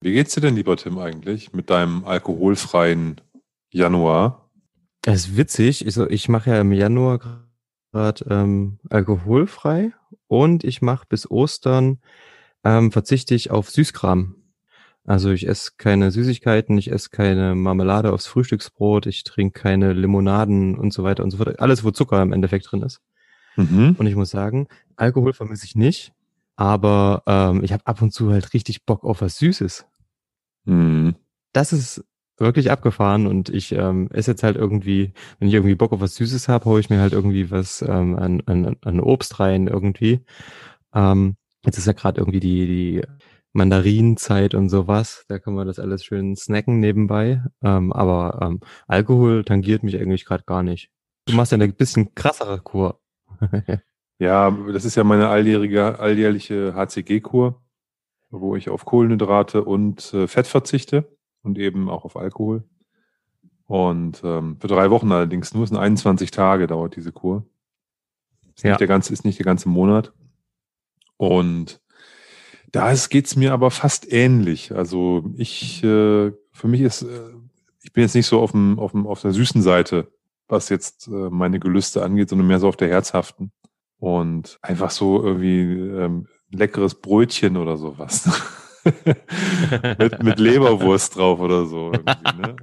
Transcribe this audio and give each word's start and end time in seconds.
Wie 0.00 0.12
geht's 0.12 0.34
dir 0.34 0.40
denn, 0.40 0.54
lieber 0.54 0.76
Tim, 0.76 0.98
eigentlich 0.98 1.52
mit 1.52 1.70
deinem 1.70 2.04
alkoholfreien 2.04 3.20
Januar? 3.70 4.48
Das 5.02 5.16
ist 5.16 5.36
witzig. 5.36 5.86
Ich, 5.86 5.94
so, 5.94 6.08
ich 6.08 6.28
mache 6.28 6.50
ja 6.50 6.60
im 6.60 6.72
Januar 6.72 7.48
gerade 7.92 8.24
ähm, 8.30 8.78
alkoholfrei 8.90 9.92
und 10.28 10.62
ich 10.62 10.82
mache 10.82 11.06
bis 11.08 11.30
Ostern 11.30 11.98
ähm, 12.64 12.92
verzichte 12.92 13.34
ich 13.34 13.50
auf 13.50 13.70
Süßkram. 13.70 14.36
Also 15.04 15.30
ich 15.30 15.48
esse 15.48 15.72
keine 15.78 16.10
Süßigkeiten, 16.10 16.76
ich 16.76 16.92
esse 16.92 17.08
keine 17.08 17.54
Marmelade 17.54 18.12
aufs 18.12 18.26
Frühstücksbrot, 18.26 19.06
ich 19.06 19.24
trinke 19.24 19.58
keine 19.58 19.94
Limonaden 19.94 20.76
und 20.76 20.92
so 20.92 21.02
weiter 21.02 21.24
und 21.24 21.30
so 21.30 21.38
fort. 21.38 21.60
Alles, 21.60 21.82
wo 21.82 21.90
Zucker 21.90 22.20
im 22.20 22.32
Endeffekt 22.32 22.70
drin 22.70 22.82
ist. 22.82 23.00
Mhm. 23.56 23.96
Und 23.98 24.06
ich 24.06 24.14
muss 24.14 24.30
sagen, 24.30 24.68
Alkohol 24.96 25.32
vermisse 25.32 25.64
ich 25.64 25.74
nicht, 25.74 26.12
aber 26.56 27.22
ähm, 27.26 27.64
ich 27.64 27.72
habe 27.72 27.86
ab 27.86 28.02
und 28.02 28.12
zu 28.12 28.30
halt 28.30 28.52
richtig 28.52 28.84
Bock 28.84 29.02
auf 29.02 29.22
was 29.22 29.38
Süßes. 29.38 29.86
Mhm. 30.68 31.16
Das 31.52 31.72
ist 31.72 32.04
wirklich 32.36 32.70
abgefahren 32.70 33.26
und 33.26 33.48
ich 33.48 33.72
ähm, 33.72 34.08
esse 34.12 34.32
jetzt 34.32 34.42
halt 34.42 34.56
irgendwie, 34.56 35.12
wenn 35.38 35.48
ich 35.48 35.54
irgendwie 35.54 35.74
Bock 35.74 35.92
auf 35.92 36.00
was 36.00 36.14
Süßes 36.14 36.48
habe, 36.48 36.66
hole 36.66 36.80
ich 36.80 36.90
mir 36.90 37.00
halt 37.00 37.12
irgendwie 37.12 37.50
was 37.50 37.82
ähm, 37.82 38.16
an, 38.16 38.42
an, 38.46 38.76
an 38.82 39.00
Obst 39.00 39.40
rein 39.40 39.66
irgendwie. 39.66 40.20
Ähm, 40.94 41.36
jetzt 41.64 41.78
ist 41.78 41.86
ja 41.86 41.92
gerade 41.94 42.20
irgendwie 42.20 42.40
die, 42.40 42.66
die 42.66 43.02
Mandarinenzeit 43.52 44.54
und 44.54 44.68
sowas. 44.68 45.24
Da 45.28 45.38
kann 45.38 45.54
man 45.54 45.66
das 45.66 45.78
alles 45.78 46.04
schön 46.04 46.36
snacken 46.36 46.80
nebenbei. 46.80 47.42
Ähm, 47.62 47.92
aber 47.92 48.38
ähm, 48.40 48.60
Alkohol 48.86 49.44
tangiert 49.44 49.82
mich 49.82 49.98
eigentlich 49.98 50.24
gerade 50.24 50.44
gar 50.44 50.62
nicht. 50.62 50.90
Du 51.26 51.34
machst 51.34 51.52
ja 51.52 51.56
eine 51.56 51.68
bisschen 51.68 52.14
krassere 52.14 52.60
Kur. 52.60 53.00
ja, 54.18 54.50
das 54.72 54.84
ist 54.84 54.94
ja 54.94 55.04
meine 55.04 55.28
alljährige, 55.28 55.98
alljährliche 55.98 56.74
HCG-Kur, 56.74 57.60
wo 58.30 58.56
ich 58.56 58.68
auf 58.68 58.84
Kohlenhydrate 58.84 59.64
und 59.64 60.12
äh, 60.14 60.26
Fett 60.26 60.46
verzichte 60.46 61.16
und 61.42 61.58
eben 61.58 61.88
auch 61.88 62.04
auf 62.04 62.16
Alkohol. 62.16 62.64
Und 63.66 64.22
ähm, 64.24 64.56
für 64.60 64.68
drei 64.68 64.90
Wochen 64.90 65.12
allerdings 65.12 65.52
nur, 65.52 65.64
es 65.64 65.70
sind 65.70 65.78
21 65.78 66.30
Tage 66.30 66.66
dauert 66.66 66.96
diese 66.96 67.12
Kur. 67.12 67.46
Ist, 68.54 68.64
ja. 68.64 68.70
nicht, 68.70 68.80
der 68.80 68.86
ganze, 68.86 69.12
ist 69.12 69.24
nicht 69.24 69.38
der 69.38 69.44
ganze 69.44 69.68
Monat. 69.68 70.12
Und 71.16 71.80
da 72.72 72.94
geht 72.94 73.26
es 73.26 73.36
mir 73.36 73.52
aber 73.52 73.70
fast 73.70 74.10
ähnlich. 74.10 74.72
Also 74.74 75.30
ich, 75.36 75.82
äh, 75.84 76.32
für 76.52 76.68
mich 76.68 76.80
ist, 76.80 77.02
äh, 77.02 77.30
ich 77.82 77.92
bin 77.92 78.02
jetzt 78.02 78.14
nicht 78.14 78.26
so 78.26 78.40
auf, 78.40 78.52
dem, 78.52 78.78
auf, 78.78 78.92
dem, 78.92 79.06
auf 79.06 79.20
der 79.20 79.32
süßen 79.32 79.62
Seite, 79.62 80.10
was 80.48 80.68
jetzt 80.68 81.08
äh, 81.08 81.30
meine 81.30 81.60
Gelüste 81.60 82.02
angeht, 82.02 82.28
sondern 82.28 82.48
mehr 82.48 82.60
so 82.60 82.68
auf 82.68 82.76
der 82.76 82.88
herzhaften. 82.88 83.52
Und 83.98 84.58
einfach 84.62 84.90
so 84.90 85.22
irgendwie 85.22 85.60
ähm, 85.60 86.28
leckeres 86.50 86.94
Brötchen 86.94 87.56
oder 87.56 87.76
sowas. 87.76 88.28
mit, 89.98 90.22
mit 90.22 90.38
Leberwurst 90.38 91.16
drauf 91.16 91.40
oder 91.40 91.66
so. 91.66 91.90
Ne? 91.90 92.56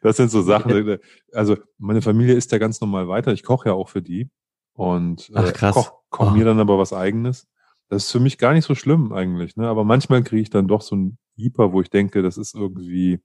Das 0.00 0.16
sind 0.16 0.30
so 0.30 0.42
Sachen. 0.42 0.98
Also 1.32 1.56
meine 1.78 2.02
Familie 2.02 2.34
isst 2.34 2.52
ja 2.52 2.58
ganz 2.58 2.80
normal 2.80 3.08
weiter. 3.08 3.32
Ich 3.32 3.42
koche 3.42 3.70
ja 3.70 3.74
auch 3.74 3.88
für 3.88 4.02
die. 4.02 4.30
Und 4.74 5.30
äh, 5.34 5.52
koche 5.52 5.92
koch 6.10 6.30
oh. 6.32 6.36
mir 6.36 6.44
dann 6.44 6.60
aber 6.60 6.78
was 6.78 6.92
eigenes. 6.92 7.48
Das 7.88 8.04
ist 8.04 8.12
für 8.12 8.20
mich 8.20 8.38
gar 8.38 8.54
nicht 8.54 8.64
so 8.64 8.74
schlimm 8.74 9.12
eigentlich, 9.12 9.56
ne? 9.56 9.68
Aber 9.68 9.84
manchmal 9.84 10.22
kriege 10.22 10.40
ich 10.40 10.50
dann 10.50 10.66
doch 10.66 10.80
so 10.80 10.96
ein 10.96 11.18
Hyper, 11.36 11.72
wo 11.72 11.80
ich 11.82 11.90
denke, 11.90 12.22
das 12.22 12.38
ist 12.38 12.54
irgendwie, 12.54 13.20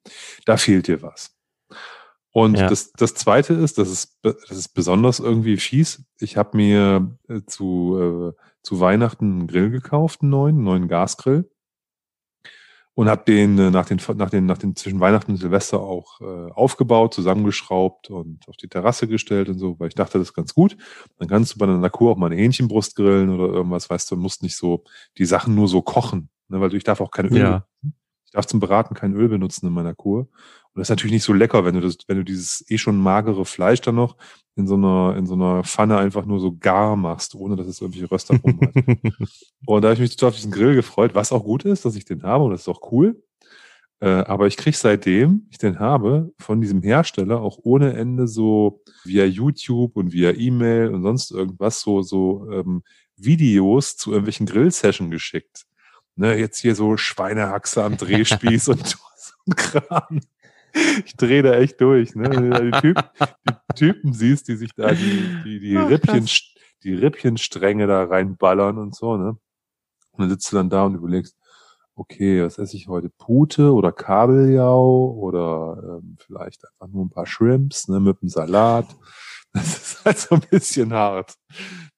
da 0.45 0.57
fehlt 0.57 0.87
dir 0.87 1.01
was. 1.01 1.36
Und 2.37 2.59
ja. 2.59 2.69
das, 2.69 2.91
das 2.91 3.15
zweite 3.15 3.55
ist, 3.55 3.79
das 3.79 3.89
ist, 3.89 4.19
das 4.21 4.51
ist 4.51 4.75
besonders 4.75 5.19
irgendwie 5.19 5.57
fies. 5.57 6.05
Ich 6.19 6.37
habe 6.37 6.55
mir 6.55 7.17
äh, 7.27 7.41
zu, 7.47 7.97
äh, 8.37 8.41
zu 8.61 8.79
Weihnachten 8.79 9.25
einen 9.25 9.47
Grill 9.47 9.71
gekauft, 9.71 10.21
einen 10.21 10.29
neuen, 10.29 10.55
einen 10.57 10.63
neuen 10.63 10.87
Gasgrill 10.87 11.49
und 12.93 13.09
habe 13.09 13.23
den 13.25 13.57
äh, 13.57 13.71
nach 13.71 13.87
den 13.87 13.99
nach 14.17 14.29
den 14.29 14.45
nach 14.45 14.59
den 14.59 14.75
zwischen 14.75 14.99
Weihnachten 14.99 15.31
und 15.31 15.37
Silvester 15.37 15.79
auch 15.79 16.21
äh, 16.21 16.51
aufgebaut, 16.51 17.15
zusammengeschraubt 17.15 18.11
und 18.11 18.47
auf 18.47 18.55
die 18.55 18.69
Terrasse 18.69 19.07
gestellt 19.07 19.49
und 19.49 19.57
so, 19.57 19.79
weil 19.79 19.87
ich 19.87 19.95
dachte, 19.95 20.19
das 20.19 20.27
ist 20.27 20.35
ganz 20.35 20.53
gut. 20.53 20.77
Dann 21.17 21.27
kannst 21.27 21.55
du 21.55 21.57
bei 21.57 21.65
einer 21.65 21.89
Kur 21.89 22.11
auch 22.11 22.17
mal 22.17 22.27
eine 22.27 22.35
Hähnchenbrust 22.35 22.95
grillen 22.95 23.31
oder 23.31 23.51
irgendwas, 23.51 23.89
weißt 23.89 24.11
du, 24.11 24.15
musst 24.15 24.43
nicht 24.43 24.57
so 24.57 24.83
die 25.17 25.25
Sachen 25.25 25.55
nur 25.55 25.67
so 25.67 25.81
kochen, 25.81 26.29
ne, 26.49 26.61
weil 26.61 26.71
ich 26.75 26.83
darf 26.83 27.01
auch 27.01 27.09
kein 27.09 27.29
Öl. 27.29 27.39
Ja. 27.39 27.65
Ich 28.25 28.33
darf 28.33 28.45
zum 28.45 28.59
Beraten 28.59 28.93
kein 28.93 29.15
Öl 29.15 29.27
benutzen 29.27 29.65
in 29.65 29.73
meiner 29.73 29.95
Kur. 29.95 30.27
Und 30.77 30.81
das 30.81 30.89
ist 30.89 30.91
natürlich 30.91 31.13
nicht 31.13 31.23
so 31.23 31.33
lecker, 31.33 31.65
wenn 31.65 31.73
du 31.73 31.81
das, 31.81 31.97
wenn 32.05 32.17
du 32.17 32.23
dieses 32.23 32.63
eh 32.69 32.77
schon 32.77 32.97
magere 32.97 33.45
Fleisch 33.45 33.81
dann 33.81 33.95
noch 33.95 34.15
in 34.55 34.67
so 34.67 34.75
einer, 34.75 35.15
in 35.17 35.25
so 35.25 35.33
einer 35.33 35.63
Pfanne 35.63 35.97
einfach 35.97 36.27
nur 36.27 36.39
so 36.39 36.55
gar 36.55 36.95
machst, 36.95 37.33
ohne 37.33 37.55
dass 37.55 37.65
es 37.65 37.81
irgendwie 37.81 38.03
Röster 38.03 38.37
rum 38.37 38.59
hat. 38.61 38.75
und 39.65 39.81
da 39.81 39.87
habe 39.87 39.93
ich 39.95 39.99
mich 39.99 40.15
total 40.15 40.29
auf 40.29 40.35
diesen 40.35 40.51
Grill 40.51 40.75
gefreut, 40.75 41.15
was 41.15 41.31
auch 41.31 41.43
gut 41.43 41.65
ist, 41.65 41.83
dass 41.83 41.95
ich 41.95 42.05
den 42.05 42.21
habe 42.21 42.43
und 42.43 42.51
das 42.51 42.61
ist 42.61 42.67
auch 42.67 42.91
cool. 42.91 43.23
Äh, 44.01 44.07
aber 44.07 44.45
ich 44.45 44.55
kriege 44.55 44.77
seitdem 44.77 45.47
ich 45.49 45.57
den 45.57 45.79
habe 45.79 46.31
von 46.37 46.61
diesem 46.61 46.83
Hersteller 46.83 47.41
auch 47.41 47.57
ohne 47.63 47.93
Ende 47.93 48.27
so 48.27 48.83
via 49.03 49.25
YouTube 49.25 49.95
und 49.95 50.13
via 50.13 50.29
E-Mail 50.29 50.89
und 50.93 51.01
sonst 51.01 51.31
irgendwas 51.31 51.81
so 51.81 52.03
so 52.03 52.47
ähm, 52.51 52.83
Videos 53.15 53.97
zu 53.97 54.11
irgendwelchen 54.11 54.45
Grill-Session 54.45 55.09
geschickt. 55.09 55.65
Ne, 56.15 56.37
jetzt 56.37 56.59
hier 56.59 56.75
so 56.75 56.97
Schweinehaxe 56.97 57.83
am 57.83 57.97
Drehspieß 57.97 58.67
und 58.67 58.85
so 59.17 59.33
ein 59.47 59.55
Kram 59.55 60.19
ich 61.05 61.15
drehe 61.15 61.43
da 61.43 61.53
echt 61.53 61.79
durch. 61.81 62.15
Ne? 62.15 62.29
Wenn 62.29 62.51
du 62.51 62.71
die, 62.71 62.81
Typen, 62.81 63.03
die 63.49 63.75
Typen 63.75 64.13
siehst, 64.13 64.47
die 64.47 64.55
sich 64.55 64.73
da 64.75 64.91
die, 64.93 65.41
die, 65.43 65.59
die, 65.59 65.77
Ach, 65.77 65.89
Rippchen, 65.89 66.27
die 66.83 66.93
Rippchenstränge 66.93 67.87
da 67.87 68.03
reinballern 68.03 68.77
und 68.77 68.95
so, 68.95 69.17
ne? 69.17 69.37
Und 70.11 70.21
dann 70.23 70.29
sitzt 70.29 70.51
du 70.51 70.55
dann 70.55 70.69
da 70.69 70.83
und 70.83 70.95
überlegst, 70.95 71.37
okay, 71.97 72.43
was 72.43 72.57
esse 72.57 72.77
ich 72.77 72.87
heute? 72.87 73.09
Pute 73.09 73.73
oder 73.73 73.91
Kabeljau 73.91 75.15
oder 75.19 75.99
ähm, 75.99 76.15
vielleicht 76.19 76.63
einfach 76.65 76.93
nur 76.93 77.05
ein 77.05 77.09
paar 77.09 77.25
Shrimps 77.25 77.87
ne, 77.87 77.99
mit 77.99 78.21
einem 78.21 78.29
Salat. 78.29 78.87
Das 79.53 79.77
ist 79.77 80.05
halt 80.05 80.17
so 80.19 80.35
ein 80.35 80.41
bisschen 80.51 80.93
hart. 80.93 81.33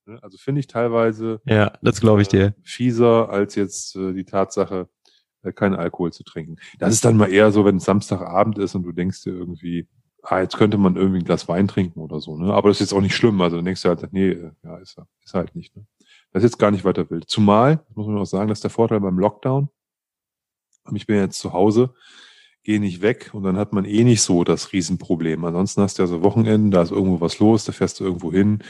Ne? 0.06 0.18
Also 0.22 0.38
finde 0.38 0.59
ich 0.59 0.68
teilweise 0.68 1.41
ja, 1.46 1.74
das 1.81 2.00
glaube 2.00 2.22
ich 2.22 2.30
dir. 2.30 2.46
Äh, 2.46 2.53
fieser 2.63 3.30
als 3.30 3.56
jetzt 3.56 3.97
äh, 3.97 4.13
die 4.13 4.24
Tatsache, 4.24 4.88
keinen 5.55 5.75
Alkohol 5.75 6.11
zu 6.11 6.23
trinken. 6.23 6.57
Das 6.79 6.94
ist 6.94 7.05
dann 7.05 7.17
mal 7.17 7.31
eher 7.31 7.51
so, 7.51 7.66
wenn 7.66 7.77
es 7.77 7.85
Samstagabend 7.85 8.57
ist 8.57 8.75
und 8.75 8.83
du 8.83 8.91
denkst 8.91 9.23
dir 9.23 9.31
irgendwie, 9.31 9.88
ah, 10.23 10.39
jetzt 10.39 10.57
könnte 10.57 10.77
man 10.77 10.95
irgendwie 10.95 11.19
ein 11.19 11.25
Glas 11.25 11.47
Wein 11.47 11.67
trinken 11.67 12.00
oder 12.00 12.19
so, 12.19 12.38
ne? 12.38 12.53
Aber 12.53 12.69
das 12.69 12.77
ist 12.77 12.89
jetzt 12.89 12.94
auch 12.94 13.01
nicht 13.01 13.16
schlimm. 13.16 13.39
Also 13.41 13.55
dann 13.55 13.66
denkst 13.66 13.81
du 13.81 13.89
halt, 13.89 14.13
nee, 14.13 14.29
äh, 14.29 14.51
ja, 14.63 14.77
ist, 14.77 14.97
ist 15.23 15.33
halt 15.33 15.55
nicht, 15.55 15.75
ne? 15.75 15.85
Das 16.31 16.44
ist 16.44 16.51
jetzt 16.51 16.59
gar 16.59 16.72
nicht 16.72 16.85
weiter 16.85 17.09
wild. 17.09 17.27
Zumal, 17.27 17.83
muss 17.95 18.07
man 18.07 18.17
auch 18.17 18.25
sagen, 18.25 18.50
das 18.50 18.59
ist 18.59 18.63
der 18.63 18.72
Vorteil 18.72 19.00
beim 19.00 19.17
Lockdown. 19.17 19.69
Ich 20.94 21.07
bin 21.07 21.17
jetzt 21.17 21.39
zu 21.39 21.53
Hause, 21.53 21.94
gehe 22.63 22.79
nicht 22.79 23.01
weg 23.01 23.31
und 23.33 23.44
dann 23.44 23.57
hat 23.57 23.73
man 23.73 23.85
eh 23.85 24.03
nicht 24.03 24.21
so 24.21 24.44
das 24.44 24.73
Riesenproblem. 24.73 25.44
Ansonsten 25.45 25.81
hast 25.81 25.97
du 25.97 26.03
ja 26.03 26.07
so 26.07 26.23
Wochenenden, 26.23 26.71
da 26.71 26.81
ist 26.81 26.91
irgendwo 26.91 27.21
was 27.21 27.39
los, 27.39 27.66
da 27.66 27.71
fährst 27.71 28.00
du 28.00 28.03
irgendwo 28.03 28.31
hin, 28.31 28.63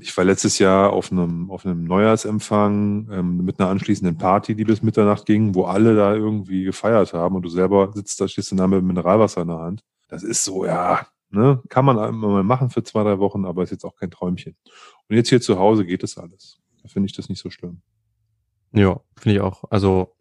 ich 0.00 0.16
war 0.16 0.24
letztes 0.24 0.60
Jahr 0.60 0.92
auf 0.92 1.10
einem, 1.10 1.50
auf 1.50 1.66
einem 1.66 1.84
Neujahrsempfang 1.84 3.08
ähm, 3.10 3.44
mit 3.44 3.58
einer 3.58 3.68
anschließenden 3.68 4.16
Party, 4.16 4.54
die 4.54 4.64
bis 4.64 4.82
Mitternacht 4.82 5.26
ging, 5.26 5.56
wo 5.56 5.64
alle 5.64 5.96
da 5.96 6.14
irgendwie 6.14 6.62
gefeiert 6.62 7.12
haben 7.12 7.34
und 7.34 7.42
du 7.42 7.48
selber 7.48 7.90
sitzt 7.92 8.20
da, 8.20 8.28
stehst 8.28 8.52
du 8.52 8.56
da 8.56 8.68
mit 8.68 8.84
Mineralwasser 8.84 9.42
in 9.42 9.48
der 9.48 9.58
Hand. 9.58 9.82
Das 10.08 10.22
ist 10.22 10.44
so, 10.44 10.64
ja, 10.64 11.06
ne, 11.30 11.60
kann 11.68 11.84
man 11.84 11.96
mal 12.14 12.44
machen 12.44 12.70
für 12.70 12.84
zwei, 12.84 13.02
drei 13.02 13.18
Wochen, 13.18 13.44
aber 13.44 13.64
ist 13.64 13.70
jetzt 13.70 13.84
auch 13.84 13.96
kein 13.96 14.10
Träumchen. 14.10 14.56
Und 15.08 15.16
jetzt 15.16 15.30
hier 15.30 15.40
zu 15.40 15.58
Hause 15.58 15.84
geht 15.84 16.04
es 16.04 16.16
alles. 16.16 16.60
Da 16.82 16.88
finde 16.88 17.06
ich 17.08 17.16
das 17.16 17.28
nicht 17.28 17.42
so 17.42 17.50
schlimm. 17.50 17.82
Ja, 18.72 19.00
finde 19.16 19.36
ich 19.36 19.40
auch. 19.40 19.64
Also 19.70 20.15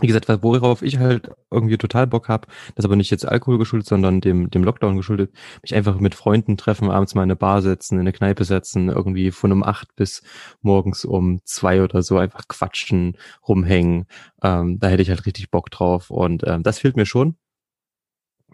wie 0.00 0.06
gesagt, 0.06 0.28
worauf 0.42 0.82
ich 0.82 0.98
halt 0.98 1.30
irgendwie 1.50 1.78
total 1.78 2.06
Bock 2.06 2.28
habe, 2.28 2.48
das 2.74 2.84
aber 2.84 2.96
nicht 2.96 3.10
jetzt 3.10 3.26
Alkohol 3.26 3.58
geschuldet, 3.58 3.88
sondern 3.88 4.20
dem, 4.20 4.50
dem 4.50 4.64
Lockdown 4.64 4.96
geschuldet, 4.96 5.32
mich 5.62 5.74
einfach 5.74 5.98
mit 5.98 6.14
Freunden 6.14 6.56
treffen, 6.56 6.90
abends 6.90 7.14
mal 7.14 7.22
in 7.22 7.28
eine 7.28 7.36
Bar 7.36 7.62
setzen, 7.62 7.94
in 7.94 8.00
eine 8.00 8.12
Kneipe 8.12 8.44
setzen, 8.44 8.88
irgendwie 8.88 9.30
von 9.30 9.52
um 9.52 9.62
acht 9.62 9.94
bis 9.96 10.22
morgens 10.60 11.04
um 11.04 11.40
zwei 11.44 11.82
oder 11.82 12.02
so 12.02 12.18
einfach 12.18 12.48
quatschen, 12.48 13.16
rumhängen. 13.46 14.06
Ähm, 14.42 14.78
da 14.78 14.88
hätte 14.88 15.02
ich 15.02 15.10
halt 15.10 15.26
richtig 15.26 15.50
Bock 15.50 15.70
drauf 15.70 16.10
und 16.10 16.44
ähm, 16.46 16.62
das 16.62 16.78
fehlt 16.78 16.96
mir 16.96 17.06
schon. 17.06 17.36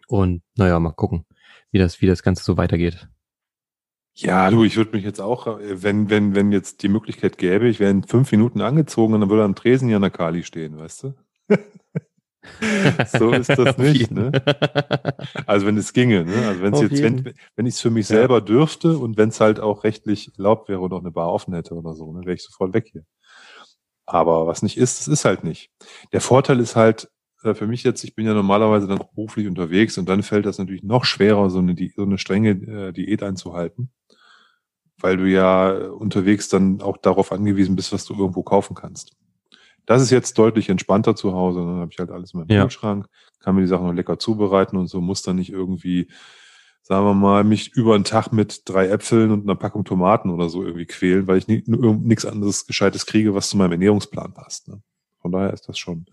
Und 0.09 0.43
naja, 0.57 0.79
mal 0.81 0.93
gucken, 0.93 1.25
wie 1.71 1.79
das, 1.79 2.01
wie 2.01 2.07
das 2.07 2.23
Ganze 2.23 2.45
so 2.45 2.57
weitergeht. 2.57 3.09
Ja, 4.17 4.49
du, 4.49 4.63
ich 4.63 4.77
würde 4.77 4.93
mich 4.93 5.05
jetzt 5.05 5.21
auch, 5.21 5.59
äh, 5.59 5.83
wenn, 5.83 6.09
wenn, 6.09 6.35
wenn 6.37 6.53
jetzt 6.53 6.83
die 6.83 6.89
Möglichkeit 6.89 7.37
gäbe, 7.37 7.69
ich 7.69 7.81
wäre 7.81 7.91
in 7.91 8.05
fünf 8.05 8.31
Minuten 8.31 8.61
angezogen 8.61 9.15
und 9.15 9.21
dann 9.21 9.31
würde 9.31 9.43
am 9.43 9.57
Tresen 9.57 9.89
ja 9.89 9.97
eine 9.97 10.11
Kali 10.11 10.45
stehen, 10.45 10.79
weißt 10.79 11.05
du? 11.05 11.15
so 13.19 13.33
ist 13.33 13.51
das 13.51 13.79
nicht, 13.79 14.11
ne? 14.11 14.33
Also 15.47 15.67
wenn 15.67 15.77
es 15.77 15.93
ginge, 15.93 16.25
ne? 16.25 16.47
Also 16.47 16.63
wenn 16.63 16.75
es 16.75 16.81
jetzt, 16.81 17.03
wenn, 17.03 17.35
wenn 17.57 17.67
ich 17.67 17.75
es 17.75 17.81
für 17.81 17.91
mich 17.91 18.09
ja. 18.09 18.17
selber 18.17 18.41
dürfte 18.41 18.99
und 18.99 19.17
wenn 19.17 19.31
es 19.31 19.41
halt 19.41 19.61
auch 19.61 19.85
rechtlich 19.85 20.37
erlaubt 20.37 20.69
wäre 20.69 20.81
und 20.81 20.93
auch 20.93 21.01
eine 21.01 21.11
Bar 21.11 21.33
offen 21.33 21.55
hätte 21.55 21.75
oder 21.75 21.95
so, 21.95 22.13
ne, 22.13 22.21
wäre 22.21 22.35
ich 22.35 22.43
sofort 22.43 22.75
weg 22.75 22.89
hier. 22.91 23.05
Aber 24.07 24.47
was 24.47 24.63
nicht 24.63 24.77
ist, 24.77 25.01
das 25.01 25.09
ist 25.09 25.25
halt 25.25 25.45
nicht. 25.45 25.71
Der 26.13 26.21
Vorteil 26.21 26.61
ist 26.61 26.77
halt, 26.77 27.09
äh, 27.43 27.55
für 27.55 27.67
mich 27.67 27.83
jetzt, 27.85 28.05
ich 28.05 28.15
bin 28.15 28.27
ja 28.27 28.35
normalerweise 28.35 28.87
dann 28.87 28.99
beruflich 28.99 29.47
unterwegs 29.47 29.97
und 29.99 30.09
dann 30.09 30.23
fällt 30.23 30.47
das 30.47 30.59
natürlich 30.59 30.83
noch 30.83 31.05
schwerer, 31.05 31.49
so 31.51 31.59
eine, 31.59 31.75
so 31.97 32.03
eine 32.03 32.19
strenge 32.19 32.51
äh, 32.51 32.93
Diät 32.93 33.23
einzuhalten, 33.23 33.91
weil 34.99 35.17
du 35.17 35.29
ja 35.29 35.71
unterwegs 35.71 36.49
dann 36.49 36.83
auch 36.83 36.99
darauf 36.99 37.33
angewiesen 37.33 37.77
bist, 37.77 37.93
was 37.93 38.05
du 38.05 38.15
irgendwo 38.15 38.43
kaufen 38.43 38.75
kannst. 38.75 39.13
Das 39.87 40.03
ist 40.03 40.11
jetzt 40.11 40.39
deutlich 40.39 40.69
entspannter 40.69 41.15
zu 41.15 41.35
Hause. 41.35 41.61
Dann 41.61 41.81
habe 41.81 41.91
ich 41.93 41.99
halt 41.99 42.11
alles 42.11 42.35
in 42.35 42.41
meinem 42.41 42.51
ja. 42.51 42.63
Kühlschrank, 42.63 43.07
kann 43.41 43.55
mir 43.55 43.63
die 43.63 43.67
Sachen 43.67 43.87
noch 43.87 43.93
lecker 43.93 44.19
zubereiten 44.19 44.77
und 44.77 44.87
so, 44.87 45.01
muss 45.01 45.23
dann 45.23 45.37
nicht 45.37 45.51
irgendwie, 45.51 46.09
sagen 46.83 47.05
wir 47.05 47.15
mal, 47.15 47.45
mich 47.45 47.73
über 47.75 47.95
einen 47.95 48.05
Tag 48.05 48.33
mit 48.33 48.63
drei 48.65 48.89
Äpfeln 48.89 49.31
und 49.31 49.45
einer 49.45 49.57
Packung 49.57 49.85
Tomaten 49.85 50.31
oder 50.31 50.49
so 50.49 50.63
irgendwie 50.63 50.87
quälen, 50.87 51.27
weil 51.27 51.39
ich 51.39 51.49
nichts 51.49 52.25
anderes 52.25 52.67
Gescheites 52.67 53.07
kriege, 53.07 53.35
was 53.35 53.51
zu 53.51 53.57
meinem 53.57 53.73
Ernährungsplan 53.73 54.33
passt. 54.33 54.69
Ne? 54.69 54.83
Von 55.21 55.33
daher 55.33 55.53
ist 55.53 55.69
das 55.69 55.79
schon 55.79 56.07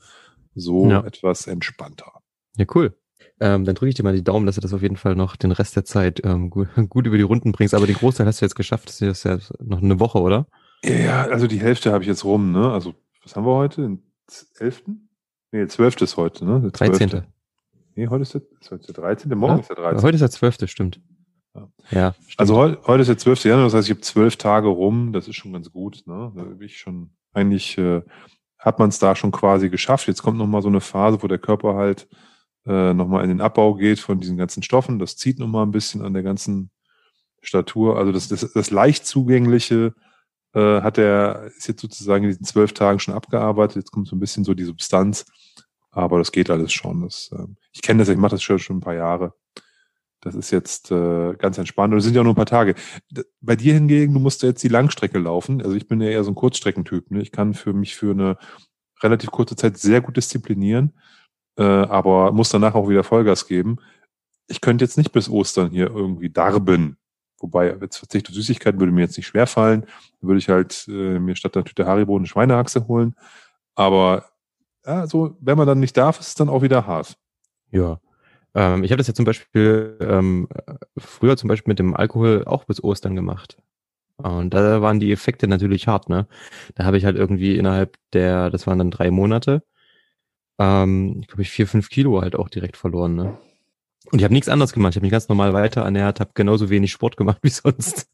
so 0.56 0.90
ja. 0.90 1.04
etwas 1.06 1.48
entspannter. 1.48 2.22
Ja, 2.58 2.66
cool. 2.76 2.94
Ähm, 3.40 3.66
dann 3.66 3.76
drücke 3.76 3.90
ich 3.90 3.96
dir 3.96 4.04
mal 4.04 4.16
die 4.16 4.24
Daumen, 4.24 4.46
dass 4.46 4.56
du 4.56 4.62
das 4.62 4.74
auf 4.74 4.84
jeden 4.84 4.98
Fall 4.98 5.16
noch 5.16 5.36
den 5.36 5.52
Rest 5.52 5.76
der 5.76 5.84
Zeit 5.84 6.22
ähm, 6.24 6.50
gut, 6.50 6.68
gut, 6.90 7.08
über 7.08 7.18
die 7.18 7.24
Runden 7.24 7.52
bringst. 7.52 7.74
Aber 7.74 7.88
den 7.88 7.96
Großteil 7.96 8.28
hast 8.28 8.42
du 8.42 8.46
jetzt 8.46 8.56
geschafft. 8.56 8.90
Das 8.90 9.02
ist 9.02 9.24
ja 9.24 9.40
noch 9.60 9.82
eine 9.82 10.00
Woche, 10.00 10.20
oder? 10.20 10.48
Ja, 10.84 11.24
also 11.24 11.48
die 11.48 11.60
Hälfte 11.60 11.92
habe 11.92 12.04
ich 12.04 12.08
jetzt 12.08 12.24
rum. 12.24 12.52
Ne? 12.52 12.72
Also 12.72 12.94
was 13.24 13.36
haben 13.36 13.46
wir 13.46 13.56
heute? 13.56 13.82
Den 13.82 14.04
11.? 14.60 14.84
Nee, 15.52 15.68
12. 15.68 16.02
ist 16.02 16.18
heute, 16.18 16.46
ne? 16.46 16.62
Der 16.62 16.72
13. 16.72 17.24
Nee, 17.96 18.08
heute 18.08 18.22
ist 18.22 18.34
der, 18.34 18.42
ist 18.60 18.72
heute 18.72 18.94
der 18.94 19.04
13. 19.04 19.38
Morgen 19.38 19.56
ja? 19.56 19.60
ist 19.60 19.70
der 19.70 19.76
13. 19.76 20.04
Heute 20.04 20.16
ist 20.16 20.22
der 20.22 20.32
12. 20.32 20.70
Stimmt. 20.70 21.02
Ja, 21.54 21.68
ja 21.92 22.14
stimmt. 22.14 22.40
Also 22.40 22.56
heu, 22.56 22.76
heute 22.88 23.02
ist 23.02 23.08
der 23.08 23.18
12. 23.18 23.44
Januar, 23.46 23.66
das 23.66 23.74
heißt, 23.74 23.88
ich 23.88 23.94
habe 23.94 24.02
zwölf 24.02 24.38
Tage 24.38 24.68
rum. 24.68 25.12
Das 25.12 25.28
ist 25.28 25.36
schon 25.36 25.54
ganz 25.54 25.72
gut. 25.72 26.04
Ne? 26.06 26.32
Da 26.36 26.44
bin 26.44 26.62
ich 26.62 26.78
schon 26.78 27.12
eigentlich 27.34 27.78
äh, 27.78 28.02
hat 28.62 28.80
man 28.80 28.90
es 28.90 29.00
da 29.00 29.16
schon 29.16 29.32
quasi 29.32 29.70
geschafft. 29.70 30.08
Jetzt 30.08 30.22
kommt 30.22 30.38
nochmal 30.38 30.62
so 30.62 30.70
eine 30.70 30.82
Phase, 30.82 31.22
wo 31.22 31.28
der 31.28 31.40
Körper 31.40 31.76
halt 31.76 32.08
äh, 32.66 32.94
nochmal 32.94 33.24
in 33.24 33.30
den 33.30 33.42
Abbau 33.42 33.74
geht 33.74 34.00
von 34.00 34.20
diesen 34.20 34.38
ganzen 34.38 34.62
Stoffen. 34.62 35.00
Das 35.00 35.18
zieht 35.18 35.40
nochmal 35.40 35.66
ein 35.66 35.72
bisschen 35.72 36.04
an 36.04 36.14
der 36.14 36.22
ganzen 36.24 36.70
Statur. 37.42 37.98
Also 37.98 38.12
das, 38.12 38.28
das, 38.28 38.54
das 38.54 38.70
leicht 38.70 39.06
zugängliche 39.06 39.96
äh, 40.54 40.82
hat 40.82 40.98
er, 40.98 41.46
ist 41.58 41.68
jetzt 41.68 41.82
sozusagen 41.82 42.24
in 42.24 42.30
diesen 42.30 42.46
zwölf 42.46 42.74
Tagen 42.74 43.00
schon 43.00 43.14
abgearbeitet. 43.14 43.78
Jetzt 43.78 43.92
kommt 43.92 44.08
so 44.08 44.16
ein 44.16 44.20
bisschen 44.20 44.44
so 44.44 44.54
die 44.54 44.66
Substanz. 44.66 45.26
Aber 45.92 46.20
das 46.20 46.32
geht 46.32 46.50
alles 46.50 46.72
schon. 46.72 47.02
Das, 47.02 47.32
äh, 47.34 47.46
ich 47.74 47.82
kenne 47.82 48.00
das, 48.00 48.10
ich 48.10 48.18
mache 48.18 48.32
das 48.32 48.44
schon, 48.44 48.60
schon 48.60 48.78
ein 48.78 48.82
paar 48.82 48.96
Jahre. 48.96 49.34
Das 50.22 50.36
ist 50.36 50.52
jetzt 50.52 50.92
äh, 50.92 51.34
ganz 51.34 51.58
entspannt. 51.58 51.94
Und 51.94 52.00
es 52.00 52.06
sind 52.06 52.16
ja 52.16 52.24
nur 52.24 52.34
ein 52.34 52.38
paar 52.38 52.46
Tage. 52.46 52.76
Bei 53.42 53.56
dir 53.56 53.74
hingegen, 53.74 54.14
du 54.14 54.20
musst 54.20 54.44
jetzt 54.44 54.64
die 54.64 54.68
Langstrecke 54.68 55.20
laufen. 55.20 55.62
Also 55.62 55.76
ich 55.76 55.88
bin 55.88 56.00
ja 56.00 56.10
eher 56.10 56.24
so 56.24 56.32
ein 56.32 56.36
Kurzstreckentyp. 56.36 57.10
Ne? 57.12 57.22
Ich 57.22 57.32
kann 57.32 57.54
für 57.54 57.74
mich 57.74 57.96
für 57.96 58.12
eine 58.12 58.38
relativ 59.02 59.32
kurze 59.32 59.56
Zeit 59.56 59.78
sehr 59.78 60.00
gut 60.00 60.18
disziplinieren, 60.18 60.94
äh, 61.58 61.64
aber 61.64 62.32
muss 62.32 62.50
danach 62.50 62.76
auch 62.76 62.88
wieder 62.88 63.04
Vollgas 63.04 63.48
geben. 63.48 63.78
Ich 64.48 64.62
könnte 64.62 64.86
jetzt 64.86 64.98
nicht 64.98 65.12
bis 65.12 65.28
Ostern 65.28 65.72
hier 65.72 65.88
irgendwie 65.88 66.30
darben. 66.30 66.98
Wobei, 67.42 67.76
jetzt 67.82 67.98
Verzicht 67.98 68.30
auf 68.30 68.36
Süßigkeiten 68.36 68.80
würde 68.80 68.92
mir 68.92 69.02
jetzt 69.02 69.18
nicht 69.18 69.28
schwerfallen. 69.28 69.82
Dann 69.82 70.28
würde 70.28 70.40
ich 70.40 70.50
halt 70.50 70.86
äh, 70.88 71.20
mir 71.20 71.36
statt 71.36 71.56
einer 71.56 71.66
Tüte 71.66 71.86
Haribo 71.86 72.18
eine 72.18 72.28
Schweinehaxe 72.28 72.88
holen. 72.88 73.16
Aber 73.76 74.26
ja, 74.86 75.08
so, 75.08 75.38
wenn 75.40 75.58
man 75.58 75.68
dann 75.68 75.80
nicht 75.80 75.98
darf, 75.98 76.20
ist 76.20 76.28
es 76.30 76.36
dann 76.36 76.50
auch 76.50 76.62
wieder 76.62 76.88
hart. 76.88 77.18
Ja, 77.72 78.00
ähm, 78.54 78.84
ich 78.84 78.92
habe 78.92 78.98
das 78.98 79.08
ja 79.08 79.14
zum 79.14 79.26
Beispiel 79.26 79.98
ähm, 80.02 80.48
früher 80.98 81.38
zum 81.38 81.48
Beispiel 81.48 81.72
mit 81.72 81.80
dem 81.80 81.96
Alkohol 81.96 82.44
auch 82.46 82.66
bis 82.66 82.84
Ostern 82.84 83.16
gemacht. 83.16 83.58
Und 84.18 84.54
da 84.54 84.82
waren 84.82 85.00
die 85.00 85.12
Effekte 85.12 85.48
natürlich 85.48 85.88
hart, 85.88 86.10
ne? 86.10 86.28
Da 86.76 86.86
habe 86.86 86.98
ich 86.98 87.06
halt 87.06 87.18
irgendwie 87.18 87.58
innerhalb 87.58 87.98
der, 88.14 88.50
das 88.50 88.68
waren 88.68 88.78
dann 88.78 88.92
drei 88.92 89.10
Monate, 89.10 89.64
ähm, 90.60 91.22
glaube 91.28 91.42
ich, 91.42 91.50
vier, 91.50 91.68
fünf 91.68 91.90
Kilo 91.90 92.22
halt 92.22 92.36
auch 92.36 92.50
direkt 92.50 92.78
verloren, 92.78 93.16
ne? 93.16 93.38
Und 94.10 94.20
ich 94.20 94.24
habe 94.24 94.34
nichts 94.34 94.50
anderes 94.50 94.74
gemacht. 94.74 94.92
Ich 94.92 94.96
habe 94.96 95.06
mich 95.06 95.12
ganz 95.12 95.30
normal 95.30 95.54
weiter 95.54 95.82
ernährt, 95.82 96.20
habe 96.20 96.32
genauso 96.34 96.70
wenig 96.70 96.92
Sport 96.92 97.18
gemacht 97.18 97.40
wie 97.44 97.50
sonst. 97.50 98.10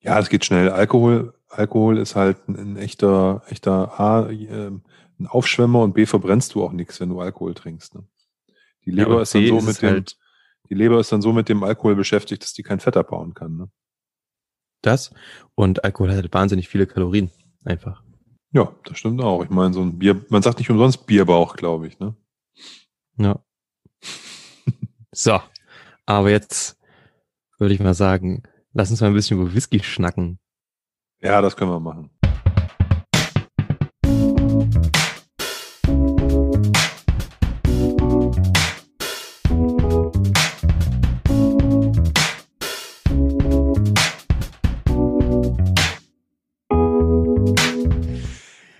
ja, 0.00 0.18
es 0.18 0.28
geht 0.28 0.44
schnell. 0.44 0.70
Alkohol, 0.70 1.34
Alkohol 1.48 1.98
ist 1.98 2.16
halt 2.16 2.48
ein, 2.48 2.56
ein 2.56 2.76
echter, 2.76 3.42
echter 3.48 4.00
A, 4.00 4.28
äh, 4.28 4.70
ein 5.18 5.26
Aufschwemmer 5.26 5.82
und 5.82 5.94
B 5.94 6.06
verbrennst 6.06 6.54
du 6.54 6.64
auch 6.64 6.72
nichts, 6.72 7.00
wenn 7.00 7.08
du 7.08 7.20
Alkohol 7.20 7.54
trinkst. 7.54 7.94
Ne? 7.94 8.04
Die 8.84 8.90
Leber 8.90 9.16
ja, 9.16 9.22
ist 9.22 9.34
dann 9.34 9.46
so 9.46 9.60
mit 9.60 9.82
dem, 9.82 9.90
halt 9.90 10.16
die 10.68 10.74
Leber 10.74 10.98
ist 10.98 11.12
dann 11.12 11.22
so 11.22 11.32
mit 11.32 11.48
dem 11.48 11.62
Alkohol 11.62 11.94
beschäftigt, 11.94 12.42
dass 12.42 12.52
die 12.52 12.62
kein 12.62 12.80
Fett 12.80 12.96
abbauen 12.96 13.34
kann. 13.34 13.56
Ne? 13.56 13.70
Das 14.82 15.12
und 15.54 15.84
Alkohol 15.84 16.10
hat 16.10 16.16
halt 16.16 16.34
wahnsinnig 16.34 16.68
viele 16.68 16.86
Kalorien, 16.86 17.30
einfach. 17.64 18.02
Ja, 18.52 18.74
das 18.84 18.98
stimmt 18.98 19.22
auch. 19.22 19.44
Ich 19.44 19.50
meine, 19.50 19.74
so 19.74 19.82
ein 19.82 19.98
Bier, 19.98 20.24
man 20.28 20.42
sagt 20.42 20.58
nicht 20.58 20.70
umsonst 20.70 21.06
Bierbauch, 21.06 21.56
glaube 21.56 21.86
ich, 21.86 21.98
ne? 21.98 22.14
Ja. 23.18 23.40
So, 25.16 25.40
aber 26.04 26.28
jetzt 26.28 26.78
würde 27.58 27.72
ich 27.72 27.80
mal 27.80 27.94
sagen, 27.94 28.42
lass 28.74 28.90
uns 28.90 29.00
mal 29.00 29.06
ein 29.06 29.14
bisschen 29.14 29.40
über 29.40 29.54
Whisky 29.54 29.82
schnacken. 29.82 30.38
Ja, 31.22 31.40
das 31.40 31.56
können 31.56 31.70
wir 31.70 31.80
machen. 31.80 32.10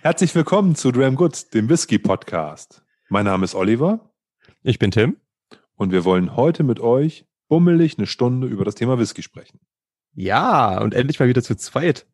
Herzlich 0.03 0.35
willkommen 0.35 0.75
zu 0.75 0.93
Dram 0.93 1.17
Good, 1.17 1.55
dem 1.55 1.71
Whisky 1.71 1.99
Podcast. 1.99 2.85
Mein 3.09 3.25
Name 3.25 3.45
ist 3.45 3.55
Oliver. 3.55 4.13
Ich 4.63 4.79
bin 4.79 4.91
Tim. 4.91 5.17
Und 5.77 5.93
wir 5.93 6.05
wollen 6.05 6.37
heute 6.37 6.63
mit 6.63 6.81
euch 6.81 7.27
bummelig 7.49 7.99
eine 7.99 8.07
Stunde 8.07 8.47
über 8.47 8.65
das 8.65 8.75
Thema 8.75 8.99
Whisky 8.99 9.23
sprechen. 9.23 9.61
Ja, 10.15 10.81
und 10.81 10.95
endlich 10.95 11.21
mal 11.21 11.29
wieder 11.29 11.43
zu 11.43 11.57
zweit. 11.57 12.07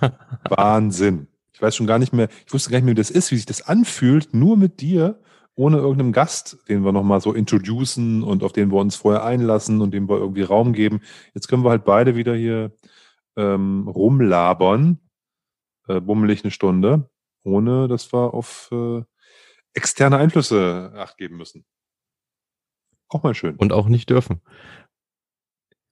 Wahnsinn. 0.48 1.28
Ich 1.52 1.60
weiß 1.60 1.74
schon 1.74 1.86
gar 1.86 1.98
nicht 1.98 2.12
mehr, 2.12 2.28
ich 2.46 2.52
wusste 2.52 2.70
gar 2.70 2.78
nicht 2.78 2.84
mehr, 2.84 2.92
wie 2.92 2.98
das 2.98 3.10
ist, 3.10 3.32
wie 3.32 3.36
sich 3.36 3.46
das 3.46 3.62
anfühlt, 3.62 4.32
nur 4.32 4.56
mit 4.56 4.80
dir, 4.80 5.20
ohne 5.56 5.78
irgendeinem 5.78 6.12
Gast, 6.12 6.58
den 6.68 6.84
wir 6.84 6.92
nochmal 6.92 7.20
so 7.20 7.32
introducen 7.32 8.22
und 8.22 8.44
auf 8.44 8.52
den 8.52 8.70
wir 8.70 8.78
uns 8.78 8.94
vorher 8.94 9.24
einlassen 9.24 9.80
und 9.80 9.92
dem 9.92 10.08
wir 10.08 10.18
irgendwie 10.18 10.42
Raum 10.42 10.72
geben. 10.72 11.00
Jetzt 11.34 11.48
können 11.48 11.64
wir 11.64 11.70
halt 11.70 11.84
beide 11.84 12.14
wieder 12.14 12.36
hier 12.36 12.72
ähm, 13.36 13.88
rumlabern, 13.88 15.00
äh, 15.88 16.00
bummelig 16.00 16.44
eine 16.44 16.52
Stunde 16.52 17.10
ohne 17.48 17.88
dass 17.88 18.12
wir 18.12 18.34
auf 18.34 18.68
äh, 18.72 19.02
externe 19.74 20.18
Einflüsse 20.18 20.92
acht 20.96 21.16
geben 21.16 21.36
müssen. 21.36 21.64
Auch 23.08 23.22
mal 23.22 23.34
schön. 23.34 23.56
Und 23.56 23.72
auch 23.72 23.88
nicht 23.88 24.10
dürfen. 24.10 24.40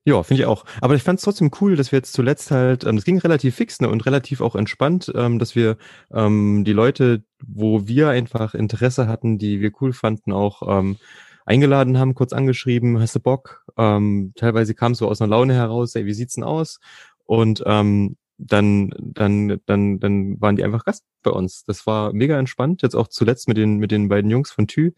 Ja, 0.09 0.23
finde 0.23 0.43
ich 0.43 0.47
auch. 0.47 0.65
Aber 0.81 0.95
ich 0.95 1.03
fand 1.03 1.19
es 1.19 1.25
trotzdem 1.25 1.51
cool, 1.61 1.75
dass 1.75 1.91
wir 1.91 1.99
jetzt 1.99 2.13
zuletzt 2.13 2.53
halt, 2.53 2.85
ähm, 2.85 2.95
das 2.95 3.05
ging 3.05 3.19
relativ 3.19 3.57
fix 3.57 3.81
ne, 3.81 3.89
und 3.89 4.07
relativ 4.07 4.41
auch 4.41 4.55
entspannt, 4.55 5.11
ähm, 5.17 5.41
dass 5.41 5.57
wir 5.57 5.79
ähm, 6.13 6.65
die 6.65 6.73
Leute, 6.73 7.25
wo 7.45 7.89
wir 7.89 8.11
einfach 8.11 8.55
Interesse 8.55 9.09
hatten, 9.09 9.37
die 9.37 9.61
wir 9.61 9.73
cool 9.81 9.93
fanden, 9.93 10.33
auch 10.33 10.63
ähm, 10.79 10.97
eingeladen 11.45 11.99
haben, 11.99 12.15
kurz 12.15 12.33
angeschrieben, 12.33 13.01
hast 13.01 13.17
du 13.17 13.21
Bock? 13.21 13.65
Ähm, 13.77 14.33
teilweise 14.37 14.75
kam 14.75 14.93
es 14.93 14.99
so 14.99 15.09
aus 15.09 15.21
einer 15.21 15.31
Laune 15.31 15.55
heraus, 15.55 15.97
ey, 15.97 16.07
wie 16.07 16.15
sieht's 16.15 16.35
denn 16.35 16.45
aus? 16.45 16.79
Und 17.25 17.65
ähm, 17.67 18.17
dann, 18.39 18.93
dann, 18.99 19.61
dann, 19.67 19.99
dann 20.01 20.41
waren 20.41 20.57
die 20.57 20.65
einfach 20.65 20.85
Gast 20.85 21.05
bei 21.23 21.31
uns. 21.31 21.65
Das 21.65 21.87
war 21.87 22.13
mega 22.13 22.39
entspannt. 22.39 22.83
Jetzt 22.83 22.95
auch 22.95 23.09
zuletzt 23.09 23.49
mit 23.49 23.57
den, 23.57 23.79
mit 23.79 23.91
den 23.91 24.09
beiden 24.09 24.31
Jungs 24.31 24.51
von 24.51 24.67
Thü. 24.67 24.93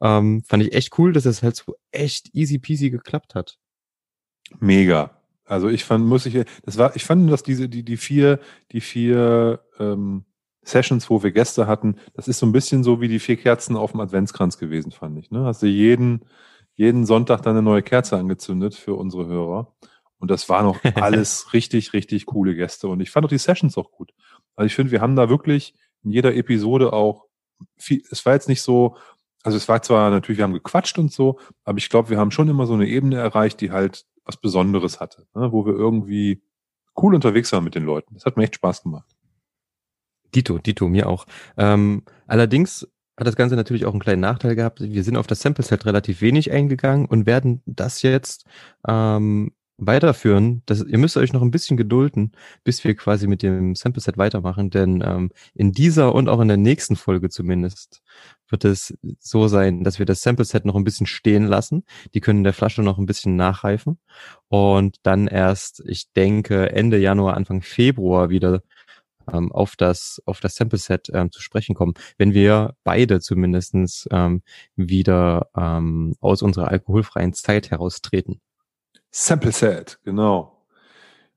Ähm, 0.00 0.42
fand 0.46 0.62
ich 0.62 0.74
echt 0.74 0.98
cool, 0.98 1.12
dass 1.12 1.24
es 1.24 1.42
halt 1.42 1.56
so 1.56 1.76
echt 1.90 2.34
easy 2.34 2.58
peasy 2.58 2.90
geklappt 2.90 3.34
hat. 3.34 3.58
Mega. 4.60 5.10
Also 5.44 5.68
ich 5.68 5.84
fand, 5.84 6.06
muss 6.06 6.26
ich, 6.26 6.44
das 6.64 6.78
war, 6.78 6.94
ich 6.96 7.04
fand, 7.04 7.30
dass 7.30 7.42
diese, 7.42 7.68
die, 7.68 7.84
die 7.84 7.96
vier, 7.96 8.38
die 8.72 8.80
vier 8.80 9.60
ähm, 9.78 10.24
Sessions, 10.62 11.10
wo 11.10 11.22
wir 11.22 11.32
Gäste 11.32 11.66
hatten, 11.66 11.96
das 12.14 12.28
ist 12.28 12.38
so 12.38 12.46
ein 12.46 12.52
bisschen 12.52 12.84
so 12.84 13.00
wie 13.00 13.08
die 13.08 13.18
vier 13.18 13.36
Kerzen 13.36 13.76
auf 13.76 13.92
dem 13.92 14.00
Adventskranz 14.00 14.58
gewesen, 14.58 14.92
fand 14.92 15.18
ich. 15.18 15.30
Ne? 15.30 15.44
Hast 15.44 15.62
du 15.62 15.66
jeden, 15.66 16.24
jeden 16.74 17.04
Sonntag 17.04 17.42
dann 17.42 17.56
eine 17.56 17.62
neue 17.62 17.82
Kerze 17.82 18.16
angezündet 18.16 18.74
für 18.74 18.94
unsere 18.94 19.26
Hörer. 19.26 19.74
Und 20.22 20.30
das 20.30 20.48
waren 20.48 20.66
auch 20.66 20.78
alles 20.94 21.52
richtig, 21.52 21.92
richtig 21.94 22.26
coole 22.26 22.54
Gäste. 22.54 22.86
Und 22.86 23.00
ich 23.00 23.10
fand 23.10 23.26
auch 23.26 23.28
die 23.28 23.38
Sessions 23.38 23.76
auch 23.76 23.90
gut. 23.90 24.12
Also 24.54 24.66
ich 24.66 24.74
finde, 24.76 24.92
wir 24.92 25.00
haben 25.00 25.16
da 25.16 25.28
wirklich 25.28 25.74
in 26.04 26.12
jeder 26.12 26.32
Episode 26.36 26.92
auch 26.92 27.26
viel, 27.76 28.02
es 28.08 28.24
war 28.24 28.34
jetzt 28.34 28.48
nicht 28.48 28.62
so, 28.62 28.96
also 29.42 29.56
es 29.56 29.68
war 29.68 29.82
zwar 29.82 30.10
natürlich, 30.10 30.38
wir 30.38 30.44
haben 30.44 30.52
gequatscht 30.52 30.96
und 30.96 31.12
so, 31.12 31.40
aber 31.64 31.78
ich 31.78 31.88
glaube, 31.88 32.08
wir 32.08 32.18
haben 32.18 32.30
schon 32.30 32.48
immer 32.48 32.66
so 32.66 32.74
eine 32.74 32.86
Ebene 32.86 33.16
erreicht, 33.16 33.60
die 33.60 33.72
halt 33.72 34.06
was 34.24 34.36
Besonderes 34.36 35.00
hatte, 35.00 35.26
ne? 35.34 35.50
wo 35.50 35.66
wir 35.66 35.74
irgendwie 35.74 36.40
cool 36.96 37.16
unterwegs 37.16 37.52
waren 37.52 37.64
mit 37.64 37.74
den 37.74 37.84
Leuten. 37.84 38.14
Das 38.14 38.24
hat 38.24 38.36
mir 38.36 38.44
echt 38.44 38.54
Spaß 38.54 38.84
gemacht. 38.84 39.16
Dito, 40.36 40.58
Dito, 40.58 40.88
mir 40.88 41.08
auch. 41.08 41.26
Ähm, 41.56 42.04
allerdings 42.28 42.88
hat 43.18 43.26
das 43.26 43.34
Ganze 43.34 43.56
natürlich 43.56 43.86
auch 43.86 43.92
einen 43.92 44.00
kleinen 44.00 44.20
Nachteil 44.20 44.54
gehabt. 44.54 44.80
Wir 44.80 45.02
sind 45.02 45.16
auf 45.16 45.26
das 45.26 45.40
Sample 45.40 45.64
Set 45.64 45.84
relativ 45.84 46.20
wenig 46.20 46.52
eingegangen 46.52 47.06
und 47.06 47.26
werden 47.26 47.60
das 47.66 48.02
jetzt 48.02 48.46
ähm, 48.86 49.52
weiterführen, 49.78 50.62
das, 50.66 50.82
ihr 50.82 50.98
müsst 50.98 51.16
euch 51.16 51.32
noch 51.32 51.42
ein 51.42 51.50
bisschen 51.50 51.76
gedulden, 51.76 52.32
bis 52.64 52.84
wir 52.84 52.94
quasi 52.94 53.26
mit 53.26 53.42
dem 53.42 53.74
Sample-Set 53.74 54.18
weitermachen, 54.18 54.70
denn 54.70 55.02
ähm, 55.04 55.30
in 55.54 55.72
dieser 55.72 56.14
und 56.14 56.28
auch 56.28 56.40
in 56.40 56.48
der 56.48 56.56
nächsten 56.56 56.96
Folge 56.96 57.30
zumindest 57.30 58.02
wird 58.48 58.64
es 58.64 58.94
so 59.18 59.48
sein, 59.48 59.82
dass 59.82 59.98
wir 59.98 60.06
das 60.06 60.20
Sample-Set 60.22 60.64
noch 60.64 60.76
ein 60.76 60.84
bisschen 60.84 61.06
stehen 61.06 61.46
lassen. 61.46 61.84
Die 62.14 62.20
können 62.20 62.40
in 62.40 62.44
der 62.44 62.52
Flasche 62.52 62.82
noch 62.82 62.98
ein 62.98 63.06
bisschen 63.06 63.36
nachreifen 63.36 63.98
und 64.48 64.96
dann 65.02 65.26
erst, 65.26 65.82
ich 65.86 66.12
denke, 66.12 66.70
Ende 66.72 66.98
Januar, 66.98 67.36
Anfang 67.36 67.62
Februar 67.62 68.30
wieder 68.30 68.62
ähm, 69.32 69.52
auf 69.52 69.76
das 69.76 70.22
auf 70.26 70.40
das 70.40 70.54
Sample 70.54 70.78
Set 70.78 71.10
ähm, 71.12 71.30
zu 71.30 71.40
sprechen 71.42 71.74
kommen, 71.74 71.94
wenn 72.18 72.34
wir 72.34 72.74
beide 72.84 73.20
zumindestens 73.20 74.08
ähm, 74.10 74.42
wieder 74.76 75.48
ähm, 75.56 76.14
aus 76.20 76.42
unserer 76.42 76.68
alkoholfreien 76.68 77.32
Zeit 77.32 77.70
heraustreten. 77.70 78.40
Sample 79.12 79.52
Set, 79.52 80.00
genau. 80.04 80.64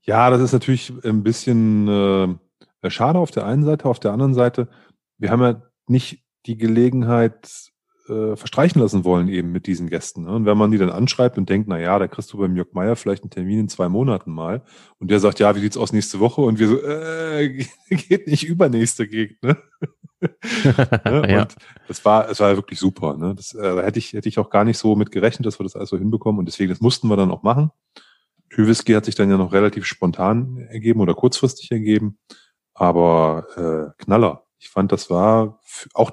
Ja, 0.02 0.30
das 0.30 0.42
ist 0.42 0.54
natürlich 0.54 0.92
ein 1.04 1.24
bisschen 1.24 1.88
äh, 1.88 2.90
schade 2.90 3.20
auf 3.20 3.32
der 3.32 3.46
einen 3.46 3.64
Seite, 3.64 3.86
auf 3.86 4.00
der 4.00 4.12
anderen 4.12 4.34
Seite, 4.34 4.70
wir 5.18 5.30
haben 5.30 5.42
ja 5.42 5.62
nicht 5.88 6.24
die 6.46 6.58
Gelegenheit 6.58 7.72
äh, 8.08 8.36
verstreichen 8.36 8.80
lassen 8.82 9.04
wollen 9.04 9.28
eben 9.30 9.52
mit 9.52 9.68
diesen 9.68 9.90
Gästen. 9.90 10.24
Ne? 10.24 10.32
Und 10.32 10.46
wenn 10.46 10.58
man 10.58 10.72
die 10.72 10.78
dann 10.78 10.90
anschreibt 10.90 11.38
und 11.38 11.50
denkt, 11.50 11.68
na 11.68 11.80
ja, 11.80 11.98
da 11.98 12.08
kriegst 12.08 12.32
du 12.32 12.38
beim 12.38 12.56
Jörg 12.56 12.68
Meier 12.74 12.96
vielleicht 12.96 13.24
einen 13.24 13.32
Termin 13.32 13.62
in 13.62 13.70
zwei 13.70 13.90
Monaten 13.90 14.32
mal 14.32 14.64
und 15.00 15.10
der 15.10 15.20
sagt, 15.20 15.40
ja, 15.40 15.56
wie 15.56 15.60
sieht's 15.60 15.78
aus 15.78 15.92
nächste 15.92 16.20
Woche? 16.20 16.42
Und 16.42 16.60
wir 16.60 16.68
so, 16.68 16.82
äh, 16.82 17.66
geht 17.90 18.28
nicht 18.28 18.44
übernächste 18.44 19.08
Gegend, 19.08 19.42
ne? 19.44 19.58
ne? 21.06 21.26
ja. 21.30 21.42
Und 21.42 21.56
das 21.88 22.04
war, 22.06 22.30
es 22.30 22.40
war 22.40 22.56
wirklich 22.56 22.80
super. 22.80 23.18
Ne? 23.18 23.34
Das 23.36 23.54
äh, 23.54 23.84
hätte 23.84 24.00
ich, 24.00 24.14
hätte 24.14 24.30
ich 24.30 24.40
auch 24.40 24.50
gar 24.50 24.64
nicht 24.64 24.78
so 24.78 24.96
mit 24.96 25.12
gerechnet, 25.12 25.46
dass 25.46 25.60
wir 25.60 25.64
das 25.64 25.76
alles 25.76 25.90
so 25.90 25.98
hinbekommen. 25.98 26.40
Und 26.40 26.46
deswegen, 26.46 26.70
das 26.70 26.82
mussten 26.82 27.08
wir 27.08 27.18
dann 27.18 27.32
auch 27.32 27.44
machen. 27.44 27.72
Tüwiski 28.50 28.94
hat 28.94 29.06
sich 29.06 29.16
dann 29.16 29.30
ja 29.30 29.38
noch 29.38 29.54
relativ 29.54 29.86
spontan 29.86 30.58
ergeben 30.70 31.00
oder 31.02 31.14
kurzfristig 31.14 31.72
ergeben. 31.72 32.18
Aber 32.74 33.94
äh, 33.98 34.04
Knaller. 34.04 34.44
Ich 34.58 34.70
fand, 34.70 34.92
das 34.92 35.10
war 35.10 35.60
auch 35.94 36.12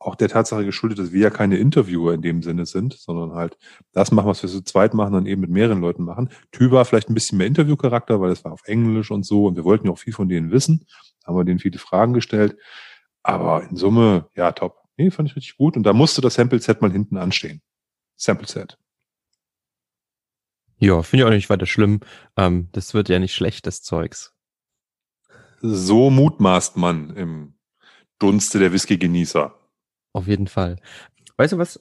auch 0.00 0.14
der 0.14 0.28
Tatsache 0.28 0.64
geschuldet, 0.64 0.98
dass 0.98 1.12
wir 1.12 1.20
ja 1.20 1.30
keine 1.30 1.58
Interviewer 1.58 2.14
in 2.14 2.22
dem 2.22 2.42
Sinne 2.42 2.64
sind, 2.64 2.94
sondern 2.94 3.34
halt 3.34 3.58
das 3.92 4.10
machen, 4.10 4.28
was 4.28 4.42
wir 4.42 4.48
zu 4.48 4.62
zweit 4.62 4.94
machen, 4.94 5.12
dann 5.12 5.26
eben 5.26 5.42
mit 5.42 5.50
mehreren 5.50 5.82
Leuten 5.82 6.04
machen. 6.04 6.30
Tü 6.52 6.70
war 6.70 6.86
vielleicht 6.86 7.10
ein 7.10 7.14
bisschen 7.14 7.36
mehr 7.36 7.46
Interviewcharakter, 7.46 8.18
weil 8.20 8.32
es 8.32 8.42
war 8.42 8.52
auf 8.52 8.62
Englisch 8.64 9.10
und 9.10 9.24
so 9.24 9.44
und 9.44 9.56
wir 9.56 9.64
wollten 9.64 9.86
ja 9.86 9.92
auch 9.92 9.98
viel 9.98 10.14
von 10.14 10.28
denen 10.28 10.50
wissen, 10.50 10.86
haben 11.26 11.36
wir 11.36 11.44
denen 11.44 11.58
viele 11.58 11.78
Fragen 11.78 12.14
gestellt. 12.14 12.56
Aber 13.22 13.62
in 13.68 13.76
Summe, 13.76 14.28
ja, 14.34 14.52
top. 14.52 14.82
Nee, 14.96 15.10
fand 15.10 15.28
ich 15.28 15.36
richtig 15.36 15.56
gut. 15.56 15.76
Und 15.76 15.84
da 15.84 15.92
musste 15.92 16.20
das 16.20 16.34
Sample 16.34 16.60
Set 16.60 16.82
mal 16.82 16.92
hinten 16.92 17.16
anstehen. 17.16 17.62
Sample 18.16 18.46
Set. 18.46 18.78
Ja, 20.78 21.02
finde 21.02 21.24
ich 21.24 21.28
auch 21.28 21.34
nicht 21.34 21.50
weiter 21.50 21.66
schlimm. 21.66 22.00
Ähm, 22.36 22.68
das 22.72 22.94
wird 22.94 23.08
ja 23.08 23.18
nicht 23.18 23.34
schlecht, 23.34 23.66
das 23.66 23.82
Zeugs. 23.82 24.34
So 25.60 26.08
mutmaßt 26.08 26.78
man 26.78 27.14
im 27.16 27.54
Dunste 28.18 28.58
der 28.58 28.72
Whisky-Genießer. 28.72 29.54
Auf 30.12 30.26
jeden 30.26 30.46
Fall. 30.46 30.76
Weißt 31.36 31.52
du 31.52 31.58
was? 31.58 31.80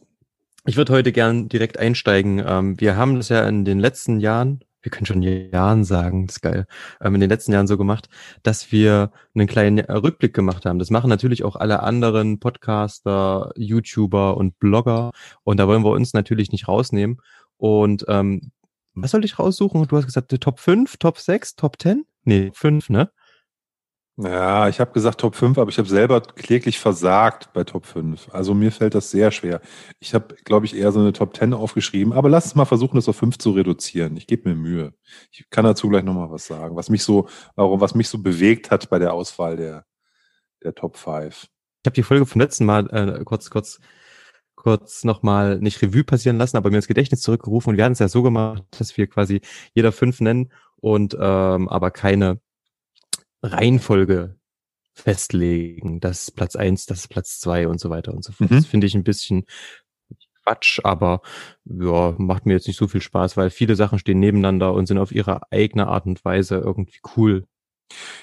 Ich 0.65 0.75
würde 0.75 0.93
heute 0.93 1.11
gern 1.13 1.47
direkt 1.47 1.77
einsteigen. 1.79 2.43
Ähm, 2.45 2.79
wir 2.79 2.97
haben 2.97 3.15
das 3.15 3.29
ja 3.29 3.47
in 3.47 3.63
den 3.63 3.79
letzten 3.79 4.19
Jahren, 4.19 4.63
wir 4.81 4.91
können 4.91 5.05
schon 5.05 5.21
Jahren 5.21 5.83
sagen, 5.83 6.27
das 6.27 6.37
ist 6.37 6.41
geil, 6.41 6.65
ähm, 7.01 7.15
in 7.15 7.21
den 7.21 7.29
letzten 7.29 7.51
Jahren 7.51 7.67
so 7.67 7.77
gemacht, 7.77 8.09
dass 8.43 8.71
wir 8.71 9.11
einen 9.35 9.47
kleinen 9.47 9.79
Rückblick 9.79 10.33
gemacht 10.33 10.65
haben. 10.65 10.79
Das 10.79 10.89
machen 10.89 11.09
natürlich 11.09 11.43
auch 11.43 11.55
alle 11.55 11.83
anderen 11.83 12.39
Podcaster, 12.39 13.51
YouTuber 13.55 14.37
und 14.37 14.59
Blogger. 14.59 15.11
Und 15.43 15.57
da 15.57 15.67
wollen 15.67 15.83
wir 15.83 15.91
uns 15.91 16.13
natürlich 16.13 16.51
nicht 16.51 16.67
rausnehmen. 16.67 17.17
Und 17.57 18.05
ähm, 18.07 18.51
was 18.93 19.11
soll 19.11 19.25
ich 19.25 19.39
raussuchen? 19.39 19.87
Du 19.87 19.97
hast 19.97 20.05
gesagt, 20.05 20.37
Top 20.41 20.59
5, 20.59 20.97
Top 20.97 21.17
6, 21.17 21.55
Top 21.55 21.81
10? 21.81 22.05
Nee, 22.23 22.51
5, 22.53 22.89
ne? 22.89 23.11
Ja, 24.21 24.67
ich 24.67 24.81
habe 24.81 24.91
gesagt 24.91 25.21
Top 25.21 25.33
5, 25.33 25.57
aber 25.57 25.69
ich 25.69 25.77
habe 25.77 25.87
selber 25.87 26.19
kläglich 26.19 26.77
versagt 26.77 27.53
bei 27.53 27.63
Top 27.63 27.85
5. 27.85 28.27
Also 28.33 28.53
mir 28.53 28.69
fällt 28.73 28.93
das 28.93 29.11
sehr 29.11 29.31
schwer. 29.31 29.61
Ich 30.01 30.13
habe, 30.13 30.35
glaube 30.43 30.65
ich, 30.65 30.75
eher 30.75 30.91
so 30.91 30.99
eine 30.99 31.13
Top 31.13 31.37
10 31.37 31.53
aufgeschrieben, 31.53 32.11
aber 32.11 32.27
lass 32.27 32.43
uns 32.47 32.55
mal 32.55 32.65
versuchen, 32.65 32.97
das 32.97 33.07
auf 33.07 33.15
5 33.15 33.37
zu 33.37 33.51
reduzieren. 33.51 34.17
Ich 34.17 34.27
gebe 34.27 34.49
mir 34.49 34.55
Mühe. 34.55 34.93
Ich 35.31 35.49
kann 35.49 35.63
dazu 35.63 35.87
gleich 35.87 36.03
nochmal 36.03 36.29
was 36.31 36.47
sagen, 36.47 36.75
was 36.75 36.89
mich 36.89 37.01
so, 37.01 37.29
warum, 37.55 37.79
was 37.79 37.95
mich 37.95 38.09
so 38.09 38.17
bewegt 38.17 38.71
hat 38.71 38.89
bei 38.89 38.99
der 38.99 39.13
Auswahl 39.13 39.55
der, 39.55 39.85
der 40.63 40.75
Top 40.75 40.97
5. 40.97 41.43
Ich 41.43 41.85
habe 41.85 41.95
die 41.95 42.03
Folge 42.03 42.25
vom 42.25 42.41
letzten 42.41 42.65
Mal 42.65 42.89
äh, 42.89 43.23
kurz, 43.23 43.49
kurz, 43.49 43.79
kurz 44.55 45.05
nochmal 45.05 45.59
nicht 45.59 45.81
Revue 45.81 46.03
passieren 46.03 46.37
lassen, 46.37 46.57
aber 46.57 46.71
mir 46.71 46.75
ins 46.75 46.87
Gedächtnis 46.89 47.21
zurückgerufen 47.21 47.69
und 47.69 47.77
wir 47.77 47.85
hatten 47.85 47.93
es 47.93 47.99
ja 47.99 48.09
so 48.09 48.21
gemacht, 48.21 48.65
dass 48.77 48.97
wir 48.97 49.07
quasi 49.07 49.39
jeder 49.73 49.93
fünf 49.93 50.19
nennen 50.19 50.51
und 50.75 51.15
ähm, 51.17 51.69
aber 51.69 51.91
keine 51.91 52.41
Reihenfolge 53.41 54.35
festlegen. 54.93 55.99
Das 55.99 56.23
ist 56.23 56.31
Platz 56.31 56.55
eins, 56.55 56.85
das 56.85 56.99
ist 56.99 57.07
Platz 57.07 57.39
zwei 57.39 57.67
und 57.67 57.79
so 57.79 57.89
weiter 57.89 58.13
und 58.13 58.23
so 58.23 58.31
fort. 58.31 58.51
Mhm. 58.51 58.55
Das 58.55 58.65
finde 58.65 58.87
ich 58.87 58.95
ein 58.95 59.03
bisschen 59.03 59.45
Quatsch, 60.43 60.79
aber 60.83 61.21
ja, 61.65 62.15
macht 62.17 62.45
mir 62.45 62.53
jetzt 62.53 62.67
nicht 62.67 62.77
so 62.77 62.87
viel 62.87 63.01
Spaß, 63.01 63.37
weil 63.37 63.49
viele 63.49 63.75
Sachen 63.75 63.99
stehen 63.99 64.19
nebeneinander 64.19 64.73
und 64.73 64.87
sind 64.87 64.97
auf 64.97 65.11
ihre 65.11 65.51
eigene 65.51 65.87
Art 65.87 66.05
und 66.05 66.23
Weise 66.25 66.57
irgendwie 66.57 66.99
cool. 67.15 67.45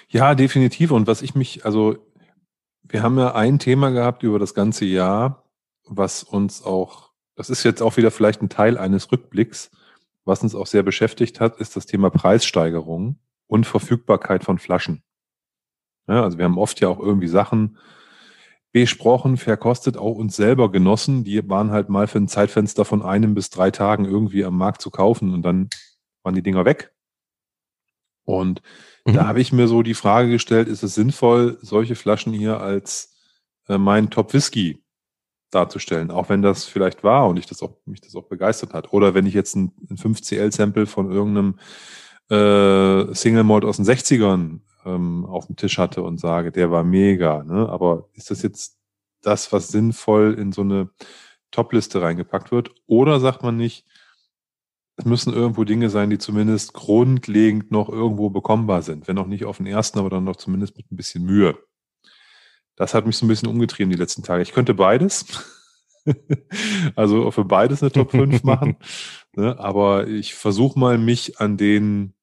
Ja, 0.08 0.34
definitiv. 0.34 0.90
Und 0.90 1.06
was 1.06 1.22
ich 1.22 1.34
mich, 1.34 1.64
also 1.64 1.96
wir 2.82 3.02
haben 3.02 3.18
ja 3.18 3.34
ein 3.34 3.58
Thema 3.58 3.90
gehabt 3.90 4.22
über 4.22 4.38
das 4.38 4.54
ganze 4.54 4.84
Jahr, 4.84 5.44
was 5.84 6.22
uns 6.22 6.62
auch, 6.62 7.10
das 7.34 7.50
ist 7.50 7.64
jetzt 7.64 7.82
auch 7.82 7.96
wieder 7.96 8.10
vielleicht 8.10 8.42
ein 8.42 8.48
Teil 8.48 8.78
eines 8.78 9.10
Rückblicks, 9.10 9.70
was 10.24 10.42
uns 10.42 10.54
auch 10.54 10.66
sehr 10.66 10.82
beschäftigt 10.82 11.40
hat, 11.40 11.58
ist 11.60 11.76
das 11.76 11.86
Thema 11.86 12.10
Preissteigerung 12.10 13.18
und 13.46 13.66
Verfügbarkeit 13.66 14.44
von 14.44 14.58
Flaschen. 14.58 15.02
Ja, 16.08 16.22
also 16.22 16.38
wir 16.38 16.44
haben 16.44 16.58
oft 16.58 16.80
ja 16.80 16.88
auch 16.88 17.00
irgendwie 17.00 17.28
Sachen 17.28 17.78
besprochen, 18.72 19.36
verkostet, 19.38 19.96
auch 19.96 20.16
uns 20.16 20.36
selber 20.36 20.70
genossen. 20.70 21.24
Die 21.24 21.48
waren 21.48 21.70
halt 21.70 21.88
mal 21.88 22.06
für 22.06 22.18
ein 22.18 22.28
Zeitfenster 22.28 22.84
von 22.84 23.02
einem 23.02 23.34
bis 23.34 23.50
drei 23.50 23.70
Tagen 23.70 24.04
irgendwie 24.04 24.44
am 24.44 24.56
Markt 24.56 24.82
zu 24.82 24.90
kaufen 24.90 25.32
und 25.32 25.42
dann 25.42 25.70
waren 26.22 26.34
die 26.34 26.42
Dinger 26.42 26.64
weg. 26.64 26.92
Und 28.24 28.60
mhm. 29.06 29.14
da 29.14 29.26
habe 29.26 29.40
ich 29.40 29.52
mir 29.52 29.68
so 29.68 29.82
die 29.82 29.94
Frage 29.94 30.30
gestellt, 30.30 30.68
ist 30.68 30.82
es 30.82 30.94
sinnvoll, 30.94 31.58
solche 31.62 31.94
Flaschen 31.94 32.32
hier 32.32 32.60
als 32.60 33.16
äh, 33.68 33.78
mein 33.78 34.10
Top 34.10 34.34
Whisky 34.34 34.84
darzustellen, 35.50 36.10
auch 36.10 36.28
wenn 36.28 36.42
das 36.42 36.64
vielleicht 36.64 37.04
war 37.04 37.28
und 37.28 37.38
ich 37.38 37.46
das 37.46 37.62
auch, 37.62 37.76
mich 37.86 38.00
das 38.00 38.14
auch 38.14 38.28
begeistert 38.28 38.74
hat. 38.74 38.92
Oder 38.92 39.14
wenn 39.14 39.26
ich 39.26 39.34
jetzt 39.34 39.56
ein, 39.56 39.72
ein 39.88 39.96
5CL-Sample 39.96 40.86
von 40.86 41.10
irgendeinem 41.10 41.58
äh, 42.28 43.14
Single 43.14 43.44
Malt 43.44 43.64
aus 43.64 43.76
den 43.76 43.86
60ern 43.86 44.60
ähm, 44.86 45.26
auf 45.26 45.46
dem 45.46 45.56
Tisch 45.56 45.78
hatte 45.78 46.02
und 46.02 46.18
sage, 46.18 46.52
der 46.52 46.70
war 46.70 46.84
mega. 46.84 47.42
Ne? 47.44 47.68
Aber 47.68 48.08
ist 48.14 48.30
das 48.30 48.42
jetzt 48.42 48.78
das, 49.22 49.52
was 49.52 49.68
sinnvoll 49.68 50.34
in 50.38 50.52
so 50.52 50.62
eine 50.62 50.90
Top-Liste 51.50 52.00
reingepackt 52.00 52.52
wird? 52.52 52.70
Oder 52.86 53.20
sagt 53.20 53.42
man 53.42 53.56
nicht, 53.56 53.84
es 54.96 55.04
müssen 55.04 55.34
irgendwo 55.34 55.64
Dinge 55.64 55.90
sein, 55.90 56.08
die 56.08 56.18
zumindest 56.18 56.72
grundlegend 56.72 57.70
noch 57.70 57.88
irgendwo 57.88 58.30
bekommbar 58.30 58.82
sind. 58.82 59.08
Wenn 59.08 59.18
auch 59.18 59.26
nicht 59.26 59.44
auf 59.44 59.58
den 59.58 59.66
ersten, 59.66 59.98
aber 59.98 60.08
dann 60.08 60.24
noch 60.24 60.36
zumindest 60.36 60.76
mit 60.76 60.90
ein 60.90 60.96
bisschen 60.96 61.24
Mühe. 61.24 61.58
Das 62.76 62.94
hat 62.94 63.06
mich 63.06 63.16
so 63.16 63.26
ein 63.26 63.28
bisschen 63.28 63.48
umgetrieben 63.48 63.90
die 63.90 63.98
letzten 63.98 64.22
Tage. 64.22 64.42
Ich 64.42 64.52
könnte 64.52 64.74
beides. 64.74 65.26
also 66.94 67.30
für 67.30 67.44
beides 67.44 67.82
eine 67.82 67.92
Top 67.92 68.12
5 68.12 68.42
machen. 68.42 68.76
Ne? 69.38 69.58
Aber 69.58 70.08
ich 70.08 70.34
versuche 70.34 70.78
mal, 70.78 70.96
mich 70.96 71.40
an 71.40 71.58
den 71.58 72.14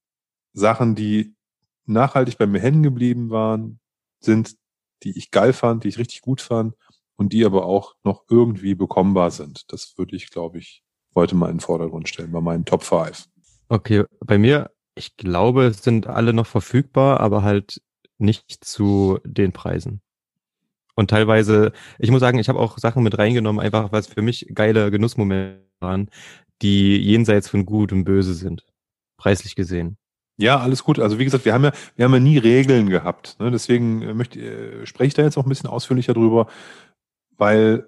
Sachen, 0.51 0.95
die 0.95 1.35
nachhaltig 1.85 2.37
bei 2.37 2.47
mir 2.47 2.59
hängen 2.59 2.83
geblieben 2.83 3.29
waren, 3.29 3.79
sind, 4.19 4.55
die 5.03 5.17
ich 5.17 5.31
geil 5.31 5.53
fand, 5.53 5.83
die 5.83 5.89
ich 5.89 5.97
richtig 5.97 6.21
gut 6.21 6.41
fand 6.41 6.75
und 7.15 7.33
die 7.33 7.45
aber 7.45 7.65
auch 7.65 7.95
noch 8.03 8.23
irgendwie 8.29 8.75
bekommbar 8.75 9.31
sind. 9.31 9.71
Das 9.71 9.97
würde 9.97 10.15
ich, 10.15 10.29
glaube 10.29 10.59
ich, 10.59 10.83
heute 11.15 11.35
mal 11.35 11.49
in 11.49 11.55
den 11.55 11.61
Vordergrund 11.61 12.09
stellen 12.09 12.31
bei 12.31 12.41
meinen 12.41 12.65
Top 12.65 12.83
5. 12.83 13.27
Okay, 13.69 14.03
bei 14.19 14.37
mir, 14.37 14.71
ich 14.95 15.15
glaube, 15.17 15.73
sind 15.73 16.07
alle 16.07 16.33
noch 16.33 16.47
verfügbar, 16.47 17.19
aber 17.19 17.43
halt 17.43 17.81
nicht 18.17 18.63
zu 18.63 19.19
den 19.23 19.51
Preisen. 19.51 20.01
Und 20.95 21.09
teilweise, 21.09 21.71
ich 21.97 22.11
muss 22.11 22.19
sagen, 22.19 22.37
ich 22.37 22.49
habe 22.49 22.59
auch 22.59 22.77
Sachen 22.77 23.03
mit 23.03 23.17
reingenommen, 23.17 23.63
einfach 23.63 23.91
was 23.91 24.07
für 24.07 24.21
mich 24.21 24.47
geile 24.53 24.91
Genussmomente 24.91 25.63
waren, 25.79 26.09
die 26.61 26.97
jenseits 26.97 27.49
von 27.49 27.65
Gut 27.65 27.91
und 27.91 28.03
Böse 28.03 28.35
sind, 28.35 28.65
preislich 29.17 29.55
gesehen. 29.55 29.97
Ja, 30.37 30.59
alles 30.59 30.83
gut. 30.83 30.99
Also 30.99 31.19
wie 31.19 31.25
gesagt, 31.25 31.45
wir 31.45 31.53
haben 31.53 31.63
ja, 31.63 31.71
wir 31.95 32.05
haben 32.05 32.13
ja 32.13 32.19
nie 32.19 32.37
Regeln 32.37 32.89
gehabt. 32.89 33.39
Ne? 33.39 33.51
Deswegen 33.51 34.01
äh, 34.01 34.13
möchte, 34.13 34.39
äh, 34.39 34.85
spreche 34.85 35.07
ich 35.09 35.13
da 35.13 35.21
jetzt 35.21 35.37
auch 35.37 35.45
ein 35.45 35.49
bisschen 35.49 35.69
ausführlicher 35.69 36.13
drüber, 36.13 36.47
weil 37.37 37.87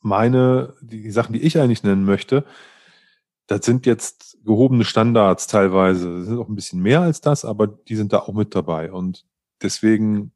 meine, 0.00 0.74
die, 0.80 1.02
die 1.02 1.10
Sachen, 1.10 1.32
die 1.32 1.42
ich 1.42 1.58
eigentlich 1.58 1.82
nennen 1.82 2.04
möchte, 2.04 2.44
das 3.46 3.66
sind 3.66 3.86
jetzt 3.86 4.38
gehobene 4.44 4.84
Standards 4.84 5.46
teilweise. 5.46 6.18
Das 6.18 6.26
sind 6.26 6.38
auch 6.38 6.48
ein 6.48 6.54
bisschen 6.54 6.80
mehr 6.80 7.00
als 7.00 7.20
das, 7.20 7.44
aber 7.44 7.66
die 7.66 7.96
sind 7.96 8.12
da 8.12 8.20
auch 8.20 8.32
mit 8.32 8.54
dabei. 8.54 8.92
Und 8.92 9.26
deswegen 9.60 10.32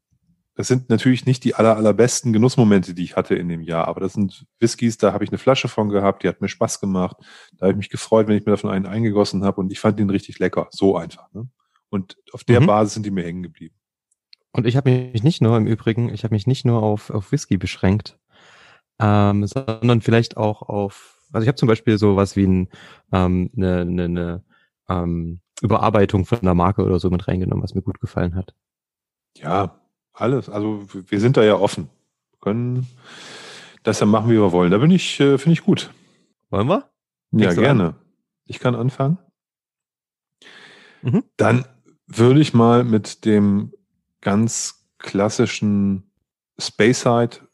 das 0.57 0.67
sind 0.67 0.89
natürlich 0.89 1.27
nicht 1.27 1.43
die 1.43 1.53
aller, 1.53 1.77
allerbesten 1.77 2.33
Genussmomente, 2.33 2.95
die 2.95 3.03
ich 3.03 3.15
hatte 3.15 3.35
in 3.35 3.47
dem 3.47 3.61
Jahr, 3.61 3.87
aber 3.87 4.01
das 4.01 4.13
sind 4.13 4.47
Whiskys, 4.59 4.97
da 4.97 5.13
habe 5.13 5.23
ich 5.23 5.29
eine 5.29 5.37
Flasche 5.37 5.67
von 5.67 5.89
gehabt, 5.89 6.23
die 6.23 6.27
hat 6.27 6.41
mir 6.41 6.49
Spaß 6.49 6.79
gemacht. 6.79 7.15
Da 7.53 7.65
habe 7.67 7.73
ich 7.73 7.77
mich 7.77 7.89
gefreut, 7.89 8.27
wenn 8.27 8.35
ich 8.35 8.43
mir 8.43 8.53
davon 8.53 8.71
einen 8.71 8.87
eingegossen 8.87 9.43
habe 9.43 9.61
und 9.61 9.71
ich 9.71 9.79
fand 9.79 9.99
den 9.99 10.09
richtig 10.09 10.39
lecker. 10.39 10.67
So 10.71 10.97
einfach. 10.97 11.31
Ne? 11.31 11.47
Und 11.89 12.17
auf 12.31 12.43
der 12.43 12.59
mhm. 12.59 12.65
Basis 12.65 12.95
sind 12.95 13.05
die 13.05 13.11
mir 13.11 13.23
hängen 13.23 13.43
geblieben. 13.43 13.75
Und 14.51 14.65
ich 14.65 14.75
habe 14.75 14.89
mich 14.89 15.21
nicht 15.21 15.43
nur 15.43 15.55
im 15.57 15.67
Übrigen, 15.67 16.11
ich 16.11 16.23
habe 16.23 16.33
mich 16.33 16.47
nicht 16.47 16.65
nur 16.65 16.81
auf, 16.81 17.11
auf 17.11 17.31
Whisky 17.31 17.57
beschränkt, 17.57 18.17
ähm, 18.99 19.45
sondern 19.45 20.01
vielleicht 20.01 20.37
auch 20.37 20.63
auf, 20.63 21.19
also 21.31 21.43
ich 21.43 21.49
habe 21.49 21.57
zum 21.57 21.67
Beispiel 21.67 21.99
sowas 21.99 22.35
wie 22.35 22.47
ein, 22.47 22.69
ähm, 23.13 23.51
eine, 23.55 23.81
eine, 23.81 24.03
eine 24.05 24.43
ähm, 24.89 25.41
Überarbeitung 25.61 26.25
von 26.25 26.39
einer 26.39 26.55
Marke 26.55 26.83
oder 26.83 26.97
so 26.97 27.11
mit 27.11 27.27
reingenommen, 27.27 27.63
was 27.63 27.75
mir 27.75 27.83
gut 27.83 27.99
gefallen 27.99 28.33
hat. 28.33 28.55
Ja, 29.35 29.79
alles. 30.21 30.49
Also 30.49 30.85
wir 30.91 31.19
sind 31.19 31.37
da 31.37 31.43
ja 31.43 31.55
offen. 31.55 31.89
Wir 32.31 32.39
können 32.39 32.87
das 33.83 33.99
ja 33.99 34.05
machen, 34.05 34.29
wie 34.29 34.39
wir 34.39 34.51
wollen. 34.51 34.71
Da 34.71 34.77
bin 34.77 34.91
ich, 34.91 35.19
äh, 35.19 35.37
finde 35.37 35.53
ich 35.53 35.63
gut. 35.63 35.91
Wollen 36.49 36.67
wir? 36.67 36.89
Ja, 37.31 37.53
gerne. 37.53 37.85
An? 37.85 37.95
Ich 38.45 38.59
kann 38.59 38.75
anfangen. 38.75 39.17
Mhm. 41.01 41.23
Dann 41.37 41.65
würde 42.07 42.39
ich 42.39 42.53
mal 42.53 42.83
mit 42.83 43.25
dem 43.25 43.73
ganz 44.21 44.85
klassischen 44.97 46.09
Space-Side 46.59 47.47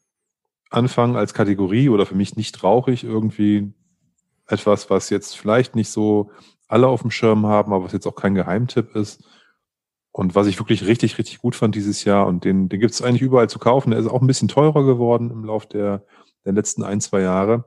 anfangen 0.69 1.15
als 1.15 1.33
Kategorie 1.33 1.89
oder 1.89 2.05
für 2.05 2.15
mich 2.15 2.35
nicht 2.35 2.63
rauchig 2.63 3.03
irgendwie 3.03 3.73
etwas, 4.47 4.89
was 4.89 5.09
jetzt 5.09 5.37
vielleicht 5.37 5.75
nicht 5.75 5.89
so 5.89 6.31
alle 6.67 6.87
auf 6.87 7.01
dem 7.01 7.11
Schirm 7.11 7.45
haben, 7.45 7.73
aber 7.73 7.85
was 7.85 7.93
jetzt 7.93 8.07
auch 8.07 8.15
kein 8.15 8.35
Geheimtipp 8.35 8.95
ist. 8.95 9.23
Und 10.13 10.35
was 10.35 10.45
ich 10.45 10.59
wirklich 10.59 10.85
richtig, 10.85 11.17
richtig 11.17 11.39
gut 11.39 11.55
fand 11.55 11.73
dieses 11.73 12.05
Jahr 12.05 12.27
und 12.27 12.45
den, 12.45 12.69
den 12.69 12.79
gibt 12.79 12.93
es 12.93 13.01
eigentlich 13.01 13.23
überall 13.23 13.49
zu 13.49 13.57
kaufen. 13.57 13.89
Der 13.89 13.99
ist 13.99 14.05
auch 14.05 14.21
ein 14.21 14.27
bisschen 14.27 14.47
teurer 14.47 14.85
geworden 14.85 15.31
im 15.31 15.43
Lauf 15.43 15.65
der, 15.65 16.05
der 16.45 16.53
letzten 16.53 16.83
ein, 16.83 17.01
zwei 17.01 17.21
Jahre. 17.21 17.65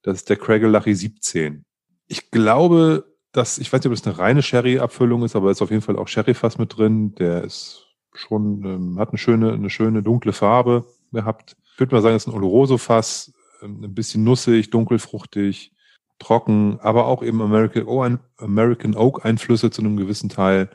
Das 0.00 0.16
ist 0.16 0.30
der 0.30 0.38
Craigelachy 0.38 0.94
17. 0.94 1.66
Ich 2.08 2.30
glaube, 2.30 3.04
dass, 3.32 3.58
ich 3.58 3.70
weiß 3.70 3.80
nicht, 3.80 3.86
ob 3.86 3.92
das 3.92 4.06
eine 4.06 4.18
reine 4.18 4.42
Sherry-Abfüllung 4.42 5.22
ist, 5.22 5.36
aber 5.36 5.50
ist 5.50 5.60
auf 5.60 5.70
jeden 5.70 5.82
Fall 5.82 5.98
auch 5.98 6.08
Sherry-Fass 6.08 6.56
mit 6.56 6.78
drin. 6.78 7.14
Der 7.16 7.44
ist 7.44 7.86
schon, 8.14 8.64
ähm, 8.64 8.98
hat 8.98 9.10
eine 9.10 9.18
schöne, 9.18 9.52
eine 9.52 9.68
schöne 9.68 10.02
dunkle 10.02 10.32
Farbe 10.32 10.86
gehabt. 11.12 11.56
Ich 11.74 11.78
würde 11.78 11.94
mal 11.94 12.00
sagen, 12.00 12.16
es 12.16 12.26
ist 12.26 12.32
ein 12.32 12.34
Oloroso-Fass, 12.34 13.34
ähm, 13.62 13.84
ein 13.84 13.94
bisschen 13.94 14.24
nussig, 14.24 14.70
dunkelfruchtig, 14.70 15.72
trocken, 16.18 16.80
aber 16.80 17.04
auch 17.04 17.22
eben 17.22 17.42
American, 17.42 17.84
oh, 17.84 18.02
American 18.38 18.96
Oak 18.96 19.26
Einflüsse 19.26 19.70
zu 19.70 19.82
einem 19.82 19.98
gewissen 19.98 20.30
Teil. 20.30 20.70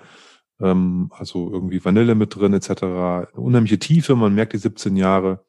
Ähm, 0.59 1.11
also 1.11 1.51
irgendwie 1.51 1.83
Vanille 1.83 2.15
mit 2.15 2.35
drin, 2.35 2.53
etc. 2.53 2.83
Eine 2.83 3.27
unheimliche 3.35 3.79
Tiefe, 3.79 4.15
man 4.15 4.35
merkt 4.35 4.53
die 4.53 4.57
17 4.57 4.95
Jahre. 4.95 5.45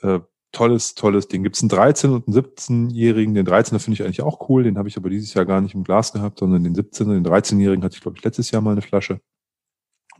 Äh, 0.00 0.20
tolles, 0.52 0.94
tolles 0.94 1.28
Ding. 1.28 1.42
Gibt 1.42 1.56
es 1.56 1.62
einen 1.62 1.70
13- 1.70 2.08
und 2.08 2.28
einen 2.28 2.36
17-Jährigen. 2.36 3.34
Den 3.34 3.46
13er 3.46 3.78
finde 3.78 3.94
ich 3.94 4.02
eigentlich 4.02 4.22
auch 4.22 4.48
cool. 4.48 4.62
Den 4.62 4.78
habe 4.78 4.88
ich 4.88 4.96
aber 4.96 5.10
dieses 5.10 5.34
Jahr 5.34 5.44
gar 5.44 5.60
nicht 5.60 5.74
im 5.74 5.84
Glas 5.84 6.12
gehabt, 6.12 6.38
sondern 6.38 6.64
den 6.64 6.74
17er, 6.74 7.14
den 7.14 7.26
13-Jährigen 7.26 7.84
hatte 7.84 7.96
ich, 7.96 8.02
glaube 8.02 8.16
ich, 8.16 8.24
letztes 8.24 8.50
Jahr 8.50 8.62
mal 8.62 8.72
eine 8.72 8.82
Flasche. 8.82 9.20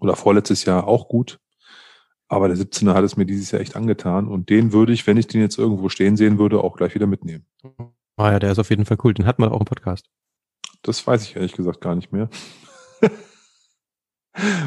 Oder 0.01 0.17
vorletztes 0.17 0.65
Jahr 0.65 0.87
auch 0.87 1.09
gut. 1.09 1.41
Aber 2.29 2.49
der 2.49 2.59
17er 2.59 2.95
hat 2.95 3.05
es 3.05 3.17
mir 3.17 3.25
dieses 3.25 3.51
Jahr 3.51 3.63
echt 3.63 3.75
angetan. 3.75 4.29
Und 4.29 4.51
den 4.51 4.73
würde 4.73 4.93
ich, 4.93 5.07
wenn 5.07 5.17
ich 5.17 5.27
den 5.27 5.41
jetzt 5.41 5.59
irgendwo 5.59 5.89
stehen 5.89 6.17
sehen 6.17 6.39
würde, 6.39 6.63
auch 6.63 6.77
gleich 6.77 6.95
wieder 6.95 7.07
mitnehmen. 7.07 7.47
Ah 8.17 8.33
ja, 8.33 8.39
der 8.39 8.53
ist 8.53 8.59
auf 8.59 8.71
jeden 8.71 8.85
Fall 8.85 8.99
cool. 9.03 9.15
Den 9.15 9.27
hat 9.27 9.39
man 9.39 9.49
auch 9.49 9.61
im 9.61 9.67
Podcast. 9.67 10.11
Das 10.83 11.05
weiß 11.07 11.23
ich 11.25 11.37
ehrlich 11.37 11.53
gesagt 11.53 11.81
gar 11.81 11.95
nicht 11.95 12.13
mehr. 12.13 12.29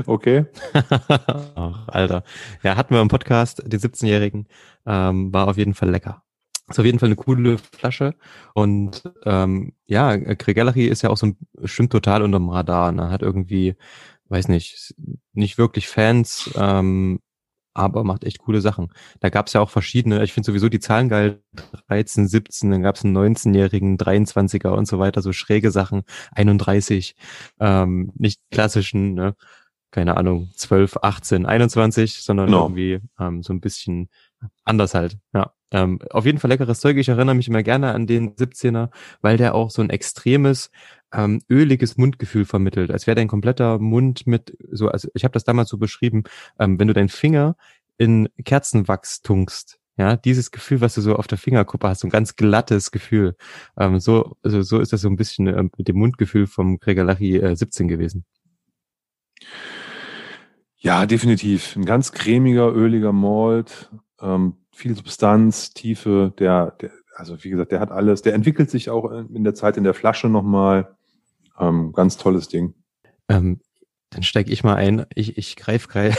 okay. 0.06 0.46
Ach, 0.74 1.88
Alter. 1.88 2.24
Ja, 2.64 2.76
hatten 2.76 2.94
wir 2.94 3.02
im 3.02 3.08
Podcast, 3.08 3.64
die 3.66 3.78
17-Jährigen. 3.78 4.48
Ähm, 4.86 5.34
war 5.34 5.48
auf 5.48 5.58
jeden 5.58 5.74
Fall 5.74 5.90
lecker. 5.90 6.24
Ist 6.70 6.80
auf 6.80 6.86
jeden 6.86 7.00
Fall 7.00 7.08
eine 7.08 7.16
coole 7.16 7.58
Flasche. 7.58 8.16
Und 8.54 9.04
ähm, 9.26 9.74
ja, 9.86 10.16
Gregallery 10.16 10.88
ist 10.88 11.02
ja 11.02 11.10
auch 11.10 11.18
so 11.18 11.28
ein, 11.28 11.38
stimmt 11.66 11.92
total 11.92 12.24
unterm 12.24 12.50
Radar. 12.50 12.92
Ne? 12.92 13.10
Hat 13.10 13.22
irgendwie, 13.22 13.76
weiß 14.30 14.48
nicht, 14.48 14.96
nicht 15.34 15.58
wirklich 15.58 15.88
Fans, 15.88 16.50
ähm, 16.56 17.20
aber 17.74 18.04
macht 18.04 18.24
echt 18.24 18.40
coole 18.40 18.62
Sachen. 18.62 18.90
Da 19.20 19.30
gab 19.30 19.48
es 19.48 19.54
ja 19.54 19.62
auch 19.62 19.70
verschiedene, 19.70 20.24
ich 20.24 20.34
finde 20.34 20.48
sowieso 20.48 20.70
die 20.70 20.80
Zahlen 20.80 21.10
geil, 21.10 21.42
13, 21.88 22.28
17, 22.28 22.72
dann 22.72 22.84
gab 22.84 22.96
es 22.96 23.06
einen 23.06 23.18
19-jährigen, 23.18 23.98
23er 23.98 24.70
und 24.70 24.88
so 24.88 25.00
weiter, 25.00 25.22
so 25.22 25.32
schräge 25.32 25.72
Sachen, 25.72 26.04
31, 26.34 27.16
ähm, 27.60 28.12
nicht 28.16 28.42
klassischen, 28.52 29.14
ne? 29.14 29.36
Keine 29.92 30.18
Ahnung, 30.18 30.50
12, 30.56 30.98
18, 31.02 31.46
21, 31.46 32.22
sondern 32.24 32.48
genau. 32.48 32.64
irgendwie 32.66 33.00
ähm, 33.20 33.44
so 33.44 33.54
ein 33.54 33.62
bisschen 33.62 34.10
anders 34.64 34.94
halt, 34.94 35.18
ja. 35.34 35.54
Ähm, 35.74 36.00
auf 36.10 36.26
jeden 36.26 36.38
Fall 36.38 36.50
leckeres 36.50 36.82
Zeug. 36.82 36.98
Ich 36.98 37.08
erinnere 37.08 37.36
mich 37.36 37.48
immer 37.48 37.64
gerne 37.64 37.94
an 37.94 38.06
den 38.06 38.36
17er, 38.36 38.90
weil 39.22 39.38
der 39.38 39.56
auch 39.56 39.72
so 39.72 39.82
ein 39.82 39.90
extremes, 39.90 40.70
ähm, 41.14 41.42
öliges 41.50 41.98
Mundgefühl 41.98 42.44
vermittelt, 42.46 42.92
als 42.92 43.08
wäre 43.08 43.16
dein 43.16 43.30
kompletter 43.30 43.80
Mund 43.80 44.28
mit 44.28 44.58
so, 44.72 44.90
also 44.90 45.08
ich 45.14 45.24
habe 45.24 45.34
das 45.34 45.46
damals 45.46 45.70
so 45.70 45.78
beschrieben, 45.78 46.24
ähm, 46.60 46.78
wenn 46.80 46.88
du 46.88 46.94
deinen 46.94 47.10
Finger 47.10 47.56
in 47.98 48.28
Kerzenwachs 48.44 49.22
tunkst, 49.22 49.80
ja, 49.98 50.16
dieses 50.18 50.52
Gefühl, 50.52 50.82
was 50.82 50.96
du 50.96 51.02
so 51.02 51.16
auf 51.16 51.28
der 51.28 51.38
Fingerkuppe 51.38 51.88
hast, 51.88 52.02
so 52.02 52.08
ein 52.08 52.12
ganz 52.12 52.36
glattes 52.36 52.92
Gefühl. 52.92 53.36
Ähm, 53.78 54.00
so, 54.00 54.36
also 54.42 54.62
so 54.62 54.80
ist 54.80 54.94
das 54.94 55.02
so 55.02 55.10
ein 55.10 55.18
bisschen 55.18 55.48
äh, 55.48 55.64
mit 55.78 55.88
dem 55.88 55.98
Mundgefühl 55.98 56.48
vom 56.48 56.80
Gregalachi 56.80 57.38
äh, 57.38 57.56
17 57.56 57.88
gewesen. 57.88 58.26
Ja, 60.84 61.06
definitiv. 61.06 61.76
Ein 61.76 61.86
ganz 61.86 62.12
cremiger, 62.12 62.74
öliger 62.74 63.14
Malt, 63.14 63.92
ähm, 64.20 64.56
viel 64.72 64.96
Substanz, 64.96 65.76
Tiefe, 65.76 66.34
der, 66.40 66.72
der, 66.82 66.90
also 67.16 67.44
wie 67.44 67.52
gesagt, 67.52 67.72
der 67.72 67.80
hat 67.80 67.92
alles, 67.92 68.24
der 68.24 68.34
entwickelt 68.34 68.72
sich 68.72 68.90
auch 68.90 69.12
in 69.12 69.44
der 69.44 69.54
Zeit 69.54 69.78
in 69.78 69.84
der 69.84 69.94
Flasche 69.94 70.28
nochmal. 70.28 70.96
Ähm, 71.60 71.92
ganz 71.94 72.18
tolles 72.18 72.48
Ding. 72.48 72.74
Ähm, 73.30 73.60
dann 74.10 74.24
steige 74.24 74.52
ich 74.52 74.64
mal 74.64 74.74
ein. 74.74 75.06
Ich, 75.14 75.38
ich 75.38 75.56
greife 75.56 75.88
gerade, 75.88 76.16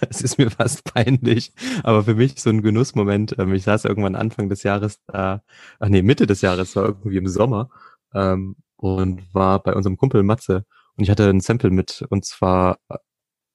es 0.10 0.20
ist 0.20 0.36
mir 0.36 0.50
fast 0.50 0.82
peinlich, 0.82 1.52
aber 1.84 2.02
für 2.02 2.16
mich 2.16 2.40
so 2.40 2.50
ein 2.50 2.62
Genussmoment. 2.62 3.36
Ähm, 3.38 3.54
ich 3.54 3.62
saß 3.62 3.84
irgendwann 3.84 4.16
Anfang 4.16 4.48
des 4.48 4.64
Jahres 4.64 4.98
da, 5.06 5.44
ach 5.78 5.88
nee, 5.88 6.02
Mitte 6.02 6.26
des 6.26 6.40
Jahres, 6.40 6.74
war 6.74 6.86
irgendwie 6.86 7.18
im 7.18 7.28
Sommer 7.28 7.70
ähm, 8.14 8.56
und 8.74 9.32
war 9.32 9.62
bei 9.62 9.74
unserem 9.74 9.96
Kumpel 9.96 10.24
Matze 10.24 10.64
und 10.96 11.04
ich 11.04 11.10
hatte 11.10 11.30
ein 11.30 11.40
Sample 11.40 11.70
mit 11.70 12.04
und 12.10 12.24
zwar 12.24 12.78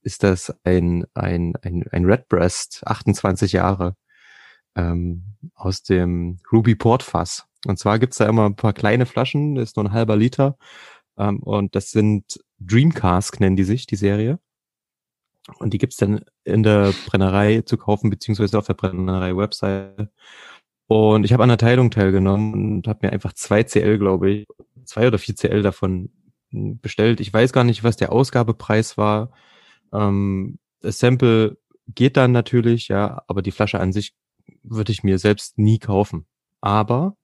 ist 0.02 0.24
das 0.24 0.56
ein, 0.64 1.06
ein, 1.14 1.54
ein, 1.62 1.86
ein 1.92 2.06
Redbreast, 2.06 2.82
28 2.86 3.52
Jahre 3.54 3.96
ähm, 4.76 5.24
aus 5.56 5.84
dem 5.84 6.40
Ruby 6.52 6.76
Port 6.76 7.04
Fass. 7.04 7.46
Und 7.66 7.80
zwar 7.80 8.00
gibt's 8.00 8.18
da 8.18 8.28
immer 8.28 8.46
ein 8.46 8.56
paar 8.56 8.74
kleine 8.74 9.06
Flaschen, 9.06 9.56
das 9.56 9.70
ist 9.70 9.78
nur 9.78 9.86
ein 9.86 9.92
halber 9.92 10.16
Liter. 10.16 10.58
Ähm, 11.18 11.40
und 11.40 11.76
das 11.76 11.92
sind 11.92 12.40
Dreamcast, 12.60 13.40
nennen 13.40 13.56
die 13.56 13.64
sich, 13.64 13.88
die 13.88 13.96
Serie. 13.96 14.40
Und 15.60 15.74
die 15.74 15.78
gibt's 15.78 15.98
dann 15.98 16.26
in 16.44 16.64
der 16.64 16.94
Brennerei 17.08 17.62
zu 17.62 17.78
kaufen, 17.78 18.10
beziehungsweise 18.10 18.58
auf 18.58 18.68
der 18.68 18.74
Brennerei-Website. 18.74 20.10
Und 20.88 21.26
ich 21.26 21.34
habe 21.34 21.44
an 21.44 21.50
der 21.50 21.58
Teilung 21.58 21.92
teilgenommen 21.92 22.54
und 22.54 22.88
habe 22.88 23.08
mir 23.08 23.14
einfach 23.14 23.34
zwei 23.34 23.64
CL, 23.64 23.98
glaube 23.98 24.32
ich, 24.32 24.48
zwei 24.86 25.08
oder 25.08 25.18
vier 25.18 25.36
CL 25.36 25.62
davon 25.62 26.10
bestellt. 26.52 27.20
Ich 27.20 27.34
weiß 27.34 27.52
gar 27.52 27.64
nicht, 27.64 27.84
was 27.84 27.98
der 27.98 28.12
Ausgabepreis 28.12 28.98
war. 28.98 29.32
Ähm, 29.94 30.60
das 30.82 31.00
Sample 31.00 31.58
geht 31.88 32.18
dann 32.18 32.32
natürlich, 32.32 32.88
ja, 32.88 33.24
aber 33.28 33.42
die 33.42 33.52
Flasche 33.52 33.80
an 33.80 33.94
sich 33.94 34.14
würde 34.64 34.92
ich 34.92 35.04
mir 35.04 35.20
selbst 35.20 35.58
nie 35.58 35.80
kaufen. 35.80 36.26
Aber 36.62 37.16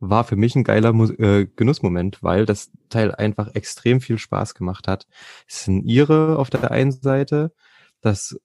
war 0.00 0.24
für 0.24 0.36
mich 0.36 0.54
ein 0.54 0.64
geiler 0.64 0.94
äh, 1.18 1.46
Genussmoment, 1.56 2.22
weil 2.22 2.46
das 2.46 2.70
Teil 2.88 3.14
einfach 3.14 3.54
extrem 3.54 4.00
viel 4.00 4.18
Spaß 4.18 4.54
gemacht 4.54 4.86
hat. 4.86 5.06
Es 5.48 5.66
ein 5.66 5.84
Ire 5.84 6.38
auf 6.38 6.50
der 6.50 6.70
einen 6.70 6.92
Seite, 6.92 7.52
das 8.00 8.38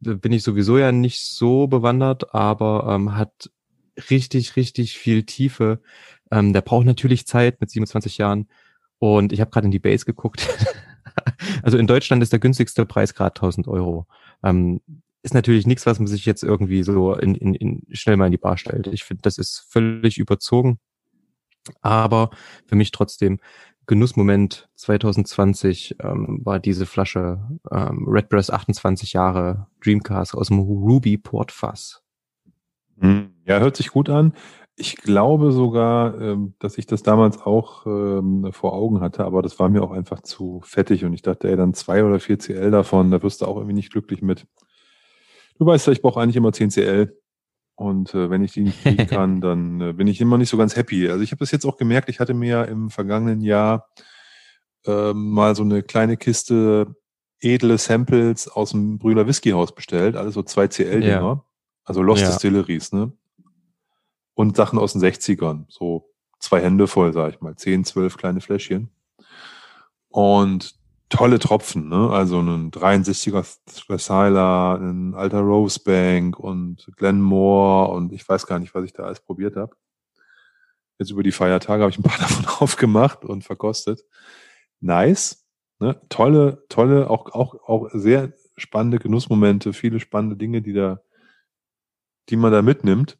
bin 0.00 0.32
ich 0.32 0.42
sowieso 0.42 0.78
ja 0.78 0.92
nicht 0.92 1.24
so 1.24 1.66
bewandert, 1.66 2.34
aber 2.34 2.86
ähm, 2.88 3.16
hat 3.16 3.50
richtig, 4.10 4.56
richtig 4.56 4.96
viel 4.98 5.24
Tiefe. 5.24 5.80
Ähm, 6.30 6.52
der 6.52 6.62
braucht 6.62 6.86
natürlich 6.86 7.26
Zeit 7.26 7.60
mit 7.60 7.70
27 7.70 8.18
Jahren. 8.18 8.48
Und 8.98 9.32
ich 9.32 9.40
habe 9.40 9.50
gerade 9.50 9.66
in 9.66 9.70
die 9.72 9.78
Base 9.78 10.04
geguckt. 10.04 10.48
also 11.62 11.78
in 11.78 11.86
Deutschland 11.86 12.22
ist 12.22 12.32
der 12.32 12.38
günstigste 12.38 12.86
Preis 12.86 13.14
gerade 13.14 13.34
1000 13.34 13.68
Euro. 13.68 14.06
Ähm, 14.42 14.80
ist 15.22 15.34
natürlich 15.34 15.66
nichts, 15.66 15.86
was 15.86 15.98
man 15.98 16.06
sich 16.06 16.24
jetzt 16.24 16.42
irgendwie 16.42 16.82
so 16.82 17.14
in, 17.14 17.34
in, 17.34 17.54
in 17.54 17.82
schnell 17.92 18.16
mal 18.16 18.26
in 18.26 18.32
die 18.32 18.38
Bar 18.38 18.56
stellt. 18.56 18.86
Ich 18.86 19.04
finde, 19.04 19.22
das 19.22 19.38
ist 19.38 19.66
völlig 19.68 20.18
überzogen. 20.18 20.78
Aber 21.82 22.30
für 22.66 22.74
mich 22.74 22.90
trotzdem 22.90 23.38
Genussmoment 23.86 24.68
2020 24.76 25.96
ähm, 26.00 26.40
war 26.44 26.58
diese 26.58 26.86
Flasche 26.86 27.40
ähm, 27.70 28.06
Redbreast 28.08 28.52
28 28.52 29.12
Jahre 29.12 29.66
Dreamcast 29.82 30.34
aus 30.34 30.48
dem 30.48 30.60
Ruby 30.60 31.18
Portfass. 31.18 32.02
Hm, 33.00 33.34
ja, 33.44 33.58
hört 33.58 33.76
sich 33.76 33.88
gut 33.88 34.08
an. 34.08 34.34
Ich 34.80 34.96
glaube 34.96 35.52
sogar, 35.52 36.18
ähm, 36.20 36.54
dass 36.58 36.78
ich 36.78 36.86
das 36.86 37.02
damals 37.02 37.38
auch 37.42 37.84
ähm, 37.86 38.48
vor 38.52 38.72
Augen 38.72 39.00
hatte, 39.00 39.24
aber 39.24 39.42
das 39.42 39.58
war 39.58 39.68
mir 39.68 39.82
auch 39.82 39.90
einfach 39.90 40.22
zu 40.22 40.62
fettig 40.64 41.04
und 41.04 41.12
ich 41.12 41.20
dachte, 41.20 41.50
ey, 41.50 41.56
dann 41.56 41.74
zwei 41.74 42.02
oder 42.02 42.18
vier 42.18 42.38
CL 42.38 42.70
davon, 42.70 43.10
da 43.10 43.22
wirst 43.22 43.42
du 43.42 43.46
auch 43.46 43.56
irgendwie 43.56 43.74
nicht 43.74 43.92
glücklich 43.92 44.22
mit. 44.22 44.46
Du 45.58 45.66
weißt 45.66 45.86
ja, 45.86 45.92
ich 45.92 46.00
brauche 46.00 46.18
eigentlich 46.18 46.36
immer 46.36 46.52
10 46.52 46.70
CL. 46.70 47.20
Und 47.74 48.14
äh, 48.14 48.30
wenn 48.30 48.42
ich 48.42 48.52
die 48.52 48.62
nicht 48.62 48.82
kriegen 48.82 49.06
kann, 49.06 49.42
dann 49.42 49.80
äh, 49.82 49.92
bin 49.92 50.06
ich 50.06 50.20
immer 50.20 50.38
nicht 50.38 50.48
so 50.48 50.56
ganz 50.56 50.76
happy. 50.76 51.08
Also 51.10 51.22
ich 51.22 51.32
habe 51.32 51.40
das 51.40 51.50
jetzt 51.50 51.66
auch 51.66 51.76
gemerkt, 51.76 52.08
ich 52.08 52.18
hatte 52.18 52.32
mir 52.32 52.66
im 52.66 52.88
vergangenen 52.88 53.42
Jahr 53.42 53.90
äh, 54.86 55.12
mal 55.12 55.54
so 55.54 55.62
eine 55.62 55.82
kleine 55.82 56.16
Kiste 56.16 56.94
edle 57.40 57.76
Samples 57.76 58.48
aus 58.48 58.70
dem 58.70 58.98
Brüder 58.98 59.26
Whisky 59.26 59.50
Haus 59.50 59.74
bestellt, 59.74 60.16
alles 60.16 60.34
so 60.34 60.42
2 60.42 60.68
CL-Dinger. 60.68 61.08
Ja. 61.08 61.44
Also 61.84 62.02
Lost 62.02 62.22
ja. 62.22 62.28
Distilleries, 62.28 62.92
ne? 62.92 63.12
Und 64.34 64.56
Sachen 64.56 64.78
aus 64.78 64.92
den 64.92 65.02
60ern. 65.02 65.64
So 65.68 66.10
zwei 66.38 66.60
Hände 66.60 66.86
voll, 66.86 67.12
sag 67.12 67.34
ich 67.34 67.40
mal. 67.40 67.56
10, 67.56 67.84
12 67.84 68.16
kleine 68.16 68.40
Fläschchen. 68.40 68.90
Und 70.08 70.74
tolle 71.10 71.38
Tropfen, 71.38 71.88
ne? 71.88 72.10
Also 72.10 72.40
ein 72.40 72.70
63er 72.70 73.44
Thrasiler, 73.66 74.78
ein 74.80 75.14
alter 75.14 75.40
Rosebank 75.40 76.38
und 76.38 76.88
Glenmore 76.96 77.90
und 77.92 78.12
ich 78.12 78.26
weiß 78.26 78.46
gar 78.46 78.58
nicht, 78.58 78.74
was 78.74 78.84
ich 78.84 78.92
da 78.92 79.02
alles 79.04 79.20
probiert 79.20 79.56
habe. 79.56 79.76
Jetzt 80.98 81.10
über 81.10 81.22
die 81.22 81.32
Feiertage 81.32 81.82
habe 81.82 81.90
ich 81.90 81.98
ein 81.98 82.02
paar 82.02 82.18
davon 82.20 82.46
aufgemacht 82.46 83.24
und 83.24 83.42
verkostet. 83.42 84.04
Nice. 84.80 85.44
Ne? 85.78 86.00
Tolle, 86.08 86.64
tolle, 86.68 87.10
auch, 87.10 87.32
auch, 87.32 87.54
auch 87.66 87.88
sehr 87.92 88.32
spannende 88.56 88.98
Genussmomente, 88.98 89.72
viele 89.72 89.98
spannende 89.98 90.36
Dinge, 90.36 90.62
die 90.62 90.74
da, 90.74 91.00
die 92.28 92.36
man 92.36 92.52
da 92.52 92.62
mitnimmt. 92.62 93.18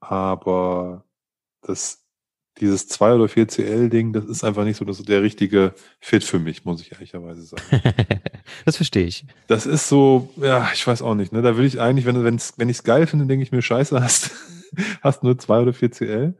Aber 0.00 1.04
das 1.62 2.08
dieses 2.60 2.88
2 2.88 3.14
oder 3.14 3.28
4 3.28 3.48
CL-Ding, 3.48 4.12
das 4.12 4.24
ist 4.24 4.44
einfach 4.44 4.64
nicht 4.64 4.76
so 4.76 4.84
das 4.84 5.02
der 5.02 5.22
richtige 5.22 5.74
Fit 6.00 6.24
für 6.24 6.38
mich, 6.38 6.64
muss 6.64 6.80
ich 6.80 6.92
ehrlicherweise 6.92 7.42
sagen. 7.42 7.62
das 8.64 8.76
verstehe 8.76 9.06
ich. 9.06 9.24
Das 9.46 9.66
ist 9.66 9.88
so, 9.88 10.30
ja, 10.36 10.68
ich 10.72 10.86
weiß 10.86 11.02
auch 11.02 11.14
nicht, 11.14 11.32
ne? 11.32 11.42
Da 11.42 11.56
will 11.56 11.64
ich 11.64 11.80
eigentlich, 11.80 12.06
wenn, 12.06 12.22
wenn's, 12.24 12.54
wenn 12.56 12.68
ich 12.68 12.78
es 12.78 12.84
geil 12.84 13.06
finde, 13.06 13.26
denke 13.26 13.42
ich 13.42 13.52
mir, 13.52 13.62
scheiße, 13.62 14.00
hast, 14.00 14.32
hast 15.02 15.22
nur 15.22 15.38
2 15.38 15.60
oder 15.60 15.72
4 15.72 15.90
CL. 15.90 16.34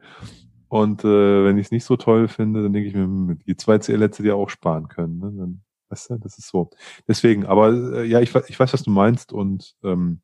Und 0.67 1.03
äh, 1.03 1.45
wenn 1.45 1.57
ich 1.57 1.67
es 1.67 1.71
nicht 1.71 1.85
so 1.85 1.97
toll 1.97 2.27
finde, 2.27 2.61
dann 2.63 2.73
denke 2.73 2.89
ich 2.89 2.95
mir, 2.95 3.03
hm, 3.03 3.39
die 3.45 3.55
2 3.55 3.79
CL 3.79 4.01
hätte 4.01 4.23
dir 4.23 4.35
auch 4.35 4.49
sparen 4.49 4.87
können. 4.87 5.19
Ne? 5.19 5.33
Dann, 5.35 5.61
weißt 5.89 6.11
du, 6.11 6.17
das 6.17 6.37
ist 6.37 6.49
so. 6.49 6.69
Deswegen, 7.07 7.45
aber 7.45 7.71
äh, 7.73 8.05
ja, 8.05 8.19
ich, 8.19 8.35
ich 8.35 8.59
weiß, 8.59 8.73
was 8.73 8.83
du 8.83 8.91
meinst 8.91 9.33
und 9.33 9.75
ähm, 9.83 10.21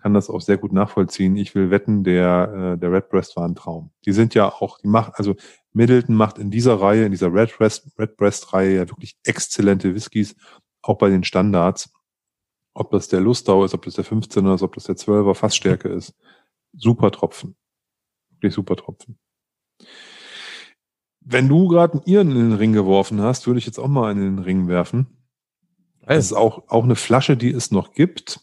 kann 0.00 0.14
das 0.14 0.30
auch 0.30 0.40
sehr 0.40 0.56
gut 0.56 0.72
nachvollziehen. 0.72 1.36
Ich 1.36 1.54
will 1.54 1.70
wetten, 1.70 2.04
der, 2.04 2.74
äh, 2.74 2.78
der 2.78 2.92
Redbreast 2.92 3.36
war 3.36 3.46
ein 3.46 3.54
Traum. 3.54 3.90
Die 4.04 4.12
sind 4.12 4.34
ja 4.34 4.48
auch, 4.48 4.78
die 4.78 4.88
machen, 4.88 5.12
also 5.14 5.36
Middleton 5.72 6.14
macht 6.14 6.38
in 6.38 6.50
dieser 6.50 6.80
Reihe, 6.80 7.04
in 7.04 7.12
dieser 7.12 7.32
Redbreast, 7.32 7.98
Redbreast 7.98 8.52
Reihe 8.52 8.76
ja 8.76 8.88
wirklich 8.88 9.16
exzellente 9.24 9.94
Whiskys, 9.94 10.36
auch 10.82 10.98
bei 10.98 11.10
den 11.10 11.24
Standards. 11.24 11.92
Ob 12.72 12.90
das 12.90 13.08
der 13.08 13.20
Lustau 13.20 13.64
ist, 13.64 13.74
ob 13.74 13.84
das 13.84 13.94
der 13.94 14.04
15er 14.04 14.54
ist, 14.54 14.62
ob 14.62 14.74
das 14.74 14.84
der 14.84 14.96
12er 14.96 15.34
Fassstärke 15.34 15.88
ist. 15.88 16.14
Super 16.72 17.10
Tropfen. 17.10 17.56
Wirklich 18.30 18.54
super 18.54 18.76
Tropfen. 18.76 19.18
Wenn 21.20 21.48
du 21.48 21.68
gerade 21.68 21.94
einen 21.94 22.02
Iren 22.06 22.30
in 22.30 22.50
den 22.50 22.52
Ring 22.52 22.72
geworfen 22.72 23.20
hast, 23.20 23.46
würde 23.46 23.58
ich 23.58 23.66
jetzt 23.66 23.78
auch 23.78 23.88
mal 23.88 24.10
einen 24.10 24.26
in 24.26 24.36
den 24.36 24.44
Ring 24.44 24.68
werfen. 24.68 25.06
Es 26.02 26.26
ist 26.26 26.32
auch, 26.32 26.68
auch 26.68 26.84
eine 26.84 26.96
Flasche, 26.96 27.36
die 27.36 27.50
es 27.50 27.70
noch 27.70 27.92
gibt. 27.92 28.40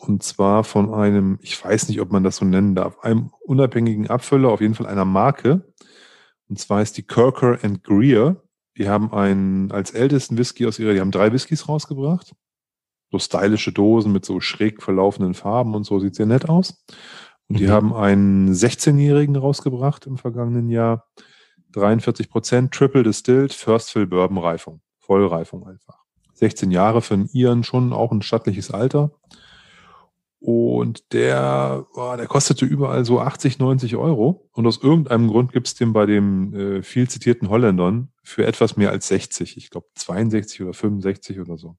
Und 0.00 0.22
zwar 0.22 0.64
von 0.64 0.94
einem, 0.94 1.38
ich 1.42 1.62
weiß 1.62 1.88
nicht, 1.88 2.00
ob 2.00 2.10
man 2.10 2.24
das 2.24 2.36
so 2.36 2.46
nennen 2.46 2.74
darf, 2.74 3.00
einem 3.00 3.30
unabhängigen 3.40 4.08
Abfüller, 4.08 4.50
auf 4.50 4.62
jeden 4.62 4.74
Fall 4.74 4.86
einer 4.86 5.04
Marke. 5.04 5.72
Und 6.48 6.58
zwar 6.58 6.80
ist 6.80 6.96
die 6.96 7.02
Kirker 7.02 7.58
and 7.62 7.84
Greer. 7.84 8.42
Die 8.78 8.88
haben 8.88 9.12
einen, 9.12 9.70
als 9.72 9.90
ältesten 9.90 10.38
Whisky 10.38 10.66
aus 10.66 10.78
ihrer, 10.78 10.94
die 10.94 11.00
haben 11.00 11.10
drei 11.10 11.32
Whiskys 11.32 11.68
rausgebracht. 11.68 12.34
So 13.10 13.18
stylische 13.18 13.72
Dosen 13.72 14.12
mit 14.12 14.24
so 14.24 14.40
schräg 14.40 14.82
verlaufenden 14.82 15.34
Farben 15.34 15.74
und 15.74 15.84
so 15.84 15.98
sieht 16.00 16.14
sehr 16.14 16.26
nett 16.26 16.48
aus. 16.48 16.82
Und 17.48 17.58
die 17.58 17.66
mhm. 17.66 17.70
haben 17.70 17.92
einen 17.92 18.52
16-Jährigen 18.54 19.36
rausgebracht 19.36 20.06
im 20.06 20.16
vergangenen 20.16 20.70
Jahr. 20.70 21.08
43 21.72 22.30
Prozent, 22.30 22.72
Triple 22.72 23.02
Distilled, 23.02 23.52
First 23.52 23.90
Fill 23.90 24.06
Bourbon 24.06 24.38
Reifung. 24.38 24.80
Vollreifung 24.98 25.66
einfach. 25.66 25.98
16 26.34 26.70
Jahre 26.70 27.02
für 27.02 27.14
einen 27.14 27.28
Iren 27.32 27.64
schon 27.64 27.92
auch 27.92 28.12
ein 28.12 28.22
stattliches 28.22 28.70
Alter. 28.70 29.12
Und 30.40 31.12
der, 31.12 31.86
boah, 31.94 32.16
der 32.16 32.26
kostete 32.26 32.64
überall 32.64 33.04
so 33.04 33.20
80, 33.20 33.58
90 33.58 33.96
Euro. 33.96 34.48
Und 34.52 34.66
aus 34.66 34.82
irgendeinem 34.82 35.28
Grund 35.28 35.52
gibt's 35.52 35.74
den 35.74 35.92
bei 35.92 36.06
dem 36.06 36.54
äh, 36.54 36.82
viel 36.82 37.08
zitierten 37.08 37.50
Holländern 37.50 38.10
für 38.22 38.46
etwas 38.46 38.76
mehr 38.76 38.90
als 38.90 39.08
60. 39.08 39.58
Ich 39.58 39.68
glaube 39.68 39.88
62 39.94 40.62
oder 40.62 40.72
65 40.72 41.40
oder 41.40 41.58
so. 41.58 41.76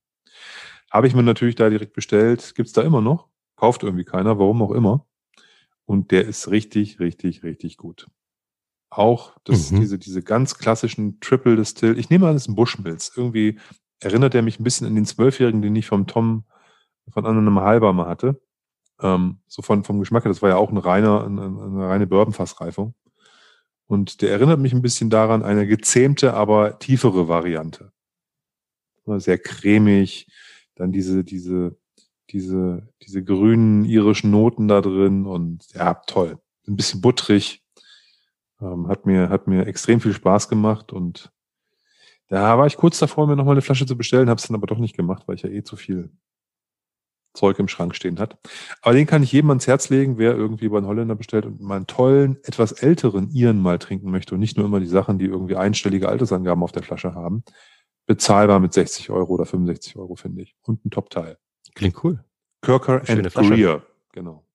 Habe 0.92 1.08
ich 1.08 1.16
mir 1.16 1.24
natürlich 1.24 1.56
da 1.56 1.70
direkt 1.70 1.94
bestellt. 1.94 2.54
Gibt's 2.56 2.74
da 2.74 2.84
immer 2.84 3.02
noch. 3.02 3.30
Kauft 3.56 3.82
irgendwie 3.82 4.06
keiner, 4.06 4.38
warum 4.38 4.62
auch 4.62 4.72
immer. 4.72 5.08
Und 5.86 6.12
der 6.12 6.28
ist 6.28 6.52
richtig, 6.52 7.00
richtig, 7.00 7.44
richtig 7.44 7.78
gut. 7.78 8.08
Auch 8.92 9.36
das, 9.44 9.72
mhm. 9.72 9.80
diese, 9.80 9.98
diese 9.98 10.22
ganz 10.22 10.58
klassischen 10.58 11.20
Triple 11.20 11.56
Distill. 11.56 11.98
Ich 11.98 12.12
nehme 12.12 12.28
an, 12.28 12.34
das 12.34 12.44
ist 12.44 12.50
ein 12.50 12.56
Bushmills. 12.56 13.12
Irgendwie 13.16 13.58
erinnert 14.00 14.36
er 14.36 14.44
mich 14.44 14.60
ein 14.60 14.64
bisschen 14.64 14.86
an 14.86 14.96
den 14.96 15.06
Zwölfjährigen, 15.06 15.62
den 15.64 15.76
ich 15.76 15.88
vom 15.88 16.06
Tom 16.06 16.44
von 17.10 17.26
einem 17.26 17.60
halber 17.60 17.94
mal 17.94 18.08
hatte. 18.08 18.40
Ähm, 19.02 19.40
so 19.48 19.62
von, 19.62 19.84
vom 19.84 20.00
Geschmack 20.00 20.26
her, 20.26 20.30
das 20.32 20.42
war 20.42 20.50
ja 20.50 20.58
auch 20.58 20.72
ein 20.72 20.78
reiner, 20.78 21.26
eine, 21.26 21.42
eine 21.44 21.88
reine 21.88 22.08
Bourbonfassreifung. 22.08 22.94
Und 23.88 24.22
der 24.22 24.32
erinnert 24.32 24.60
mich 24.60 24.74
ein 24.74 24.82
bisschen 24.82 25.10
daran, 25.10 25.44
eine 25.44 25.68
gezähmte, 25.68 26.34
aber 26.34 26.80
tiefere 26.80 27.28
Variante. 27.28 27.92
Sehr 29.06 29.38
cremig, 29.38 30.28
dann 30.76 30.92
diese, 30.92 31.24
diese, 31.24 31.76
diese, 32.30 32.88
diese 33.02 33.24
grünen 33.24 33.84
irischen 33.84 34.32
Noten 34.32 34.68
da 34.68 34.80
drin 34.80 35.26
und 35.26 35.66
ja, 35.74 35.96
toll. 35.96 36.40
Ein 36.68 36.78
bisschen 36.78 37.02
butterig. 37.02 37.64
Ähm, 38.62 38.88
hat 38.88 39.06
mir, 39.06 39.30
hat 39.30 39.48
mir 39.48 39.66
extrem 39.68 40.00
viel 40.00 40.14
Spaß 40.14 40.48
gemacht 40.48 40.94
und 40.94 41.32
da 42.28 42.58
war 42.58 42.68
ich 42.68 42.78
kurz 42.78 43.00
davor, 43.00 43.28
mir 43.28 43.36
nochmal 43.36 43.56
eine 43.56 43.62
Flasche 43.62 43.86
zu 43.86 43.98
bestellen, 43.98 44.30
habe 44.30 44.40
es 44.40 44.48
dann 44.48 44.56
aber 44.56 44.68
doch 44.68 44.78
nicht 44.78 44.96
gemacht, 44.96 45.24
weil 45.26 45.36
ich 45.36 45.42
ja 45.42 45.50
eh 45.50 45.64
zu 45.64 45.76
viel 45.76 46.12
Zeug 47.34 47.60
im 47.60 47.68
Schrank 47.68 47.96
stehen 47.96 48.20
hat. 48.20 48.38
Aber 48.82 48.94
den 48.94 49.06
kann 49.06 49.24
ich 49.24 49.32
jedem 49.32 49.50
ans 49.50 49.68
Herz 49.68 49.90
legen, 49.90 50.18
wer 50.18 50.36
irgendwie 50.36 50.70
bei 50.70 50.78
einen 50.78 50.88
Holländer 50.88 51.16
bestellt 51.16 51.46
und 51.46 51.62
mal 51.62 51.78
einen 51.78 51.88
tollen, 51.88 52.38
etwas 52.44 52.72
älteren 52.72 53.30
Iren 53.32 53.62
mal 53.62 53.80
trinken 53.80 54.12
möchte 54.12 54.36
und 54.36 54.42
nicht 54.42 54.58
nur 54.58 54.66
immer 54.66 54.80
die 54.80 54.88
Sachen, 54.88 55.18
die 55.18 55.26
irgendwie 55.26 55.56
einstellige 55.56 56.10
Altersangaben 56.10 56.64
auf 56.64 56.72
der 56.72 56.84
Flasche 56.84 57.14
haben. 57.14 57.44
Bezahlbar 58.06 58.60
mit 58.60 58.74
60 58.74 59.10
Euro 59.10 59.34
oder 59.34 59.46
65 59.46 59.96
Euro, 59.96 60.16
finde 60.16 60.42
ich. 60.42 60.56
Und 60.64 60.86
ein 60.86 60.92
Top-Teil. 60.92 61.38
Klingt 61.76 62.04
cool. 62.04 62.24
Kirker 62.62 63.02
and 63.08 63.34
Greer. 63.34 63.84
Genau. 64.12 64.46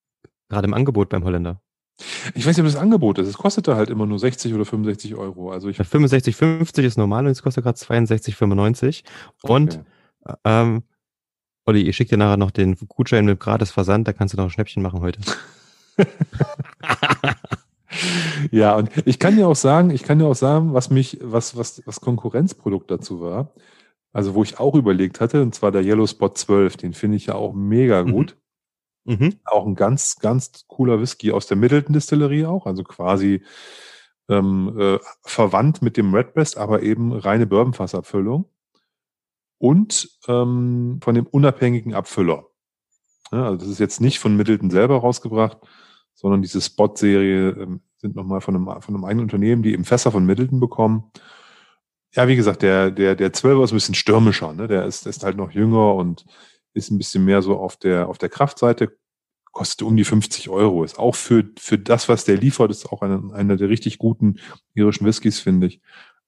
Gerade 0.49 0.67
im 0.67 0.75
Angebot 0.75 1.09
beim 1.09 1.25
Holländer. 1.25 1.63
Ich 2.35 2.47
weiß 2.47 2.57
nicht, 2.57 2.67
ob 2.67 2.67
das 2.67 2.77
Angebot 2.77 3.19
ist. 3.19 3.29
Es 3.29 3.39
kostete 3.39 3.75
halt 3.75 3.89
immer 3.89 4.05
nur 4.07 4.19
60 4.19 4.53
oder 4.53 4.67
65 4.67 5.15
Euro. 5.15 5.51
Also 5.51 5.69
ich 5.69 5.79
65,50 5.79 6.83
ist 6.83 6.99
normal 6.99 7.25
und 7.25 7.33
es 7.33 7.43
kostet 7.43 7.65
gerade 7.65 7.79
62,95. 7.79 9.03
Und 9.43 9.81
okay. 10.25 10.35
ähm, 10.45 10.83
Olli, 11.69 11.81
ich 11.81 11.97
schicke 11.97 12.11
dir 12.11 12.19
nachher 12.19 12.37
noch 12.37 12.53
den 12.53 12.77
Gutschein 12.77 13.25
mit 13.25 13.41
gratis 13.41 13.73
Versand, 13.73 14.07
da 14.07 14.13
kannst 14.13 14.33
du 14.33 14.39
noch 14.39 14.45
ein 14.45 14.51
Schnäppchen 14.51 14.85
machen 14.85 15.01
heute. 15.01 15.19
ja, 18.53 18.77
und 18.77 18.89
ich 19.05 19.19
kann 19.19 19.35
dir 19.35 19.49
auch 19.49 19.57
sagen, 19.57 19.91
ich 19.91 20.05
kann 20.05 20.21
dir 20.21 20.27
auch 20.27 20.37
sagen, 20.37 20.75
was 20.75 20.91
mich, 20.91 21.19
was, 21.21 21.57
was, 21.57 21.83
was 21.85 22.01
Konkurrenzprodukt 22.01 22.89
dazu 22.89 23.21
war. 23.21 23.53
Also, 24.13 24.35
wo 24.35 24.45
ich 24.45 24.61
auch 24.61 24.77
überlegt 24.77 25.21
hatte, 25.21 25.43
und 25.43 25.57
zwar 25.57 25.73
der 25.73 25.83
Yellow 25.83 26.07
Spot 26.07 26.29
12, 26.29 26.77
den 26.77 26.93
finde 26.93 27.17
ich 27.17 27.27
ja 27.27 27.35
auch 27.35 27.53
mega 27.53 28.05
mhm. 28.05 28.13
gut. 28.13 28.37
Mhm. 29.05 29.35
Auch 29.45 29.67
ein 29.67 29.75
ganz, 29.75 30.17
ganz 30.21 30.67
cooler 30.69 31.01
Whisky 31.01 31.33
aus 31.33 31.49
der 31.49 31.57
Middleton 31.57 31.95
Distillerie 31.95 32.47
auch, 32.47 32.67
also 32.67 32.85
quasi 32.85 33.43
ähm, 34.29 34.73
äh, 34.79 34.99
verwandt 35.23 35.83
mit 35.83 35.97
dem 35.97 36.15
Redbreast, 36.15 36.59
aber 36.59 36.83
eben 36.83 37.13
reine 37.13 37.47
Bourbonfassabfüllung 37.47 38.49
und 39.59 40.09
ähm, 40.29 41.01
von 41.03 41.15
dem 41.15 41.27
unabhängigen 41.27 41.95
Abfüller. 41.95 42.47
Ja, 43.33 43.47
also 43.47 43.59
das 43.59 43.69
ist 43.69 43.81
jetzt 43.81 44.01
nicht 44.01 44.19
von 44.19 44.37
Middleton 44.37 44.71
selber 44.71 44.99
rausgebracht, 44.99 45.59
sondern 46.15 46.43
diese 46.43 46.61
Spot-Serie 46.61 47.51
ähm, 47.51 47.81
sind 47.99 48.17
nochmal 48.17 48.41
von 48.41 48.55
einem, 48.55 48.83
von 48.83 48.95
einem 48.95 49.05
eigenen 49.05 49.25
Unternehmen, 49.25 49.63
die 49.63 49.73
eben 49.73 49.85
Fässer 49.85 50.13
von 50.13 50.25
Middleton 50.25 50.61
bekommen. 50.61 51.11
Ja, 52.15 52.29
wie 52.29 52.37
gesagt, 52.37 52.63
der, 52.63 52.91
der, 52.91 53.15
der 53.15 53.33
Zwölfer 53.33 53.65
ist 53.65 53.73
ein 53.73 53.77
bisschen 53.77 53.95
stürmischer, 53.95 54.53
ne? 54.53 54.69
Der 54.69 54.87
ist, 54.87 55.05
der 55.05 55.11
ist 55.11 55.25
halt 55.25 55.37
noch 55.37 55.51
jünger 55.51 55.95
und 55.95 56.25
ist 56.73 56.91
ein 56.91 56.99
bisschen 56.99 57.25
mehr 57.25 57.43
so 57.43 57.59
auf 57.59 57.77
der, 57.77 58.09
auf 58.09 58.19
der 58.19 58.29
Kraftseite, 58.29 58.97
kostet 59.53 59.83
um 59.87 59.97
die 59.97 60.05
50 60.05 60.49
Euro. 60.51 60.85
Ist 60.85 60.99
auch 60.99 61.15
für, 61.15 61.45
für 61.59 61.79
das, 61.79 62.09
was 62.09 62.25
der 62.25 62.37
liefert, 62.37 62.71
ist 62.71 62.87
auch 62.93 63.03
einer, 63.03 63.35
einer 63.35 63.57
der 63.57 63.69
richtig 63.69 63.99
guten 63.99 64.37
irischen 64.75 65.07
Whiskys, 65.07 65.41
finde 65.41 65.67
ich. 65.67 65.81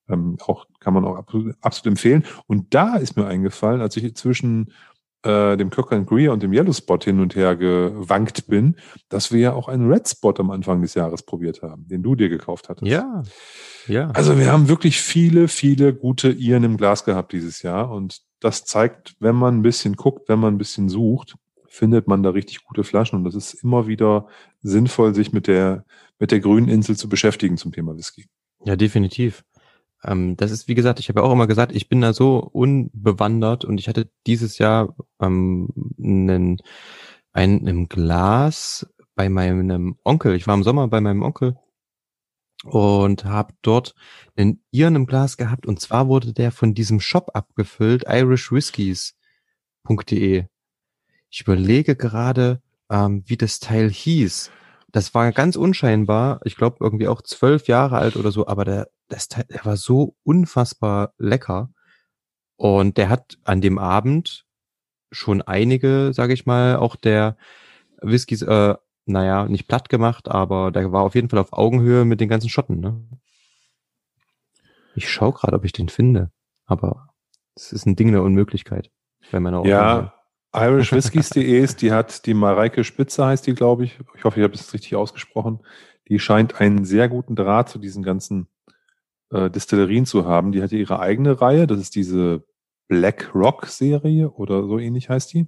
Ähm, 0.09 0.37
auch 0.47 0.67
kann 0.81 0.95
man 0.95 1.05
auch 1.05 1.17
absolut, 1.17 1.55
absolut 1.61 1.87
empfehlen. 1.87 2.25
Und 2.47 2.75
da 2.75 2.97
ist 2.97 3.17
mir 3.17 3.27
eingefallen, 3.27 3.81
als 3.81 3.97
ich 3.97 4.15
zwischen 4.15 4.73
äh, 5.23 5.57
dem 5.57 5.71
Cocker 5.71 5.97
and 5.97 6.07
Greer 6.07 6.33
und 6.33 6.43
dem 6.43 6.53
Yellow 6.53 6.73
Spot 6.73 6.99
hin 7.03 7.21
und 7.21 7.35
her 7.35 7.57
gewankt 7.57 8.47
bin, 8.47 8.77
dass 9.09 9.33
wir 9.33 9.41
ja 9.41 9.53
auch 9.53 9.69
einen 9.69 9.91
Red 9.91 10.09
Spot 10.09 10.35
am 10.39 10.51
Anfang 10.51 10.81
des 10.81 10.95
Jahres 10.95 11.23
probiert 11.23 11.63
haben, 11.63 11.87
den 11.89 12.03
du 12.03 12.15
dir 12.15 12.29
gekauft 12.29 12.69
hattest. 12.69 12.91
Ja, 12.91 13.23
ja. 13.89 14.11
Also 14.11 14.39
wir 14.39 14.53
haben 14.53 14.69
wirklich 14.69 15.01
viele, 15.01 15.49
viele 15.49 15.95
gute 15.95 16.31
Iren 16.31 16.65
im 16.65 16.77
Glas 16.77 17.05
gehabt 17.05 17.33
dieses 17.33 17.63
Jahr 17.63 17.91
und 17.91 18.21
das 18.41 18.65
zeigt, 18.65 19.17
wenn 19.19 19.35
man 19.35 19.59
ein 19.59 19.63
bisschen 19.63 19.97
guckt, 19.97 20.29
wenn 20.29 20.39
man 20.39 20.55
ein 20.55 20.59
bisschen 20.59 20.89
sucht, 20.89 21.35
findet 21.67 22.07
man 22.07 22.23
da 22.23 22.31
richtig 22.31 22.65
gute 22.65 22.85
Flaschen 22.85 23.19
und 23.19 23.25
das 23.25 23.35
ist 23.35 23.55
immer 23.55 23.87
wieder 23.87 24.29
sinnvoll, 24.63 25.15
sich 25.15 25.33
mit 25.33 25.47
der, 25.47 25.85
mit 26.19 26.31
der 26.31 26.41
grünen 26.41 26.69
Insel 26.69 26.97
zu 26.97 27.09
beschäftigen 27.09 27.57
zum 27.57 27.73
Thema 27.73 27.97
Whisky. 27.97 28.27
Ja, 28.65 28.77
definitiv. 28.77 29.45
Ähm, 30.05 30.37
das 30.37 30.51
ist, 30.51 30.69
wie 30.69 30.75
gesagt, 30.75 31.01
ich 31.01 31.09
habe 31.09 31.21
ja 31.21 31.27
auch 31.27 31.33
immer 31.33 31.47
gesagt, 31.47 31.75
ich 31.75 31.89
bin 31.89 32.01
da 32.01 32.13
so 32.13 32.39
unbewandert 32.39 33.65
und 33.65 33.79
ich 33.79 33.89
hatte 33.89 34.11
dieses 34.27 34.59
Jahr 34.59 34.95
ähm, 35.21 35.69
einen, 35.99 36.59
ein, 37.33 37.67
ein 37.67 37.89
Glas 37.89 38.87
bei 39.15 39.29
meinem 39.29 39.99
Onkel. 40.05 40.35
Ich 40.35 40.47
war 40.47 40.55
im 40.55 40.63
Sommer 40.63 40.89
bei 40.89 41.01
meinem 41.01 41.23
Onkel 41.23 41.57
und 42.65 43.25
habe 43.25 43.55
dort 43.63 43.95
einen 44.37 44.63
Iren 44.71 44.97
im 44.97 45.07
Glas 45.07 45.37
gehabt 45.37 45.67
und 45.67 45.81
zwar 45.81 46.09
wurde 46.09 46.33
der 46.33 46.53
von 46.53 46.75
diesem 46.75 47.01
Shop 47.01 47.31
abgefüllt, 47.35 48.05
irishwhiskies.de. 48.07 50.47
Ich 51.31 51.43
überlege 51.43 51.97
gerade, 51.97 52.63
ähm, 52.91 53.23
wie 53.27 53.37
das 53.37 53.61
Teil 53.61 53.91
hieß. 53.91 54.51
Das 54.91 55.15
war 55.15 55.31
ganz 55.33 55.57
unscheinbar. 55.57 56.41
Ich 56.45 56.57
glaube 56.57 56.79
irgendwie 56.81 57.09
auch 57.09 57.23
zwölf 57.23 57.69
Jahre 57.69 57.99
alt 57.99 58.17
oder 58.17 58.31
so, 58.31 58.47
aber 58.47 58.65
der, 58.65 58.89
das 59.09 59.29
Teil, 59.29 59.45
der 59.51 59.65
war 59.65 59.77
so 59.77 60.17
unfassbar 60.25 61.13
lecker. 61.19 61.71
Und 62.57 62.97
der 62.97 63.09
hat 63.09 63.39
an 63.45 63.61
dem 63.61 63.79
Abend 63.79 64.47
schon 65.13 65.43
einige, 65.43 66.13
sage 66.13 66.33
ich 66.33 66.47
mal, 66.47 66.77
auch 66.77 66.97
der 66.97 67.37
Whiskys, 68.01 68.43
äh, 68.43 68.75
naja, 69.07 69.47
nicht 69.47 69.69
platt 69.69 69.89
gemacht, 69.89 70.29
aber 70.29 70.71
der 70.71 70.93
war 70.93 71.03
auf 71.03 71.15
jeden 71.15 71.29
Fall 71.29 71.39
auf 71.39 71.53
Augenhöhe 71.53 72.05
mit 72.05 72.21
den 72.21 72.29
ganzen 72.29 72.51
Schotten. 72.51 72.81
Ne? 72.81 73.01
Ich 74.95 75.09
schaue 75.11 75.33
gerade, 75.33 75.57
ob 75.57 75.65
ich 75.65 75.73
den 75.73 75.89
finde, 75.89 76.31
aber 76.67 77.15
es 77.55 77.73
ist 77.73 77.87
ein 77.87 77.97
Ding 77.97 78.13
der 78.13 78.23
Unmöglichkeit 78.23 78.91
bei 79.31 79.41
meiner 79.41 79.65
Ja, 79.65 80.18
irishwhiskies.de 80.63 81.61
ist, 81.61 81.83
die 81.83 81.93
hat 81.93 82.27
die 82.27 82.35
Mareike 82.35 82.85
Spitze 82.85 83.27
heißt 83.27 83.47
die, 83.47 83.55
glaube 83.55 83.85
ich. 83.85 83.99
Ich 84.17 84.25
hoffe, 84.25 84.41
ich 84.41 84.45
habe 84.45 84.55
es 84.55 84.73
richtig 84.73 84.97
ausgesprochen. 84.97 85.61
Die 86.09 86.19
scheint 86.19 86.61
einen 86.61 86.85
sehr 86.85 87.09
guten 87.09 87.37
Draht 87.37 87.69
zu 87.69 87.79
diesen 87.79 88.03
ganzen 88.03 88.49
äh, 89.31 89.51
Distillerien 89.51 90.07
zu 90.07 90.27
haben. 90.27 90.53
Die 90.53 90.63
hat 90.63 90.73
ja 90.73 90.79
ihre 90.79 91.01
eigene 91.01 91.41
Reihe. 91.41 91.67
Das 91.67 91.79
ist 91.79 91.95
diese 91.95 92.45
Black 92.89 93.35
Rock 93.35 93.67
Serie 93.67 94.31
oder 94.31 94.67
so 94.67 94.79
ähnlich 94.79 95.09
heißt 95.09 95.33
die. 95.35 95.47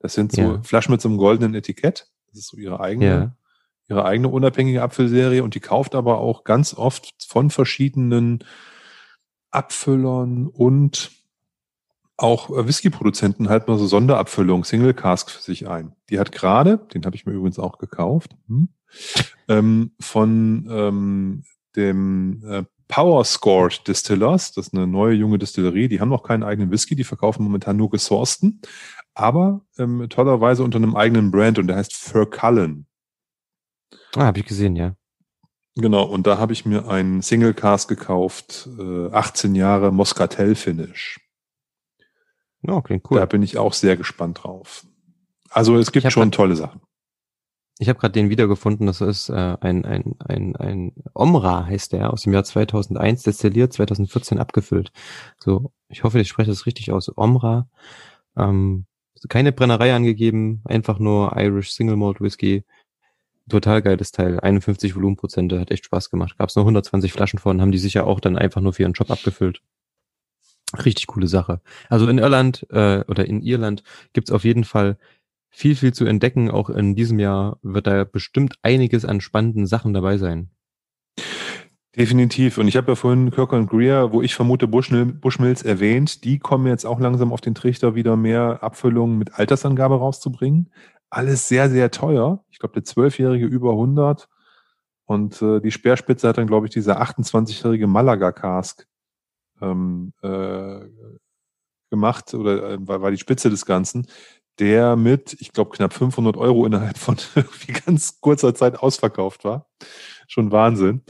Das 0.00 0.14
sind 0.14 0.32
so 0.32 0.42
ja. 0.42 0.62
Flaschen 0.62 0.92
mit 0.92 1.00
so 1.00 1.08
einem 1.08 1.18
goldenen 1.18 1.54
Etikett. 1.54 2.08
Das 2.28 2.40
ist 2.40 2.48
so 2.48 2.56
ihre 2.56 2.80
eigene, 2.80 3.06
ja. 3.06 3.36
ihre 3.88 4.04
eigene 4.04 4.28
unabhängige 4.28 4.82
Apfelserie 4.82 5.44
und 5.44 5.54
die 5.54 5.60
kauft 5.60 5.94
aber 5.94 6.18
auch 6.18 6.44
ganz 6.44 6.74
oft 6.74 7.14
von 7.26 7.50
verschiedenen 7.50 8.44
Abfüllern 9.50 10.46
und 10.46 11.10
auch 12.20 12.50
äh, 12.50 12.66
Whisky-Produzenten 12.66 13.48
halt 13.48 13.68
mal 13.68 13.78
so 13.78 13.86
Sonderabfüllung, 13.86 14.64
Single 14.64 14.94
Cask 14.94 15.30
für 15.30 15.42
sich 15.42 15.68
ein. 15.68 15.92
Die 16.10 16.18
hat 16.18 16.32
gerade, 16.32 16.78
den 16.92 17.04
habe 17.04 17.16
ich 17.16 17.26
mir 17.26 17.32
übrigens 17.32 17.58
auch 17.58 17.78
gekauft, 17.78 18.36
hm, 18.46 18.68
ähm, 19.48 19.92
von 20.00 20.68
ähm, 20.70 21.44
dem 21.76 22.42
äh, 22.44 22.64
Power 22.88 23.24
Scored 23.24 23.86
Distillers, 23.86 24.52
das 24.52 24.68
ist 24.68 24.74
eine 24.74 24.86
neue 24.86 25.14
junge 25.14 25.38
Distillerie, 25.38 25.88
die 25.88 26.00
haben 26.00 26.08
noch 26.08 26.24
keinen 26.24 26.42
eigenen 26.42 26.70
Whisky, 26.70 26.96
die 26.96 27.04
verkaufen 27.04 27.44
momentan 27.44 27.76
nur 27.76 27.88
gesourcten, 27.88 28.60
aber 29.14 29.62
ähm, 29.78 30.06
tollerweise 30.08 30.64
unter 30.64 30.78
einem 30.78 30.96
eigenen 30.96 31.30
Brand 31.30 31.58
und 31.58 31.68
der 31.68 31.76
heißt 31.76 31.94
Furcullen. 31.94 32.86
Ah, 34.16 34.24
habe 34.24 34.40
ich 34.40 34.46
gesehen, 34.46 34.74
ja. 34.74 34.94
Genau, 35.76 36.02
und 36.02 36.26
da 36.26 36.38
habe 36.38 36.52
ich 36.52 36.66
mir 36.66 36.88
einen 36.88 37.22
Single 37.22 37.54
Cast 37.54 37.88
gekauft, 37.88 38.68
äh, 38.78 39.06
18 39.12 39.54
Jahre 39.54 39.92
Moscatel 39.92 40.56
Finish. 40.56 41.20
Oh, 42.66 42.80
klingt 42.82 43.10
cool. 43.10 43.18
Da 43.18 43.26
bin 43.26 43.42
ich 43.42 43.58
auch 43.58 43.72
sehr 43.72 43.96
gespannt 43.96 44.40
drauf. 44.42 44.86
Also 45.50 45.76
es 45.76 45.92
gibt 45.92 46.10
schon 46.12 46.24
grad, 46.24 46.34
tolle 46.34 46.56
Sachen. 46.56 46.80
Ich 47.78 47.88
habe 47.88 47.98
gerade 47.98 48.12
den 48.12 48.28
wiedergefunden, 48.28 48.86
das 48.86 49.00
ist 49.00 49.30
äh, 49.30 49.56
ein, 49.60 49.84
ein, 49.84 50.14
ein, 50.18 50.54
ein 50.56 50.92
Omra 51.14 51.64
heißt 51.64 51.94
der, 51.94 52.12
aus 52.12 52.22
dem 52.22 52.34
Jahr 52.34 52.44
2001, 52.44 53.22
destilliert, 53.22 53.72
2014 53.72 54.38
abgefüllt. 54.38 54.92
So, 55.38 55.72
ich 55.88 56.04
hoffe, 56.04 56.20
ich 56.20 56.28
spreche 56.28 56.50
das 56.50 56.66
richtig 56.66 56.92
aus. 56.92 57.10
Omra, 57.16 57.68
ähm, 58.36 58.84
keine 59.28 59.52
Brennerei 59.52 59.94
angegeben, 59.94 60.62
einfach 60.64 60.98
nur 60.98 61.36
Irish 61.36 61.72
Single 61.72 61.96
Malt 61.96 62.20
Whisky. 62.20 62.64
Total 63.48 63.82
geiles 63.82 64.12
Teil, 64.12 64.38
51 64.38 64.94
Volumenprozente, 64.94 65.58
hat 65.58 65.70
echt 65.70 65.86
Spaß 65.86 66.10
gemacht. 66.10 66.36
Gab 66.38 66.50
es 66.50 66.56
nur 66.56 66.64
120 66.64 67.12
Flaschen 67.12 67.38
von, 67.38 67.60
haben 67.60 67.72
die 67.72 67.78
sicher 67.78 68.06
auch 68.06 68.20
dann 68.20 68.36
einfach 68.36 68.60
nur 68.60 68.74
für 68.74 68.82
ihren 68.82 68.92
Job 68.92 69.10
abgefüllt. 69.10 69.62
Richtig 70.84 71.08
coole 71.08 71.26
Sache. 71.26 71.60
Also 71.88 72.06
in 72.08 72.18
Irland 72.18 72.66
äh, 72.70 73.04
oder 73.08 73.26
in 73.26 73.42
Irland 73.42 73.82
gibt's 74.12 74.30
auf 74.30 74.44
jeden 74.44 74.64
Fall 74.64 74.98
viel, 75.50 75.74
viel 75.74 75.92
zu 75.92 76.04
entdecken. 76.04 76.50
Auch 76.50 76.70
in 76.70 76.94
diesem 76.94 77.18
Jahr 77.18 77.58
wird 77.62 77.86
da 77.86 78.04
bestimmt 78.04 78.54
einiges 78.62 79.04
an 79.04 79.20
spannenden 79.20 79.66
Sachen 79.66 79.92
dabei 79.92 80.16
sein. 80.16 80.50
Definitiv. 81.96 82.58
Und 82.58 82.68
ich 82.68 82.76
habe 82.76 82.92
ja 82.92 82.94
vorhin 82.94 83.32
Kirk 83.32 83.52
und 83.52 83.66
Greer, 83.66 84.12
wo 84.12 84.22
ich 84.22 84.36
vermute 84.36 84.68
Bushmills 84.68 85.62
erwähnt, 85.62 86.24
die 86.24 86.38
kommen 86.38 86.68
jetzt 86.68 86.86
auch 86.86 87.00
langsam 87.00 87.32
auf 87.32 87.40
den 87.40 87.56
Trichter, 87.56 87.96
wieder 87.96 88.16
mehr 88.16 88.62
Abfüllungen 88.62 89.18
mit 89.18 89.34
Altersangabe 89.34 89.96
rauszubringen. 89.96 90.70
Alles 91.10 91.48
sehr, 91.48 91.68
sehr 91.68 91.90
teuer. 91.90 92.44
Ich 92.50 92.60
glaube, 92.60 92.74
der 92.74 92.84
Zwölfjährige 92.84 93.46
über 93.46 93.72
100. 93.72 94.28
Und 95.04 95.42
äh, 95.42 95.60
die 95.60 95.72
Speerspitze 95.72 96.28
hat 96.28 96.38
dann, 96.38 96.46
glaube 96.46 96.66
ich, 96.66 96.72
dieser 96.72 97.02
28-jährige 97.02 97.88
Malaga-Cask 97.88 98.86
ähm, 99.60 100.12
äh, 100.22 100.80
gemacht 101.90 102.32
oder 102.34 102.72
äh, 102.72 102.78
war, 102.80 103.02
war 103.02 103.10
die 103.10 103.18
Spitze 103.18 103.50
des 103.50 103.66
Ganzen, 103.66 104.06
der 104.58 104.96
mit, 104.96 105.36
ich 105.40 105.52
glaube, 105.52 105.70
knapp 105.70 105.92
500 105.92 106.36
Euro 106.36 106.66
innerhalb 106.66 106.98
von 106.98 107.16
irgendwie 107.34 107.72
ganz 107.72 108.20
kurzer 108.20 108.54
Zeit 108.54 108.78
ausverkauft 108.78 109.44
war. 109.44 109.68
Schon 110.28 110.52
Wahnsinn. 110.52 111.02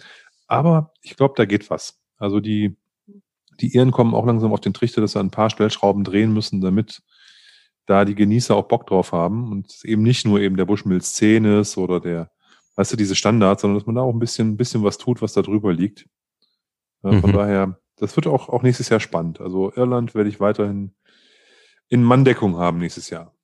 Aber 0.47 0.93
ich 1.03 1.17
glaube, 1.17 1.35
da 1.37 1.45
geht 1.45 1.71
was. 1.71 2.01
Also 2.17 2.41
die, 2.41 2.77
die 3.61 3.75
Ehren 3.75 3.93
kommen 3.93 4.15
auch 4.15 4.27
langsam 4.27 4.53
auf 4.53 4.61
den 4.61 4.75
Trichter, 4.75 5.01
dass 5.01 5.13
sie 5.13 5.21
ein 5.21 5.31
paar 5.31 5.51
Stellschrauben 5.51 6.05
drehen 6.05 6.33
müssen, 6.33 6.61
damit 6.61 7.03
da 7.87 8.05
die 8.05 8.15
Genießer 8.15 8.55
auch 8.55 8.69
Bock 8.69 8.87
drauf 8.87 9.13
haben 9.13 9.51
und 9.51 9.85
eben 9.85 10.03
nicht 10.03 10.25
nur 10.25 10.41
eben 10.41 10.57
der 10.57 10.65
Bushmills 10.65 11.15
10 11.15 11.45
ist 11.45 11.77
oder 11.77 12.01
der, 12.01 12.31
weißt 12.77 12.93
du, 12.93 12.97
diese 12.97 13.17
Standards, 13.17 13.63
sondern 13.63 13.79
dass 13.79 13.87
man 13.87 13.97
da 13.97 14.03
auch 14.03 14.13
ein 14.13 14.19
bisschen, 14.19 14.51
ein 14.51 14.57
bisschen 14.57 14.85
was 14.85 14.97
tut, 14.97 15.23
was 15.23 15.33
da 15.33 15.43
drüber 15.43 15.73
liegt. 15.73 16.07
Ja, 17.03 17.21
von 17.21 17.31
mhm. 17.31 17.35
daher 17.35 17.81
das 18.01 18.17
wird 18.17 18.27
auch, 18.27 18.49
auch 18.49 18.63
nächstes 18.63 18.89
Jahr 18.89 19.01
spannend. 19.01 19.41
Also 19.41 19.73
Irland 19.75 20.15
werde 20.15 20.31
ich 20.31 20.41
weiterhin 20.41 20.93
in 21.89 22.03
Manndeckung 22.03 22.57
haben 22.57 22.79
nächstes 22.79 23.11
Jahr. 23.11 23.35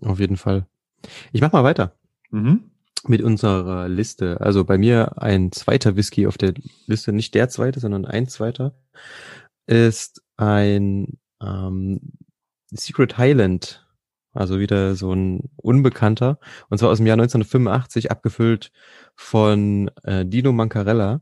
Auf 0.00 0.18
jeden 0.18 0.36
Fall. 0.36 0.66
Ich 1.32 1.40
mach 1.40 1.52
mal 1.52 1.64
weiter. 1.64 1.96
Mhm. 2.30 2.70
Mit 3.06 3.22
unserer 3.22 3.88
Liste. 3.88 4.40
Also 4.40 4.64
bei 4.64 4.78
mir 4.78 5.20
ein 5.20 5.52
zweiter 5.52 5.96
Whisky 5.96 6.26
auf 6.26 6.38
der 6.38 6.54
Liste, 6.86 7.12
nicht 7.12 7.34
der 7.34 7.48
zweite, 7.48 7.80
sondern 7.80 8.06
ein 8.06 8.28
zweiter, 8.28 8.74
ist 9.66 10.22
ein 10.36 11.18
ähm, 11.42 12.00
Secret 12.70 13.18
Highland. 13.18 13.86
Also 14.32 14.58
wieder 14.58 14.94
so 14.94 15.12
ein 15.12 15.50
Unbekannter. 15.56 16.38
Und 16.70 16.78
zwar 16.78 16.90
aus 16.90 16.98
dem 16.98 17.06
Jahr 17.06 17.14
1985, 17.14 18.10
abgefüllt 18.10 18.72
von 19.14 19.90
äh, 20.02 20.24
Dino 20.24 20.52
Mancarella 20.52 21.20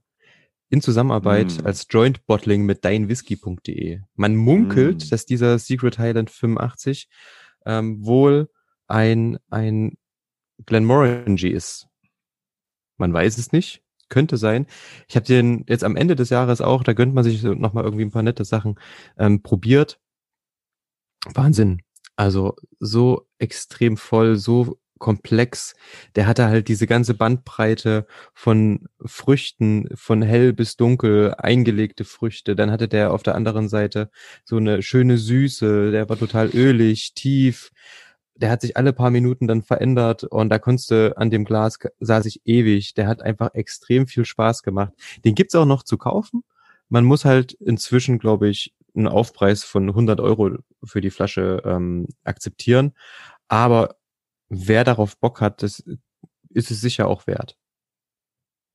in 0.73 0.81
Zusammenarbeit 0.81 1.63
mm. 1.63 1.67
als 1.67 1.87
Joint 1.91 2.25
Bottling 2.27 2.65
mit 2.65 2.83
deinwhisky.de. 2.83 4.01
Man 4.15 4.37
munkelt, 4.37 5.05
mm. 5.05 5.11
dass 5.11 5.27
dieser 5.27 5.59
Secret 5.59 5.99
Highland 5.99 6.31
85 6.31 7.11
ähm, 7.67 8.05
wohl 8.05 8.49
ein, 8.87 9.39
ein 9.51 9.99
Glenmorangie 10.65 11.51
ist. 11.51 11.89
Man 12.97 13.13
weiß 13.13 13.37
es 13.37 13.53
nicht. 13.53 13.83
Könnte 14.09 14.39
sein. 14.39 14.67
Ich 15.09 15.17
habe 15.17 15.27
den 15.27 15.65
jetzt 15.69 15.85
am 15.85 15.95
Ende 15.95 16.17
des 16.17 16.31
Jahres 16.31 16.63
auch, 16.63 16.83
da 16.85 16.95
gönnt 16.95 17.15
man 17.15 17.25
sich 17.25 17.43
nochmal 17.43 17.85
irgendwie 17.85 18.05
ein 18.05 18.11
paar 18.11 18.23
nette 18.23 18.47
Sachen 18.47 18.77
ähm, 19.19 19.43
probiert. 19.43 20.01
Wahnsinn. 21.35 21.83
Also 22.17 22.57
so 22.79 23.27
extrem 23.39 23.99
voll, 23.99 24.37
so 24.37 24.79
komplex. 25.03 25.75
Der 26.15 26.27
hatte 26.27 26.47
halt 26.47 26.69
diese 26.69 26.87
ganze 26.87 27.15
Bandbreite 27.15 28.07
von 28.33 28.89
Früchten, 29.05 29.89
von 29.95 30.23
hell 30.23 30.53
bis 30.53 30.77
dunkel, 30.77 31.35
eingelegte 31.37 32.05
Früchte. 32.05 32.55
Dann 32.55 32.71
hatte 32.71 32.87
der 32.87 33.13
auf 33.13 33.25
der 33.25 33.35
anderen 33.35 33.69
Seite 33.69 34.11
so 34.45 34.57
eine 34.57 34.81
schöne 34.81 35.19
Süße, 35.19 35.91
der 35.91 36.09
war 36.09 36.17
total 36.17 36.51
ölig, 36.55 37.15
tief. 37.15 37.73
Der 38.37 38.51
hat 38.51 38.61
sich 38.63 38.77
alle 38.77 38.93
paar 38.93 39.11
Minuten 39.11 39.49
dann 39.49 39.63
verändert 39.63 40.23
und 40.25 40.49
da 40.51 40.59
konntest 40.61 40.93
an 40.93 41.31
dem 41.31 41.45
Glas, 41.45 41.79
saß 41.99 42.25
ich 42.27 42.41
ewig. 42.45 42.95
Der 42.95 43.09
hat 43.09 43.23
einfach 43.23 43.55
extrem 43.55 44.07
viel 44.07 44.25
Spaß 44.25 44.63
gemacht. 44.63 44.93
Den 45.25 45.35
gibt's 45.35 45.57
auch 45.57 45.67
noch 45.67 45.83
zu 45.83 45.99
kaufen. 45.99 46.45
Man 46.89 47.05
muss 47.05 47.25
halt 47.25 47.55
inzwischen, 47.55 48.21
glaube 48.21 48.49
ich, 48.49 48.73
einen 48.95 49.09
Aufpreis 49.09 49.65
von 49.65 49.89
100 49.89 50.21
Euro 50.21 50.59
für 50.85 51.01
die 51.01 51.11
Flasche 51.11 51.61
ähm, 51.65 52.07
akzeptieren. 52.25 52.93
Aber 53.49 53.97
wer 54.53 54.85
darauf 54.85 55.17
Bock 55.19 55.41
hat, 55.41 55.63
das 55.63 55.83
ist 56.51 56.71
es 56.71 56.81
sicher 56.81 57.09
auch 57.09 57.27
wert. 57.27 57.57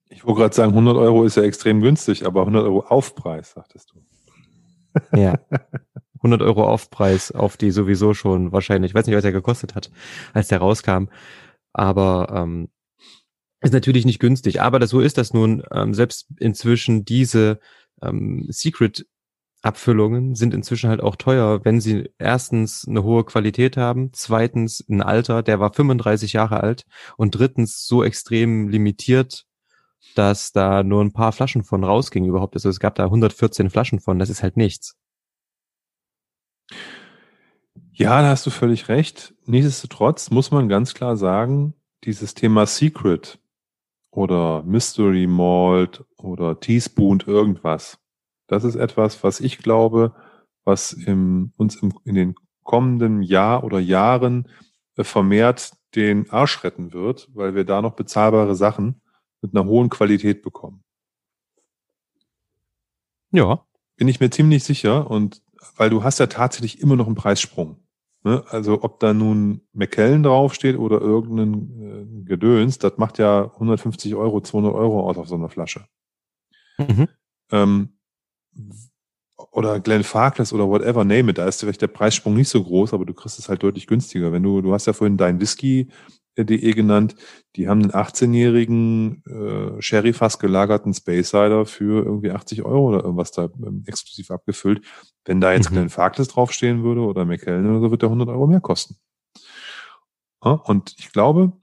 Ich 0.09 0.25
wollte 0.25 0.41
gerade 0.41 0.55
sagen, 0.55 0.71
100 0.71 0.95
Euro 0.97 1.23
ist 1.23 1.35
ja 1.35 1.43
extrem 1.43 1.81
günstig, 1.81 2.25
aber 2.25 2.41
100 2.41 2.63
Euro 2.63 2.79
Aufpreis, 2.79 3.51
sagtest 3.51 3.91
du. 3.91 5.17
Ja. 5.17 5.39
100 6.15 6.41
Euro 6.41 6.67
Aufpreis 6.67 7.31
auf 7.31 7.57
die 7.57 7.69
sowieso 7.69 8.15
schon 8.15 8.51
wahrscheinlich, 8.51 8.91
ich 8.91 8.95
weiß 8.95 9.05
nicht, 9.05 9.15
was 9.15 9.23
er 9.23 9.31
gekostet 9.31 9.75
hat, 9.75 9.91
als 10.33 10.47
der 10.47 10.57
rauskam, 10.57 11.09
aber 11.73 12.29
ähm, 12.33 12.69
ist 13.61 13.73
natürlich 13.73 14.05
nicht 14.05 14.19
günstig. 14.19 14.61
Aber 14.61 14.79
das, 14.79 14.89
so 14.89 14.99
ist 14.99 15.17
das 15.17 15.33
nun. 15.33 15.63
Ähm, 15.71 15.93
selbst 15.93 16.27
inzwischen 16.39 17.05
diese 17.05 17.59
ähm, 18.01 18.45
Secret 18.49 19.05
Abfüllungen 19.67 20.35
sind 20.35 20.53
inzwischen 20.53 20.89
halt 20.89 21.01
auch 21.01 21.15
teuer, 21.15 21.63
wenn 21.65 21.79
sie 21.79 22.09
erstens 22.17 22.87
eine 22.87 23.03
hohe 23.03 23.23
Qualität 23.25 23.77
haben, 23.77 24.11
zweitens 24.13 24.83
ein 24.89 25.01
Alter, 25.01 25.43
der 25.43 25.59
war 25.59 25.73
35 25.73 26.33
Jahre 26.33 26.61
alt 26.61 26.83
und 27.17 27.31
drittens 27.31 27.85
so 27.85 28.03
extrem 28.03 28.69
limitiert 28.69 29.47
dass 30.15 30.51
da 30.51 30.83
nur 30.83 31.03
ein 31.03 31.11
paar 31.11 31.31
Flaschen 31.31 31.63
von 31.63 31.83
rausgingen 31.83 32.29
überhaupt. 32.29 32.55
Also 32.55 32.69
es 32.69 32.79
gab 32.79 32.95
da 32.95 33.05
114 33.05 33.69
Flaschen 33.69 33.99
von, 33.99 34.19
das 34.19 34.29
ist 34.29 34.43
halt 34.43 34.57
nichts. 34.57 34.95
Ja, 37.91 38.21
da 38.21 38.29
hast 38.29 38.45
du 38.45 38.49
völlig 38.49 38.89
recht. 38.89 39.33
Nichtsdestotrotz 39.45 40.29
muss 40.29 40.51
man 40.51 40.69
ganz 40.69 40.93
klar 40.93 41.17
sagen, 41.17 41.73
dieses 42.03 42.33
Thema 42.33 42.65
Secret 42.65 43.39
oder 44.11 44.63
Mystery 44.63 45.27
Malt 45.27 46.03
oder 46.17 46.59
Teaspoon 46.59 47.23
irgendwas, 47.25 47.99
das 48.47 48.63
ist 48.63 48.75
etwas, 48.75 49.23
was 49.23 49.39
ich 49.39 49.57
glaube, 49.57 50.15
was 50.63 50.93
im, 50.93 51.53
uns 51.57 51.75
im, 51.77 51.93
in 52.03 52.15
den 52.15 52.35
kommenden 52.63 53.21
Jahr 53.21 53.63
oder 53.63 53.79
Jahren 53.79 54.49
äh, 54.95 55.03
vermehrt 55.03 55.71
den 55.95 56.29
Arsch 56.29 56.63
retten 56.63 56.93
wird, 56.93 57.29
weil 57.33 57.55
wir 57.55 57.63
da 57.63 57.81
noch 57.81 57.95
bezahlbare 57.95 58.55
Sachen 58.55 59.01
mit 59.41 59.55
einer 59.55 59.65
hohen 59.65 59.89
Qualität 59.89 60.41
bekommen. 60.41 60.83
Ja. 63.31 63.65
Bin 63.95 64.07
ich 64.07 64.19
mir 64.19 64.29
ziemlich 64.29 64.63
sicher 64.63 65.09
und 65.09 65.41
weil 65.75 65.89
du 65.89 66.03
hast 66.03 66.19
ja 66.19 66.27
tatsächlich 66.27 66.81
immer 66.81 66.95
noch 66.95 67.07
einen 67.07 67.15
Preissprung. 67.15 67.87
Ne? 68.23 68.43
Also 68.49 68.83
ob 68.83 68.99
da 68.99 69.13
nun 69.13 69.61
McKellen 69.73 70.23
draufsteht 70.23 70.77
oder 70.77 71.01
irgendein 71.01 71.81
äh, 71.81 72.23
Gedöns, 72.25 72.77
das 72.77 72.97
macht 72.97 73.17
ja 73.17 73.45
150 73.53 74.15
Euro, 74.15 74.41
200 74.41 74.73
Euro 74.73 75.09
aus 75.09 75.17
auf 75.17 75.27
so 75.27 75.35
einer 75.35 75.49
Flasche. 75.49 75.87
Mhm. 76.77 77.07
Ähm, 77.51 77.96
oder 79.51 79.79
Glenn 79.79 80.03
Farkless 80.03 80.53
oder 80.53 80.67
whatever, 80.67 81.03
name 81.03 81.31
it, 81.31 81.37
da 81.37 81.45
ist 81.47 81.59
vielleicht 81.59 81.81
der 81.81 81.87
Preissprung 81.87 82.35
nicht 82.35 82.49
so 82.49 82.63
groß, 82.63 82.93
aber 82.93 83.05
du 83.05 83.13
kriegst 83.13 83.39
es 83.39 83.49
halt 83.49 83.63
deutlich 83.63 83.87
günstiger. 83.87 84.31
Wenn 84.31 84.43
du, 84.43 84.61
du 84.61 84.73
hast 84.73 84.87
ja 84.87 84.93
vorhin 84.93 85.17
dein 85.17 85.39
Whisky.de 85.39 86.71
genannt, 86.73 87.15
die 87.55 87.67
haben 87.67 87.81
einen 87.81 87.91
18-jährigen 87.91 89.23
äh, 89.25 89.81
Sherry-Fass 89.81 90.39
gelagerten 90.39 90.93
Space 90.93 91.29
Cider 91.29 91.65
für 91.65 92.03
irgendwie 92.03 92.31
80 92.31 92.63
Euro 92.63 92.89
oder 92.89 93.03
irgendwas 93.03 93.31
da 93.31 93.49
ähm, 93.65 93.83
exklusiv 93.85 94.31
abgefüllt. 94.31 94.81
Wenn 95.25 95.41
da 95.41 95.53
jetzt 95.53 95.69
mhm. 95.69 95.75
Glenn 95.75 95.89
Farkless 95.89 96.29
draufstehen 96.29 96.83
würde 96.83 97.01
oder 97.01 97.25
McKellen 97.25 97.69
oder 97.69 97.79
so, 97.79 97.91
wird 97.91 98.01
der 98.01 98.09
100 98.09 98.29
Euro 98.29 98.47
mehr 98.47 98.61
kosten. 98.61 98.97
Ja, 100.43 100.51
und 100.51 100.95
ich 100.97 101.11
glaube, 101.11 101.53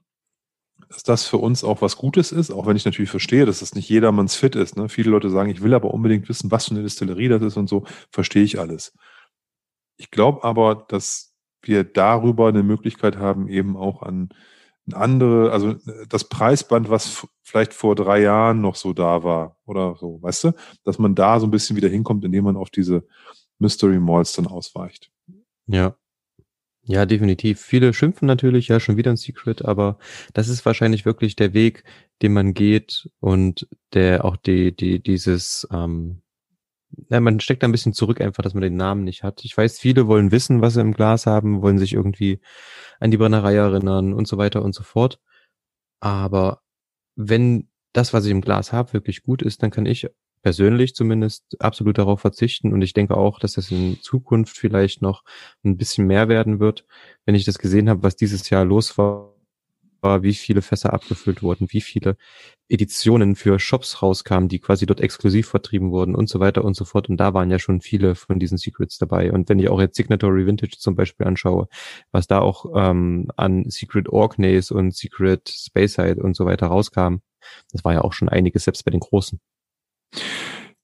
dass 0.89 1.03
das 1.03 1.25
für 1.25 1.37
uns 1.37 1.63
auch 1.63 1.81
was 1.81 1.97
Gutes 1.97 2.31
ist, 2.31 2.51
auch 2.51 2.65
wenn 2.65 2.77
ich 2.77 2.85
natürlich 2.85 3.09
verstehe, 3.09 3.45
dass 3.45 3.59
das 3.59 3.75
nicht 3.75 3.89
jedermanns 3.89 4.35
Fit 4.35 4.55
ist. 4.55 4.77
Ne? 4.77 4.89
Viele 4.89 5.11
Leute 5.11 5.29
sagen, 5.29 5.49
ich 5.49 5.61
will 5.61 5.73
aber 5.73 5.93
unbedingt 5.93 6.29
wissen, 6.29 6.51
was 6.51 6.65
für 6.65 6.71
eine 6.71 6.83
Distillerie 6.83 7.27
das 7.27 7.41
ist 7.41 7.57
und 7.57 7.67
so, 7.67 7.83
verstehe 8.11 8.43
ich 8.43 8.59
alles. 8.59 8.93
Ich 9.97 10.11
glaube 10.11 10.43
aber, 10.43 10.85
dass 10.87 11.33
wir 11.61 11.83
darüber 11.83 12.47
eine 12.47 12.63
Möglichkeit 12.63 13.17
haben, 13.17 13.47
eben 13.47 13.75
auch 13.77 14.01
an 14.01 14.29
andere, 14.93 15.51
also 15.51 15.75
das 16.09 16.25
Preisband, 16.25 16.89
was 16.89 17.27
vielleicht 17.41 17.73
vor 17.73 17.95
drei 17.95 18.21
Jahren 18.21 18.61
noch 18.61 18.75
so 18.75 18.93
da 18.93 19.23
war 19.23 19.57
oder 19.65 19.95
so, 19.95 20.21
weißt 20.21 20.43
du, 20.45 20.51
dass 20.83 20.99
man 20.99 21.15
da 21.15 21.39
so 21.39 21.47
ein 21.47 21.51
bisschen 21.51 21.75
wieder 21.75 21.89
hinkommt, 21.89 22.23
indem 22.23 22.43
man 22.43 22.55
auf 22.55 22.69
diese 22.69 23.03
Mystery 23.57 23.99
Malls 23.99 24.33
dann 24.33 24.45
ausweicht. 24.45 25.11
Ja, 25.65 25.95
ja, 26.87 27.05
definitiv. 27.07 27.59
Viele 27.61 27.93
schimpfen 27.93 28.27
natürlich, 28.27 28.67
ja, 28.67 28.79
schon 28.79 28.95
wieder 28.95 29.11
ein 29.11 29.17
Secret, 29.17 29.65
aber 29.65 29.97
das 30.33 30.47
ist 30.47 30.65
wahrscheinlich 30.65 31.03
wirklich 31.03 31.35
der 31.35 31.53
Weg, 31.53 31.83
den 32.21 32.33
man 32.33 32.53
geht 32.53 33.09
und 33.19 33.67
der 33.93 34.23
auch 34.23 34.37
die, 34.37 34.75
die, 34.75 35.01
dieses, 35.01 35.67
ähm, 35.71 36.21
ja, 37.09 37.19
man 37.19 37.39
steckt 37.39 37.63
da 37.63 37.67
ein 37.67 37.71
bisschen 37.71 37.93
zurück 37.93 38.21
einfach, 38.21 38.43
dass 38.43 38.53
man 38.53 38.61
den 38.61 38.75
Namen 38.77 39.03
nicht 39.03 39.23
hat. 39.23 39.43
Ich 39.43 39.57
weiß, 39.57 39.79
viele 39.79 40.07
wollen 40.07 40.31
wissen, 40.31 40.61
was 40.61 40.75
sie 40.75 40.81
im 40.81 40.93
Glas 40.93 41.25
haben, 41.25 41.63
wollen 41.63 41.79
sich 41.79 41.93
irgendwie 41.93 42.39
an 42.99 43.09
die 43.11 43.17
Brennerei 43.17 43.55
erinnern 43.55 44.13
und 44.13 44.27
so 44.27 44.37
weiter 44.37 44.61
und 44.61 44.75
so 44.75 44.83
fort. 44.83 45.19
Aber 45.99 46.61
wenn 47.15 47.69
das, 47.93 48.13
was 48.13 48.25
ich 48.25 48.31
im 48.31 48.41
Glas 48.41 48.71
habe, 48.73 48.93
wirklich 48.93 49.23
gut 49.23 49.41
ist, 49.41 49.63
dann 49.63 49.71
kann 49.71 49.87
ich 49.87 50.07
persönlich 50.45 50.93
zumindest 50.93 51.59
absolut 51.59 51.97
darauf 51.97 52.21
verzichten. 52.21 52.71
Und 52.71 52.83
ich 52.83 52.93
denke 52.93 53.17
auch, 53.17 53.39
dass 53.39 53.53
das 53.53 53.71
in 53.71 53.99
Zukunft 54.03 54.55
vielleicht 54.55 55.01
noch 55.01 55.23
ein 55.63 55.75
bisschen 55.75 56.05
mehr 56.05 56.29
werden 56.29 56.59
wird, 56.59 56.85
wenn 57.25 57.33
ich 57.33 57.45
das 57.45 57.57
gesehen 57.57 57.89
habe, 57.89 58.03
was 58.03 58.15
dieses 58.15 58.47
Jahr 58.51 58.63
los 58.63 58.95
war, 58.99 59.33
wie 60.21 60.35
viele 60.35 60.61
Fässer 60.61 60.93
abgefüllt 60.93 61.41
wurden, 61.41 61.65
wie 61.71 61.81
viele 61.81 62.15
Editionen 62.69 63.35
für 63.35 63.57
Shops 63.57 64.03
rauskamen, 64.03 64.47
die 64.47 64.59
quasi 64.59 64.85
dort 64.85 65.01
exklusiv 65.01 65.47
vertrieben 65.47 65.89
wurden 65.89 66.13
und 66.13 66.29
so 66.29 66.39
weiter 66.39 66.63
und 66.63 66.75
so 66.75 66.85
fort. 66.85 67.09
Und 67.09 67.17
da 67.17 67.33
waren 67.33 67.49
ja 67.49 67.57
schon 67.57 67.81
viele 67.81 68.13
von 68.13 68.37
diesen 68.37 68.59
Secrets 68.59 68.99
dabei. 68.99 69.31
Und 69.31 69.49
wenn 69.49 69.57
ich 69.57 69.69
auch 69.69 69.81
jetzt 69.81 69.95
Signatory 69.95 70.45
Vintage 70.45 70.77
zum 70.77 70.93
Beispiel 70.93 71.25
anschaue, 71.25 71.67
was 72.11 72.27
da 72.27 72.37
auch 72.37 72.67
ähm, 72.75 73.29
an 73.35 73.67
Secret 73.71 74.09
Orkneys 74.09 74.69
und 74.69 74.95
Secret 74.95 75.49
Spaceside 75.49 76.21
und 76.21 76.35
so 76.35 76.45
weiter 76.45 76.67
rauskam, 76.67 77.15
das 77.71 77.83
war 77.83 77.93
ja 77.93 78.01
auch 78.01 78.13
schon 78.13 78.29
einiges, 78.29 78.65
selbst 78.65 78.85
bei 78.85 78.91
den 78.91 78.99
Großen. 78.99 79.39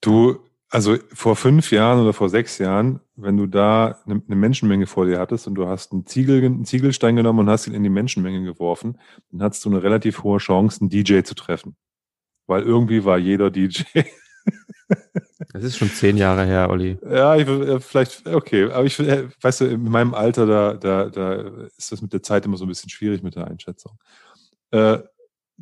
Du, 0.02 0.40
also 0.70 0.98
vor 1.14 1.36
fünf 1.36 1.72
Jahren 1.72 2.02
oder 2.02 2.14
vor 2.14 2.30
sechs 2.30 2.58
Jahren, 2.58 3.02
wenn 3.16 3.38
du 3.38 3.46
da 3.46 4.00
eine, 4.06 4.22
eine 4.26 4.36
Menschenmenge 4.36 4.88
vor 4.88 5.06
dir 5.06 5.20
hattest 5.20 5.48
und 5.48 5.56
du 5.56 5.68
hast 5.68 5.92
einen, 5.92 6.06
Ziegel, 6.06 6.44
einen 6.44 6.66
Ziegelstein 6.66 7.16
genommen 7.16 7.40
und 7.40 7.50
hast 7.50 7.68
ihn 7.68 7.74
in 7.74 7.84
die 7.84 7.90
Menschenmenge 7.90 8.44
geworfen, 8.44 8.98
dann 9.32 9.44
hattest 9.44 9.66
du 9.66 9.70
eine 9.70 9.84
relativ 9.84 10.24
hohe 10.24 10.40
Chance, 10.40 10.82
einen 10.82 10.90
DJ 10.90 11.22
zu 11.22 11.36
treffen. 11.36 11.76
Weil 12.48 12.64
irgendwie 12.64 13.06
war 13.06 13.18
jeder 13.18 13.52
DJ. 13.52 13.84
Das 15.54 15.64
ist 15.64 15.78
schon 15.78 15.90
zehn 15.90 16.18
Jahre 16.18 16.46
her, 16.46 16.70
Olli. 16.70 16.98
Ja, 17.10 17.36
ich, 17.36 17.46
vielleicht, 17.84 18.28
okay, 18.28 18.72
aber 18.72 18.86
ich, 18.86 19.00
äh, 19.00 19.28
weißt 19.42 19.62
du, 19.62 19.66
in 19.66 19.84
meinem 19.84 20.14
Alter, 20.14 20.46
da, 20.46 20.74
da, 20.76 21.10
da 21.10 21.68
ist 21.78 21.92
das 21.92 22.02
mit 22.02 22.14
der 22.14 22.24
Zeit 22.24 22.46
immer 22.46 22.58
so 22.58 22.66
ein 22.66 22.70
bisschen 22.70 22.90
schwierig 22.90 23.24
mit 23.24 23.36
der 23.36 23.48
Einschätzung. 23.48 23.98
Äh, 24.72 25.00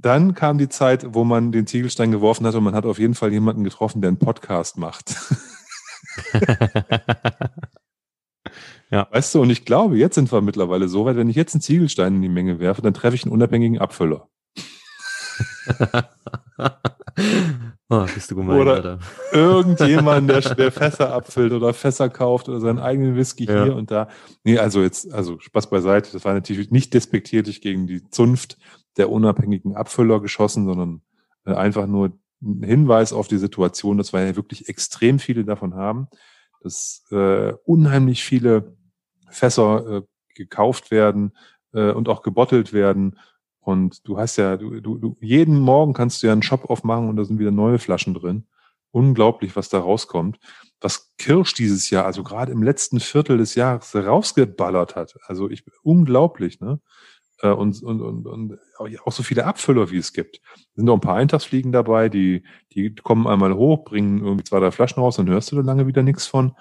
dann 0.01 0.33
kam 0.33 0.57
die 0.57 0.69
Zeit, 0.69 1.13
wo 1.13 1.23
man 1.25 1.51
den 1.51 1.67
Ziegelstein 1.67 2.11
geworfen 2.11 2.47
hat 2.47 2.55
und 2.55 2.63
man 2.63 2.73
hat 2.75 2.85
auf 2.85 2.99
jeden 2.99 3.15
Fall 3.15 3.33
jemanden 3.33 3.65
getroffen, 3.65 4.01
der 4.01 4.07
einen 4.09 4.17
Podcast 4.17 4.77
macht. 4.77 5.15
ja. 8.91 9.07
Weißt 9.11 9.35
du, 9.35 9.41
und 9.41 9.49
ich 9.49 9.65
glaube, 9.65 9.97
jetzt 9.97 10.15
sind 10.15 10.31
wir 10.31 10.41
mittlerweile 10.41 10.87
so 10.87 11.03
weit, 11.05 11.17
wenn 11.17 11.29
ich 11.29 11.35
jetzt 11.35 11.53
einen 11.53 11.61
Ziegelstein 11.61 12.15
in 12.15 12.21
die 12.21 12.29
Menge 12.29 12.59
werfe, 12.59 12.81
dann 12.81 12.93
treffe 12.93 13.15
ich 13.15 13.23
einen 13.23 13.33
unabhängigen 13.33 13.79
Abfüller. 13.79 14.29
oh, 17.89 18.05
bist 18.13 18.31
du 18.31 18.35
gemein, 18.35 18.59
oder 18.59 18.73
Alter. 18.75 18.99
irgendjemand, 19.33 20.29
der, 20.29 20.41
der 20.55 20.71
Fässer 20.71 21.13
abfüllt 21.13 21.51
oder 21.51 21.73
Fässer 21.73 22.09
kauft 22.09 22.47
oder 22.49 22.61
seinen 22.61 22.79
eigenen 22.79 23.15
Whisky 23.15 23.45
ja. 23.45 23.65
hier 23.65 23.75
und 23.75 23.91
da. 23.91 24.07
Nee, 24.43 24.57
also 24.57 24.81
jetzt, 24.81 25.11
also 25.13 25.39
Spaß 25.39 25.69
beiseite. 25.69 26.11
Das 26.13 26.23
war 26.25 26.33
natürlich 26.33 26.71
nicht 26.71 26.93
despektierlich 26.93 27.61
gegen 27.61 27.85
die 27.87 28.09
Zunft 28.09 28.57
der 28.99 29.09
unabhängigen 29.09 29.75
Abfüller 29.75 30.19
geschossen, 30.19 30.65
sondern 30.65 31.01
äh, 31.45 31.53
einfach 31.53 31.87
nur 31.87 32.11
ein 32.41 32.63
Hinweis 32.63 33.11
auf 33.13 33.27
die 33.27 33.37
Situation, 33.37 33.97
dass 33.97 34.13
wir 34.13 34.25
ja 34.25 34.35
wirklich 34.35 34.69
extrem 34.69 35.19
viele 35.19 35.43
davon 35.43 35.75
haben, 35.75 36.07
dass 36.61 37.05
äh, 37.11 37.53
unheimlich 37.65 38.23
viele 38.23 38.77
Fässer 39.29 39.97
äh, 39.97 40.01
gekauft 40.35 40.91
werden 40.91 41.33
äh, 41.73 41.91
und 41.91 42.09
auch 42.09 42.21
gebottelt 42.21 42.73
werden. 42.73 43.17
Und 43.59 44.07
du 44.07 44.17
hast 44.17 44.37
ja, 44.37 44.57
du, 44.57 44.79
du, 44.79 44.97
du, 44.97 45.17
jeden 45.21 45.59
Morgen 45.59 45.93
kannst 45.93 46.23
du 46.23 46.27
ja 46.27 46.33
einen 46.33 46.43
Shop 46.43 46.69
aufmachen 46.69 47.09
und 47.09 47.17
da 47.17 47.25
sind 47.25 47.39
wieder 47.39 47.51
neue 47.51 47.79
Flaschen 47.79 48.13
drin. 48.13 48.47
Unglaublich, 48.91 49.55
was 49.55 49.69
da 49.69 49.79
rauskommt. 49.79 50.39
Was 50.81 51.13
Kirsch 51.17 51.53
dieses 51.53 51.89
Jahr, 51.89 52.05
also 52.05 52.23
gerade 52.23 52.51
im 52.51 52.63
letzten 52.63 52.99
Viertel 52.99 53.37
des 53.37 53.53
Jahres, 53.55 53.93
rausgeballert 53.93 54.95
hat. 54.95 55.17
Also 55.27 55.49
ich 55.49 55.63
unglaublich, 55.83 56.61
ne? 56.61 56.79
Äh, 57.41 57.49
und, 57.49 57.81
und, 57.83 58.01
und, 58.01 58.27
und 58.27 58.59
auch 59.03 59.11
so 59.11 59.23
viele 59.23 59.45
Abfüller, 59.45 59.91
wie 59.91 59.97
es 59.97 60.13
gibt. 60.13 60.41
Es 60.55 60.75
sind 60.75 60.85
noch 60.85 60.95
ein 60.95 61.01
paar 61.01 61.15
Eintagsfliegen 61.15 61.71
dabei, 61.71 62.09
die, 62.09 62.43
die 62.73 62.93
kommen 62.95 63.27
einmal 63.27 63.53
hoch, 63.53 63.83
bringen 63.83 64.23
irgendwie 64.23 64.43
zwei, 64.43 64.59
drei 64.59 64.71
Flaschen 64.71 65.01
raus, 65.01 65.15
dann 65.17 65.29
hörst 65.29 65.51
du 65.51 65.55
da 65.55 65.61
lange 65.61 65.87
wieder 65.87 66.03
nichts 66.03 66.27
von. 66.27 66.55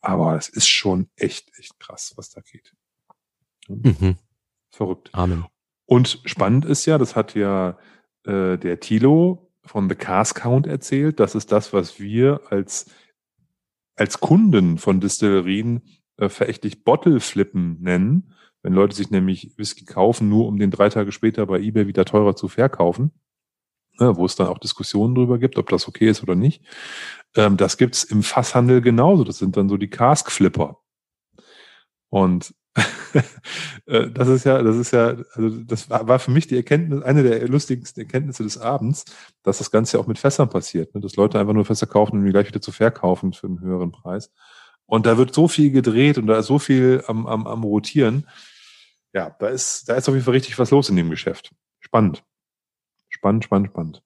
Aber 0.00 0.36
es 0.36 0.48
ist 0.48 0.68
schon 0.68 1.08
echt, 1.16 1.50
echt 1.58 1.78
krass, 1.80 2.12
was 2.16 2.30
da 2.30 2.40
geht. 2.40 2.72
Mhm. 3.68 4.16
Verrückt. 4.70 5.10
Amen. 5.12 5.46
Und 5.86 6.20
spannend 6.24 6.64
ist 6.64 6.86
ja, 6.86 6.98
das 6.98 7.16
hat 7.16 7.34
ja 7.34 7.78
äh, 8.24 8.56
der 8.56 8.80
Tilo 8.80 9.50
von 9.64 9.88
The 9.88 9.94
Cars 9.94 10.34
Count 10.34 10.66
erzählt. 10.66 11.20
Das 11.20 11.34
ist 11.34 11.52
das, 11.52 11.72
was 11.72 11.98
wir 11.98 12.40
als, 12.50 12.90
als 13.96 14.20
Kunden 14.20 14.78
von 14.78 15.00
Distillerien 15.00 15.82
äh, 16.18 16.28
verächtlich 16.28 16.84
Bottle 16.84 17.20
Flippen 17.20 17.80
nennen. 17.80 18.34
Wenn 18.66 18.72
Leute 18.72 18.96
sich 18.96 19.12
nämlich 19.12 19.52
Whisky 19.56 19.84
kaufen, 19.84 20.28
nur 20.28 20.48
um 20.48 20.58
den 20.58 20.72
drei 20.72 20.88
Tage 20.88 21.12
später 21.12 21.46
bei 21.46 21.60
eBay 21.60 21.86
wieder 21.86 22.04
teurer 22.04 22.34
zu 22.34 22.48
verkaufen, 22.48 23.12
ne, 24.00 24.16
wo 24.16 24.26
es 24.26 24.34
dann 24.34 24.48
auch 24.48 24.58
Diskussionen 24.58 25.14
drüber 25.14 25.38
gibt, 25.38 25.56
ob 25.56 25.68
das 25.68 25.86
okay 25.86 26.08
ist 26.08 26.20
oder 26.20 26.34
nicht. 26.34 26.64
Ähm, 27.36 27.56
das 27.56 27.76
gibt's 27.76 28.02
im 28.02 28.24
Fasshandel 28.24 28.80
genauso. 28.80 29.22
Das 29.22 29.38
sind 29.38 29.56
dann 29.56 29.68
so 29.68 29.76
die 29.76 29.88
Cask-Flipper. 29.88 30.80
Und 32.08 32.56
äh, 33.86 34.10
das 34.10 34.26
ist 34.26 34.42
ja, 34.42 34.60
das 34.60 34.74
ist 34.74 34.90
ja, 34.90 35.14
also 35.34 35.48
das 35.62 35.88
war 35.88 36.18
für 36.18 36.32
mich 36.32 36.48
die 36.48 36.56
Erkenntnis, 36.56 37.04
eine 37.04 37.22
der 37.22 37.46
lustigsten 37.46 38.02
Erkenntnisse 38.02 38.42
des 38.42 38.58
Abends, 38.58 39.04
dass 39.44 39.58
das 39.58 39.70
Ganze 39.70 40.00
auch 40.00 40.08
mit 40.08 40.18
Fässern 40.18 40.50
passiert, 40.50 40.92
ne? 40.92 41.00
dass 41.00 41.14
Leute 41.14 41.38
einfach 41.38 41.54
nur 41.54 41.66
Fässer 41.66 41.86
kaufen, 41.86 42.18
um 42.18 42.24
die 42.24 42.32
gleich 42.32 42.48
wieder 42.48 42.60
zu 42.60 42.72
verkaufen 42.72 43.32
für 43.32 43.46
einen 43.46 43.60
höheren 43.60 43.92
Preis. 43.92 44.32
Und 44.86 45.06
da 45.06 45.18
wird 45.18 45.32
so 45.32 45.46
viel 45.46 45.70
gedreht 45.70 46.18
und 46.18 46.26
da 46.26 46.40
ist 46.40 46.46
so 46.46 46.58
viel 46.58 47.04
am, 47.06 47.28
am, 47.28 47.46
am 47.46 47.62
Rotieren, 47.62 48.26
ja, 49.16 49.30
da 49.38 49.48
ist, 49.48 49.88
da 49.88 49.94
ist 49.94 50.06
auf 50.10 50.14
jeden 50.14 50.26
Fall 50.26 50.34
richtig 50.34 50.58
was 50.58 50.70
los 50.70 50.90
in 50.90 50.96
dem 50.96 51.08
Geschäft. 51.08 51.54
Spannend. 51.80 52.22
Spannend, 53.08 53.44
spannend, 53.44 53.68
spannend. 53.68 54.02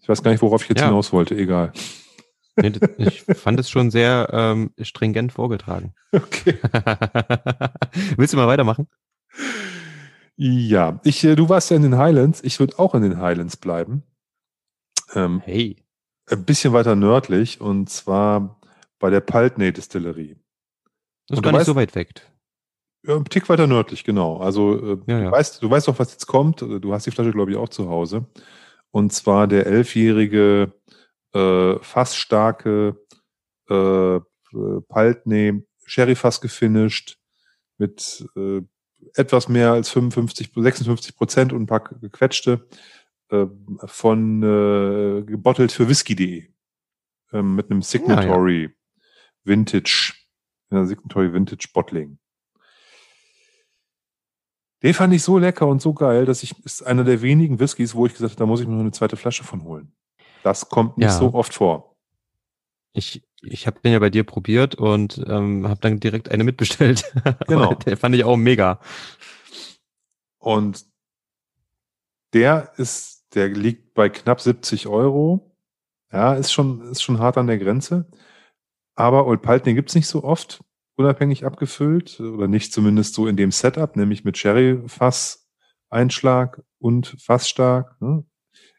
Ich 0.00 0.08
weiß 0.08 0.22
gar 0.22 0.30
nicht, 0.30 0.42
worauf 0.42 0.62
ich 0.62 0.68
jetzt 0.68 0.80
ja. 0.80 0.86
hinaus 0.86 1.12
wollte, 1.12 1.36
egal. 1.36 1.72
Nee, 2.58 2.72
ich 2.96 3.20
fand 3.20 3.60
es 3.60 3.68
schon 3.68 3.90
sehr 3.90 4.30
ähm, 4.32 4.70
stringent 4.80 5.30
vorgetragen. 5.30 5.92
Okay. 6.12 6.58
Willst 8.16 8.32
du 8.32 8.38
mal 8.38 8.46
weitermachen? 8.46 8.88
Ja, 10.36 10.98
ich, 11.04 11.22
äh, 11.24 11.36
du 11.36 11.50
warst 11.50 11.70
ja 11.70 11.76
in 11.76 11.82
den 11.82 11.98
Highlands. 11.98 12.42
Ich 12.42 12.58
würde 12.58 12.78
auch 12.78 12.94
in 12.94 13.02
den 13.02 13.20
Highlands 13.20 13.58
bleiben. 13.58 14.04
Ähm, 15.12 15.42
hey. 15.44 15.84
Ein 16.30 16.46
bisschen 16.46 16.72
weiter 16.72 16.96
nördlich 16.96 17.60
und 17.60 17.90
zwar 17.90 18.58
bei 18.98 19.10
der 19.10 19.20
Paltney 19.20 19.70
Distillerie. 19.70 20.36
Das 21.26 21.36
ist 21.36 21.42
gar 21.42 21.52
nicht 21.52 21.58
weißt, 21.58 21.66
so 21.66 21.76
weit 21.76 21.94
weg. 21.94 22.22
Ja, 23.06 23.16
ein 23.16 23.24
Tick 23.24 23.48
weiter 23.48 23.66
nördlich, 23.66 24.04
genau. 24.04 24.38
Also 24.38 24.94
äh, 24.94 24.98
ja, 25.06 25.18
ja. 25.18 25.24
Du, 25.26 25.32
weißt, 25.32 25.62
du 25.62 25.70
weißt 25.70 25.88
auch, 25.88 25.98
was 25.98 26.12
jetzt 26.12 26.26
kommt. 26.26 26.60
Du 26.60 26.92
hast 26.92 27.06
die 27.06 27.10
Flasche, 27.10 27.30
glaube 27.30 27.52
ich, 27.52 27.56
auch 27.56 27.68
zu 27.68 27.88
Hause. 27.88 28.26
Und 28.90 29.12
zwar 29.12 29.46
der 29.46 29.66
elfjährige 29.66 30.72
äh, 31.32 31.78
fassstarke 31.80 32.96
äh, 33.68 34.20
Paltney 34.88 35.62
Sherry-Fass 35.84 36.40
gefinisht 36.40 37.18
mit 37.78 38.26
äh, 38.36 38.62
etwas 39.14 39.48
mehr 39.48 39.72
als 39.72 39.90
55, 39.90 40.50
56 40.54 41.16
Prozent 41.16 41.52
und 41.52 41.62
ein 41.62 41.66
paar 41.66 41.80
gequetschte 41.80 42.66
äh, 43.28 43.46
von 43.84 44.42
äh, 44.42 45.22
gebottelt 45.22 45.72
für 45.72 45.88
whisky.de 45.88 46.48
äh, 47.32 47.42
mit 47.42 47.70
einem 47.70 47.82
Signatory 47.82 48.62
ja, 48.62 48.68
ja. 48.68 48.74
Vintage, 49.44 50.14
einer 50.70 50.86
Signatory 50.86 51.32
Vintage 51.32 51.68
Bottling. 51.72 52.18
Den 54.86 54.94
fand 54.94 55.12
ich 55.12 55.24
so 55.24 55.36
lecker 55.36 55.66
und 55.66 55.82
so 55.82 55.92
geil, 55.92 56.26
dass 56.26 56.44
ich, 56.44 56.64
ist 56.64 56.86
einer 56.86 57.02
der 57.02 57.20
wenigen 57.20 57.58
Whiskys, 57.58 57.96
wo 57.96 58.06
ich 58.06 58.12
gesagt 58.12 58.34
habe, 58.34 58.38
da 58.38 58.46
muss 58.46 58.60
ich 58.60 58.68
mir 58.68 58.74
noch 58.74 58.82
eine 58.82 58.92
zweite 58.92 59.16
Flasche 59.16 59.42
von 59.42 59.64
holen. 59.64 59.92
Das 60.44 60.68
kommt 60.68 60.96
nicht 60.96 61.08
ja. 61.08 61.12
so 61.12 61.34
oft 61.34 61.54
vor. 61.54 61.96
Ich, 62.92 63.26
ich 63.42 63.66
habe 63.66 63.80
den 63.80 63.94
ja 63.94 63.98
bei 63.98 64.10
dir 64.10 64.22
probiert 64.22 64.76
und 64.76 65.18
ähm, 65.26 65.66
habe 65.66 65.80
dann 65.80 65.98
direkt 65.98 66.30
eine 66.30 66.44
mitbestellt. 66.44 67.04
Genau. 67.48 67.74
der 67.74 67.96
fand 67.96 68.14
ich 68.14 68.22
auch 68.22 68.36
mega. 68.36 68.78
Und 70.38 70.86
der 72.32 72.70
ist, 72.76 73.24
der 73.34 73.48
liegt 73.48 73.92
bei 73.94 74.08
knapp 74.08 74.40
70 74.40 74.86
Euro. 74.86 75.56
Ja, 76.12 76.34
ist 76.34 76.52
schon, 76.52 76.92
ist 76.92 77.02
schon 77.02 77.18
hart 77.18 77.38
an 77.38 77.48
der 77.48 77.58
Grenze. 77.58 78.08
Aber 78.94 79.26
Old 79.26 79.42
Paltney 79.42 79.74
gibt's 79.74 79.96
nicht 79.96 80.06
so 80.06 80.22
oft 80.22 80.62
unabhängig 80.96 81.44
abgefüllt 81.44 82.18
oder 82.20 82.48
nicht 82.48 82.72
zumindest 82.72 83.14
so 83.14 83.26
in 83.26 83.36
dem 83.36 83.52
Setup, 83.52 83.96
nämlich 83.96 84.24
mit 84.24 84.38
Sherry-Fass-Einschlag 84.38 86.62
und 86.78 87.16
Fassstark. 87.20 88.00
Ne? 88.00 88.24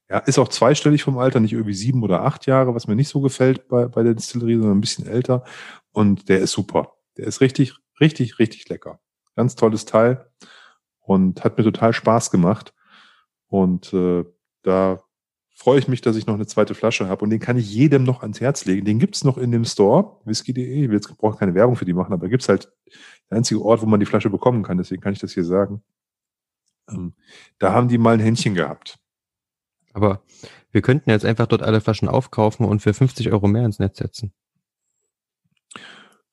Ja, 0.10 0.20
ist 0.20 0.40
auch 0.40 0.48
zweistellig 0.48 1.04
vom 1.04 1.18
Alter, 1.18 1.40
nicht 1.40 1.54
irgendwie 1.54 1.74
sieben 1.74 2.04
oder 2.04 2.24
acht 2.24 2.46
Jahre, 2.46 2.74
was 2.74 2.88
mir 2.88 2.96
nicht 2.96 3.10
so 3.10 3.22
gefällt 3.22 3.68
bei, 3.68 3.88
bei 3.88 4.04
der 4.04 4.14
Distillerie, 4.14 4.56
sondern 4.56 4.78
ein 4.78 4.82
bisschen 4.82 5.06
älter. 5.06 5.44
Und 5.92 6.30
der 6.30 6.40
ist 6.40 6.52
super. 6.52 6.94
Der 7.18 7.28
ist 7.28 7.42
richtig, 7.42 7.74
richtig, 8.00 8.40
richtig 8.40 8.68
lecker. 8.70 9.00
Ganz 9.36 9.56
tolles 9.56 9.86
Teil 9.86 10.30
und 11.02 11.44
hat 11.44 11.58
mir 11.58 11.64
total 11.64 11.94
Spaß 11.94 12.32
gemacht. 12.32 12.74
Und 13.48 13.94
äh, 13.94 14.24
da 14.64 15.04
freue 15.58 15.80
ich 15.80 15.88
mich, 15.88 16.02
dass 16.02 16.16
ich 16.16 16.28
noch 16.28 16.36
eine 16.36 16.46
zweite 16.46 16.76
Flasche 16.76 17.10
habe 17.10 17.24
und 17.24 17.32
den 17.32 17.40
kann 17.40 17.58
ich 17.58 17.74
jedem 17.74 18.04
noch 18.04 18.22
ans 18.22 18.40
Herz 18.40 18.66
legen. 18.66 18.86
Den 18.86 19.00
gibt's 19.00 19.24
noch 19.24 19.40
in 19.40 19.52
dem 19.52 19.66
Store, 19.66 20.22
whisky.de. 20.24 20.84
Ich 20.84 20.88
will 20.88 20.96
jetzt 20.96 21.18
brauche 21.18 21.40
keine 21.40 21.56
Werbung 21.56 21.76
für 21.76 21.84
die 21.84 21.94
machen, 21.94 22.14
aber 22.14 22.30
gibt's 22.30 22.48
halt 22.48 22.72
der 23.32 23.40
einzige 23.40 23.64
Ort, 23.64 23.82
wo 23.82 23.88
man 23.88 24.00
die 24.00 24.06
Flasche 24.06 24.30
bekommen 24.30 24.62
kann. 24.62 24.78
Deswegen 24.78 25.02
kann 25.02 25.14
ich 25.14 25.20
das 25.20 25.34
hier 25.34 25.44
sagen. 25.44 25.82
Ähm, 26.88 27.16
da 27.58 27.74
haben 27.74 27.88
die 27.88 27.98
mal 27.98 28.14
ein 28.14 28.20
Händchen 28.20 28.54
gehabt. 28.54 29.00
Aber 29.94 30.22
wir 30.72 30.84
könnten 30.84 31.10
jetzt 31.10 31.26
einfach 31.26 31.48
dort 31.48 31.64
alle 31.64 31.82
Flaschen 31.82 32.08
aufkaufen 32.08 32.64
und 32.64 32.84
für 32.84 32.94
50 32.94 33.32
Euro 33.32 33.48
mehr 33.48 33.66
ins 33.66 33.80
Netz 33.80 33.98
setzen. 33.98 34.34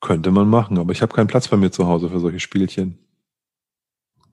Könnte 0.02 0.32
man 0.32 0.48
machen, 0.48 0.76
aber 0.76 0.92
ich 0.92 1.00
habe 1.00 1.14
keinen 1.14 1.28
Platz 1.28 1.48
bei 1.48 1.56
mir 1.56 1.70
zu 1.70 1.86
Hause 1.86 2.10
für 2.10 2.20
solche 2.20 2.40
Spielchen. 2.40 2.98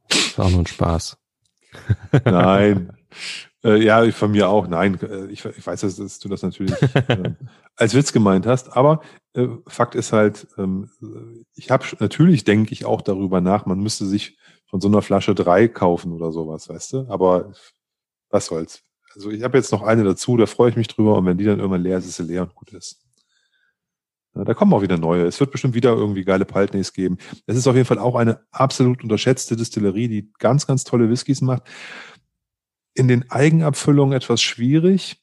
Das 0.10 0.20
ist 0.20 0.40
auch 0.40 0.50
nur 0.50 0.60
ein 0.60 0.68
Spaß. 0.68 1.18
Nein. 2.26 2.92
Äh, 3.64 3.84
ja, 3.84 4.10
von 4.12 4.32
mir 4.32 4.50
auch. 4.50 4.68
Nein, 4.68 5.00
äh, 5.02 5.28
ich, 5.28 5.46
ich 5.46 5.66
weiß, 5.66 5.82
dass, 5.82 5.96
dass, 5.96 6.20
du 6.20 6.30
das 6.30 6.42
natürlich 6.42 6.74
äh, 7.08 7.34
als 7.76 7.94
Witz 7.94 8.12
gemeint 8.12 8.48
hast. 8.48 8.76
Aber 8.76 9.02
äh, 9.34 9.48
Fakt 9.68 9.96
ist 9.96 10.14
halt, 10.14 10.48
ähm, 10.58 10.90
ich 11.56 11.70
habe 11.70 11.86
natürlich 12.00 12.44
denke 12.44 12.74
ich 12.74 12.86
auch 12.86 13.02
darüber 13.02 13.42
nach, 13.42 13.66
man 13.66 13.80
müsste 13.80 14.06
sich 14.06 14.38
von 14.66 14.82
so 14.82 14.88
einer 14.88 15.02
Flasche 15.02 15.36
drei 15.36 15.68
kaufen 15.68 16.14
oder 16.14 16.32
sowas, 16.32 16.70
weißt 16.70 16.94
du? 16.94 17.06
Aber 17.10 17.52
was 18.30 18.48
soll's. 18.48 18.84
Also 19.14 19.30
ich 19.30 19.44
habe 19.44 19.58
jetzt 19.58 19.72
noch 19.72 19.84
eine 19.84 20.04
dazu, 20.04 20.38
da 20.38 20.46
freue 20.46 20.70
ich 20.70 20.78
mich 20.78 20.88
drüber 20.88 21.18
und 21.18 21.26
wenn 21.26 21.38
die 21.38 21.44
dann 21.44 21.60
irgendwann 21.60 21.84
leer 21.84 21.98
ist, 21.98 22.08
ist 22.08 22.16
sie 22.16 22.24
leer 22.24 22.44
und 22.44 22.56
gut 22.56 22.72
ist. 22.72 23.02
Ja, 24.34 24.46
da 24.46 24.54
kommen 24.54 24.74
auch 24.74 24.82
wieder 24.82 24.98
neue. 24.98 25.26
Es 25.26 25.40
wird 25.42 25.52
bestimmt 25.52 25.74
wieder 25.74 25.92
irgendwie 25.92 26.24
geile 26.24 26.46
Paltneys 26.46 26.94
geben. 26.94 27.18
Es 27.48 27.58
ist 27.58 27.68
auf 27.68 27.76
jeden 27.76 27.86
Fall 27.86 28.00
auch 28.00 28.16
eine 28.16 28.40
absolut 28.52 29.04
unterschätzte 29.04 29.58
Distillerie, 29.58 30.08
die 30.08 30.32
ganz, 30.40 30.66
ganz 30.66 30.86
tolle 30.86 31.10
Whiskys 31.10 31.42
macht. 31.42 31.64
In 32.94 33.08
den 33.08 33.30
Eigenabfüllungen 33.32 34.16
etwas 34.16 34.42
schwierig. 34.42 35.18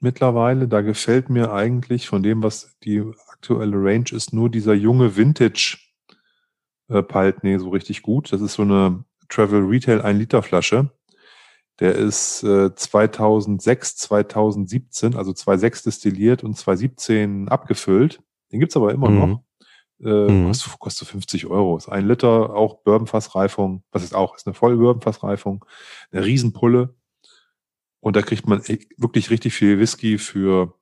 Mittlerweile, 0.00 0.68
da 0.68 0.80
gefällt 0.80 1.28
mir 1.28 1.52
eigentlich 1.52 2.06
von 2.06 2.22
dem, 2.22 2.42
was 2.42 2.76
die 2.84 3.02
aktuelle 3.28 3.76
Range 3.76 4.10
ist, 4.12 4.32
nur 4.32 4.48
dieser 4.48 4.74
junge 4.74 5.16
Vintage 5.16 5.78
äh, 6.88 7.02
Paltney 7.02 7.58
so 7.58 7.70
richtig 7.70 8.02
gut. 8.02 8.32
Das 8.32 8.40
ist 8.40 8.54
so 8.54 8.62
eine 8.62 9.04
Travel 9.28 9.64
Retail 9.64 10.00
1 10.00 10.18
Liter 10.18 10.42
Flasche. 10.42 10.90
Der 11.80 11.94
ist 11.94 12.42
äh, 12.42 12.74
2006, 12.74 13.96
2017, 13.96 15.14
also 15.14 15.32
2006 15.32 15.82
destilliert 15.84 16.42
und 16.42 16.56
2017 16.56 17.48
abgefüllt. 17.48 18.20
Den 18.50 18.60
gibt's 18.60 18.76
aber 18.76 18.92
immer 18.92 19.10
mhm. 19.10 19.18
noch. 19.18 19.42
Äh, 20.02 20.30
mhm. 20.30 20.46
kostet, 20.46 20.78
kostet 20.78 21.08
50 21.08 21.46
Euro. 21.46 21.76
Ist 21.76 21.88
ein 21.88 22.06
Liter, 22.06 22.54
auch 22.54 22.82
Bourbonfassreifung. 22.82 23.82
Was 23.90 24.04
ist 24.04 24.14
auch? 24.14 24.36
Ist 24.36 24.46
eine 24.46 24.54
volle 24.54 24.76
Bourbonfassreifung. 24.76 25.64
Eine 26.12 26.24
Riesenpulle. 26.24 26.94
Und 28.00 28.16
da 28.16 28.22
kriegt 28.22 28.46
man 28.46 28.62
wirklich 28.96 29.30
richtig 29.30 29.54
viel 29.54 29.78
Whisky 29.78 30.18
für, 30.18 30.74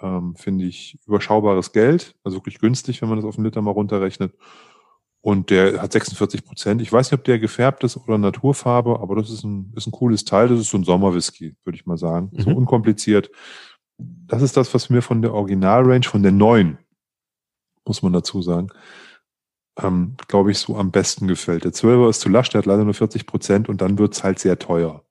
ähm, 0.00 0.34
finde 0.36 0.64
ich, 0.64 0.98
überschaubares 1.06 1.72
Geld. 1.72 2.14
Also 2.24 2.38
wirklich 2.38 2.58
günstig, 2.58 3.02
wenn 3.02 3.10
man 3.10 3.18
das 3.18 3.26
auf 3.26 3.36
einen 3.36 3.44
Liter 3.44 3.60
mal 3.60 3.72
runterrechnet. 3.72 4.34
Und 5.22 5.50
der 5.50 5.82
hat 5.82 5.92
46 5.92 6.44
Prozent. 6.46 6.80
Ich 6.80 6.90
weiß 6.90 7.10
nicht, 7.10 7.18
ob 7.18 7.24
der 7.24 7.38
gefärbt 7.38 7.84
ist 7.84 7.98
oder 7.98 8.16
Naturfarbe, 8.16 9.00
aber 9.00 9.16
das 9.16 9.28
ist 9.28 9.44
ein, 9.44 9.70
ist 9.76 9.86
ein 9.86 9.92
cooles 9.92 10.24
Teil. 10.24 10.48
Das 10.48 10.58
ist 10.58 10.70
so 10.70 10.78
ein 10.78 10.84
Sommerwhisky, 10.84 11.56
würde 11.64 11.76
ich 11.76 11.84
mal 11.84 11.98
sagen. 11.98 12.30
Mhm. 12.32 12.40
So 12.40 12.50
unkompliziert. 12.50 13.30
Das 13.98 14.40
ist 14.40 14.56
das, 14.56 14.72
was 14.72 14.88
mir 14.88 15.02
von 15.02 15.20
der 15.20 15.34
Originalrange, 15.34 16.04
von 16.04 16.22
der 16.22 16.32
neuen, 16.32 16.78
muss 17.90 18.02
man 18.02 18.12
dazu 18.12 18.40
sagen, 18.40 18.68
ähm, 19.76 20.14
glaube 20.28 20.52
ich, 20.52 20.58
so 20.58 20.76
am 20.76 20.92
besten 20.92 21.26
gefällt. 21.26 21.64
Der 21.64 21.72
12er 21.72 22.08
ist 22.08 22.20
zu 22.20 22.28
lasch, 22.28 22.50
der 22.50 22.60
hat 22.60 22.66
leider 22.66 22.84
nur 22.84 22.94
40 22.94 23.26
Prozent 23.26 23.68
und 23.68 23.80
dann 23.80 23.98
wird's 23.98 24.22
halt 24.22 24.38
sehr 24.38 24.60
teuer. 24.60 25.04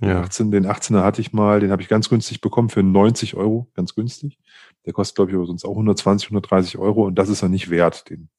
Ja. 0.00 0.06
Den, 0.06 0.16
18, 0.22 0.50
den 0.52 0.66
18er 0.66 1.02
hatte 1.02 1.20
ich 1.20 1.32
mal, 1.32 1.58
den 1.58 1.72
habe 1.72 1.82
ich 1.82 1.88
ganz 1.88 2.08
günstig 2.08 2.40
bekommen 2.40 2.68
für 2.68 2.84
90 2.84 3.34
Euro, 3.34 3.68
ganz 3.74 3.96
günstig. 3.96 4.38
Der 4.86 4.92
kostet, 4.92 5.16
glaube 5.16 5.32
ich, 5.32 5.36
aber 5.36 5.46
sonst 5.46 5.64
auch 5.64 5.72
120, 5.72 6.28
130 6.28 6.78
Euro 6.78 7.06
und 7.06 7.16
das 7.16 7.28
ist 7.28 7.42
er 7.42 7.48
nicht 7.48 7.70
wert. 7.70 8.08
Den 8.08 8.30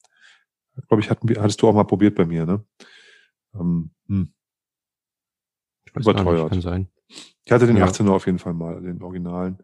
glaube 0.88 1.02
ich, 1.02 1.10
hatten 1.10 1.28
hattest 1.38 1.60
du 1.60 1.68
auch 1.68 1.74
mal 1.74 1.84
probiert 1.84 2.14
bei 2.14 2.24
mir, 2.24 2.46
ne? 2.46 2.64
Ähm, 3.54 3.90
hm. 4.08 4.32
Überteuert. 5.94 6.50
Nicht, 6.50 6.50
kann 6.50 6.60
sein. 6.62 6.88
Ich 7.44 7.52
hatte 7.52 7.66
den 7.66 7.76
ja. 7.76 7.84
18er 7.84 8.12
auf 8.12 8.24
jeden 8.24 8.38
Fall 8.38 8.54
mal, 8.54 8.80
den 8.80 9.02
Originalen. 9.02 9.58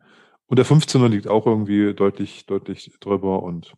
Und 0.49 0.59
der 0.59 0.67
15er 0.67 1.09
liegt 1.09 1.29
auch 1.29 1.47
irgendwie 1.47 1.95
deutlich, 1.95 2.47
deutlich 2.47 2.97
drüber. 3.01 3.43
Und 3.43 3.75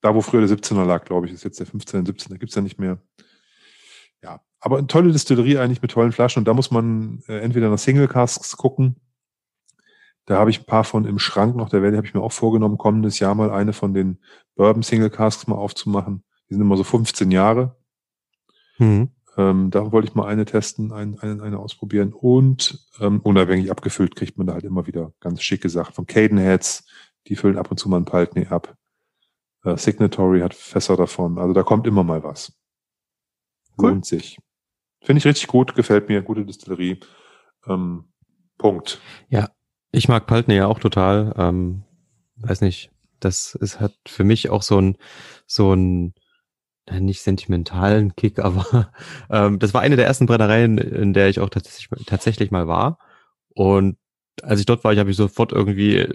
da, 0.00 0.14
wo 0.14 0.22
früher 0.22 0.46
der 0.46 0.56
17er 0.56 0.84
lag, 0.84 1.04
glaube 1.04 1.26
ich, 1.26 1.32
ist 1.32 1.44
jetzt 1.44 1.60
der 1.60 1.66
15er, 1.66 2.06
17er, 2.06 2.38
gibt's 2.38 2.54
ja 2.54 2.62
nicht 2.62 2.78
mehr. 2.78 2.98
Ja, 4.22 4.40
aber 4.60 4.78
eine 4.78 4.86
tolle 4.86 5.12
Distillerie 5.12 5.58
eigentlich 5.58 5.82
mit 5.82 5.90
tollen 5.90 6.12
Flaschen. 6.12 6.40
Und 6.40 6.48
da 6.48 6.54
muss 6.54 6.70
man 6.70 7.22
äh, 7.28 7.38
entweder 7.40 7.68
nach 7.68 7.78
Single 7.78 8.08
Casks 8.08 8.56
gucken. 8.56 8.96
Da 10.24 10.38
habe 10.38 10.50
ich 10.50 10.60
ein 10.60 10.66
paar 10.66 10.84
von 10.84 11.04
im 11.04 11.18
Schrank 11.18 11.54
noch. 11.54 11.68
Der 11.68 11.82
werde 11.82 11.96
habe 11.98 12.06
ich 12.06 12.14
mir 12.14 12.22
auch 12.22 12.32
vorgenommen, 12.32 12.78
kommendes 12.78 13.18
Jahr 13.18 13.34
mal 13.34 13.50
eine 13.50 13.72
von 13.72 13.92
den 13.92 14.18
Bourbon 14.54 14.82
Single 14.82 15.10
Casks 15.10 15.46
mal 15.46 15.56
aufzumachen. 15.56 16.24
Die 16.48 16.54
sind 16.54 16.62
immer 16.62 16.76
so 16.76 16.84
15 16.84 17.30
Jahre. 17.30 17.76
Mhm. 18.78 19.10
Ähm, 19.36 19.70
da 19.70 19.92
wollte 19.92 20.08
ich 20.08 20.14
mal 20.14 20.26
eine 20.26 20.44
testen, 20.44 20.92
ein, 20.92 21.18
eine, 21.18 21.42
eine 21.42 21.58
ausprobieren. 21.58 22.12
Und 22.12 22.86
ähm, 23.00 23.20
unabhängig 23.20 23.70
abgefüllt 23.70 24.16
kriegt 24.16 24.38
man 24.38 24.46
da 24.46 24.54
halt 24.54 24.64
immer 24.64 24.86
wieder 24.86 25.12
ganz 25.20 25.42
schicke 25.42 25.68
Sachen. 25.68 25.94
Von 25.94 26.06
Cadenheads, 26.06 26.86
die 27.26 27.36
füllen 27.36 27.58
ab 27.58 27.70
und 27.70 27.78
zu 27.78 27.88
mal 27.88 27.98
ein 27.98 28.04
Paltney 28.04 28.46
ab. 28.46 28.76
Äh, 29.64 29.76
Signatory 29.76 30.40
hat 30.40 30.54
Fässer 30.54 30.96
davon. 30.96 31.38
Also 31.38 31.52
da 31.52 31.62
kommt 31.62 31.86
immer 31.86 32.02
mal 32.02 32.22
was. 32.22 32.52
Cool. 33.78 33.90
Lohnt 33.90 34.06
sich. 34.06 34.38
Finde 35.02 35.18
ich 35.18 35.26
richtig 35.26 35.46
gut, 35.46 35.74
gefällt 35.74 36.08
mir, 36.08 36.22
gute 36.22 36.44
Distillerie. 36.44 37.00
Ähm, 37.66 38.04
Punkt. 38.58 39.00
Ja, 39.28 39.50
ich 39.92 40.08
mag 40.08 40.26
Paltney 40.26 40.56
ja 40.56 40.66
auch 40.66 40.78
total. 40.78 41.34
Ähm, 41.36 41.84
weiß 42.36 42.60
nicht, 42.60 42.90
das 43.20 43.54
ist, 43.54 43.80
hat 43.80 43.94
für 44.06 44.24
mich 44.24 44.50
auch 44.50 44.62
so 44.62 44.80
ein, 44.80 44.96
so 45.46 45.72
ein 45.72 46.14
nicht 46.98 47.22
sentimentalen 47.22 48.14
Kick, 48.16 48.38
aber 48.44 48.92
ähm, 49.30 49.58
das 49.58 49.74
war 49.74 49.80
eine 49.80 49.96
der 49.96 50.06
ersten 50.06 50.26
Brennereien, 50.26 50.78
in 50.78 51.12
der 51.12 51.28
ich 51.28 51.40
auch 51.40 51.50
tatsächlich, 51.50 51.88
tatsächlich 52.06 52.50
mal 52.50 52.66
war. 52.66 52.98
Und 53.54 53.96
als 54.42 54.60
ich 54.60 54.66
dort 54.66 54.84
war, 54.84 54.92
ich 54.92 54.98
habe 54.98 55.08
mich 55.08 55.16
sofort 55.16 55.52
irgendwie 55.52 56.06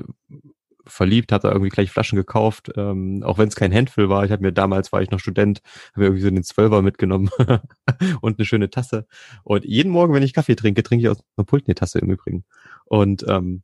verliebt, 0.88 1.32
habe 1.32 1.48
da 1.48 1.52
irgendwie 1.52 1.70
gleich 1.70 1.92
Flaschen 1.92 2.16
gekauft, 2.16 2.72
ähm, 2.76 3.24
auch 3.24 3.38
wenn 3.38 3.48
es 3.48 3.56
kein 3.56 3.74
Handfill 3.74 4.10
war. 4.10 4.24
Ich 4.26 4.32
habe 4.32 4.44
mir 4.44 4.54
damals, 4.54 4.92
war 4.92 5.02
ich 5.02 5.12
noch 5.12 5.20
Student, 5.20 5.62
habe 5.94 6.02
mir 6.02 6.06
irgendwie 6.08 6.22
so 6.22 6.28
einen 6.28 6.44
Zwölfer 6.44 6.82
mitgenommen 6.82 7.30
und 8.22 8.38
eine 8.38 8.46
schöne 8.46 8.70
Tasse. 8.70 9.08
Und 9.44 9.66
jeden 9.66 9.92
Morgen, 9.92 10.14
wenn 10.14 10.24
ich 10.24 10.34
Kaffee 10.34 10.56
trinke, 10.56 10.84
trinke 10.84 11.04
ich 11.04 11.10
aus 11.10 11.24
einer 11.38 11.46
Pult 11.46 11.68
eine 11.68 11.76
Tasse 11.76 12.00
im 12.00 12.12
Übrigen. 12.12 12.46
Und 12.86 13.26
ähm, 13.28 13.64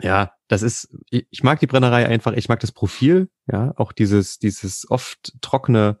ja, 0.00 0.32
das 0.48 0.62
ist, 0.62 0.96
ich, 1.10 1.26
ich 1.30 1.42
mag 1.42 1.60
die 1.60 1.66
Brennerei 1.66 2.06
einfach, 2.06 2.32
ich 2.32 2.48
mag 2.48 2.60
das 2.60 2.72
Profil, 2.72 3.28
ja, 3.46 3.72
auch 3.76 3.92
dieses, 3.92 4.38
dieses 4.38 4.90
oft 4.90 5.34
trockene, 5.40 5.98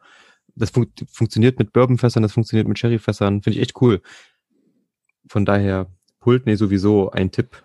das 0.54 0.70
fun 0.70 0.92
funktioniert 1.12 1.58
mit 1.58 1.72
Bourbonfässern, 1.72 2.22
das 2.22 2.32
funktioniert 2.32 2.68
mit 2.68 2.78
Sherryfässern, 2.78 3.42
finde 3.42 3.58
ich 3.58 3.62
echt 3.62 3.80
cool. 3.80 4.02
Von 5.28 5.44
daher, 5.44 5.90
Pultney 6.18 6.56
sowieso 6.56 7.10
ein 7.10 7.30
Tipp, 7.30 7.62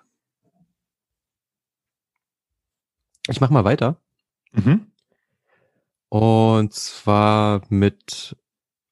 Ich 3.28 3.42
mach 3.42 3.50
mal 3.50 3.64
weiter. 3.64 3.98
Mhm. 4.52 4.92
Und 6.10 6.74
zwar 6.74 7.62
mit 7.70 8.38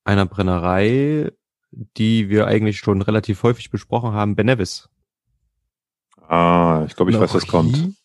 einer 0.04 0.26
Brennerei, 0.26 1.32
die 1.72 2.30
wir 2.30 2.48
eigentlich 2.48 2.80
schon 2.80 3.02
relativ 3.02 3.44
häufig 3.44 3.70
besprochen 3.70 4.14
haben, 4.14 4.36
Benevis. 4.36 4.90
Ah, 6.28 6.86
ich 6.88 6.96
glaube, 6.96 7.12
ich 7.12 7.20
weiß, 7.20 7.34
was 7.34 7.48
kommt. 7.48 7.96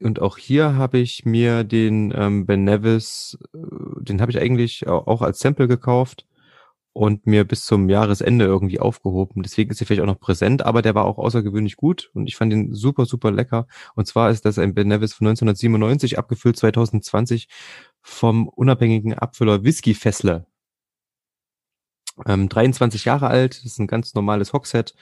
Und 0.00 0.20
auch 0.20 0.38
hier 0.38 0.76
habe 0.76 0.98
ich 0.98 1.24
mir 1.24 1.64
den 1.64 2.12
ähm, 2.16 2.46
Benevis, 2.46 3.36
äh, 3.52 3.58
den 4.00 4.20
habe 4.20 4.30
ich 4.30 4.38
eigentlich 4.38 4.86
auch 4.86 5.22
als 5.22 5.40
Sample 5.40 5.66
gekauft 5.66 6.24
und 6.92 7.26
mir 7.26 7.44
bis 7.44 7.64
zum 7.64 7.88
Jahresende 7.88 8.44
irgendwie 8.44 8.80
aufgehoben. 8.80 9.42
Deswegen 9.42 9.70
ist 9.70 9.80
er 9.80 9.86
vielleicht 9.86 10.02
auch 10.02 10.06
noch 10.06 10.20
präsent, 10.20 10.62
aber 10.62 10.82
der 10.82 10.94
war 10.94 11.04
auch 11.04 11.18
außergewöhnlich 11.18 11.76
gut 11.76 12.10
und 12.14 12.28
ich 12.28 12.36
fand 12.36 12.52
ihn 12.52 12.74
super, 12.74 13.06
super 13.06 13.30
lecker. 13.30 13.66
Und 13.94 14.06
zwar 14.06 14.30
ist 14.30 14.44
das 14.44 14.58
ein 14.58 14.74
Ben 14.74 14.88
Nevis 14.88 15.14
von 15.14 15.26
1997, 15.28 16.18
abgefüllt 16.18 16.56
2020 16.56 17.48
vom 18.02 18.48
unabhängigen 18.48 19.14
Abfüller 19.14 19.64
Whisky 19.64 19.94
Fessler. 19.94 20.46
Ähm, 22.26 22.48
23 22.48 23.04
Jahre 23.04 23.28
alt, 23.28 23.64
ist 23.64 23.78
ein 23.78 23.86
ganz 23.86 24.14
normales 24.14 24.52
Hockset, 24.52 24.94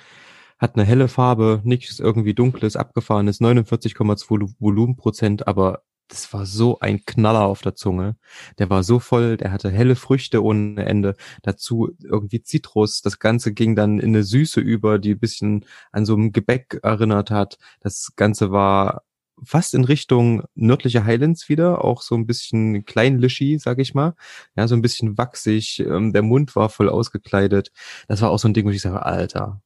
hat 0.58 0.76
eine 0.76 0.84
helle 0.84 1.08
Farbe, 1.08 1.60
nichts 1.64 1.98
irgendwie 1.98 2.34
dunkles, 2.34 2.76
abgefahrenes, 2.76 3.40
49,2 3.40 4.54
Volumenprozent, 4.58 5.46
aber 5.46 5.82
das 6.08 6.32
war 6.32 6.46
so 6.46 6.78
ein 6.80 7.04
Knaller 7.04 7.46
auf 7.46 7.62
der 7.62 7.74
Zunge. 7.74 8.16
Der 8.58 8.70
war 8.70 8.82
so 8.82 9.00
voll, 9.00 9.36
der 9.36 9.52
hatte 9.52 9.70
helle 9.70 9.96
Früchte 9.96 10.42
ohne 10.42 10.86
Ende. 10.86 11.16
Dazu 11.42 11.90
irgendwie 12.02 12.42
Zitrus. 12.42 13.02
Das 13.02 13.18
Ganze 13.18 13.52
ging 13.52 13.74
dann 13.74 13.98
in 13.98 14.10
eine 14.10 14.22
Süße 14.22 14.60
über, 14.60 14.98
die 14.98 15.12
ein 15.12 15.18
bisschen 15.18 15.64
an 15.92 16.06
so 16.06 16.14
ein 16.14 16.32
Gebäck 16.32 16.78
erinnert 16.82 17.30
hat. 17.30 17.58
Das 17.80 18.12
Ganze 18.16 18.52
war 18.52 19.02
fast 19.44 19.74
in 19.74 19.84
Richtung 19.84 20.44
nördliche 20.54 21.04
Highlands 21.04 21.48
wieder, 21.48 21.84
auch 21.84 22.02
so 22.02 22.14
ein 22.14 22.26
bisschen 22.26 22.84
kleinlischi, 22.84 23.58
sag 23.58 23.78
ich 23.78 23.94
mal. 23.94 24.14
Ja, 24.56 24.68
so 24.68 24.74
ein 24.76 24.82
bisschen 24.82 25.18
wachsig. 25.18 25.80
Ähm, 25.80 26.12
der 26.12 26.22
Mund 26.22 26.56
war 26.56 26.68
voll 26.70 26.88
ausgekleidet. 26.88 27.72
Das 28.08 28.22
war 28.22 28.30
auch 28.30 28.38
so 28.38 28.48
ein 28.48 28.54
Ding, 28.54 28.66
wo 28.66 28.70
ich 28.70 28.80
sage, 28.80 29.04
Alter, 29.04 29.60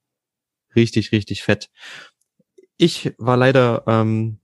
richtig, 0.75 1.13
richtig 1.13 1.43
fett. 1.43 1.71
Ich 2.77 3.13
war 3.19 3.37
leider 3.37 3.85
ähm, 3.87 4.41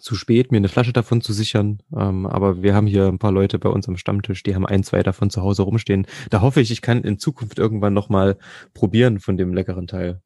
zu 0.00 0.14
spät, 0.14 0.50
mir 0.50 0.58
eine 0.58 0.68
Flasche 0.68 0.92
davon 0.92 1.20
zu 1.20 1.32
sichern. 1.32 1.82
Ähm, 1.96 2.26
aber 2.26 2.62
wir 2.62 2.74
haben 2.74 2.86
hier 2.86 3.06
ein 3.06 3.18
paar 3.18 3.32
Leute 3.32 3.58
bei 3.58 3.68
uns 3.68 3.88
am 3.88 3.96
Stammtisch, 3.96 4.42
die 4.42 4.54
haben 4.54 4.66
ein, 4.66 4.82
zwei 4.82 5.02
davon 5.02 5.30
zu 5.30 5.42
Hause 5.42 5.62
rumstehen. 5.62 6.06
Da 6.30 6.40
hoffe 6.40 6.60
ich, 6.60 6.70
ich 6.70 6.82
kann 6.82 7.02
in 7.02 7.18
Zukunft 7.18 7.58
irgendwann 7.58 7.94
nochmal 7.94 8.38
probieren 8.72 9.20
von 9.20 9.36
dem 9.36 9.54
leckeren 9.54 9.86
Teil. 9.86 10.22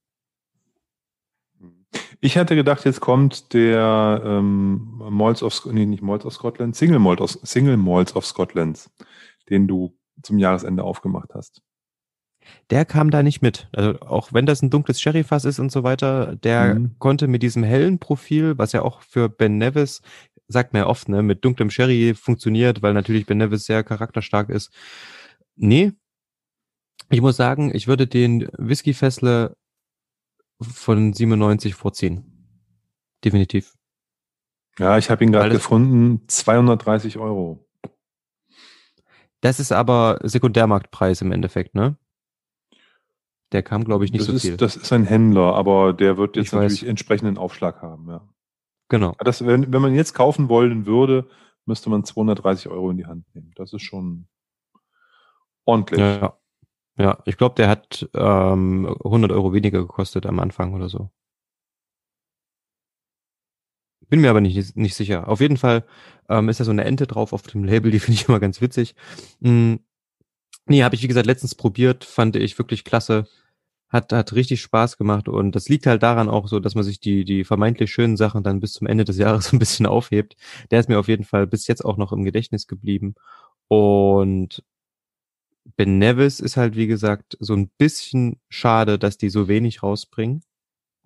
Ich 2.21 2.37
hatte 2.37 2.57
gedacht, 2.57 2.85
jetzt 2.85 3.01
kommt 3.01 3.53
der 3.55 4.23
ähm, 4.25 5.01
Malts 5.11 5.43
of 5.43 5.65
nee, 5.67 5.87
nicht 5.87 6.03
Malts 6.03 6.27
of 6.27 6.35
Scotland, 6.35 6.75
Single 6.75 6.99
Malt 6.99 7.21
of, 7.21 7.31
Single 7.43 7.77
Malts 7.77 8.17
of 8.17 8.27
Scotland, 8.27 8.91
den 9.49 9.69
du 9.69 9.97
zum 10.23 10.39
Jahresende 10.39 10.83
aufgemacht 10.83 11.31
hast 11.33 11.63
der 12.71 12.85
kam 12.85 13.11
da 13.11 13.23
nicht 13.23 13.43
mit. 13.43 13.69
Also 13.73 14.01
auch 14.01 14.33
wenn 14.33 14.47
das 14.47 14.63
ein 14.63 14.71
dunkles 14.71 15.01
Sherryfass 15.01 15.45
ist 15.45 15.59
und 15.59 15.73
so 15.73 15.83
weiter, 15.83 16.37
der 16.37 16.75
mhm. 16.75 16.97
konnte 16.99 17.29
mit 17.29 17.43
diesem 17.43 17.63
hellen 17.63 17.99
Profil, 17.99 18.59
was 18.59 18.73
ja 18.73 18.83
auch 18.83 19.03
für 19.03 19.29
Ben 19.29 19.59
Nevis, 19.59 20.03
sagt 20.49 20.73
man 20.73 20.83
ja 20.83 20.87
oft, 20.87 21.09
ne, 21.09 21.23
mit 21.23 21.45
dunklem 21.45 21.71
Sherry 21.71 22.15
funktioniert, 22.15 22.83
weil 22.83 22.95
natürlich 22.95 23.27
Ben 23.27 23.39
Nevis 23.39 23.65
sehr 23.65 23.85
charakterstark 23.85 24.49
ist. 24.49 24.73
Nee. 25.57 25.93
Ich 27.11 27.21
muss 27.21 27.37
sagen, 27.37 27.75
ich 27.75 27.89
würde 27.89 28.07
den 28.07 28.49
Whisky 28.59 28.93
Fessle 28.93 29.57
von 30.61 31.13
97 31.13 31.75
vorziehen. 31.75 32.25
Definitiv. 33.25 33.75
Ja, 34.79 34.99
ich 34.99 35.11
habe 35.11 35.25
ihn 35.25 35.33
gerade 35.33 35.51
gefunden, 35.51 36.23
230 36.29 37.19
Euro. 37.19 37.67
Das 39.41 39.61
ist 39.61 39.73
aber 39.73 40.19
Sekundärmarktpreis 40.23 41.21
im 41.23 41.33
Endeffekt, 41.33 41.75
ne? 41.75 41.97
Der 43.53 43.63
kam, 43.63 43.85
glaube 43.85 44.05
ich, 44.05 44.13
nicht 44.13 44.21
das 44.21 44.27
so 44.27 44.33
ist, 44.35 44.43
viel. 44.43 44.57
Das 44.57 44.77
ist 44.77 44.93
ein 44.93 45.05
Händler, 45.05 45.55
aber 45.55 45.93
der 45.93 46.17
wird 46.17 46.37
jetzt 46.37 46.49
ich 46.49 46.53
natürlich 46.53 46.83
weiß. 46.83 46.89
entsprechenden 46.89 47.39
Aufschlag 47.39 47.81
haben, 47.81 48.09
ja. 48.09 48.29
Genau. 48.89 49.15
Das, 49.21 49.45
wenn, 49.45 49.73
wenn 49.73 49.83
man 49.83 49.95
jetzt 49.95 50.15
kaufen 50.15 50.49
wollen 50.49 50.87
würde, 50.87 51.29
müsste 51.67 51.91
man 51.91 52.05
230 52.05 52.69
Euro 52.69 52.91
in 52.91 52.97
die 52.97 53.07
Hand 53.07 53.25
nehmen. 53.35 53.53
Das 53.55 53.73
ist 53.73 53.83
schon 53.83 54.27
ordentlich. 55.65 56.01
Ja, 56.01 56.39
ja. 56.97 57.19
ich 57.27 57.37
glaube, 57.37 57.55
der 57.55 57.69
hat 57.69 58.09
ähm, 58.15 58.87
100 59.05 59.31
Euro 59.33 59.53
weniger 59.53 59.81
gekostet 59.81 60.27
am 60.27 60.41
Anfang 60.41 60.75
oder 60.75 60.89
so. 60.89 61.11
Bin 64.09 64.23
mir 64.23 64.31
aber 64.31 64.41
nicht, 64.41 64.77
nicht 64.77 64.95
sicher. 64.95 65.29
Auf 65.29 65.41
jeden 65.41 65.59
Fall 65.59 65.85
ähm, 66.31 66.49
ist 66.49 66.61
da 66.61 66.65
so 66.65 66.71
eine 66.71 66.85
Ente 66.85 67.07
drauf 67.07 67.35
auf 67.35 67.43
dem 67.43 67.65
Label, 67.65 67.91
die 67.91 67.99
finde 68.01 68.21
ich 68.21 68.29
immer 68.29 68.41
ganz 68.41 68.63
witzig. 68.63 68.95
Hm, 69.43 69.81
Nee, 70.69 70.83
habe 70.85 70.95
ich 70.95 71.03
wie 71.03 71.09
gesagt 71.09 71.27
letztens 71.27 71.55
probiert, 71.55 72.05
fand 72.05 72.37
ich 72.37 72.59
wirklich 72.59 72.85
klasse. 72.85 73.27
Hat, 73.91 74.13
hat 74.13 74.35
richtig 74.35 74.61
Spaß 74.63 74.99
gemacht 74.99 75.29
und 75.29 75.53
das 75.57 75.69
liegt 75.71 75.87
halt 75.87 76.03
daran 76.03 76.29
auch 76.29 76.47
so, 76.49 76.61
dass 76.61 76.75
man 76.75 76.85
sich 76.85 77.01
die, 77.01 77.25
die 77.25 77.45
vermeintlich 77.45 77.91
schönen 77.91 78.19
Sachen 78.19 78.43
dann 78.45 78.61
bis 78.61 78.75
zum 78.75 78.87
Ende 78.87 79.05
des 79.05 79.17
Jahres 79.19 79.53
ein 79.53 79.59
bisschen 79.59 79.87
aufhebt. 79.87 80.37
Der 80.71 80.81
ist 80.81 80.89
mir 80.91 80.99
auf 80.99 81.09
jeden 81.09 81.25
Fall 81.25 81.47
bis 81.47 81.67
jetzt 81.69 81.85
auch 81.85 81.97
noch 81.97 82.13
im 82.13 82.25
Gedächtnis 82.25 82.67
geblieben. 82.67 83.15
Und 83.69 84.63
Ben 85.77 85.99
Nevis 85.99 86.41
ist 86.41 86.57
halt, 86.57 86.77
wie 86.77 86.87
gesagt, 86.87 87.37
so 87.41 87.55
ein 87.55 87.69
bisschen 87.79 88.39
schade, 88.49 88.99
dass 88.99 89.19
die 89.19 89.31
so 89.31 89.49
wenig 89.49 89.83
rausbringen. 89.83 90.43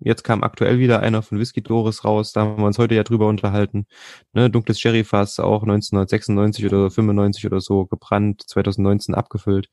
Jetzt 0.05 0.23
kam 0.23 0.43
aktuell 0.43 0.79
wieder 0.79 0.99
einer 0.99 1.21
von 1.21 1.39
Whisky 1.39 1.61
Doris 1.61 2.03
raus, 2.03 2.33
da 2.33 2.41
haben 2.41 2.57
wir 2.57 2.65
uns 2.65 2.77
heute 2.77 2.95
ja 2.95 3.03
drüber 3.03 3.27
unterhalten. 3.27 3.87
Ne, 4.33 4.49
dunkles 4.49 4.79
Sherryfass, 4.79 5.39
auch 5.39 5.63
1996 5.63 6.65
oder 6.65 6.91
95 6.91 7.45
oder 7.45 7.61
so 7.61 7.85
gebrannt, 7.85 8.43
2019 8.47 9.15
abgefüllt. 9.15 9.69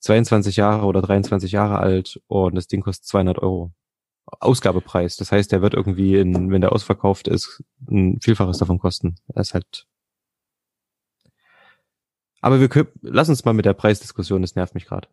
22 0.00 0.56
Jahre 0.56 0.86
oder 0.86 1.00
23 1.00 1.52
Jahre 1.52 1.78
alt 1.78 2.20
und 2.26 2.56
das 2.56 2.66
Ding 2.66 2.80
kostet 2.82 3.06
200 3.06 3.38
Euro. 3.38 3.72
Ausgabepreis. 4.40 5.16
Das 5.16 5.32
heißt, 5.32 5.52
der 5.52 5.62
wird 5.62 5.74
irgendwie, 5.74 6.16
in, 6.16 6.50
wenn 6.50 6.60
der 6.60 6.72
ausverkauft 6.72 7.28
ist, 7.28 7.62
ein 7.90 8.20
Vielfaches 8.20 8.58
davon 8.58 8.78
kosten. 8.78 9.16
Das 9.28 9.48
ist 9.48 9.54
halt. 9.54 9.86
Aber 12.40 12.60
wir 12.60 12.86
lass 13.02 13.28
uns 13.28 13.44
mal 13.44 13.52
mit 13.52 13.64
der 13.64 13.74
Preisdiskussion, 13.74 14.42
das 14.42 14.56
nervt 14.56 14.74
mich 14.74 14.86
gerade. 14.86 15.08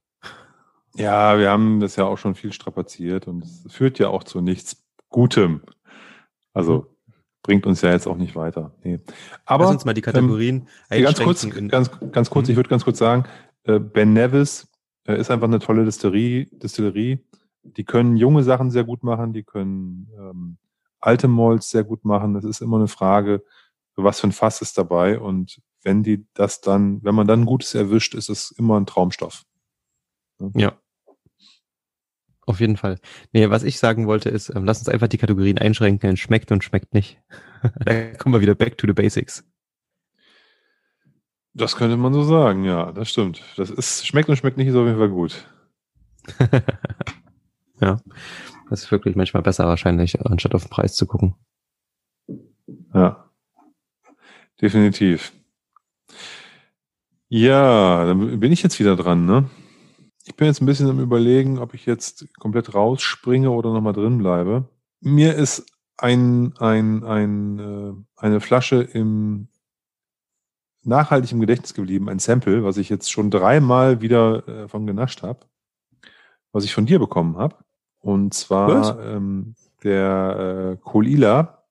Ja, 1.00 1.39
wir 1.39 1.50
haben 1.50 1.80
das 1.80 1.95
ja 1.95 2.06
auch 2.06 2.18
schon 2.18 2.36
viel 2.36 2.52
strapaziert 2.52 3.28
und 3.28 3.43
es 3.43 3.66
führt 3.70 4.00
ja 4.00 4.10
auch 4.10 4.24
zu 4.24 4.41
nichts 4.41 4.84
Gutem. 5.10 5.62
Also 6.54 6.88
mhm. 7.08 7.14
bringt 7.41 7.66
uns 7.66 7.82
ja 7.82 7.91
jetzt 7.91 8.06
auch 8.06 8.18
nicht 8.18 8.36
weiter. 8.36 8.76
Nee. 8.84 9.00
Aber 9.45 9.64
Lass 9.64 9.76
uns 9.76 9.86
mal 9.86 9.93
die 9.93 10.02
Kategorien 10.02 10.68
ähm, 10.89 11.04
ganz 11.04 11.20
kurz, 11.20 11.50
ganz, 11.50 11.89
ganz 12.12 12.30
kurz, 12.30 12.47
mhm. 12.47 12.52
ich 12.52 12.58
würde 12.58 12.70
ganz 12.70 12.84
kurz 12.84 12.97
sagen, 13.00 13.24
äh, 13.64 13.80
Ben 13.80 14.12
Nevis 14.12 14.68
äh, 15.06 15.18
ist 15.18 15.32
einfach 15.32 15.47
eine 15.47 15.60
tolle 15.60 15.86
Distillerie, 15.86 16.50
Distillerie. 16.52 17.26
Die 17.64 17.86
können 17.86 18.18
junge 18.18 18.43
Sachen 18.43 18.70
sehr 18.70 18.84
gut 18.84 19.04
machen, 19.04 19.32
die 19.32 19.43
können 19.43 20.12
ähm, 20.18 20.58
alte 21.00 21.30
Malls 21.30 21.70
sehr 21.70 21.86
gut 21.86 22.04
machen. 22.04 22.34
Das 22.34 22.43
ist 22.43 22.62
immer 22.62 22.78
eine 22.78 22.88
Frage, 22.88 23.43
was 23.95 24.20
für 24.20 24.28
ein 24.28 24.34
Fass 24.34 24.62
ist 24.62 24.78
dabei 24.78 25.18
und 25.18 25.62
wenn 25.82 26.04
die 26.04 26.26
das 26.34 26.60
dann, 26.60 27.02
wenn 27.04 27.16
man 27.16 27.28
dann 27.28 27.45
Gutes 27.45 27.74
erwischt, 27.74 28.16
ist 28.16 28.30
es 28.30 28.52
immer 28.52 28.78
ein 28.78 28.86
Traumstoff. 28.86 29.45
Ne? 30.39 30.52
Ja. 30.56 30.74
Auf 32.50 32.60
jeden 32.60 32.78
Fall. 32.78 32.97
Nee, 33.32 33.52
was 33.52 33.62
ich 33.62 33.78
sagen 33.78 34.08
wollte 34.08 34.30
ist, 34.30 34.50
ähm, 34.56 34.66
lass 34.66 34.80
uns 34.80 34.89
einfach 34.89 35.08
die 35.08 35.20
Kategorien 35.20 35.60
einschränken, 35.60 36.18
schmeckt 36.18 36.52
und 36.52 36.64
schmeckt 36.64 36.95
nicht. 36.95 37.22
da 37.86 38.12
kommen 38.14 38.34
wir 38.34 38.41
wieder 38.41 38.56
back 38.56 38.76
to 38.76 38.88
the 38.88 38.93
basics. 38.93 39.47
Das 41.54 41.76
könnte 41.76 41.95
man 41.95 42.12
so 42.12 42.24
sagen, 42.24 42.64
ja, 42.64 42.91
das 42.91 43.12
stimmt. 43.12 43.43
Das 43.56 43.70
ist, 43.70 44.08
schmeckt 44.08 44.30
und 44.30 44.36
schmeckt 44.36 44.58
nicht, 44.58 44.66
ist 44.66 44.76
auf 44.76 44.88
jeden 44.88 44.97
Fall 44.97 45.10
gut. 45.10 45.47
ja, 47.82 48.02
das 48.72 48.82
ist 48.82 48.91
wirklich 48.91 49.16
manchmal 49.16 49.43
besser 49.43 49.68
wahrscheinlich, 49.68 50.20
anstatt 50.26 50.56
auf 50.56 50.64
den 50.64 50.72
Preis 50.72 50.95
zu 50.95 51.06
gucken. 51.06 51.36
Ja, 52.95 53.30
definitiv. 54.60 55.34
Ja, 57.28 58.06
dann 58.06 58.39
bin 58.39 58.52
ich 58.52 58.64
jetzt 58.64 58.80
wieder 58.80 58.95
dran, 58.95 59.28
ne? 59.28 59.52
Ich 60.30 60.36
bin 60.36 60.45
jetzt 60.45 60.61
ein 60.61 60.67
bisschen 60.67 60.89
am 60.89 60.99
überlegen, 60.99 61.57
ob 61.57 61.73
ich 61.73 61.88
jetzt 61.88 62.32
komplett 62.39 62.75
rausspringe 62.75 63.49
oder 63.49 63.73
nochmal 63.73 63.93
drin 63.93 64.19
bleibe. 64.19 64.69
Mir 65.01 65.36
ist 65.36 65.65
ein, 65.97 66.55
ein, 66.59 67.03
ein, 67.03 67.59
äh, 67.59 67.93
eine 68.15 68.39
Flasche 68.39 68.82
im 68.82 69.47
nachhaltig 70.84 71.32
im 71.32 71.41
Gedächtnis 71.41 71.73
geblieben, 71.73 72.09
ein 72.09 72.19
Sample, 72.19 72.63
was 72.63 72.77
ich 72.77 72.89
jetzt 72.89 73.11
schon 73.11 73.32
dreimal 73.32 74.01
wieder 74.01 74.47
äh, 74.47 74.67
von 74.67 74.86
genascht 74.88 75.23
habe, 75.23 75.39
was 76.51 76.63
ich 76.63 76.73
von 76.73 76.86
dir 76.86 76.99
bekommen 76.99 77.38
habe. 77.38 77.57
Und 77.99 78.34
zwar 78.34 79.03
ähm, 79.03 79.55
der 79.84 80.77
äh, 80.77 80.82
Colila 80.82 81.65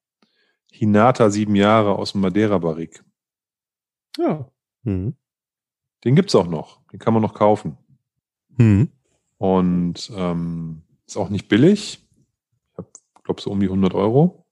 Hinata 0.70 1.30
sieben 1.30 1.54
Jahre 1.54 1.96
aus 1.96 2.12
dem 2.12 2.20
Madeira-Barrik. 2.20 3.02
Ja. 4.18 4.50
Mhm. 4.82 5.16
Den 6.04 6.14
gibt's 6.14 6.34
auch 6.34 6.46
noch. 6.46 6.80
Den 6.92 6.98
kann 6.98 7.14
man 7.14 7.22
noch 7.22 7.34
kaufen. 7.34 7.78
Mhm. 8.59 8.90
Und 9.38 10.12
ähm, 10.14 10.82
ist 11.06 11.16
auch 11.16 11.30
nicht 11.30 11.48
billig. 11.48 12.06
Ich 12.78 13.24
glaube 13.24 13.40
so 13.40 13.50
um 13.50 13.61
die 13.61 13.66
100 13.66 13.94
Euro. 13.94 14.44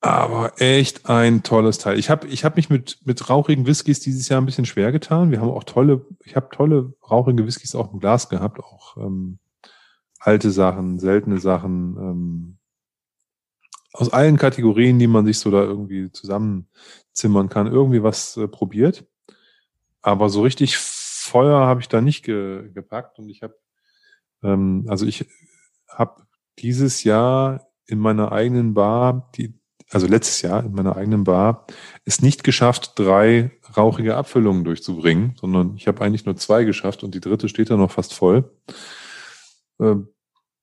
Aber 0.00 0.60
echt 0.60 1.08
ein 1.08 1.42
tolles 1.42 1.78
Teil. 1.78 1.98
Ich 1.98 2.10
habe 2.10 2.26
ich 2.26 2.44
hab 2.44 2.56
mich 2.56 2.68
mit, 2.68 2.98
mit 3.06 3.30
rauchigen 3.30 3.66
Whiskys 3.66 4.00
dieses 4.00 4.28
Jahr 4.28 4.40
ein 4.40 4.44
bisschen 4.44 4.66
schwer 4.66 4.92
getan. 4.92 5.30
Wir 5.30 5.40
haben 5.40 5.48
auch 5.50 5.64
tolle, 5.64 6.04
ich 6.24 6.36
habe 6.36 6.50
tolle 6.54 6.92
rauchige 7.10 7.46
Whiskys 7.46 7.74
auch 7.74 7.92
im 7.92 8.00
Glas 8.00 8.28
gehabt, 8.28 8.60
auch 8.60 8.98
ähm, 8.98 9.38
alte 10.18 10.50
Sachen, 10.50 10.98
seltene 10.98 11.38
Sachen, 11.38 11.96
ähm, 11.96 12.58
aus 13.94 14.12
allen 14.12 14.36
Kategorien, 14.36 14.98
die 14.98 15.06
man 15.06 15.24
sich 15.24 15.38
so 15.38 15.50
da 15.50 15.62
irgendwie 15.62 16.10
zusammenzimmern 16.12 17.48
kann, 17.48 17.66
irgendwie 17.66 18.02
was 18.02 18.36
äh, 18.36 18.46
probiert. 18.46 19.06
Aber 20.02 20.28
so 20.28 20.42
richtig 20.42 20.76
Feuer 21.24 21.66
habe 21.66 21.80
ich 21.80 21.88
da 21.88 22.00
nicht 22.00 22.24
ge 22.24 22.70
gepackt 22.72 23.18
und 23.18 23.28
ich 23.28 23.42
habe, 23.42 23.54
ähm, 24.42 24.86
also 24.88 25.06
ich 25.06 25.26
habe 25.88 26.22
dieses 26.58 27.04
Jahr 27.04 27.66
in 27.86 27.98
meiner 27.98 28.32
eigenen 28.32 28.74
Bar 28.74 29.30
die 29.34 29.54
also 29.90 30.06
letztes 30.06 30.42
Jahr 30.42 30.64
in 30.64 30.72
meiner 30.72 30.96
eigenen 30.96 31.24
Bar, 31.24 31.66
es 32.04 32.20
nicht 32.20 32.42
geschafft, 32.42 32.92
drei 32.96 33.52
rauchige 33.76 34.16
Abfüllungen 34.16 34.64
durchzubringen, 34.64 35.34
sondern 35.40 35.76
ich 35.76 35.86
habe 35.86 36.02
eigentlich 36.02 36.26
nur 36.26 36.36
zwei 36.36 36.64
geschafft 36.64 37.04
und 37.04 37.14
die 37.14 37.20
dritte 37.20 37.48
steht 37.48 37.70
da 37.70 37.76
noch 37.76 37.90
fast 37.90 38.14
voll. 38.14 38.50
Ähm, 39.80 40.08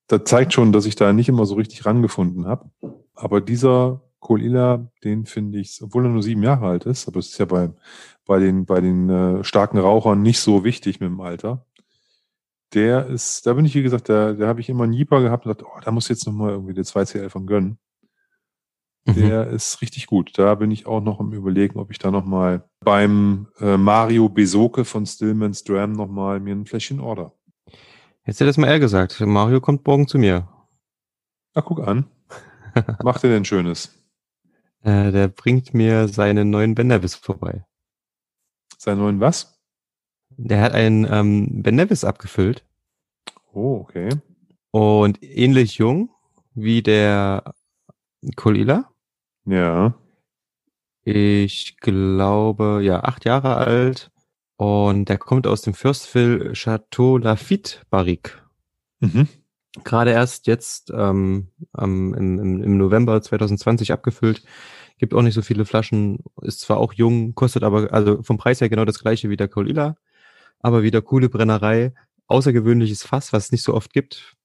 das 0.08 0.24
zeigt 0.26 0.54
schon, 0.54 0.74
dass 0.74 0.86
ich 0.86 0.96
da 0.96 1.14
nicht 1.14 1.30
immer 1.30 1.46
so 1.46 1.56
richtig 1.56 1.86
rangefunden 1.86 2.46
habe. 2.46 2.70
Aber 3.16 3.40
dieser 3.40 4.02
Kolila, 4.20 4.92
den 5.04 5.26
finde 5.26 5.60
ich, 5.60 5.82
obwohl 5.82 6.06
er 6.06 6.10
nur 6.10 6.24
sieben 6.24 6.44
Jahre 6.44 6.68
alt 6.68 6.86
ist, 6.86 7.08
aber 7.08 7.20
es 7.20 7.30
ist 7.30 7.38
ja 7.38 7.46
bei, 7.46 7.70
bei 8.32 8.40
den, 8.40 8.66
bei 8.66 8.80
den 8.80 9.10
äh, 9.10 9.44
starken 9.44 9.78
Rauchern 9.78 10.22
nicht 10.22 10.40
so 10.40 10.64
wichtig 10.64 11.02
mit 11.02 11.10
dem 11.10 11.20
Alter. 11.20 11.66
Der 12.74 13.08
ist, 13.08 13.46
da 13.46 13.52
bin 13.52 13.66
ich, 13.66 13.76
wie 13.76 13.84
gesagt, 13.84 14.08
da, 14.08 14.32
da 14.32 14.48
habe 14.48 14.62
ich 14.62 14.70
immer 14.70 14.86
einen 14.86 14.94
Jeeper 14.94 15.22
gehabt 15.22 15.46
und 15.46 15.50
dachte, 15.50 15.66
oh, 15.66 15.82
da 15.84 15.92
muss 15.92 16.08
jetzt 16.08 16.26
nochmal 16.26 16.52
irgendwie 16.52 16.74
der 16.74 16.86
2CL 16.86 17.28
von 17.28 17.46
gönnen. 17.46 17.78
Mhm. 19.04 19.16
Der 19.16 19.48
ist 19.48 19.82
richtig 19.82 20.08
gut. 20.08 20.32
Da 20.38 20.56
bin 20.56 20.72
ich 20.72 20.86
auch 20.86 21.02
noch 21.02 21.20
im 21.20 21.34
Überlegen, 21.34 21.78
ob 21.78 21.92
ich 21.92 22.00
da 22.00 22.10
nochmal 22.10 22.64
beim 22.80 23.48
äh, 23.60 23.76
Mario 23.76 24.30
Besoke 24.30 24.86
von 24.86 25.06
Stillman's 25.06 25.66
Dram 25.66 25.92
nochmal 25.92 26.40
mir 26.40 26.56
ein 26.56 26.66
Fläschchen 26.66 27.02
order. 27.02 27.34
Jetzt 28.26 28.40
hätte 28.40 28.50
es 28.50 28.56
mal 28.56 28.68
er 28.68 28.80
gesagt. 28.80 29.20
Mario 29.20 29.60
kommt 29.60 29.86
morgen 29.86 30.08
zu 30.08 30.18
mir. 30.18 30.48
Ach, 31.54 31.66
guck 31.66 31.86
an. 31.86 32.06
Macht 33.04 33.26
er 33.26 33.32
denn 33.32 33.44
Schönes? 33.44 33.94
Äh, 34.84 35.12
der 35.12 35.28
bringt 35.28 35.74
mir 35.74 36.08
seinen 36.08 36.50
neuen 36.50 36.76
Ben 36.76 36.88
Nevis 36.88 37.16
vorbei. 37.16 37.66
Seinen 38.82 38.98
neuen 38.98 39.20
was? 39.20 39.62
Der 40.38 40.60
hat 40.60 40.74
einen 40.74 41.06
ähm, 41.08 41.62
Ben 41.62 41.76
Nevis 41.76 42.04
abgefüllt. 42.04 42.66
Oh, 43.54 43.76
okay. 43.82 44.10
Und 44.72 45.22
ähnlich 45.22 45.78
jung 45.78 46.10
wie 46.56 46.82
der 46.82 47.54
Kolila. 48.36 48.90
Ja. 49.46 49.94
Ich 51.04 51.78
glaube, 51.78 52.82
ja, 52.82 53.04
acht 53.04 53.24
Jahre 53.24 53.54
alt. 53.54 54.10
Und 54.58 55.10
der 55.10 55.20
kommt 55.20 55.46
aus 55.46 55.62
dem 55.62 55.76
Fürstville 55.76 56.54
Chateau 56.54 57.18
Lafitte 57.18 57.82
Barrique. 57.92 58.42
Mhm. 59.00 59.28
Gerade 59.84 60.10
erst 60.10 60.48
jetzt 60.48 60.92
ähm, 60.92 61.50
im, 61.78 62.16
im, 62.16 62.64
im 62.64 62.78
November 62.78 63.22
2020 63.22 63.92
abgefüllt. 63.92 64.44
Gibt 65.02 65.16
auch 65.16 65.24
nicht 65.24 65.34
so 65.34 65.42
viele 65.42 65.66
Flaschen. 65.66 66.20
Ist 66.44 66.60
zwar 66.60 66.78
auch 66.78 66.94
jung, 66.94 67.34
kostet 67.34 67.64
aber 67.64 67.92
also 67.92 68.22
vom 68.22 68.38
Preis 68.38 68.62
her 68.62 68.70
genau 68.70 68.86
das 68.86 69.00
gleiche 69.00 69.32
wie 69.32 69.36
der 69.36 69.48
Colilla. 69.48 69.96
Aber 70.60 70.84
wieder 70.84 71.02
coole 71.02 71.28
Brennerei. 71.28 71.96
Außergewöhnliches 72.28 73.02
Fass, 73.02 73.34
was 73.34 73.46
es 73.46 73.52
nicht 73.52 73.64
so 73.64 73.74
oft 73.74 73.92
gibt. 73.94 74.36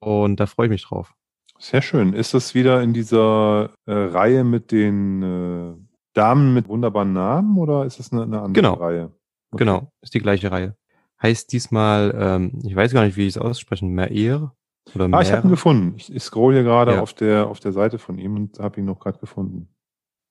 Und 0.00 0.40
da 0.40 0.46
freue 0.46 0.66
ich 0.66 0.70
mich 0.72 0.82
drauf. 0.82 1.14
Sehr 1.60 1.80
schön. 1.80 2.12
Ist 2.12 2.34
das 2.34 2.56
wieder 2.56 2.82
in 2.82 2.92
dieser 2.92 3.70
äh, 3.86 3.92
Reihe 3.92 4.42
mit 4.42 4.72
den 4.72 5.22
äh, 5.22 5.74
Damen 6.12 6.54
mit 6.54 6.66
wunderbaren 6.66 7.12
Namen 7.12 7.56
oder 7.56 7.84
ist 7.84 8.00
das 8.00 8.12
eine, 8.12 8.24
eine 8.24 8.40
andere 8.40 8.52
genau. 8.52 8.74
Reihe? 8.74 9.12
Okay. 9.52 9.64
Genau, 9.64 9.92
ist 10.00 10.12
die 10.14 10.18
gleiche 10.18 10.50
Reihe. 10.50 10.76
Heißt 11.22 11.52
diesmal, 11.52 12.12
ähm, 12.18 12.58
ich 12.64 12.74
weiß 12.74 12.92
gar 12.92 13.04
nicht, 13.04 13.16
wie 13.16 13.28
ich 13.28 13.36
es 13.36 13.38
aussprechen, 13.38 13.94
Meir 13.94 14.52
oder 14.92 15.08
Ah, 15.12 15.22
ich 15.22 15.30
habe 15.30 15.46
ihn 15.46 15.50
gefunden. 15.50 15.94
Ich, 15.96 16.12
ich 16.12 16.22
scroll 16.24 16.54
hier 16.54 16.64
gerade 16.64 16.94
ja. 16.94 17.00
auf 17.00 17.14
der 17.14 17.46
auf 17.46 17.60
der 17.60 17.70
Seite 17.70 18.00
von 18.00 18.18
ihm 18.18 18.34
und 18.34 18.58
habe 18.58 18.80
ihn 18.80 18.86
noch 18.86 18.98
gerade 18.98 19.20
gefunden. 19.20 19.68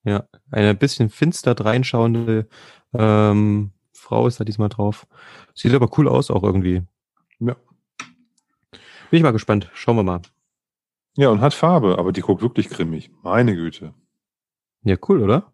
Ja, 0.04 0.28
eine 0.52 0.76
bisschen 0.76 1.10
finster 1.10 1.56
dreinschauende 1.56 2.48
ähm, 2.94 3.72
Frau 3.94 4.28
ist 4.28 4.40
da 4.40 4.44
diesmal 4.44 4.70
drauf. 4.70 5.08
Sieht 5.54 5.74
aber 5.74 5.90
cool 5.98 6.10
aus 6.10 6.30
auch 6.30 6.44
irgendwie. 6.44 6.84
Ja. 7.40 7.56
Bin 9.10 9.18
ich 9.18 9.24
mal 9.24 9.32
gespannt. 9.32 9.70
Schauen 9.74 9.96
wir 9.96 10.04
mal. 10.04 10.22
Ja, 11.16 11.30
und 11.30 11.42
hat 11.42 11.54
Farbe, 11.54 11.98
aber 12.00 12.12
die 12.12 12.22
guckt 12.22 12.42
wirklich 12.42 12.70
grimmig. 12.70 13.12
Meine 13.22 13.56
Güte. 13.56 13.94
Ja, 14.84 14.98
cool, 15.08 15.22
oder? 15.22 15.54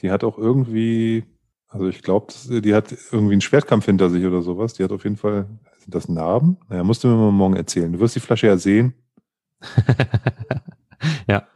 Die 0.00 0.10
hat 0.10 0.24
auch 0.24 0.38
irgendwie, 0.38 1.24
also 1.68 1.86
ich 1.86 2.02
glaube, 2.02 2.32
die 2.48 2.74
hat 2.74 2.92
irgendwie 3.12 3.34
einen 3.34 3.40
Schwertkampf 3.40 3.84
hinter 3.84 4.10
sich 4.10 4.24
oder 4.24 4.42
sowas. 4.42 4.74
Die 4.74 4.82
hat 4.82 4.90
auf 4.90 5.04
jeden 5.04 5.16
Fall, 5.16 5.46
sind 5.78 5.94
das 5.94 6.08
Narben? 6.08 6.56
Naja, 6.68 6.82
musst 6.82 7.04
du 7.04 7.08
mir 7.08 7.16
mal 7.16 7.30
morgen 7.30 7.54
erzählen. 7.54 7.92
Du 7.92 8.00
wirst 8.00 8.16
die 8.16 8.20
Flasche 8.20 8.46
ja 8.48 8.56
sehen. 8.56 8.94
ja. 11.28 11.46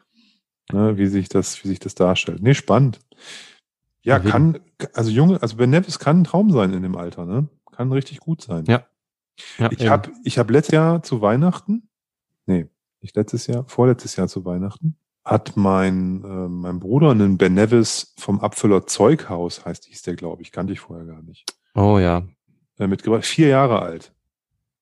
Ne, 0.73 0.99
wie 0.99 1.07
sich 1.07 1.29
das, 1.29 1.63
wie 1.65 1.69
sich 1.69 1.79
das 1.79 1.95
darstellt. 1.95 2.43
Nee, 2.43 2.55
spannend. 2.55 3.01
Ja, 4.03 4.19
ja 4.19 4.31
kann, 4.31 4.59
also 4.93 5.11
Junge, 5.11 5.41
also 5.43 5.57
Ben 5.57 5.71
Nevis 5.71 5.99
kann 5.99 6.21
ein 6.21 6.25
Traum 6.25 6.51
sein 6.51 6.73
in 6.73 6.83
dem 6.83 6.97
Alter, 6.97 7.25
ne? 7.25 7.49
Kann 7.73 7.91
richtig 7.93 8.21
gut 8.21 8.43
sein. 8.43 8.65
Ja. 8.67 8.87
ja 9.59 9.71
ich 9.73 9.89
habe 9.89 10.11
ich 10.25 10.39
hab 10.39 10.51
letztes 10.51 10.75
Jahr 10.75 11.03
zu 11.03 11.23
Weihnachten, 11.23 11.89
nee, 12.47 12.69
nicht 13.01 13.17
letztes 13.17 13.47
Jahr, 13.47 13.65
vorletztes 13.67 14.17
Jahr 14.17 14.29
zu 14.29 14.45
Weihnachten, 14.45 14.99
hat 15.25 15.57
mein, 15.57 16.25
äh, 16.25 16.49
mein 16.49 16.81
Bruder 16.81 17.11
einen 17.11 17.39
Ben 17.39 17.55
Nevis 17.55 18.15
vom 18.19 18.41
Abfüller 18.41 18.87
Zeughaus, 18.87 19.65
heißt 19.65 19.87
hieß 19.87 20.03
der, 20.03 20.17
glaube 20.17 20.43
ich, 20.43 20.53
kannte 20.53 20.73
ich 20.73 20.81
vorher 20.81 21.07
gar 21.07 21.23
nicht. 21.23 21.45
Oh 21.75 21.99
ja. 21.99 22.27
Äh, 22.79 22.87
mitgebracht, 22.87 23.25
vier 23.25 23.49
Jahre 23.49 23.83
alt. 23.83 24.13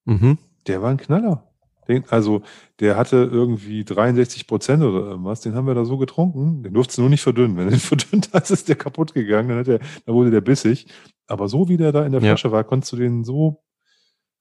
Mhm. 0.05 0.39
Der 0.67 0.83
war 0.83 0.91
ein 0.91 0.97
Knaller. 0.99 1.53
Den, 1.89 2.05
also, 2.09 2.43
der 2.81 2.97
hatte 2.97 3.29
irgendwie 3.31 3.85
63 3.85 4.47
Prozent 4.47 4.83
oder 4.83 5.07
irgendwas. 5.07 5.41
Den 5.41 5.55
haben 5.55 5.67
wir 5.67 5.75
da 5.75 5.85
so 5.85 5.99
getrunken. 5.99 6.63
Den 6.63 6.75
durfte 6.75 7.01
nur 7.01 7.11
nicht 7.11 7.23
verdünnen. 7.23 7.57
Wenn 7.57 7.67
du 7.67 7.71
den 7.71 7.81
verdünnt 7.81 8.31
hast, 8.33 8.51
ist 8.51 8.69
der 8.69 8.77
kaputt 8.77 9.15
gegangen. 9.15 9.49
Dann, 9.49 9.59
hat 9.59 9.67
der, 9.67 9.81
dann 10.05 10.15
wurde 10.15 10.31
der 10.31 10.41
bissig. 10.41 10.87
Aber 11.27 11.49
so 11.49 11.69
wie 11.69 11.77
der 11.77 11.93
da 11.93 12.05
in 12.05 12.13
der 12.13 12.21
Flasche 12.21 12.49
ja. 12.49 12.53
war, 12.53 12.65
konntest 12.65 12.93
du 12.93 12.97
den 12.97 13.25
so, 13.25 13.63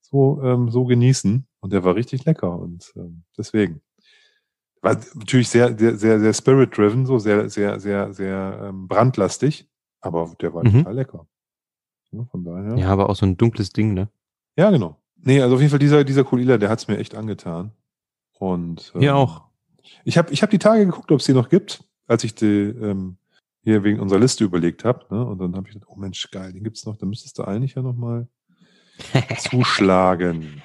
so, 0.01 0.41
ähm, 0.43 0.69
so 0.69 0.85
genießen. 0.85 1.47
Und 1.59 1.73
der 1.73 1.83
war 1.83 1.95
richtig 1.95 2.25
lecker 2.25 2.59
und 2.59 2.93
ähm, 2.95 3.23
deswegen. 3.37 3.81
War 4.81 4.99
natürlich 5.15 5.49
sehr, 5.49 5.75
sehr, 5.75 5.95
sehr, 5.95 6.19
sehr 6.19 6.33
spirit-driven, 6.33 7.07
so 7.07 7.17
sehr, 7.17 7.49
sehr, 7.49 7.79
sehr, 7.79 8.13
sehr 8.13 8.65
ähm, 8.65 8.87
brandlastig, 8.87 9.67
aber 9.99 10.31
der 10.39 10.53
war 10.53 10.63
mhm. 10.63 10.73
total 10.73 10.93
lecker. 10.93 11.27
Ja, 12.11 12.23
von 12.25 12.43
daher. 12.43 12.77
Ja, 12.77 12.89
aber 12.89 13.09
auch 13.09 13.15
so 13.15 13.25
ein 13.25 13.35
dunkles 13.35 13.71
Ding, 13.71 13.95
ne? 13.95 14.09
Ja, 14.55 14.69
genau. 14.69 15.01
Nee, 15.25 15.41
also 15.41 15.55
auf 15.55 15.61
jeden 15.61 15.71
Fall 15.71 15.79
dieser, 15.79 16.03
dieser 16.03 16.23
Kulila, 16.23 16.57
der 16.57 16.69
hat's 16.69 16.87
mir 16.87 16.99
echt 16.99 17.15
angetan. 17.15 17.71
Und 18.37 18.91
ähm, 18.93 19.01
hier 19.01 19.15
auch. 19.15 19.45
Ich 20.03 20.17
habe 20.17 20.31
ich 20.31 20.43
hab 20.43 20.51
die 20.51 20.59
Tage 20.59 20.85
geguckt, 20.85 21.11
ob 21.11 21.19
es 21.19 21.25
die 21.25 21.33
noch 21.33 21.49
gibt, 21.49 21.83
als 22.05 22.23
ich 22.23 22.35
die 22.35 22.45
ähm, 22.45 23.17
hier 23.61 23.83
wegen 23.83 23.99
unserer 23.99 24.19
Liste 24.19 24.43
überlegt 24.43 24.85
habe. 24.85 25.03
Ne? 25.09 25.25
Und 25.25 25.39
dann 25.39 25.55
habe 25.55 25.67
ich 25.67 25.73
gedacht, 25.73 25.89
oh 25.91 25.97
Mensch, 25.97 26.29
geil, 26.29 26.53
den 26.53 26.63
gibt's 26.63 26.85
noch, 26.85 26.95
da 26.97 27.07
müsstest 27.07 27.39
du 27.39 27.43
eigentlich 27.43 27.73
ja 27.73 27.81
noch 27.81 27.95
mal 27.95 28.27
zuschlagen. 29.39 30.61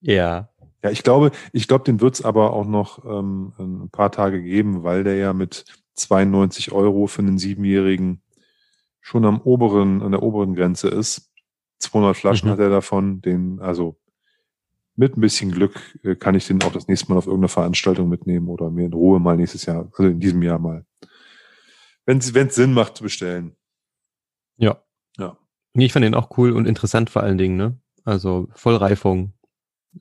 Ja. 0.00 0.48
Ja, 0.82 0.90
ich 0.90 1.02
glaube, 1.02 1.32
ich 1.52 1.68
glaube, 1.68 1.84
den 1.84 2.00
wird's 2.00 2.22
aber 2.22 2.54
auch 2.54 2.64
noch 2.64 3.04
ähm, 3.04 3.52
ein 3.58 3.90
paar 3.90 4.10
Tage 4.10 4.42
geben, 4.42 4.84
weil 4.84 5.04
der 5.04 5.16
ja 5.16 5.34
mit 5.34 5.64
92 5.94 6.72
Euro 6.72 7.08
für 7.08 7.20
einen 7.20 7.36
Siebenjährigen 7.36 8.22
schon 9.00 9.26
am 9.26 9.40
oberen, 9.40 10.00
an 10.00 10.12
der 10.12 10.22
oberen 10.22 10.54
Grenze 10.54 10.88
ist. 10.88 11.27
200 11.78 12.16
Flaschen 12.16 12.48
mhm. 12.48 12.52
hat 12.52 12.58
er 12.60 12.70
davon, 12.70 13.20
den, 13.20 13.60
also 13.60 13.96
mit 14.96 15.16
ein 15.16 15.20
bisschen 15.20 15.52
Glück 15.52 15.80
äh, 16.02 16.16
kann 16.16 16.34
ich 16.34 16.46
den 16.46 16.62
auch 16.62 16.72
das 16.72 16.88
nächste 16.88 17.08
Mal 17.08 17.18
auf 17.18 17.26
irgendeine 17.26 17.48
Veranstaltung 17.48 18.08
mitnehmen 18.08 18.48
oder 18.48 18.70
mir 18.70 18.86
in 18.86 18.92
Ruhe 18.92 19.20
mal 19.20 19.36
nächstes 19.36 19.64
Jahr, 19.64 19.88
also 19.96 20.10
in 20.10 20.20
diesem 20.20 20.42
Jahr 20.42 20.58
mal. 20.58 20.84
Wenn 22.04 22.18
es 22.18 22.54
Sinn 22.54 22.72
macht 22.72 22.96
zu 22.96 23.04
bestellen. 23.04 23.54
Ja. 24.56 24.82
Ja. 25.18 25.36
Ich 25.74 25.92
fand 25.92 26.04
den 26.04 26.14
auch 26.14 26.36
cool 26.36 26.52
und 26.52 26.66
interessant 26.66 27.10
vor 27.10 27.22
allen 27.22 27.38
Dingen, 27.38 27.56
ne? 27.56 27.78
Also 28.04 28.48
Vollreifung. 28.54 29.34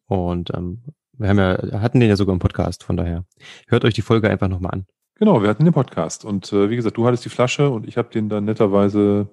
Und 0.08 0.52
ähm, 0.54 0.84
wir 1.14 1.30
haben 1.30 1.38
ja, 1.38 1.82
hatten 1.82 2.00
den 2.00 2.10
ja 2.10 2.16
sogar 2.16 2.34
im 2.34 2.40
Podcast, 2.40 2.84
von 2.84 2.98
daher. 2.98 3.26
Hört 3.68 3.86
euch 3.86 3.94
die 3.94 4.02
Folge 4.02 4.30
einfach 4.30 4.48
nochmal 4.48 4.72
an. 4.72 4.86
Genau, 5.16 5.42
wir 5.42 5.50
hatten 5.50 5.66
den 5.66 5.74
Podcast. 5.74 6.26
Und 6.26 6.52
äh, 6.54 6.70
wie 6.70 6.76
gesagt, 6.76 6.98
du 6.98 7.06
hattest 7.06 7.26
die 7.26 7.30
Flasche 7.30 7.70
und 7.70 7.88
ich 7.88 7.98
habe 7.98 8.10
den 8.10 8.30
dann 8.30 8.46
netterweise 8.46 9.30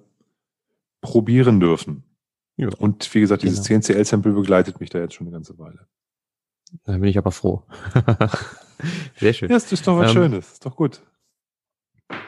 probieren 1.01 1.59
dürfen. 1.59 2.03
Ja. 2.57 2.69
Und 2.77 3.13
wie 3.13 3.19
gesagt, 3.19 3.43
dieses 3.43 3.65
genau. 3.65 3.81
10CL-Sample 3.81 4.33
begleitet 4.33 4.79
mich 4.79 4.89
da 4.89 4.99
jetzt 4.99 5.13
schon 5.13 5.27
eine 5.27 5.33
ganze 5.33 5.57
Weile. 5.59 5.87
Da 6.83 6.93
bin 6.93 7.05
ich 7.05 7.17
aber 7.17 7.31
froh. 7.31 7.63
Sehr 9.19 9.33
schön. 9.33 9.49
Ja, 9.49 9.55
das 9.55 9.71
ist 9.71 9.87
doch 9.87 9.97
was 9.97 10.11
ähm, 10.11 10.13
Schönes. 10.13 10.53
Ist 10.53 10.65
doch 10.65 10.75
gut. 10.75 11.01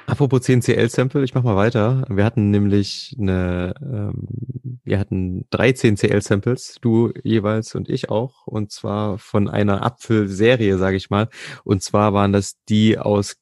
Apropos 0.06 0.42
10CL-Sample, 0.42 1.24
ich 1.24 1.36
mach 1.36 1.44
mal 1.44 1.56
weiter. 1.56 2.06
Wir 2.10 2.24
hatten 2.24 2.50
nämlich 2.50 3.16
eine, 3.20 3.74
ähm, 3.82 4.80
wir 4.84 5.00
hatten 5.00 5.46
drei 5.50 5.70
10CL-Samples, 5.70 6.78
du 6.82 7.14
jeweils 7.24 7.76
und 7.76 7.90
ich 7.90 8.10
auch, 8.10 8.48
und 8.48 8.72
zwar 8.72 9.18
von 9.20 9.50
einer 9.50 9.84
Apfelserie, 9.84 10.78
sage 10.78 10.98
ich 10.98 11.10
mal. 11.10 11.30
Und 11.64 11.84
zwar 11.84 12.14
waren 12.14 12.34
das 12.34 12.56
die 12.70 12.98
aus 12.98 13.38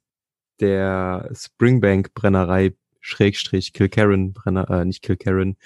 der 0.60 1.30
Springbank 1.34 2.14
Brennerei 2.14 2.74
Schrägstrich 3.00 3.74
Kilkerran 3.74 4.34
Brenner, 4.34 4.70
äh, 4.70 4.86
nicht 4.86 5.04
Kilkerran, 5.04 5.58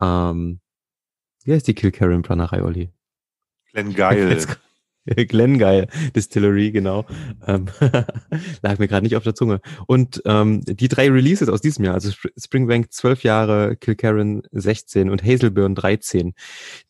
ähm, 0.00 0.60
wie 1.44 1.52
heißt 1.52 1.66
die 1.66 1.74
Kilkerran 1.74 2.22
Brennerei, 2.22 2.62
Olli? 2.62 2.90
Glenn 3.72 3.94
Geil. 3.94 4.44
Glengeil 5.28 5.88
Distillery, 6.14 6.70
genau. 6.70 7.06
Ähm, 7.46 7.66
lag 8.62 8.78
mir 8.78 8.88
gerade 8.88 9.04
nicht 9.04 9.16
auf 9.16 9.24
der 9.24 9.34
Zunge. 9.34 9.60
Und 9.86 10.22
ähm, 10.26 10.62
die 10.64 10.88
drei 10.88 11.10
Releases 11.10 11.48
aus 11.48 11.60
diesem 11.60 11.84
Jahr, 11.84 11.94
also 11.94 12.12
Springbank 12.36 12.92
12 12.92 13.24
Jahre, 13.24 13.76
Kilkerran 13.76 14.42
16 14.52 15.10
und 15.10 15.24
Hazelburn 15.24 15.74
13, 15.74 16.34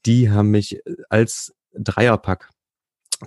die 0.05 0.31
haben 0.31 0.51
mich 0.51 0.81
als 1.09 1.55
Dreierpack 1.75 2.51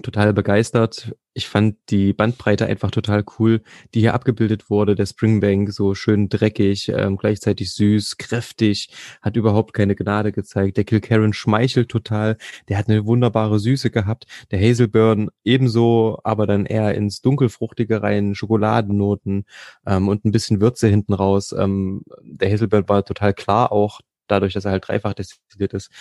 total 0.01 0.33
begeistert. 0.33 1.13
Ich 1.33 1.47
fand 1.47 1.77
die 1.89 2.13
Bandbreite 2.13 2.65
einfach 2.65 2.91
total 2.91 3.23
cool, 3.39 3.61
die 3.93 3.99
hier 4.01 4.13
abgebildet 4.13 4.69
wurde. 4.69 4.95
Der 4.95 5.05
Springbank 5.05 5.71
so 5.71 5.95
schön 5.95 6.29
dreckig, 6.29 6.89
ähm, 6.89 7.17
gleichzeitig 7.17 7.73
süß, 7.73 8.17
kräftig, 8.17 8.89
hat 9.21 9.35
überhaupt 9.35 9.73
keine 9.73 9.95
Gnade 9.95 10.31
gezeigt. 10.31 10.77
Der 10.77 10.83
Kilkerran 10.85 11.33
schmeichelt 11.33 11.89
total. 11.89 12.37
Der 12.69 12.77
hat 12.77 12.89
eine 12.89 13.05
wunderbare 13.05 13.59
Süße 13.59 13.91
gehabt. 13.91 14.25
Der 14.51 14.59
Hazelburn 14.59 15.29
ebenso, 15.43 16.19
aber 16.23 16.47
dann 16.47 16.65
eher 16.65 16.95
ins 16.95 17.21
dunkelfruchtige 17.21 18.01
rein, 18.01 18.35
Schokoladennoten 18.35 19.45
ähm, 19.85 20.07
und 20.07 20.25
ein 20.25 20.31
bisschen 20.31 20.61
Würze 20.61 20.87
hinten 20.87 21.13
raus. 21.13 21.53
Ähm, 21.57 22.03
der 22.21 22.51
Hazelburn 22.51 22.87
war 22.87 23.03
total 23.03 23.33
klar 23.33 23.71
auch 23.71 24.01
dadurch, 24.27 24.53
dass 24.53 24.65
er 24.65 24.71
halt 24.71 24.87
dreifach 24.87 25.13
destilliert 25.13 25.73
ist 25.73 25.91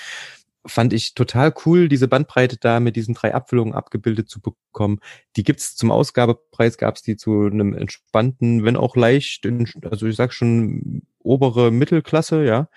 fand 0.67 0.93
ich 0.93 1.15
total 1.15 1.53
cool, 1.65 1.89
diese 1.89 2.09
Bandbreite 2.09 2.57
da 2.57 2.81
mit 2.81 2.97
diesen 2.97 3.15
drei 3.15 3.35
Abfüllungen 3.35 3.75
abgebildet 3.75 4.29
zu 4.29 4.41
bekommen. 4.41 5.01
Die 5.37 5.45
gibt's 5.45 5.77
zum 5.77 5.91
Ausgabepreis, 5.91 6.79
gab's 6.79 7.03
die 7.03 7.17
zu 7.17 7.47
einem 7.47 7.75
entspannten, 7.75 8.65
wenn 8.65 8.77
auch 8.77 8.97
leicht, 8.97 9.47
also 9.83 10.07
ich 10.07 10.17
sag 10.17 10.33
schon 10.33 11.03
obere 11.19 11.71
Mittelklasse, 11.71 12.45
ja, 12.45 12.69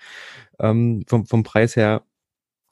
ähm, 0.58 1.04
vom, 1.06 1.26
vom 1.26 1.42
Preis 1.42 1.76
her. 1.76 2.04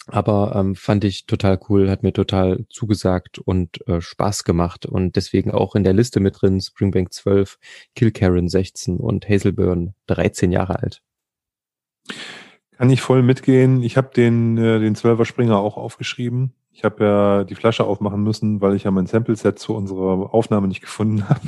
Aber 0.08 0.54
ähm, 0.54 0.76
fand 0.76 1.02
ich 1.02 1.26
total 1.26 1.58
cool, 1.68 1.90
hat 1.90 2.04
mir 2.04 2.12
total 2.12 2.64
zugesagt 2.70 3.38
und 3.38 3.84
äh, 3.88 4.00
Spaß 4.00 4.44
gemacht 4.44 4.86
und 4.86 5.16
deswegen 5.16 5.50
auch 5.50 5.74
in 5.74 5.82
der 5.82 5.94
Liste 5.94 6.20
mit 6.20 6.40
drin 6.40 6.60
Springbank 6.60 7.12
12, 7.12 7.58
Kilkerran 7.96 8.48
16 8.48 8.98
und 8.98 9.28
Hazelburn 9.28 9.94
13 10.06 10.52
Jahre 10.52 10.78
alt. 10.78 11.02
Kann 12.76 12.90
ich 12.90 13.00
voll 13.00 13.22
mitgehen. 13.22 13.82
Ich 13.82 13.96
habe 13.96 14.10
den, 14.14 14.58
äh, 14.58 14.78
den 14.80 14.94
12er 14.94 15.24
Springer 15.24 15.58
auch 15.58 15.76
aufgeschrieben. 15.76 16.52
Ich 16.72 16.84
habe 16.84 17.04
ja 17.04 17.44
die 17.44 17.54
Flasche 17.54 17.84
aufmachen 17.84 18.22
müssen, 18.22 18.60
weil 18.60 18.74
ich 18.74 18.84
ja 18.84 18.90
mein 18.90 19.06
Sample-Set 19.06 19.58
zu 19.58 19.74
unserer 19.74 20.34
Aufnahme 20.34 20.68
nicht 20.68 20.80
gefunden 20.82 21.28
habe. 21.28 21.40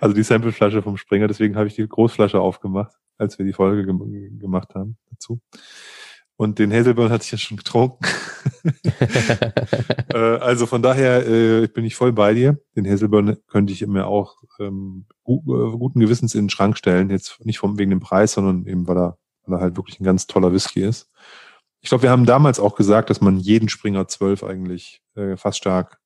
Also 0.00 0.14
die 0.14 0.22
Sample-Flasche 0.22 0.82
vom 0.82 0.96
Springer. 0.96 1.28
Deswegen 1.28 1.56
habe 1.56 1.66
ich 1.66 1.74
die 1.74 1.86
Großflasche 1.86 2.40
aufgemacht, 2.40 2.92
als 3.18 3.38
wir 3.38 3.44
die 3.44 3.52
Folge 3.52 3.84
ge 3.84 4.30
gemacht 4.38 4.74
haben 4.74 4.96
dazu. 5.10 5.40
Und 6.36 6.58
den 6.58 6.72
Hazelburn 6.72 7.10
hatte 7.10 7.24
ich 7.24 7.32
ja 7.32 7.36
schon 7.36 7.58
getrunken. 7.58 7.98
äh, 10.14 10.16
also 10.16 10.64
von 10.64 10.80
daher 10.80 11.28
äh, 11.28 11.66
bin 11.66 11.84
ich 11.84 11.94
voll 11.94 12.14
bei 12.14 12.32
dir. 12.32 12.58
Den 12.74 12.90
Hazelburn 12.90 13.36
könnte 13.46 13.74
ich 13.74 13.86
mir 13.86 14.06
auch 14.06 14.36
ähm, 14.58 15.04
gu 15.22 15.42
äh, 15.44 15.76
guten 15.76 16.00
Gewissens 16.00 16.34
in 16.34 16.44
den 16.44 16.50
Schrank 16.50 16.78
stellen. 16.78 17.10
Jetzt 17.10 17.44
nicht 17.44 17.58
vom, 17.58 17.78
wegen 17.78 17.90
dem 17.90 18.00
Preis, 18.00 18.32
sondern 18.32 18.64
eben 18.66 18.88
weil 18.88 18.96
er 18.96 19.18
weil 19.50 19.58
er 19.58 19.62
halt 19.62 19.76
wirklich 19.76 20.00
ein 20.00 20.04
ganz 20.04 20.26
toller 20.26 20.52
Whisky 20.52 20.82
ist. 20.82 21.10
Ich 21.80 21.88
glaube, 21.88 22.02
wir 22.02 22.10
haben 22.10 22.26
damals 22.26 22.60
auch 22.60 22.74
gesagt, 22.74 23.10
dass 23.10 23.20
man 23.20 23.38
jeden 23.38 23.68
Springer 23.68 24.06
12 24.06 24.44
eigentlich 24.44 25.02
äh, 25.14 25.36
fast 25.36 25.58
stark 25.58 25.98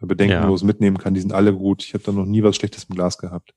äh, 0.00 0.06
bedenkenlos 0.06 0.60
ja. 0.60 0.66
mitnehmen 0.66 0.98
kann. 0.98 1.14
Die 1.14 1.20
sind 1.20 1.32
alle 1.32 1.54
gut. 1.54 1.82
Ich 1.84 1.94
habe 1.94 2.04
da 2.04 2.12
noch 2.12 2.26
nie 2.26 2.42
was 2.42 2.56
Schlechtes 2.56 2.84
im 2.84 2.94
Glas 2.94 3.18
gehabt. 3.18 3.54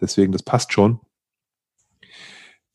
Deswegen, 0.00 0.32
das 0.32 0.42
passt 0.42 0.72
schon. 0.72 1.00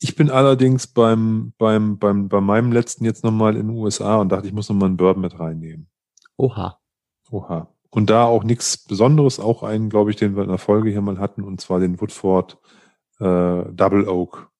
Ich 0.02 0.16
bin 0.16 0.30
allerdings 0.30 0.86
beim, 0.86 1.52
beim, 1.58 1.98
beim, 1.98 2.28
bei 2.28 2.40
meinem 2.40 2.72
letzten 2.72 3.04
jetzt 3.04 3.22
nochmal 3.22 3.56
in 3.56 3.68
den 3.68 3.76
USA 3.76 4.16
und 4.16 4.30
dachte, 4.30 4.46
ich 4.46 4.54
muss 4.54 4.68
nochmal 4.68 4.88
einen 4.88 4.96
Bourbon 4.96 5.20
mit 5.22 5.38
reinnehmen. 5.38 5.88
Oha. 6.36 6.78
Oha. 7.30 7.68
Und 7.90 8.08
da 8.08 8.24
auch 8.24 8.44
nichts 8.44 8.78
Besonderes, 8.78 9.40
auch 9.40 9.62
einen, 9.62 9.90
glaube 9.90 10.10
ich, 10.10 10.16
den 10.16 10.36
wir 10.36 10.42
in 10.42 10.48
der 10.48 10.58
Folge 10.58 10.90
hier 10.90 11.02
mal 11.02 11.18
hatten, 11.18 11.42
und 11.42 11.60
zwar 11.60 11.80
den 11.80 12.00
Woodford 12.00 12.58
äh, 13.18 13.64
Double 13.72 14.08
Oak 14.08 14.50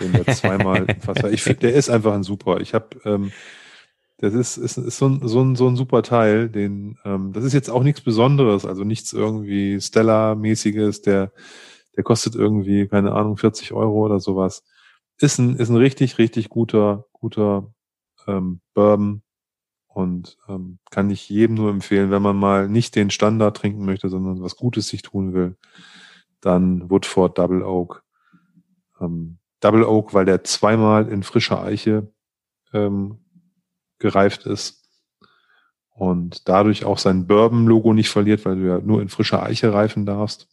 den 0.00 0.12
wir 0.12 0.26
zweimal 0.26 0.86
fast. 1.00 1.24
Ich 1.24 1.42
finde, 1.42 1.60
der 1.60 1.74
ist 1.74 1.90
einfach 1.90 2.14
ein 2.14 2.22
super. 2.22 2.60
Ich 2.60 2.74
habe, 2.74 2.88
ähm, 3.04 3.32
das 4.18 4.34
ist, 4.34 4.56
ist, 4.56 4.78
ist 4.78 4.98
so, 4.98 5.08
ein, 5.08 5.26
so, 5.26 5.42
ein, 5.42 5.56
so 5.56 5.68
ein 5.68 5.76
super 5.76 6.02
Teil. 6.02 6.48
Den, 6.48 6.98
ähm, 7.04 7.32
das 7.32 7.44
ist 7.44 7.52
jetzt 7.52 7.70
auch 7.70 7.82
nichts 7.82 8.00
Besonderes, 8.00 8.64
also 8.64 8.84
nichts 8.84 9.12
irgendwie 9.12 9.80
Stellar-mäßiges. 9.80 11.02
Der, 11.02 11.32
der 11.96 12.04
kostet 12.04 12.34
irgendwie 12.34 12.88
keine 12.88 13.12
Ahnung 13.12 13.36
40 13.36 13.72
Euro 13.72 14.04
oder 14.04 14.20
sowas. 14.20 14.64
Ist 15.18 15.38
ein, 15.38 15.56
ist 15.56 15.70
ein 15.70 15.76
richtig, 15.76 16.18
richtig 16.18 16.48
guter, 16.48 17.06
guter 17.12 17.72
ähm, 18.26 18.60
Bourbon 18.74 19.22
und 19.88 20.36
ähm, 20.46 20.78
kann 20.90 21.08
ich 21.08 21.28
jedem 21.30 21.56
nur 21.56 21.70
empfehlen, 21.70 22.10
wenn 22.10 22.20
man 22.20 22.36
mal 22.36 22.68
nicht 22.68 22.96
den 22.96 23.08
Standard 23.08 23.56
trinken 23.56 23.86
möchte, 23.86 24.10
sondern 24.10 24.42
was 24.42 24.56
Gutes 24.56 24.88
sich 24.88 25.00
tun 25.00 25.32
will, 25.32 25.56
dann 26.42 26.90
Woodford 26.90 27.38
Double 27.38 27.62
Oak. 27.62 28.04
Ähm, 29.00 29.38
Double 29.60 29.84
Oak, 29.84 30.14
weil 30.14 30.24
der 30.24 30.44
zweimal 30.44 31.08
in 31.08 31.22
frischer 31.22 31.62
Eiche 31.62 32.12
ähm, 32.72 33.18
gereift 33.98 34.46
ist 34.46 34.86
und 35.90 36.46
dadurch 36.48 36.84
auch 36.84 36.98
sein 36.98 37.26
Bourbon-Logo 37.26 37.94
nicht 37.94 38.10
verliert, 38.10 38.44
weil 38.44 38.56
du 38.56 38.66
ja 38.68 38.80
nur 38.80 39.00
in 39.00 39.08
frischer 39.08 39.42
Eiche 39.42 39.72
reifen 39.72 40.04
darfst, 40.04 40.48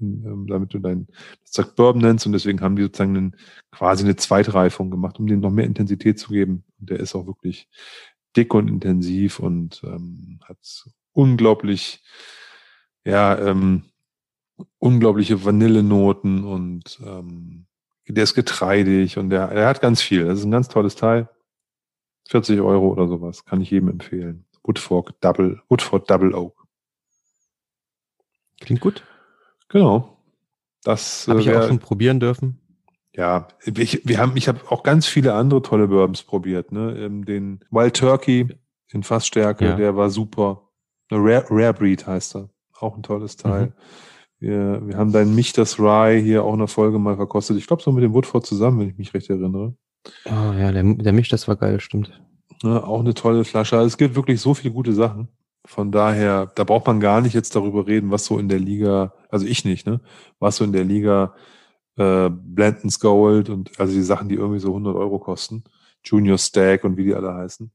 in, 0.00 0.24
ähm, 0.24 0.46
damit 0.48 0.74
du 0.74 0.80
dein 0.80 1.06
Zack 1.44 1.76
Bourbon 1.76 2.02
nennst 2.02 2.26
und 2.26 2.32
deswegen 2.32 2.60
haben 2.60 2.74
die 2.74 2.82
sozusagen 2.82 3.16
einen, 3.16 3.36
quasi 3.70 4.04
eine 4.04 4.16
Zweitreifung 4.16 4.90
gemacht, 4.90 5.20
um 5.20 5.26
dem 5.26 5.40
noch 5.40 5.50
mehr 5.50 5.66
Intensität 5.66 6.18
zu 6.18 6.32
geben. 6.32 6.64
Und 6.80 6.90
der 6.90 6.98
ist 6.98 7.14
auch 7.14 7.26
wirklich 7.26 7.68
dick 8.36 8.54
und 8.54 8.68
intensiv 8.68 9.38
und 9.38 9.82
ähm, 9.84 10.40
hat 10.44 10.58
unglaublich, 11.12 12.02
ja, 13.04 13.38
ähm, 13.38 13.84
unglaubliche 14.78 15.44
Vanillenoten 15.44 16.44
und 16.44 17.00
ähm, 17.04 17.66
der 18.08 18.24
ist 18.24 18.34
getreidig 18.34 19.18
und 19.18 19.30
der, 19.30 19.48
der 19.48 19.66
hat 19.66 19.80
ganz 19.80 20.00
viel. 20.00 20.24
Das 20.24 20.38
ist 20.38 20.44
ein 20.44 20.50
ganz 20.50 20.68
tolles 20.68 20.96
Teil. 20.96 21.28
40 22.28 22.60
Euro 22.60 22.88
oder 22.88 23.08
sowas. 23.08 23.44
Kann 23.44 23.60
ich 23.60 23.70
jedem 23.70 23.88
empfehlen. 23.88 24.44
Woodford 24.62 25.14
Double, 25.20 25.62
Woodford 25.68 26.10
Double 26.10 26.34
Oak. 26.34 26.66
Klingt 28.60 28.80
gut. 28.80 29.04
Genau. 29.68 30.18
Das 30.82 31.26
habe 31.28 31.40
ich 31.40 31.46
äh, 31.46 31.56
auch 31.56 31.66
schon 31.66 31.78
probieren 31.78 32.20
dürfen. 32.20 32.60
Ja, 33.14 33.48
ich, 33.64 34.06
wir 34.06 34.18
haben, 34.18 34.36
ich 34.36 34.46
habe 34.48 34.60
auch 34.68 34.82
ganz 34.82 35.06
viele 35.06 35.34
andere 35.34 35.62
tolle 35.62 35.88
Bourbons 35.88 36.22
probiert. 36.22 36.70
Ne? 36.70 36.96
Ähm, 36.98 37.24
den 37.24 37.60
Wild 37.70 37.96
Turkey 37.96 38.48
in 38.92 39.02
Fassstärke, 39.02 39.64
ja. 39.64 39.76
der 39.76 39.96
war 39.96 40.10
super. 40.10 40.70
Rare, 41.10 41.46
Rare 41.50 41.74
Breed 41.74 42.06
heißt 42.06 42.36
er. 42.36 42.50
Auch 42.78 42.96
ein 42.96 43.02
tolles 43.02 43.36
Teil. 43.36 43.66
Mhm. 43.66 43.72
Wir, 44.40 44.80
wir 44.86 44.96
haben 44.96 45.12
deinen 45.12 45.34
Michtas 45.34 45.78
Rye 45.78 46.20
hier 46.20 46.44
auch 46.44 46.52
in 46.52 46.60
der 46.60 46.68
Folge 46.68 46.98
mal 46.98 47.16
verkostet. 47.16 47.56
Ich 47.56 47.66
glaube, 47.66 47.82
so 47.82 47.90
mit 47.92 48.04
dem 48.04 48.14
Woodford 48.14 48.46
zusammen, 48.46 48.80
wenn 48.80 48.90
ich 48.90 48.98
mich 48.98 49.12
recht 49.14 49.28
erinnere. 49.30 49.74
Oh 50.26 50.52
ja, 50.56 50.70
der, 50.70 50.84
der 50.84 51.12
Michtas 51.12 51.48
war 51.48 51.56
geil, 51.56 51.80
stimmt. 51.80 52.22
Ja, 52.62 52.84
auch 52.84 53.00
eine 53.00 53.14
tolle 53.14 53.44
Flasche. 53.44 53.76
Also 53.76 53.86
es 53.86 53.98
gibt 53.98 54.14
wirklich 54.14 54.40
so 54.40 54.54
viele 54.54 54.72
gute 54.72 54.92
Sachen. 54.92 55.28
Von 55.64 55.92
daher, 55.92 56.46
da 56.54 56.64
braucht 56.64 56.86
man 56.86 57.00
gar 57.00 57.20
nicht 57.20 57.34
jetzt 57.34 57.54
darüber 57.54 57.86
reden, 57.86 58.10
was 58.10 58.24
so 58.24 58.38
in 58.38 58.48
der 58.48 58.58
Liga, 58.58 59.12
also 59.28 59.44
ich 59.44 59.64
nicht, 59.64 59.86
ne, 59.86 60.00
was 60.38 60.56
so 60.56 60.64
in 60.64 60.72
der 60.72 60.84
Liga 60.84 61.34
äh, 61.96 62.30
Blanton's 62.30 63.00
Gold 63.00 63.50
und 63.50 63.78
also 63.78 63.92
die 63.92 64.02
Sachen, 64.02 64.28
die 64.28 64.36
irgendwie 64.36 64.60
so 64.60 64.68
100 64.68 64.96
Euro 64.96 65.18
kosten, 65.18 65.64
Junior 66.04 66.38
Stack 66.38 66.84
und 66.84 66.96
wie 66.96 67.04
die 67.04 67.14
alle 67.14 67.34
heißen. 67.34 67.70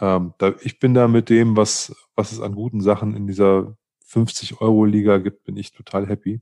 Ähm, 0.00 0.34
da, 0.38 0.52
ich 0.60 0.80
bin 0.80 0.92
da 0.92 1.08
mit 1.08 1.30
dem, 1.30 1.56
was, 1.56 1.94
was 2.16 2.32
es 2.32 2.40
an 2.40 2.54
guten 2.54 2.80
Sachen 2.80 3.14
in 3.14 3.26
dieser 3.26 3.76
50 4.14 4.60
Euro 4.60 4.84
Liga 4.84 5.18
gibt, 5.18 5.44
bin 5.44 5.56
ich 5.56 5.72
total 5.72 6.08
happy. 6.08 6.40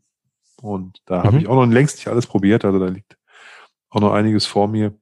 Und 0.61 1.01
da 1.07 1.21
mhm. 1.21 1.25
habe 1.25 1.39
ich 1.39 1.49
auch 1.49 1.57
noch 1.57 1.67
längst 1.67 1.97
nicht 1.97 2.09
alles 2.09 2.27
probiert, 2.27 2.65
also 2.65 2.79
da 2.79 2.87
liegt 2.87 3.17
auch 3.89 4.01
noch 4.01 4.13
einiges 4.13 4.47
vor 4.47 4.69
mir. 4.69 4.95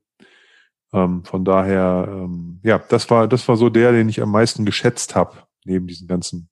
Ähm, 0.92 1.24
von 1.24 1.44
daher, 1.44 2.06
ähm, 2.08 2.60
ja, 2.62 2.78
das 2.78 3.10
war, 3.10 3.28
das 3.28 3.46
war 3.48 3.56
so 3.56 3.70
der, 3.70 3.92
den 3.92 4.08
ich 4.08 4.22
am 4.22 4.30
meisten 4.30 4.64
geschätzt 4.64 5.14
habe, 5.14 5.36
neben 5.64 5.86
diesen 5.86 6.08
ganzen 6.08 6.48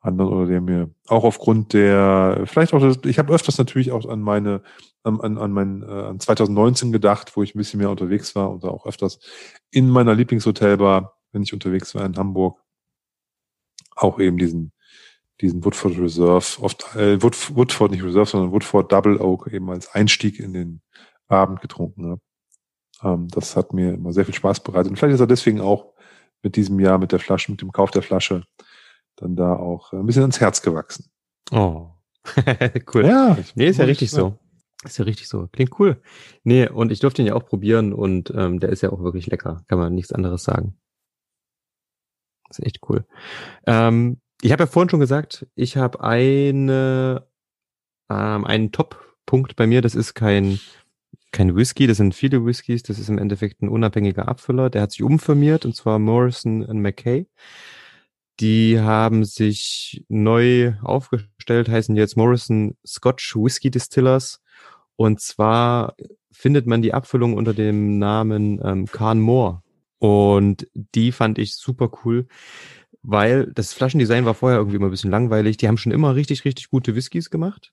anderen 0.00 0.32
oder 0.32 0.46
der 0.46 0.60
mir 0.60 0.90
auch 1.06 1.24
aufgrund 1.24 1.72
der, 1.72 2.42
vielleicht 2.44 2.74
auch, 2.74 2.80
das, 2.80 2.98
ich 3.04 3.18
habe 3.18 3.32
öfters 3.32 3.56
natürlich 3.56 3.92
auch 3.92 4.06
an 4.06 4.20
meine, 4.20 4.62
an, 5.02 5.20
an, 5.20 5.38
an 5.38 5.52
mein, 5.52 5.82
äh, 5.82 5.86
an 5.86 6.20
2019 6.20 6.92
gedacht, 6.92 7.34
wo 7.36 7.42
ich 7.42 7.54
ein 7.54 7.58
bisschen 7.58 7.78
mehr 7.78 7.90
unterwegs 7.90 8.34
war 8.34 8.50
und 8.50 8.64
auch 8.64 8.86
öfters 8.86 9.18
in 9.70 9.88
meiner 9.88 10.14
Lieblingshotelbar, 10.14 11.18
wenn 11.32 11.42
ich 11.42 11.54
unterwegs 11.54 11.94
war 11.94 12.04
in 12.04 12.16
Hamburg, 12.16 12.60
auch 13.96 14.18
eben 14.18 14.38
diesen, 14.38 14.72
diesen 15.40 15.64
Woodford 15.64 15.98
Reserve, 15.98 16.62
oft, 16.62 16.94
äh, 16.96 17.20
Wood, 17.22 17.56
Woodford 17.56 17.90
nicht 17.90 18.04
Reserve, 18.04 18.26
sondern 18.26 18.52
Woodford 18.52 18.92
Double 18.92 19.20
Oak 19.20 19.48
eben 19.52 19.70
als 19.70 19.92
Einstieg 19.94 20.38
in 20.38 20.52
den 20.52 20.82
Abend 21.28 21.60
getrunken 21.60 22.10
habe. 22.10 22.20
Ähm, 23.02 23.28
das 23.28 23.56
hat 23.56 23.72
mir 23.72 23.94
immer 23.94 24.12
sehr 24.12 24.24
viel 24.24 24.34
Spaß 24.34 24.60
bereitet. 24.60 24.90
Und 24.90 24.96
vielleicht 24.96 25.14
ist 25.14 25.20
er 25.20 25.26
deswegen 25.26 25.60
auch 25.60 25.94
mit 26.42 26.56
diesem 26.56 26.78
Jahr 26.78 26.98
mit 26.98 27.12
der 27.12 27.18
Flasche, 27.18 27.50
mit 27.50 27.60
dem 27.60 27.72
Kauf 27.72 27.90
der 27.90 28.02
Flasche 28.02 28.44
dann 29.16 29.36
da 29.36 29.54
auch 29.54 29.92
ein 29.92 30.06
bisschen 30.06 30.22
ans 30.22 30.40
Herz 30.40 30.62
gewachsen. 30.62 31.06
Oh. 31.50 31.88
cool. 32.94 33.06
Ja, 33.06 33.38
nee, 33.54 33.68
ist 33.68 33.78
ja 33.78 33.84
richtig 33.84 34.10
so. 34.10 34.38
Ist 34.84 34.98
ja 34.98 35.04
richtig 35.04 35.28
so. 35.28 35.48
Klingt 35.48 35.78
cool. 35.78 36.02
Nee, 36.42 36.68
und 36.68 36.92
ich 36.92 37.00
durfte 37.00 37.22
ihn 37.22 37.26
ja 37.26 37.34
auch 37.34 37.46
probieren 37.46 37.92
und 37.92 38.32
ähm, 38.36 38.60
der 38.60 38.70
ist 38.70 38.82
ja 38.82 38.90
auch 38.90 39.02
wirklich 39.02 39.26
lecker. 39.26 39.64
Kann 39.68 39.78
man 39.78 39.94
nichts 39.94 40.12
anderes 40.12 40.44
sagen. 40.44 40.78
ist 42.50 42.62
echt 42.62 42.80
cool. 42.88 43.06
Ähm, 43.66 44.20
ich 44.44 44.52
habe 44.52 44.64
ja 44.64 44.66
vorhin 44.66 44.90
schon 44.90 45.00
gesagt, 45.00 45.46
ich 45.54 45.78
habe 45.78 46.04
eine 46.04 47.26
ähm, 48.10 48.44
einen 48.44 48.72
Top-Punkt 48.72 49.56
bei 49.56 49.66
mir. 49.66 49.80
Das 49.80 49.94
ist 49.94 50.12
kein 50.12 50.60
kein 51.32 51.56
Whisky, 51.56 51.86
das 51.86 51.96
sind 51.96 52.14
viele 52.14 52.44
Whiskys. 52.44 52.82
Das 52.82 52.98
ist 52.98 53.08
im 53.08 53.16
Endeffekt 53.16 53.62
ein 53.62 53.70
unabhängiger 53.70 54.28
Abfüller. 54.28 54.68
Der 54.68 54.82
hat 54.82 54.92
sich 54.92 55.02
umfirmiert 55.02 55.64
und 55.64 55.74
zwar 55.74 55.98
Morrison 55.98 56.58
McKay. 56.82 57.26
Die 58.38 58.78
haben 58.78 59.24
sich 59.24 60.04
neu 60.08 60.74
aufgestellt, 60.82 61.70
heißen 61.70 61.96
jetzt 61.96 62.18
Morrison 62.18 62.76
Scotch 62.86 63.34
Whisky 63.36 63.70
Distillers. 63.70 64.42
Und 64.96 65.20
zwar 65.20 65.94
findet 66.30 66.66
man 66.66 66.82
die 66.82 66.92
Abfüllung 66.92 67.32
unter 67.32 67.54
dem 67.54 67.98
Namen 67.98 68.60
ähm, 68.62 68.84
Carn 68.88 69.20
Moore. 69.20 69.62
Und 70.00 70.68
die 70.74 71.12
fand 71.12 71.38
ich 71.38 71.54
super 71.54 71.90
cool, 72.04 72.26
weil 73.04 73.52
das 73.54 73.74
Flaschendesign 73.74 74.24
war 74.24 74.34
vorher 74.34 74.58
irgendwie 74.58 74.76
immer 74.76 74.86
ein 74.86 74.90
bisschen 74.90 75.10
langweilig. 75.10 75.58
Die 75.58 75.68
haben 75.68 75.76
schon 75.76 75.92
immer 75.92 76.14
richtig, 76.14 76.44
richtig 76.46 76.70
gute 76.70 76.96
Whiskys 76.96 77.30
gemacht. 77.30 77.72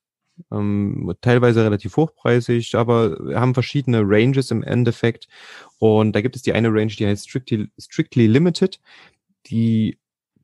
Ähm, 0.52 1.14
teilweise 1.22 1.64
relativ 1.64 1.96
hochpreisig, 1.96 2.76
aber 2.76 3.18
haben 3.34 3.54
verschiedene 3.54 4.02
Ranges 4.04 4.52
im 4.52 4.62
Endeffekt. 4.62 5.30
Und 5.80 6.14
da 6.14 6.22
gibt 6.22 6.36
es 6.36 6.42
die 6.42 6.52
eine 6.52 6.68
Range, 6.68 6.92
die 6.92 7.08
heißt 7.08 7.30
Strictly, 7.30 7.70
Strictly 7.80 8.28
Limited. 8.28 8.82
Die 9.48 9.98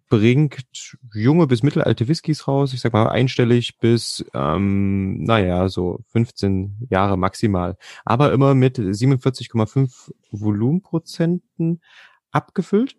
bringt 0.09 0.95
junge 1.13 1.47
bis 1.47 1.63
mittelalte 1.63 2.07
Whiskys 2.07 2.47
raus, 2.47 2.73
ich 2.73 2.79
sag 2.79 2.93
mal 2.93 3.09
einstellig 3.09 3.77
bis, 3.79 4.23
ähm, 4.33 5.21
naja, 5.23 5.67
so 5.67 5.99
15 6.13 6.87
Jahre 6.89 7.17
maximal, 7.17 7.75
aber 8.05 8.31
immer 8.31 8.55
mit 8.55 8.79
47,5 8.79 10.13
Volumenprozenten 10.31 11.81
abgefüllt 12.31 12.95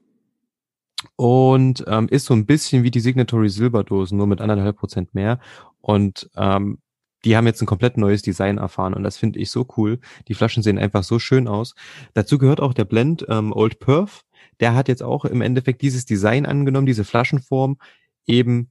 und 1.16 1.84
ähm, 1.86 2.08
ist 2.08 2.26
so 2.26 2.34
ein 2.34 2.46
bisschen 2.46 2.82
wie 2.82 2.90
die 2.90 3.00
Signatory 3.00 3.48
Silberdosen, 3.48 4.18
nur 4.18 4.26
mit 4.26 4.40
anderthalb 4.40 4.76
Prozent 4.76 5.14
mehr 5.14 5.38
und 5.80 6.30
ähm, 6.36 6.78
die 7.24 7.36
haben 7.36 7.46
jetzt 7.46 7.60
ein 7.60 7.66
komplett 7.66 7.96
neues 7.96 8.22
Design 8.22 8.58
erfahren 8.58 8.94
und 8.94 9.02
das 9.02 9.16
finde 9.16 9.40
ich 9.40 9.50
so 9.50 9.66
cool. 9.76 9.98
Die 10.28 10.34
Flaschen 10.34 10.62
sehen 10.62 10.78
einfach 10.78 11.02
so 11.02 11.18
schön 11.18 11.48
aus. 11.48 11.74
Dazu 12.14 12.38
gehört 12.38 12.60
auch 12.60 12.72
der 12.72 12.84
Blend 12.84 13.26
ähm, 13.28 13.52
Old 13.52 13.80
Perth 13.80 14.24
der 14.60 14.74
hat 14.74 14.88
jetzt 14.88 15.02
auch 15.02 15.24
im 15.24 15.40
Endeffekt 15.40 15.82
dieses 15.82 16.04
Design 16.04 16.46
angenommen, 16.46 16.86
diese 16.86 17.04
Flaschenform 17.04 17.78
eben 18.26 18.70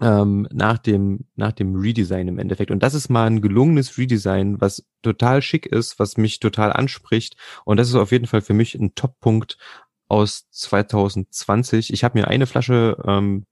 ähm, 0.00 0.46
nach 0.52 0.78
dem 0.78 1.26
nach 1.34 1.52
dem 1.52 1.74
Redesign 1.74 2.28
im 2.28 2.38
Endeffekt 2.38 2.70
und 2.70 2.82
das 2.82 2.94
ist 2.94 3.08
mal 3.08 3.26
ein 3.26 3.40
gelungenes 3.40 3.98
Redesign, 3.98 4.60
was 4.60 4.86
total 5.02 5.42
schick 5.42 5.66
ist, 5.66 5.98
was 5.98 6.16
mich 6.16 6.38
total 6.38 6.72
anspricht 6.72 7.36
und 7.64 7.78
das 7.78 7.88
ist 7.88 7.96
auf 7.96 8.12
jeden 8.12 8.26
Fall 8.26 8.42
für 8.42 8.54
mich 8.54 8.74
ein 8.76 8.94
Top-Punkt 8.94 9.58
aus 10.08 10.48
2020. 10.50 11.92
Ich 11.92 12.04
habe 12.04 12.18
mir 12.18 12.28
eine 12.28 12.46
Flasche 12.46 12.96
ähm, 13.06 13.46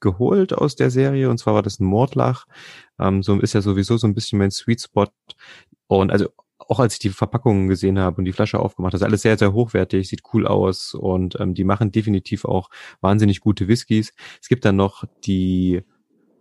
geholt 0.00 0.52
aus 0.52 0.76
der 0.76 0.90
Serie 0.90 1.30
und 1.30 1.38
zwar 1.38 1.54
war 1.54 1.62
das 1.62 1.80
ein 1.80 1.84
Mordlach. 1.84 2.46
Ähm, 2.98 3.22
so 3.22 3.38
ist 3.38 3.54
ja 3.54 3.60
sowieso 3.60 3.96
so 3.96 4.06
ein 4.06 4.14
bisschen 4.14 4.38
mein 4.38 4.50
Sweet 4.50 4.82
Spot 4.82 5.08
und 5.86 6.10
also 6.10 6.28
auch 6.58 6.78
als 6.78 6.94
ich 6.94 6.98
die 7.00 7.10
Verpackungen 7.10 7.68
gesehen 7.68 7.98
habe 7.98 8.18
und 8.18 8.24
die 8.24 8.32
Flasche 8.32 8.60
aufgemacht, 8.60 8.94
ist 8.94 9.02
alles 9.02 9.22
sehr, 9.22 9.36
sehr 9.36 9.52
hochwertig, 9.52 10.08
sieht 10.08 10.22
cool 10.32 10.46
aus 10.46 10.94
und 10.94 11.38
ähm, 11.40 11.54
die 11.54 11.64
machen 11.64 11.90
definitiv 11.90 12.44
auch 12.44 12.70
wahnsinnig 13.00 13.40
gute 13.40 13.66
Whiskys. 13.66 14.12
Es 14.40 14.48
gibt 14.48 14.64
dann 14.64 14.76
noch 14.76 15.04
die 15.24 15.82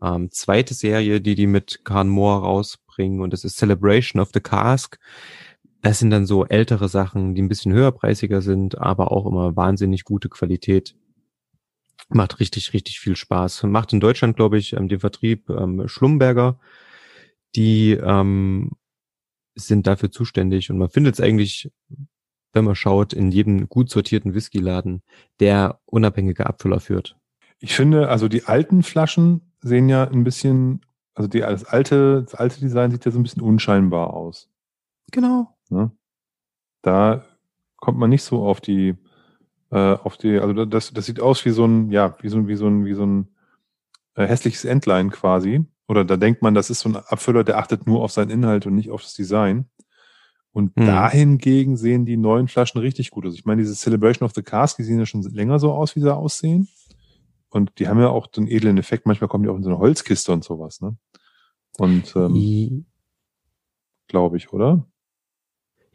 ähm, 0.03 0.29
zweite 0.31 0.73
Serie, 0.73 1.19
die 1.19 1.35
die 1.35 1.47
mit 1.47 1.83
Carn 1.83 2.09
Moore 2.09 2.43
rausbringen 2.43 3.21
und 3.21 3.33
das 3.33 3.43
ist 3.43 3.57
Celebration 3.57 4.21
of 4.21 4.29
the 4.33 4.39
Cask. 4.39 4.99
Das 5.82 5.99
sind 5.99 6.09
dann 6.09 6.25
so 6.25 6.45
ältere 6.45 6.89
Sachen, 6.89 7.36
die 7.36 7.41
ein 7.41 7.47
bisschen 7.47 7.73
höherpreisiger 7.73 8.41
sind, 8.41 8.77
aber 8.77 9.11
auch 9.11 9.25
immer 9.25 9.55
wahnsinnig 9.55 10.03
gute 10.03 10.27
Qualität. 10.30 10.95
Macht 12.09 12.39
richtig, 12.39 12.73
richtig 12.73 12.99
viel 12.99 13.15
Spaß. 13.15 13.63
Macht 13.63 13.93
in 13.93 13.99
Deutschland, 13.99 14.36
glaube 14.36 14.57
ich, 14.57 14.73
ähm, 14.73 14.89
den 14.89 14.99
Vertrieb 14.99 15.49
ähm, 15.49 15.88
Schlumberger, 15.88 16.59
die 17.55 17.91
ähm, 17.91 18.71
sind 19.55 19.88
dafür 19.88 20.11
zuständig 20.11 20.69
und 20.69 20.77
man 20.77 20.89
findet 20.89 21.15
es 21.15 21.21
eigentlich, 21.21 21.71
wenn 22.53 22.65
man 22.65 22.75
schaut, 22.75 23.13
in 23.13 23.32
jedem 23.32 23.69
gut 23.69 23.89
sortierten 23.89 24.34
Whiskyladen, 24.34 25.03
der 25.39 25.80
unabhängige 25.86 26.45
Abfüller 26.45 26.80
führt. 26.80 27.17
Ich 27.59 27.75
finde, 27.75 28.09
also 28.09 28.27
die 28.27 28.45
alten 28.45 28.84
Flaschen 28.84 29.53
sehen 29.61 29.89
ja 29.89 30.05
ein 30.05 30.23
bisschen, 30.23 30.82
also 31.13 31.27
die, 31.27 31.39
das 31.39 31.65
alte, 31.65 32.23
das 32.23 32.36
alte 32.36 32.59
Design 32.59 32.91
sieht 32.91 33.05
ja 33.05 33.11
so 33.11 33.19
ein 33.19 33.23
bisschen 33.23 33.41
unscheinbar 33.41 34.13
aus. 34.13 34.49
Genau. 35.11 35.55
Ne? 35.70 35.91
Da 36.82 37.26
kommt 37.78 37.97
man 37.97 38.09
nicht 38.09 38.24
so 38.24 38.43
auf 38.43 38.61
die, 38.61 38.95
äh, 39.72 39.93
auf 39.93 40.17
die, 40.17 40.39
also 40.39 40.65
das, 40.65 40.91
das 40.91 41.05
sieht 41.05 41.20
aus 41.20 41.45
wie 41.45 41.51
so 41.51 41.65
ein, 41.65 41.91
ja, 41.91 42.15
wie 42.22 42.30
so, 42.30 42.47
wie 42.47 42.55
so 42.55 42.67
ein, 42.67 42.86
wie 42.86 42.93
so 42.93 43.05
ein 43.05 43.30
äh, 44.15 44.26
hässliches 44.26 44.65
Endline 44.65 45.09
quasi. 45.09 45.65
Oder 45.88 46.05
da 46.05 46.17
denkt 46.17 46.41
man, 46.41 46.53
das 46.53 46.70
ist 46.70 46.82
so 46.82 46.89
ein 46.89 46.95
Abfüller, 46.97 47.43
der 47.43 47.57
achtet 47.57 47.88
nur 47.88 48.03
auf 48.03 48.11
seinen 48.11 48.30
Inhalt 48.30 48.65
und 48.67 48.76
nicht 48.76 48.91
auf 48.91 49.01
das 49.01 49.13
Design. 49.13 49.70
Und 50.51 50.76
hm. 50.76 50.86
dahingegen 50.86 51.78
sehen 51.78 52.05
die 52.05 52.17
neuen 52.17 52.47
Flaschen 52.47 52.82
richtig 52.82 53.11
gut 53.11 53.26
aus. 53.26 53.34
Ich 53.34 53.45
meine, 53.45 53.61
diese 53.61 53.76
Celebration 53.76 54.26
of 54.26 54.34
the 54.36 54.43
Cask, 54.43 54.78
die 54.78 54.84
sehen 54.84 54.99
ja 54.99 55.05
schon 55.05 55.22
länger 55.22 55.59
so 55.59 55.72
aus, 55.74 55.95
wie 55.95 56.01
sie 56.01 56.15
aussehen. 56.15 56.67
Und 57.49 57.80
die 57.80 57.88
haben 57.88 57.99
ja 57.99 58.09
auch 58.09 58.28
den 58.28 58.47
edlen 58.47 58.78
Effekt. 58.78 59.05
Manchmal 59.05 59.28
kommen 59.28 59.43
die 59.43 59.49
auch 59.49 59.55
in 59.55 59.63
so 59.63 59.70
eine 59.70 59.80
Holzkiste 59.80 60.32
und 60.32 60.43
sowas, 60.43 60.82
ne? 60.82 60.95
Und 61.78 62.15
ähm, 62.15 62.86
glaube 64.07 64.38
ich, 64.38 64.51
oder? 64.51 64.86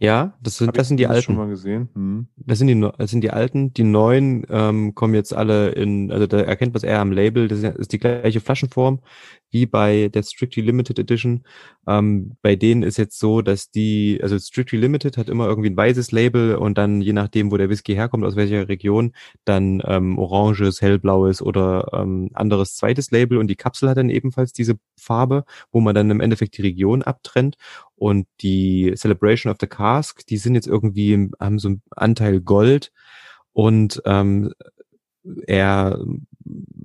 Ja, 0.05 0.35
das 0.43 0.59
sind, 0.59 0.77
das 0.77 0.89
sind 0.89 0.99
die 0.99 1.05
das 1.05 1.13
alten. 1.13 1.23
schon 1.25 1.37
mal 1.37 1.49
gesehen. 1.49 1.89
Hm. 1.95 2.29
Das 2.37 2.59
sind 2.59 2.69
die, 2.69 2.91
das 2.99 3.11
sind 3.11 3.23
die 3.23 3.31
alten. 3.31 3.73
Die 3.73 3.85
neuen 3.85 4.47
ähm, 4.51 4.95
kommen 4.95 5.15
jetzt 5.15 5.35
alle 5.35 5.71
in, 5.71 6.13
also 6.13 6.27
da 6.27 6.41
erkennt 6.41 6.75
man 6.75 6.79
es 6.79 6.85
eher 6.85 7.01
am 7.01 7.13
Label. 7.13 7.49
Das 7.49 7.63
ist 7.63 7.93
die 7.93 7.99
gleiche 7.99 8.41
Flaschenform 8.41 9.01
wie 9.55 9.67
bei 9.67 10.09
der 10.13 10.25
Strictly 10.25 10.63
Limited 10.63 10.99
Edition. 10.99 11.45
Ähm, 11.87 12.37
bei 12.43 12.57
denen 12.57 12.83
ist 12.83 12.99
jetzt 12.99 13.21
so, 13.21 13.41
dass 13.41 13.71
die, 13.71 14.19
also 14.21 14.37
Strictly 14.37 14.79
Limited 14.79 15.17
hat 15.17 15.29
immer 15.29 15.47
irgendwie 15.47 15.71
ein 15.71 15.77
weißes 15.77 16.11
Label 16.11 16.57
und 16.57 16.77
dann 16.77 17.01
je 17.01 17.13
nachdem, 17.13 17.53
wo 17.53 17.57
der 17.57 17.71
Whisky 17.71 17.95
herkommt, 17.95 18.25
aus 18.25 18.35
welcher 18.35 18.69
Region, 18.69 19.13
dann 19.45 19.81
ähm, 19.87 20.19
oranges, 20.19 20.83
hellblaues 20.83 21.41
oder 21.41 21.89
ähm, 21.93 22.31
anderes 22.35 22.75
zweites 22.75 23.13
Label 23.13 23.39
und 23.39 23.47
die 23.47 23.55
Kapsel 23.55 23.89
hat 23.89 23.97
dann 23.97 24.11
ebenfalls 24.11 24.53
diese 24.53 24.75
Farbe, 24.99 25.45
wo 25.71 25.81
man 25.81 25.95
dann 25.95 26.11
im 26.11 26.21
Endeffekt 26.21 26.59
die 26.59 26.63
Region 26.63 27.03
abtrennt 27.03 27.57
und 28.05 28.27
die 28.43 28.93
Celebration 28.95 29.51
of 29.51 29.57
the 29.63 29.67
Cask, 29.67 30.27
die 30.27 30.37
sind 30.37 30.55
jetzt 30.55 30.67
irgendwie, 30.67 31.31
haben 31.41 31.59
so 31.59 31.69
einen 31.69 31.83
Anteil 31.97 32.43
Gold 32.43 32.93
und 33.55 34.03
ähm, 34.05 34.53
eher 35.47 35.99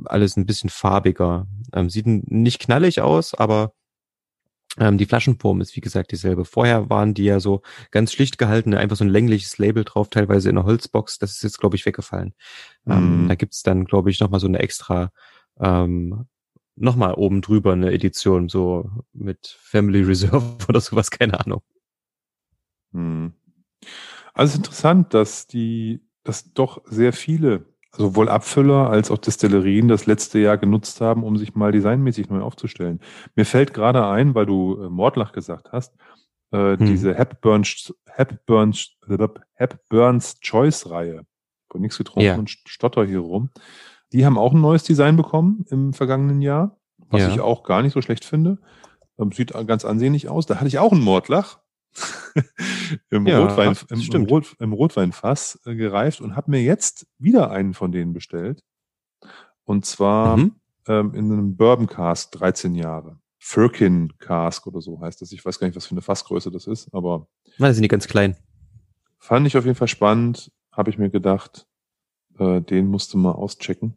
alles 0.06 0.38
ein 0.38 0.46
bisschen 0.46 0.70
farbiger. 0.70 1.46
Ähm, 1.74 1.90
sieht 1.90 2.08
nicht 2.08 2.62
knallig 2.62 3.02
aus, 3.02 3.34
aber 3.34 3.74
ähm, 4.78 4.98
die 4.98 5.06
Flaschenform 5.06 5.60
ist 5.60 5.76
wie 5.76 5.82
gesagt 5.82 6.14
dieselbe. 6.14 6.46
Vorher 6.46 6.90
waren 6.90 7.14
die 7.14 7.26
ja 7.26 7.42
so 7.42 7.64
ganz 7.92 8.14
schlicht 8.14 8.38
gehalten, 8.38 8.74
einfach 8.74 8.96
so 8.96 9.04
ein 9.04 9.10
längliches 9.10 9.58
Label 9.58 9.84
drauf, 9.84 10.10
teilweise 10.10 10.50
in 10.50 10.58
einer 10.58 10.66
Holzbox. 10.66 11.20
Das 11.20 11.32
ist 11.32 11.44
jetzt, 11.44 11.60
glaube 11.60 11.76
ich, 11.76 11.86
weggefallen. 11.86 12.34
Ähm, 12.88 13.24
mhm. 13.24 13.28
da 13.28 13.36
gibt's 13.36 13.62
dann, 13.62 13.84
glaube 13.84 14.10
ich, 14.10 14.22
nochmal 14.22 14.40
so 14.40 14.48
eine 14.48 14.60
extra 14.60 15.12
ähm, 15.60 16.28
nochmal 16.80 17.14
oben 17.14 17.42
drüber 17.42 17.74
eine 17.74 17.92
Edition, 17.92 18.50
so 18.50 18.90
mit 19.14 19.58
Family 19.60 20.02
Reserve 20.02 20.58
oder 20.70 20.82
sowas, 20.82 21.12
keine 21.12 21.40
Ahnung. 21.40 21.62
Hm. 22.94 23.34
Also 24.34 24.58
interessant, 24.58 25.14
dass 25.14 25.48
die, 25.48 26.02
dass 26.24 26.54
doch 26.54 26.82
sehr 26.86 27.14
viele 27.14 27.66
sowohl 27.92 28.30
Abfüller 28.30 28.90
als 28.90 29.12
auch 29.12 29.18
Destillerien 29.18 29.88
das 29.88 30.06
letzte 30.06 30.40
Jahr 30.40 30.58
genutzt 30.58 31.02
haben, 31.02 31.24
um 31.24 31.38
sich 31.38 31.56
mal 31.56 31.72
designmäßig 31.72 32.30
neu 32.30 32.42
aufzustellen. 32.42 33.00
Mir 33.36 33.46
fällt 33.46 33.74
gerade 33.74 34.06
ein, 34.08 34.36
weil 34.36 34.46
du 34.46 34.82
äh, 34.82 34.90
Mordlach 34.90 35.32
gesagt 35.32 35.72
hast, 35.72 35.96
äh, 36.52 36.78
hm. 36.78 36.86
diese 36.86 37.16
Hepburn's, 37.16 37.94
Hepburn's, 38.06 38.96
Hepburn's 39.54 40.40
Choice-Reihe. 40.40 41.26
Ich 41.26 41.74
habe 41.74 41.82
nichts 41.82 41.98
getrunken 41.98 42.26
ja. 42.26 42.36
und 42.36 42.50
stotter 42.50 43.06
hier 43.06 43.20
rum. 43.20 43.50
Die 44.12 44.26
haben 44.26 44.38
auch 44.38 44.54
ein 44.54 44.62
neues 44.62 44.84
Design 44.84 45.16
bekommen 45.16 45.66
im 45.70 45.94
vergangenen 45.94 46.42
Jahr, 46.42 46.78
was 47.10 47.22
ja. 47.22 47.30
ich 47.30 47.40
auch 47.40 47.64
gar 47.64 47.82
nicht 47.82 47.94
so 47.94 48.02
schlecht 48.02 48.26
finde. 48.26 48.60
Ähm, 49.20 49.32
sieht 49.32 49.54
ganz 49.68 49.86
ansehnlich 49.86 50.30
aus. 50.30 50.46
Da 50.46 50.56
hatte 50.56 50.68
ich 50.68 50.80
auch 50.80 50.92
einen 50.92 51.04
Mordlach. 51.04 51.60
Im, 53.10 53.28
ja, 53.28 53.40
Rotwein, 53.40 53.76
im, 53.90 54.02
im, 54.02 54.24
Rot, 54.26 54.56
im, 54.60 54.74
Rotweinfass 54.74 55.60
äh, 55.66 55.76
gereift 55.76 56.22
und 56.22 56.36
habe 56.36 56.52
mir 56.52 56.62
jetzt 56.62 57.08
wieder 57.18 57.52
einen 57.52 57.74
von 57.74 57.92
denen 57.92 58.14
bestellt. 58.14 58.64
Und 59.64 59.86
zwar 59.86 60.38
mhm. 60.38 60.56
ähm, 60.88 61.14
in 61.14 61.32
einem 61.32 61.56
Bourbon 61.56 61.88
Cask 61.88 62.32
13 62.32 62.74
Jahre. 62.76 63.20
Firkin 63.38 64.14
Cask 64.20 64.66
oder 64.68 64.82
so 64.82 65.00
heißt 65.02 65.22
das. 65.22 65.32
Ich 65.32 65.44
weiß 65.44 65.60
gar 65.60 65.68
nicht, 65.68 65.76
was 65.76 65.86
für 65.86 65.92
eine 65.92 66.02
Fassgröße 66.02 66.52
das 66.52 66.68
ist, 66.68 66.94
aber. 66.94 67.28
Nein, 67.58 67.74
sind 67.74 67.84
die 67.84 67.90
ganz 67.90 68.08
klein. 68.08 68.36
Fand 69.18 69.46
ich 69.46 69.58
auf 69.58 69.66
jeden 69.66 69.78
Fall 69.78 69.88
spannend, 69.88 70.52
habe 70.72 70.90
ich 70.90 70.98
mir 70.98 71.10
gedacht, 71.10 71.68
äh, 72.40 72.62
den 72.62 72.88
musste 72.88 73.18
mal 73.18 73.32
auschecken. 73.32 73.96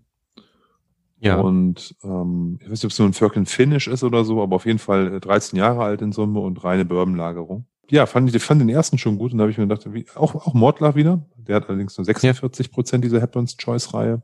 Ja. 1.21 1.41
Und 1.41 1.95
ähm, 2.03 2.59
ich 2.61 2.67
weiß 2.67 2.73
nicht, 2.73 2.85
ob 2.85 2.91
es 2.91 2.99
nur 2.99 3.09
ein 3.09 3.13
Firkin 3.13 3.47
Finish 3.47 3.87
ist 3.87 4.03
oder 4.03 4.25
so, 4.25 4.43
aber 4.43 4.57
auf 4.57 4.67
jeden 4.67 4.81
Fall 4.81 5.21
13 5.21 5.57
äh, 5.57 5.61
Jahre 5.61 5.85
alt 5.85 6.03
in 6.03 6.13
Summe 6.13 6.41
und 6.41 6.63
reine 6.65 6.85
Bourbon-Lagerung. 6.85 7.67
Ja, 7.91 8.07
fand 8.07 8.35
ich 8.35 8.43
fand 8.43 8.61
den 8.61 8.69
ersten 8.69 8.99
schon 8.99 9.19
gut 9.19 9.33
und 9.33 9.39
da 9.39 9.43
habe 9.43 9.51
ich 9.51 9.59
mir 9.59 9.67
gedacht, 9.67 9.93
wie, 9.93 10.07
auch, 10.15 10.35
auch 10.35 10.55
Mordler 10.55 10.95
wieder. 10.95 11.25
Der 11.37 11.57
hat 11.57 11.69
allerdings 11.69 11.97
nur 11.97 12.05
46 12.05 12.73
Prozent 12.73 13.05
dieser 13.05 13.21
Hepburns 13.21 13.57
Choice-Reihe 13.57 14.23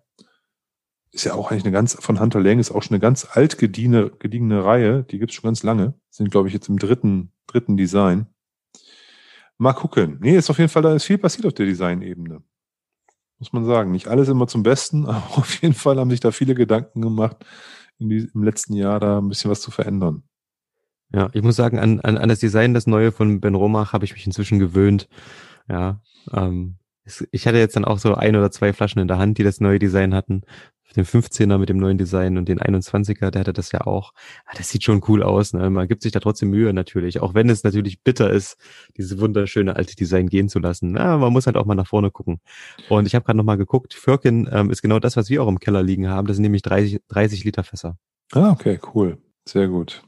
ist 1.13 1.25
ja 1.25 1.35
auch 1.35 1.51
eigentlich 1.51 1.65
eine 1.65 1.73
ganz, 1.73 1.95
von 1.95 2.21
Hunter 2.21 2.41
Lang 2.41 2.59
ist 2.59 2.71
auch 2.71 2.83
schon 2.83 2.95
eine 2.95 3.01
ganz 3.01 3.27
alt 3.31 3.59
gediegene, 3.59 4.11
gediegene 4.19 4.65
Reihe. 4.65 5.05
Die 5.05 5.19
gibt's 5.19 5.35
schon 5.35 5.49
ganz 5.49 5.63
lange. 5.63 5.95
Sind, 6.11 6.31
glaube 6.31 6.49
ich, 6.49 6.55
jetzt 6.55 6.69
im 6.69 6.79
dritten, 6.79 7.33
dritten 7.47 7.77
Design. 7.77 8.27
Mal 9.57 9.73
gucken. 9.73 10.19
Nee, 10.21 10.37
ist 10.37 10.51
auf 10.51 10.59
jeden 10.59 10.71
Fall, 10.71 10.83
da 10.83 10.95
ist 10.95 11.05
viel 11.05 11.19
passiert 11.19 11.47
auf 11.47 11.55
der 11.55 11.67
Designebene. 11.67 12.43
Muss 13.39 13.53
man 13.53 13.65
sagen. 13.65 13.91
Nicht 13.91 14.09
alles 14.09 14.29
immer 14.29 14.47
zum 14.47 14.63
Besten, 14.63 15.07
aber 15.07 15.39
auf 15.39 15.63
jeden 15.63 15.75
Fall 15.75 15.99
haben 15.99 16.11
sich 16.11 16.21
da 16.21 16.31
viele 16.31 16.55
Gedanken 16.55 17.01
gemacht, 17.01 17.37
die, 17.99 18.29
im 18.33 18.43
letzten 18.43 18.75
Jahr 18.75 19.01
da 19.01 19.19
ein 19.19 19.29
bisschen 19.29 19.51
was 19.51 19.61
zu 19.61 19.71
verändern. 19.71 20.23
Ja, 21.11 21.31
ich 21.33 21.43
muss 21.43 21.57
sagen, 21.57 21.79
an, 21.79 22.01
an, 22.01 22.19
an 22.19 22.29
das 22.29 22.39
Design, 22.39 22.75
das 22.75 22.87
neue 22.87 23.13
von 23.13 23.41
Ben 23.41 23.55
Romach, 23.55 23.93
habe 23.93 24.05
ich 24.05 24.13
mich 24.13 24.27
inzwischen 24.27 24.59
gewöhnt. 24.59 25.09
Ja, 25.69 26.03
ähm, 26.33 26.77
ich 27.31 27.47
hatte 27.47 27.57
jetzt 27.57 27.75
dann 27.75 27.87
auch 27.87 27.99
so 27.99 28.15
ein 28.15 28.37
oder 28.37 28.51
zwei 28.51 28.75
Flaschen 28.75 29.01
in 29.01 29.09
der 29.09 29.17
Hand, 29.17 29.39
die 29.39 29.43
das 29.43 29.61
neue 29.61 29.79
Design 29.79 30.15
hatten 30.15 30.43
den 30.97 31.05
15er 31.05 31.59
mit 31.59 31.69
dem 31.69 31.77
neuen 31.77 31.99
Design 31.99 32.39
und 32.39 32.49
den 32.49 32.59
21er, 32.59 33.31
der 33.31 33.41
hatte 33.41 33.53
das 33.53 33.73
ja 33.73 33.83
auch. 33.83 34.13
Ah, 34.47 34.53
das 34.57 34.71
sieht 34.71 34.85
schon 34.85 35.03
cool 35.09 35.23
aus. 35.23 35.53
Ne? 35.53 35.71
Man 35.71 35.89
gibt 35.89 36.03
sich 36.03 36.13
da 36.13 36.21
trotzdem 36.21 36.51
Mühe 36.51 36.73
natürlich, 36.73 37.21
auch 37.21 37.35
wenn 37.35 37.51
es 37.51 37.65
natürlich 37.65 38.03
bitter 38.03 38.31
ist, 38.31 38.57
dieses 38.97 39.21
wunderschöne 39.21 39.77
alte 39.77 39.97
Design 39.97 40.29
gehen 40.29 40.49
zu 40.49 40.59
lassen. 40.59 40.93
Na, 40.93 41.19
man 41.19 41.33
muss 41.33 41.47
halt 41.47 41.57
auch 41.57 41.67
mal 41.67 41.75
nach 41.75 41.87
vorne 41.87 42.11
gucken. 42.11 42.41
Und 42.89 43.07
ich 43.07 43.15
habe 43.15 43.25
gerade 43.25 43.37
nochmal 43.37 43.59
geguckt, 43.59 43.95
Firkin 43.95 44.49
ähm, 44.51 44.71
ist 44.71 44.83
genau 44.83 44.99
das, 44.99 45.17
was 45.17 45.31
wir 45.31 45.43
auch 45.43 45.49
im 45.49 45.61
Keller 45.61 45.83
liegen 45.83 46.09
haben. 46.09 46.27
Das 46.27 46.37
sind 46.37 46.43
nämlich 46.43 46.63
30, 46.63 47.01
30 47.09 47.45
Liter 47.45 47.65
Fässer. 47.65 47.97
Ah, 48.33 48.51
okay, 48.51 48.79
cool. 48.95 49.19
Sehr 49.47 49.69
gut. 49.69 50.03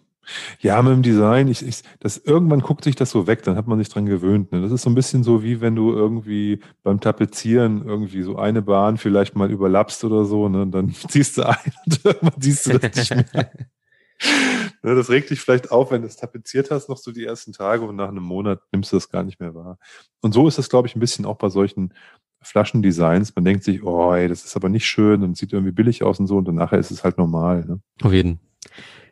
Ja, 0.61 0.81
mit 0.83 0.93
dem 0.93 1.03
Design, 1.03 1.49
ich, 1.49 1.66
ich, 1.66 1.83
das, 1.99 2.18
irgendwann 2.18 2.61
guckt 2.61 2.85
sich 2.85 2.95
das 2.95 3.11
so 3.11 3.27
weg, 3.27 3.43
dann 3.43 3.57
hat 3.57 3.66
man 3.66 3.79
sich 3.79 3.89
dran 3.89 4.07
gewöhnt. 4.07 4.53
Ne? 4.53 4.61
Das 4.61 4.71
ist 4.71 4.83
so 4.83 4.91
ein 4.91 4.95
bisschen 4.95 5.25
so, 5.25 5.43
wie 5.43 5.61
wenn 5.61 5.75
du 5.75 5.93
irgendwie 5.93 6.61
beim 6.83 7.01
Tapezieren 7.01 7.85
irgendwie 7.85 8.23
so 8.23 8.37
eine 8.37 8.62
Bahn 8.62 8.97
vielleicht 8.97 9.35
mal 9.35 9.51
überlappst 9.51 10.05
oder 10.05 10.25
so, 10.25 10.49
ne? 10.49 10.66
dann 10.66 10.95
ziehst 11.09 11.39
du 11.39 11.49
ein 11.49 11.73
und 11.87 12.05
irgendwann 12.05 12.41
siehst 12.41 12.66
du 12.66 12.79
das 12.79 12.97
nicht 12.97 13.33
mehr. 13.33 13.51
ne, 14.83 14.95
das 14.95 15.11
regt 15.11 15.31
dich 15.31 15.41
vielleicht 15.41 15.71
auf, 15.71 15.91
wenn 15.91 16.03
du 16.03 16.09
es 16.09 16.16
tapeziert 16.16 16.71
hast, 16.71 16.89
noch 16.89 16.99
so 16.99 17.12
die 17.12 17.25
ersten 17.25 17.53
Tage 17.53 17.85
und 17.85 17.97
nach 17.97 18.09
einem 18.09 18.23
Monat 18.23 18.61
nimmst 18.73 18.93
du 18.93 18.97
das 18.97 19.09
gar 19.09 19.23
nicht 19.23 19.41
mehr 19.41 19.55
wahr. 19.55 19.79
Und 20.21 20.33
so 20.33 20.47
ist 20.47 20.59
das, 20.59 20.68
glaube 20.68 20.89
ich, 20.89 20.97
ein 20.97 21.01
bisschen 21.01 21.25
auch 21.25 21.37
bei 21.37 21.49
solchen 21.49 21.95
Flaschendesigns. 22.43 23.35
Man 23.35 23.45
denkt 23.45 23.64
sich, 23.64 23.83
oh, 23.83 24.12
ey, 24.12 24.29
das 24.29 24.45
ist 24.45 24.57
aber 24.57 24.68
nicht 24.68 24.87
schön 24.87 25.23
und 25.23 25.37
sieht 25.37 25.53
irgendwie 25.53 25.73
billig 25.73 26.03
aus 26.03 26.21
und 26.21 26.27
so 26.27 26.37
und 26.37 26.47
dann 26.47 26.55
nachher 26.55 26.79
ist 26.79 26.91
es 26.91 27.05
halt 27.05 27.18
normal. 27.18 27.64
Ne? 27.66 27.81
Auf 28.03 28.12
jeden. 28.12 28.41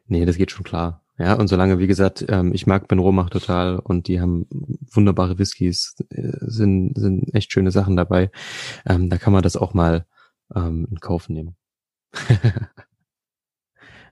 Nee, 0.09 0.25
das 0.25 0.37
geht 0.37 0.51
schon 0.51 0.65
klar. 0.65 1.05
Ja, 1.19 1.35
und 1.35 1.49
solange, 1.49 1.79
wie 1.79 1.87
gesagt, 1.87 2.25
ähm, 2.29 2.53
ich 2.55 2.67
mag 2.67 2.87
Ben 2.89 3.01
Romach 3.01 3.29
total 3.29 3.79
und 3.79 4.07
die 4.07 4.21
haben 4.21 4.47
wunderbare 4.93 5.39
Whiskys, 5.39 5.97
äh, 6.11 6.33
sind, 6.41 6.95
sind 6.97 7.35
echt 7.35 7.53
schöne 7.53 7.73
Sachen 7.73 7.97
dabei. 7.97 8.31
Ähm, 8.87 9.11
da 9.11 9.19
kann 9.19 9.33
man 9.33 9.43
das 9.43 9.57
auch 9.57 9.75
mal 9.75 10.07
ähm, 10.55 10.87
in 10.91 11.01
Kauf 11.01 11.29
nehmen. 11.29 11.57
ja, 12.29 12.69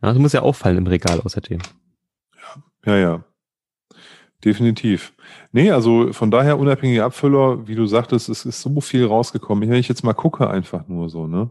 das 0.00 0.18
muss 0.18 0.32
ja 0.32 0.42
auffallen 0.42 0.78
im 0.78 0.86
Regal 0.86 1.20
außerdem. 1.20 1.60
Ja, 2.84 2.92
ja, 2.92 2.98
ja. 2.98 3.24
Definitiv. 4.44 5.14
Nee, 5.52 5.70
also 5.70 6.12
von 6.12 6.30
daher 6.30 6.58
unabhängige 6.58 7.04
Abfüller, 7.04 7.66
wie 7.66 7.74
du 7.74 7.86
sagtest, 7.86 8.28
es 8.28 8.44
ist 8.44 8.60
so 8.60 8.80
viel 8.80 9.06
rausgekommen. 9.06 9.68
Wenn 9.68 9.78
ich 9.78 9.88
jetzt 9.88 10.04
mal 10.04 10.12
gucke, 10.12 10.50
einfach 10.50 10.86
nur 10.88 11.08
so, 11.08 11.26
ne? 11.26 11.50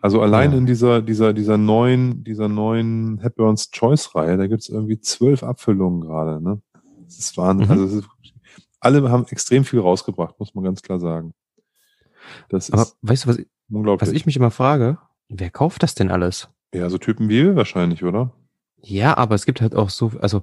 Also 0.00 0.20
allein 0.20 0.52
ja. 0.52 0.58
in 0.58 0.66
dieser, 0.66 1.02
dieser, 1.02 1.32
dieser 1.32 1.58
neuen, 1.58 2.22
dieser 2.22 2.48
neuen 2.48 3.18
Hepburns 3.18 3.70
Choice 3.70 4.14
Reihe, 4.14 4.36
da 4.36 4.46
gibt's 4.46 4.68
irgendwie 4.68 5.00
zwölf 5.00 5.42
Abfüllungen 5.42 6.00
gerade, 6.02 6.42
ne? 6.42 6.60
Das 7.04 7.18
ist 7.18 7.36
Wahnsinn. 7.36 7.66
Mhm. 7.66 7.72
Also 7.72 7.98
ist, 7.98 8.08
alle 8.80 9.10
haben 9.10 9.26
extrem 9.28 9.64
viel 9.64 9.80
rausgebracht, 9.80 10.38
muss 10.38 10.54
man 10.54 10.64
ganz 10.64 10.82
klar 10.82 11.00
sagen. 11.00 11.34
Das 12.48 12.70
Aber 12.70 12.82
ist 12.82 12.96
weißt 13.02 13.24
du, 13.24 13.28
was, 13.28 13.38
was 13.68 14.12
ich 14.12 14.26
mich 14.26 14.36
immer 14.36 14.50
frage? 14.50 14.98
Wer 15.28 15.50
kauft 15.50 15.82
das 15.82 15.94
denn 15.94 16.10
alles? 16.10 16.48
Ja, 16.74 16.90
so 16.90 16.98
Typen 16.98 17.28
wie 17.28 17.44
wir 17.44 17.56
wahrscheinlich, 17.56 18.04
oder? 18.04 18.32
Ja, 18.82 19.16
aber 19.16 19.34
es 19.34 19.46
gibt 19.46 19.60
halt 19.60 19.74
auch 19.74 19.90
so, 19.90 20.12
also 20.20 20.42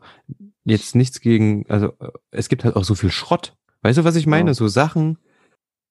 jetzt 0.66 0.96
nichts 0.96 1.20
gegen, 1.20 1.66
also 1.70 1.94
es 2.32 2.50
gibt 2.50 2.64
halt 2.64 2.76
auch 2.76 2.84
so 2.84 2.96
viel 2.96 3.12
Schrott. 3.12 3.56
Weißt 3.82 3.98
du, 3.98 4.04
was 4.04 4.16
ich 4.16 4.28
meine? 4.28 4.52
Ja. 4.52 4.54
So 4.54 4.68
Sachen, 4.68 5.18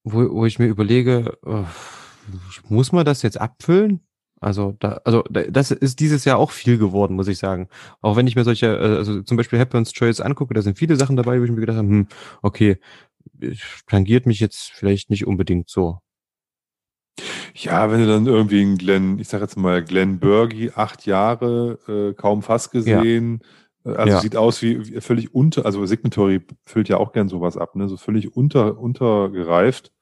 wo, 0.04 0.30
wo 0.34 0.46
ich 0.46 0.58
mir 0.58 0.66
überlege, 0.66 1.38
oh, 1.44 1.64
muss 2.68 2.93
man 2.93 3.05
das 3.05 3.23
jetzt 3.23 3.41
abfüllen? 3.41 4.01
Also, 4.41 4.75
da, 4.81 5.01
also 5.05 5.23
das 5.31 5.70
ist 5.70 6.01
dieses 6.01 6.25
Jahr 6.25 6.37
auch 6.37 6.51
viel 6.51 6.77
geworden, 6.77 7.14
muss 7.14 7.29
ich 7.29 7.39
sagen. 7.39 7.68
Auch 8.01 8.16
wenn 8.16 8.27
ich 8.27 8.35
mir 8.35 8.43
solche, 8.43 8.66
äh, 8.66 8.97
also 8.97 9.23
zum 9.23 9.37
Beispiel 9.37 9.59
Hepburn's 9.59 9.93
Choice 9.93 10.20
angucke, 10.20 10.53
da 10.53 10.62
sind 10.62 10.77
viele 10.77 10.97
Sachen 10.97 11.16
dabei, 11.16 11.39
wo 11.39 11.45
ich 11.45 11.51
mir 11.51 11.61
gedacht 11.61 11.79
habe, 11.79 11.87
hm, 11.87 12.09
okay, 12.43 12.79
tangiert 13.87 14.27
mich 14.27 14.41
jetzt 14.41 14.73
vielleicht 14.73 15.11
nicht 15.11 15.29
unbedingt 15.29 15.70
so. 15.70 16.01
Ja, 17.55 17.91
wenn 17.93 18.01
du 18.01 18.07
dann 18.07 18.27
irgendwie 18.27 18.62
einen 18.62 18.79
Glenn, 18.79 19.18
ich 19.20 19.29
sag 19.29 19.43
jetzt 19.43 19.57
mal 19.57 19.85
Glenn 19.85 20.18
Burgi, 20.18 20.73
acht 20.75 21.07
Jahre, 21.07 21.79
äh, 21.87 22.14
kaum 22.14 22.43
Fass 22.43 22.70
gesehen, 22.70 23.43
ja. 23.85 23.93
Äh, 23.93 23.97
also 23.97 24.14
ja. 24.14 24.20
sieht 24.20 24.37
aus 24.37 24.61
wie, 24.62 24.87
wie 24.87 25.01
völlig 25.01 25.35
unter, 25.35 25.66
also 25.66 25.85
Signatory 25.87 26.41
füllt 26.64 26.89
ja 26.89 26.97
auch 26.97 27.12
gern 27.12 27.29
sowas 27.29 27.57
ab, 27.57 27.77
ne, 27.77 27.89
so 27.89 27.97
völlig 27.97 28.35
unter, 28.35 28.79
untergereift, 28.79 29.93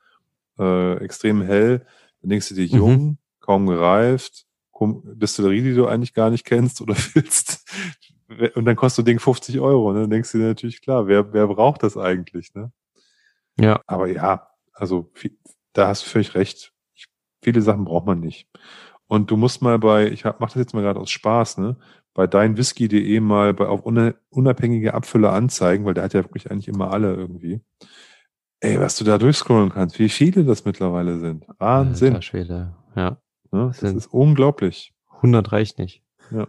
äh, 0.59 0.95
extrem 1.05 1.43
hell 1.43 1.85
dann 2.21 2.31
denkst 2.31 2.49
du 2.49 2.55
dir, 2.55 2.67
jung, 2.67 3.03
mhm. 3.03 3.19
kaum 3.41 3.67
gereift, 3.67 4.47
Distillerie, 4.81 5.63
die 5.63 5.75
du 5.75 5.87
eigentlich 5.87 6.15
gar 6.15 6.31
nicht 6.31 6.45
kennst 6.45 6.81
oder 6.81 6.95
willst. 7.15 7.69
Und 8.55 8.65
dann 8.65 8.77
kostet 8.77 9.05
das 9.05 9.11
Ding 9.11 9.19
50 9.19 9.61
Euro. 9.61 9.93
Ne? 9.93 10.03
Dann 10.03 10.11
denkst 10.11 10.33
du 10.33 10.39
dir 10.39 10.45
natürlich, 10.45 10.81
klar, 10.81 11.07
wer, 11.07 11.33
wer 11.33 11.47
braucht 11.49 11.83
das 11.83 11.97
eigentlich? 11.97 12.55
Ne? 12.55 12.73
Ja. 13.59 13.81
Aber 13.87 14.07
ja, 14.07 14.49
also 14.73 15.11
da 15.73 15.89
hast 15.89 16.05
du 16.05 16.11
völlig 16.11 16.35
recht. 16.35 16.73
Viele 17.43 17.63
Sachen 17.63 17.85
braucht 17.85 18.07
man 18.07 18.21
nicht. 18.21 18.49
Und 19.07 19.31
du 19.31 19.37
musst 19.37 19.63
mal 19.63 19.79
bei, 19.79 20.09
ich 20.11 20.25
mach 20.25 20.39
das 20.39 20.55
jetzt 20.55 20.75
mal 20.75 20.83
gerade 20.83 21.01
aus 21.01 21.11
Spaß, 21.11 21.59
ne? 21.59 21.77
Bei 22.15 22.27
deinwhisky.de 22.27 23.21
mal 23.21 23.55
bei 23.55 23.67
auf 23.67 23.83
unabhängige 24.31 24.95
Abfüller 24.95 25.33
anzeigen, 25.33 25.85
weil 25.85 25.95
der 25.95 26.05
hat 26.05 26.13
ja 26.13 26.23
wirklich 26.23 26.51
eigentlich 26.51 26.69
immer 26.69 26.93
alle 26.93 27.15
irgendwie. 27.15 27.61
Ey, 28.61 28.79
was 28.79 28.97
du 28.97 29.05
da 29.05 29.17
durchscrollen 29.17 29.71
kannst, 29.71 29.99
wie 29.99 30.11
viele 30.11 30.45
das 30.45 30.65
mittlerweile 30.65 31.19
sind. 31.19 31.47
Wahnsinn. 31.59 32.15
Alter 32.15 32.23
Schwede. 32.23 32.75
Ja. 32.95 33.17
ja 33.53 33.67
das, 33.69 33.81
das 33.81 33.95
ist 33.95 34.07
unglaublich. 34.13 34.93
100 35.17 35.51
reicht 35.53 35.79
nicht. 35.79 36.03
Ja. 36.31 36.47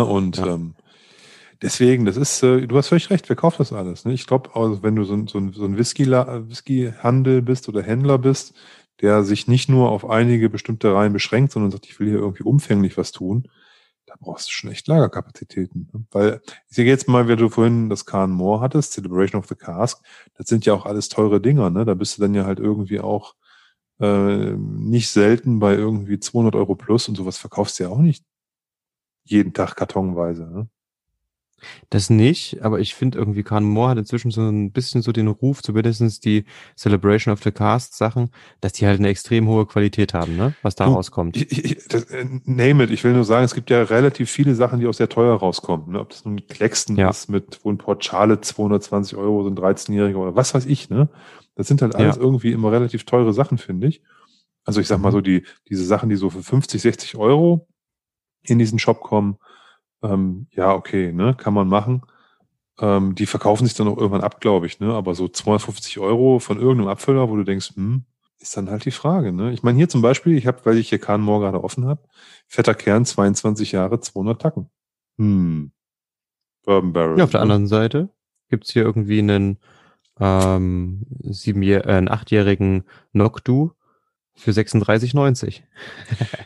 Und 0.00 0.36
ja. 0.36 0.46
Ähm, 0.46 0.74
deswegen, 1.60 2.04
das 2.04 2.16
ist, 2.16 2.42
äh, 2.44 2.66
du 2.66 2.76
hast 2.76 2.88
völlig 2.88 3.10
recht, 3.10 3.28
wer 3.28 3.36
kauft 3.36 3.58
das 3.58 3.72
alles? 3.72 4.04
Ne? 4.04 4.12
Ich 4.12 4.26
glaube, 4.26 4.50
also 4.54 4.82
wenn 4.84 4.94
du 4.94 5.04
so, 5.04 5.26
so, 5.26 5.50
so 5.50 5.64
ein 5.64 5.76
Whisky-Handel 5.76 7.42
bist 7.42 7.68
oder 7.68 7.82
Händler 7.82 8.18
bist, 8.18 8.54
der 9.00 9.24
sich 9.24 9.48
nicht 9.48 9.68
nur 9.68 9.90
auf 9.90 10.08
einige 10.08 10.50
bestimmte 10.50 10.94
Reihen 10.94 11.12
beschränkt, 11.12 11.52
sondern 11.52 11.72
sagt, 11.72 11.86
ich 11.86 11.98
will 11.98 12.08
hier 12.08 12.18
irgendwie 12.18 12.44
umfänglich 12.44 12.96
was 12.96 13.12
tun, 13.12 13.48
da 14.10 14.16
brauchst 14.18 14.48
du 14.48 14.52
schon 14.52 14.70
echt 14.72 14.88
Lagerkapazitäten. 14.88 15.88
Ne? 15.92 16.04
Weil 16.10 16.40
ich 16.68 16.74
sehe 16.74 16.84
jetzt 16.84 17.08
mal, 17.08 17.28
wie 17.28 17.36
du 17.36 17.48
vorhin 17.48 17.88
das 17.88 18.06
Khan 18.06 18.32
Moore 18.32 18.60
hattest, 18.60 18.92
Celebration 18.92 19.38
of 19.38 19.46
the 19.46 19.54
Cask, 19.54 20.04
das 20.34 20.48
sind 20.48 20.66
ja 20.66 20.74
auch 20.74 20.84
alles 20.84 21.08
teure 21.08 21.40
Dinger. 21.40 21.70
Ne? 21.70 21.84
Da 21.84 21.94
bist 21.94 22.18
du 22.18 22.22
dann 22.22 22.34
ja 22.34 22.44
halt 22.44 22.58
irgendwie 22.58 22.98
auch 22.98 23.36
äh, 24.00 24.52
nicht 24.56 25.10
selten 25.10 25.60
bei 25.60 25.74
irgendwie 25.74 26.18
200 26.18 26.56
Euro 26.56 26.74
plus 26.74 27.08
und 27.08 27.14
sowas 27.14 27.38
verkaufst 27.38 27.78
du 27.78 27.84
ja 27.84 27.90
auch 27.90 27.98
nicht 27.98 28.24
jeden 29.24 29.52
Tag 29.52 29.76
kartonweise. 29.76 30.42
Ne? 30.50 30.68
Das 31.90 32.10
nicht, 32.10 32.62
aber 32.62 32.80
ich 32.80 32.94
finde 32.94 33.18
irgendwie 33.18 33.42
Khan 33.42 33.64
Moore 33.64 33.90
hat 33.90 33.98
inzwischen 33.98 34.30
so 34.30 34.42
ein 34.42 34.72
bisschen 34.72 35.02
so 35.02 35.12
den 35.12 35.28
Ruf, 35.28 35.62
zumindest 35.62 36.24
die 36.24 36.44
Celebration 36.76 37.32
of 37.32 37.42
the 37.42 37.50
Cast 37.50 37.96
Sachen, 37.96 38.30
dass 38.60 38.72
die 38.72 38.86
halt 38.86 38.98
eine 38.98 39.08
extrem 39.08 39.48
hohe 39.48 39.66
Qualität 39.66 40.14
haben, 40.14 40.36
ne? 40.36 40.54
Was 40.62 40.74
da 40.74 40.86
du, 40.86 40.92
rauskommt. 40.92 41.36
Ich, 41.36 41.64
ich, 41.64 41.88
das, 41.88 42.04
äh, 42.04 42.26
name 42.44 42.84
it. 42.84 42.90
Ich 42.90 43.04
will 43.04 43.12
nur 43.12 43.24
sagen, 43.24 43.44
es 43.44 43.54
gibt 43.54 43.70
ja 43.70 43.82
relativ 43.82 44.30
viele 44.30 44.54
Sachen, 44.54 44.80
die 44.80 44.86
auch 44.86 44.94
sehr 44.94 45.08
teuer 45.08 45.34
rauskommen. 45.34 45.92
Ne? 45.92 46.00
Ob 46.00 46.10
das 46.10 46.24
nun 46.24 46.46
Claxton 46.46 46.96
ja. 46.96 47.10
ist 47.10 47.28
mit, 47.28 47.60
wo 47.62 47.70
ein 47.70 47.78
Port 47.78 48.04
Charlotte 48.04 48.42
220 48.42 49.16
Euro, 49.16 49.42
so 49.42 49.50
ein 49.50 49.56
13-Jähriger 49.56 50.16
oder 50.16 50.36
was 50.36 50.54
weiß 50.54 50.66
ich, 50.66 50.90
ne? 50.90 51.08
Das 51.54 51.68
sind 51.68 51.82
halt 51.82 51.94
alles 51.94 52.16
ja. 52.16 52.22
irgendwie 52.22 52.52
immer 52.52 52.72
relativ 52.72 53.04
teure 53.04 53.32
Sachen, 53.32 53.58
finde 53.58 53.88
ich. 53.88 54.02
Also 54.64 54.80
ich 54.80 54.86
sag 54.86 55.00
mal 55.00 55.12
so, 55.12 55.18
mhm. 55.18 55.24
die, 55.24 55.46
diese 55.68 55.84
Sachen, 55.84 56.08
die 56.08 56.16
so 56.16 56.30
für 56.30 56.42
50, 56.42 56.80
60 56.80 57.16
Euro 57.16 57.66
in 58.42 58.58
diesen 58.58 58.78
Shop 58.78 59.00
kommen, 59.00 59.36
ähm, 60.02 60.46
ja, 60.52 60.72
okay, 60.74 61.12
ne, 61.12 61.34
kann 61.34 61.54
man 61.54 61.68
machen. 61.68 62.02
Ähm, 62.80 63.14
die 63.14 63.26
verkaufen 63.26 63.66
sich 63.66 63.74
dann 63.74 63.88
auch 63.88 63.98
irgendwann 63.98 64.22
ab, 64.22 64.40
glaube 64.40 64.66
ich, 64.66 64.80
ne? 64.80 64.94
Aber 64.94 65.14
so 65.14 65.28
250 65.28 65.98
Euro 65.98 66.38
von 66.38 66.58
irgendeinem 66.58 66.88
Abfüller, 66.88 67.28
wo 67.28 67.36
du 67.36 67.44
denkst, 67.44 67.72
hm, 67.74 68.04
ist 68.38 68.56
dann 68.56 68.70
halt 68.70 68.84
die 68.86 68.90
Frage, 68.90 69.32
ne? 69.32 69.52
Ich 69.52 69.62
meine, 69.62 69.76
hier 69.76 69.88
zum 69.88 70.00
Beispiel, 70.00 70.36
ich 70.36 70.46
habe, 70.46 70.60
weil 70.64 70.78
ich 70.78 70.88
hier 70.88 70.98
Kahn 70.98 71.20
Moor 71.20 71.40
gerade 71.40 71.62
offen 71.62 71.86
habe, 71.86 72.02
fetter 72.46 72.74
Kern, 72.74 73.04
22 73.04 73.72
Jahre, 73.72 74.00
200 74.00 74.40
Tacken. 74.40 74.70
Hm. 75.18 75.72
Bourbon 76.64 76.92
Barrel. 76.92 77.18
Ja, 77.18 77.24
auf 77.24 77.30
der 77.30 77.40
ne? 77.40 77.42
anderen 77.42 77.66
Seite 77.66 78.08
gibt's 78.48 78.72
hier 78.72 78.82
irgendwie 78.82 79.18
einen 79.18 79.58
ähm, 80.18 81.06
sieben, 81.20 81.62
äh, 81.62 81.82
einen 81.82 82.08
achtjährigen 82.08 82.84
Noctu 83.12 83.70
für 84.34 84.50
36,90. 84.52 85.62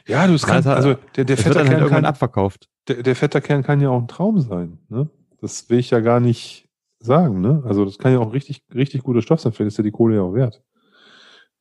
Ja, 0.07 0.26
du 0.26 0.38
kannst, 0.42 0.68
also 0.68 0.94
der, 1.16 1.24
der 1.24 1.36
Vetter 1.36 1.66
halt 1.66 1.88
kann, 1.88 2.05
abverkauft. 2.05 2.68
Der, 2.89 3.03
der 3.03 3.16
Vetterkern 3.16 3.62
kann 3.62 3.80
ja 3.80 3.91
auch 3.91 4.01
ein 4.01 4.09
Traum 4.09 4.41
sein, 4.41 4.78
ne? 4.89 5.09
Das 5.41 5.68
will 5.68 5.78
ich 5.78 5.91
ja 5.91 6.01
gar 6.01 6.20
nicht 6.20 6.68
sagen, 6.99 7.41
ne? 7.41 7.62
Also 7.66 7.85
das 7.85 7.99
kann 7.99 8.12
ja 8.12 8.18
auch 8.18 8.32
richtig, 8.32 8.62
richtig 8.74 9.03
guter 9.03 9.22
Stoff 9.22 9.41
sein, 9.41 9.53
vielleicht 9.53 9.72
ist 9.72 9.78
ja 9.78 9.85
die 9.85 9.91
Kohle 9.91 10.16
ja 10.16 10.22
auch 10.22 10.35
wert. 10.35 10.62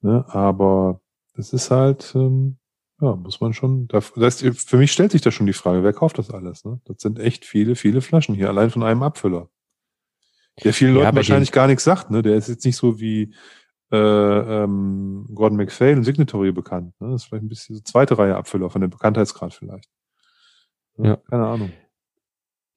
Ne? 0.01 0.25
Aber 0.29 1.01
das 1.33 1.53
ist 1.53 1.71
halt, 1.71 2.13
ähm, 2.15 2.57
ja, 3.01 3.15
muss 3.15 3.41
man 3.41 3.53
schon, 3.53 3.87
das 3.87 4.11
ist, 4.11 4.69
für 4.69 4.77
mich 4.77 4.91
stellt 4.91 5.11
sich 5.11 5.21
da 5.21 5.31
schon 5.31 5.47
die 5.47 5.53
Frage, 5.53 5.83
wer 5.83 5.93
kauft 5.93 6.17
das 6.17 6.29
alles, 6.29 6.65
ne? 6.65 6.79
Das 6.85 6.97
sind 6.99 7.19
echt 7.19 7.45
viele, 7.45 7.75
viele 7.75 8.01
Flaschen 8.01 8.35
hier, 8.35 8.49
allein 8.49 8.69
von 8.69 8.83
einem 8.83 9.03
Abfüller. 9.03 9.49
Der 10.63 10.73
vielen 10.73 10.93
Leuten 10.93 11.07
ja, 11.07 11.15
wahrscheinlich 11.15 11.51
gar 11.51 11.67
nichts 11.67 11.83
sagt, 11.83 12.11
ne? 12.11 12.21
Der 12.21 12.35
ist 12.35 12.49
jetzt 12.49 12.65
nicht 12.65 12.77
so 12.77 12.99
wie, 12.99 13.33
äh, 13.93 13.97
ähm, 14.63 15.27
Gordon 15.35 15.57
McPhail 15.57 15.97
und 15.97 16.03
Signatory 16.03 16.51
bekannt. 16.51 16.99
Ne? 16.99 17.11
Das 17.11 17.21
ist 17.21 17.27
vielleicht 17.27 17.45
ein 17.45 17.49
bisschen 17.49 17.75
so 17.75 17.81
zweite 17.83 18.17
Reihe 18.17 18.35
Abfüller 18.35 18.71
von 18.71 18.81
dem 18.81 18.89
Bekanntheitsgrad 18.89 19.53
vielleicht. 19.53 19.87
Ja. 20.97 21.17
Keine 21.29 21.47
Ahnung. 21.47 21.71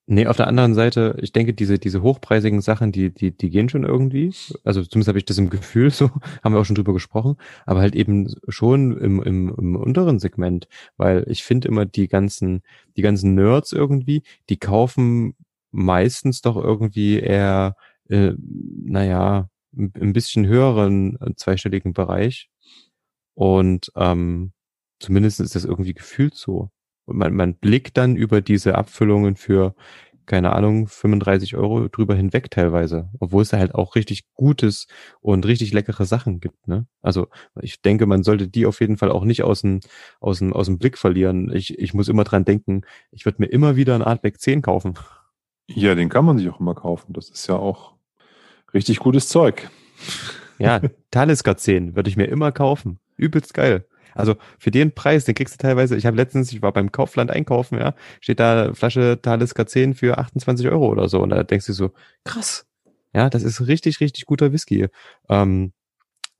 Nee, 0.08 0.28
auf 0.28 0.36
der 0.36 0.46
anderen 0.46 0.74
Seite, 0.74 1.16
ich 1.20 1.32
denke, 1.32 1.52
diese, 1.52 1.80
diese 1.80 2.00
hochpreisigen 2.00 2.60
Sachen, 2.60 2.92
die, 2.92 3.12
die, 3.12 3.36
die 3.36 3.50
gehen 3.50 3.68
schon 3.68 3.82
irgendwie. 3.82 4.32
Also 4.62 4.84
zumindest 4.84 5.08
habe 5.08 5.18
ich 5.18 5.24
das 5.24 5.38
im 5.38 5.50
Gefühl 5.50 5.90
so, 5.92 6.10
haben 6.44 6.54
wir 6.54 6.60
auch 6.60 6.64
schon 6.64 6.76
drüber 6.76 6.92
gesprochen, 6.92 7.36
aber 7.64 7.80
halt 7.80 7.96
eben 7.96 8.32
schon 8.46 8.96
im, 8.98 9.20
im, 9.20 9.52
im 9.58 9.74
unteren 9.74 10.20
Segment, 10.20 10.68
weil 10.96 11.24
ich 11.28 11.42
finde 11.42 11.66
immer 11.66 11.86
die 11.86 12.06
ganzen, 12.06 12.62
die 12.96 13.02
ganzen 13.02 13.34
Nerds 13.34 13.72
irgendwie, 13.72 14.22
die 14.48 14.58
kaufen 14.58 15.34
meistens 15.72 16.40
doch 16.40 16.56
irgendwie 16.56 17.18
eher, 17.18 17.74
äh, 18.08 18.32
naja, 18.38 19.50
ein 19.76 20.12
bisschen 20.12 20.46
höheren 20.46 21.20
äh, 21.20 21.34
zweistelligen 21.34 21.92
Bereich. 21.92 22.48
Und 23.34 23.90
ähm, 23.96 24.52
zumindest 25.00 25.40
ist 25.40 25.54
das 25.56 25.64
irgendwie 25.64 25.94
gefühlt 25.94 26.34
so. 26.34 26.70
Und 27.06 27.16
man, 27.16 27.34
man 27.34 27.54
blickt 27.54 27.96
dann 27.96 28.16
über 28.16 28.40
diese 28.40 28.74
Abfüllungen 28.76 29.36
für, 29.36 29.74
keine 30.26 30.52
Ahnung, 30.52 30.88
35 30.88 31.56
Euro 31.56 31.88
drüber 31.88 32.14
hinweg 32.14 32.50
teilweise. 32.50 33.08
Obwohl 33.18 33.42
es 33.42 33.50
da 33.50 33.58
halt 33.58 33.74
auch 33.74 33.94
richtig 33.94 34.24
gutes 34.34 34.86
und 35.20 35.46
richtig 35.46 35.72
leckere 35.72 36.04
Sachen 36.04 36.40
gibt. 36.40 36.68
Ne? 36.68 36.86
Also 37.00 37.28
ich 37.60 37.80
denke, 37.80 38.06
man 38.06 38.22
sollte 38.22 38.48
die 38.48 38.66
auf 38.66 38.80
jeden 38.80 38.98
Fall 38.98 39.10
auch 39.10 39.24
nicht 39.24 39.42
aus 39.44 39.62
dem, 39.62 39.80
aus 40.20 40.40
dem, 40.40 40.52
aus 40.52 40.66
dem 40.66 40.78
Blick 40.78 40.98
verlieren. 40.98 41.50
Ich, 41.54 41.78
ich 41.78 41.94
muss 41.94 42.08
immer 42.08 42.24
dran 42.24 42.44
denken, 42.44 42.82
ich 43.10 43.24
würde 43.24 43.40
mir 43.40 43.46
immer 43.46 43.76
wieder 43.76 43.94
ein 43.94 44.02
Artback 44.02 44.40
10 44.40 44.62
kaufen. 44.62 44.94
Ja, 45.68 45.94
den 45.94 46.08
kann 46.08 46.24
man 46.24 46.38
sich 46.38 46.48
auch 46.48 46.60
immer 46.60 46.74
kaufen. 46.74 47.12
Das 47.12 47.28
ist 47.28 47.46
ja 47.46 47.56
auch 47.56 47.96
Richtig 48.74 48.98
gutes 48.98 49.28
Zeug. 49.28 49.70
Ja, 50.58 50.80
Talisker 51.10 51.56
10 51.56 51.96
würde 51.96 52.10
ich 52.10 52.16
mir 52.18 52.26
immer 52.26 52.52
kaufen. 52.52 52.98
Übelst 53.16 53.54
geil. 53.54 53.86
Also 54.16 54.36
für 54.58 54.70
den 54.70 54.92
Preis, 54.92 55.24
den 55.24 55.34
kriegst 55.34 55.54
du 55.54 55.58
teilweise, 55.58 55.96
ich 55.96 56.06
habe 56.06 56.16
letztens, 56.16 56.52
ich 56.52 56.62
war 56.62 56.72
beim 56.72 56.92
Kaufland 56.92 57.30
einkaufen, 57.30 57.78
ja, 57.78 57.94
steht 58.20 58.40
da 58.40 58.74
Flasche 58.74 59.20
Talisker 59.20 59.66
10 59.66 59.94
für 59.94 60.18
28 60.18 60.68
Euro 60.68 60.88
oder 60.88 61.08
so. 61.08 61.20
Und 61.20 61.30
da 61.30 61.42
denkst 61.42 61.66
du 61.66 61.72
so, 61.72 61.92
krass. 62.24 62.66
Ja, 63.14 63.30
das 63.30 63.42
ist 63.42 63.66
richtig, 63.66 64.00
richtig 64.00 64.26
guter 64.26 64.52
Whisky. 64.52 64.88
Ähm, 65.28 65.72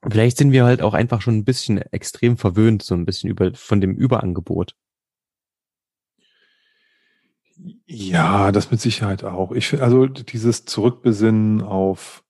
vielleicht 0.07 0.37
sind 0.37 0.51
wir 0.51 0.65
halt 0.65 0.81
auch 0.81 0.93
einfach 0.93 1.21
schon 1.21 1.37
ein 1.37 1.45
bisschen 1.45 1.77
extrem 1.77 2.37
verwöhnt, 2.37 2.83
so 2.83 2.95
ein 2.95 3.05
bisschen 3.05 3.29
über, 3.29 3.53
von 3.55 3.81
dem 3.81 3.95
Überangebot. 3.95 4.75
Ja, 7.87 8.51
das 8.51 8.69
mit 8.69 8.79
Sicherheit 8.79 9.23
auch. 9.23 9.51
Ich 9.51 9.81
also 9.81 10.05
dieses 10.05 10.65
Zurückbesinnen 10.65 11.63
auf 11.63 12.23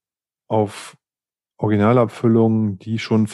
auf 0.48 0.98
Originalabfüllungen, 1.58 2.80
die 2.80 3.00
schon 3.00 3.28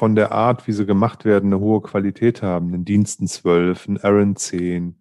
von 0.00 0.14
der 0.14 0.32
Art, 0.32 0.66
wie 0.66 0.72
sie 0.72 0.86
gemacht 0.86 1.26
werden, 1.26 1.52
eine 1.52 1.60
hohe 1.60 1.82
Qualität 1.82 2.40
haben. 2.40 2.72
Einen 2.72 2.86
Diensten 2.86 3.28
12, 3.28 3.86
ein 3.86 3.98
Aaron 4.02 4.34
10, 4.34 4.98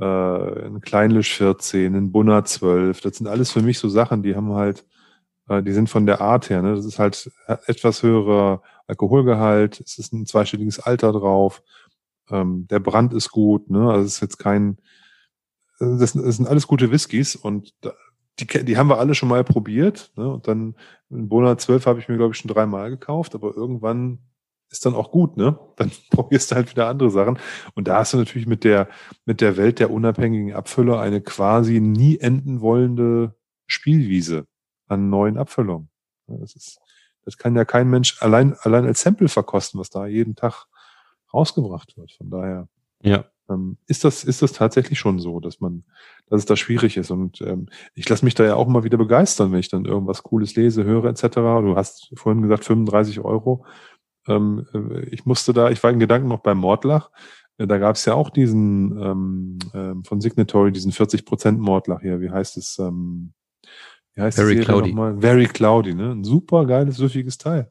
äh, 0.00 0.04
ein 0.04 0.80
Kleinlisch 0.80 1.36
14, 1.36 1.94
ein 1.94 2.12
Bunner 2.12 2.42
12. 2.42 3.02
Das 3.02 3.18
sind 3.18 3.26
alles 3.26 3.52
für 3.52 3.60
mich 3.60 3.78
so 3.78 3.90
Sachen, 3.90 4.22
die 4.22 4.34
haben 4.34 4.54
halt, 4.54 4.86
äh, 5.50 5.62
die 5.62 5.72
sind 5.72 5.90
von 5.90 6.06
der 6.06 6.22
Art 6.22 6.48
her. 6.48 6.62
Ne? 6.62 6.74
Das 6.74 6.86
ist 6.86 6.98
halt 6.98 7.30
etwas 7.66 8.02
höherer 8.02 8.62
Alkoholgehalt, 8.86 9.82
es 9.84 9.98
ist 9.98 10.14
ein 10.14 10.24
zweistelliges 10.24 10.80
Alter 10.80 11.12
drauf, 11.12 11.62
ähm, 12.30 12.66
der 12.68 12.80
Brand 12.80 13.12
ist 13.12 13.32
gut, 13.32 13.68
ne? 13.68 13.90
Also 13.90 14.06
es 14.06 14.14
ist 14.14 14.20
jetzt 14.22 14.38
kein, 14.38 14.78
das, 15.78 16.14
das 16.14 16.36
sind 16.36 16.48
alles 16.48 16.66
gute 16.66 16.90
Whiskys 16.90 17.36
und 17.36 17.74
die, 18.38 18.46
die 18.64 18.76
haben 18.76 18.88
wir 18.88 18.98
alle 18.98 19.14
schon 19.14 19.28
mal 19.28 19.44
probiert. 19.44 20.12
Ne? 20.16 20.28
Und 20.28 20.48
dann 20.48 20.74
in 21.10 21.28
Bona 21.28 21.58
12 21.58 21.86
habe 21.86 21.98
ich 22.00 22.08
mir, 22.08 22.16
glaube 22.16 22.32
ich, 22.32 22.40
schon 22.40 22.52
dreimal 22.52 22.90
gekauft, 22.90 23.34
aber 23.34 23.54
irgendwann 23.54 24.18
ist 24.70 24.86
dann 24.86 24.94
auch 24.94 25.10
gut, 25.10 25.36
ne? 25.36 25.58
Dann 25.76 25.90
probierst 26.10 26.50
du 26.50 26.54
halt 26.54 26.70
wieder 26.70 26.88
andere 26.88 27.10
Sachen. 27.10 27.38
Und 27.74 27.88
da 27.88 27.98
hast 27.98 28.14
du 28.14 28.16
natürlich 28.16 28.46
mit 28.46 28.64
der, 28.64 28.88
mit 29.26 29.42
der 29.42 29.58
Welt 29.58 29.78
der 29.78 29.90
unabhängigen 29.90 30.54
Abfüller 30.54 30.98
eine 30.98 31.20
quasi 31.20 31.78
nie 31.78 32.18
enden 32.18 32.62
wollende 32.62 33.34
Spielwiese 33.66 34.46
an 34.88 35.10
neuen 35.10 35.36
Abfüllungen. 35.36 35.90
Das 36.26 36.54
ist, 36.54 36.78
das 37.22 37.36
kann 37.36 37.54
ja 37.54 37.66
kein 37.66 37.90
Mensch 37.90 38.22
allein, 38.22 38.54
allein 38.62 38.86
als 38.86 39.02
Sample 39.02 39.28
verkosten, 39.28 39.78
was 39.78 39.90
da 39.90 40.06
jeden 40.06 40.36
Tag 40.36 40.64
rausgebracht 41.34 41.98
wird. 41.98 42.12
Von 42.12 42.30
daher. 42.30 42.68
Ja 43.02 43.26
ähm, 43.52 43.78
ist 43.86 44.04
das, 44.04 44.24
ist 44.24 44.42
das 44.42 44.52
tatsächlich 44.52 44.98
schon 44.98 45.18
so, 45.18 45.40
dass 45.40 45.60
man, 45.60 45.84
dass 46.32 46.40
es 46.40 46.46
da 46.46 46.56
schwierig 46.56 46.96
ist. 46.96 47.10
Und 47.10 47.42
ähm, 47.42 47.68
ich 47.94 48.08
lasse 48.08 48.24
mich 48.24 48.34
da 48.34 48.42
ja 48.42 48.54
auch 48.54 48.66
immer 48.66 48.84
wieder 48.84 48.96
begeistern, 48.96 49.52
wenn 49.52 49.58
ich 49.58 49.68
dann 49.68 49.84
irgendwas 49.84 50.22
Cooles 50.22 50.56
lese, 50.56 50.82
höre 50.82 51.04
etc. 51.04 51.26
Du 51.34 51.76
hast 51.76 52.10
vorhin 52.14 52.40
gesagt 52.40 52.64
35 52.64 53.20
Euro. 53.20 53.66
Ähm, 54.26 54.66
äh, 54.72 55.04
ich 55.10 55.26
musste 55.26 55.52
da, 55.52 55.68
ich 55.68 55.82
war 55.82 55.90
in 55.90 55.98
Gedanken 55.98 56.28
noch 56.28 56.40
beim 56.40 56.56
Mordlach. 56.56 57.10
Äh, 57.58 57.66
da 57.66 57.76
gab 57.76 57.96
es 57.96 58.06
ja 58.06 58.14
auch 58.14 58.30
diesen 58.30 58.98
ähm, 58.98 59.58
ähm, 59.74 60.04
von 60.04 60.22
Signatory, 60.22 60.72
diesen 60.72 60.90
40% 60.90 61.58
Mordlach 61.58 62.00
hier. 62.00 62.22
Wie 62.22 62.30
heißt 62.30 62.56
es? 62.56 62.78
Ähm, 62.78 63.34
wie 64.14 64.22
heißt 64.22 64.38
Very 64.38 64.60
Cloudy. 64.60 64.88
Nochmal? 64.88 65.20
Very 65.20 65.46
Cloudy, 65.48 65.92
ne? 65.92 66.12
Ein 66.12 66.24
super 66.24 66.64
geiles, 66.64 66.96
süffiges 66.96 67.36
Teil. 67.36 67.70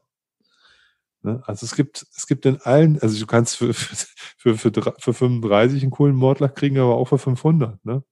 Ne? 1.22 1.42
Also 1.46 1.66
es 1.66 1.74
gibt, 1.74 2.06
es 2.16 2.26
gibt 2.26 2.46
in 2.46 2.60
allen, 2.62 3.00
also 3.00 3.18
du 3.18 3.26
kannst 3.26 3.56
für, 3.56 3.72
für, 3.74 4.56
für, 4.56 4.72
für 4.98 5.14
35 5.14 5.82
einen 5.82 5.90
coolen 5.90 6.16
Mordlach 6.16 6.54
kriegen, 6.54 6.78
aber 6.78 6.96
auch 6.96 7.06
für 7.06 7.18
500. 7.18 7.84
Ne? 7.84 8.02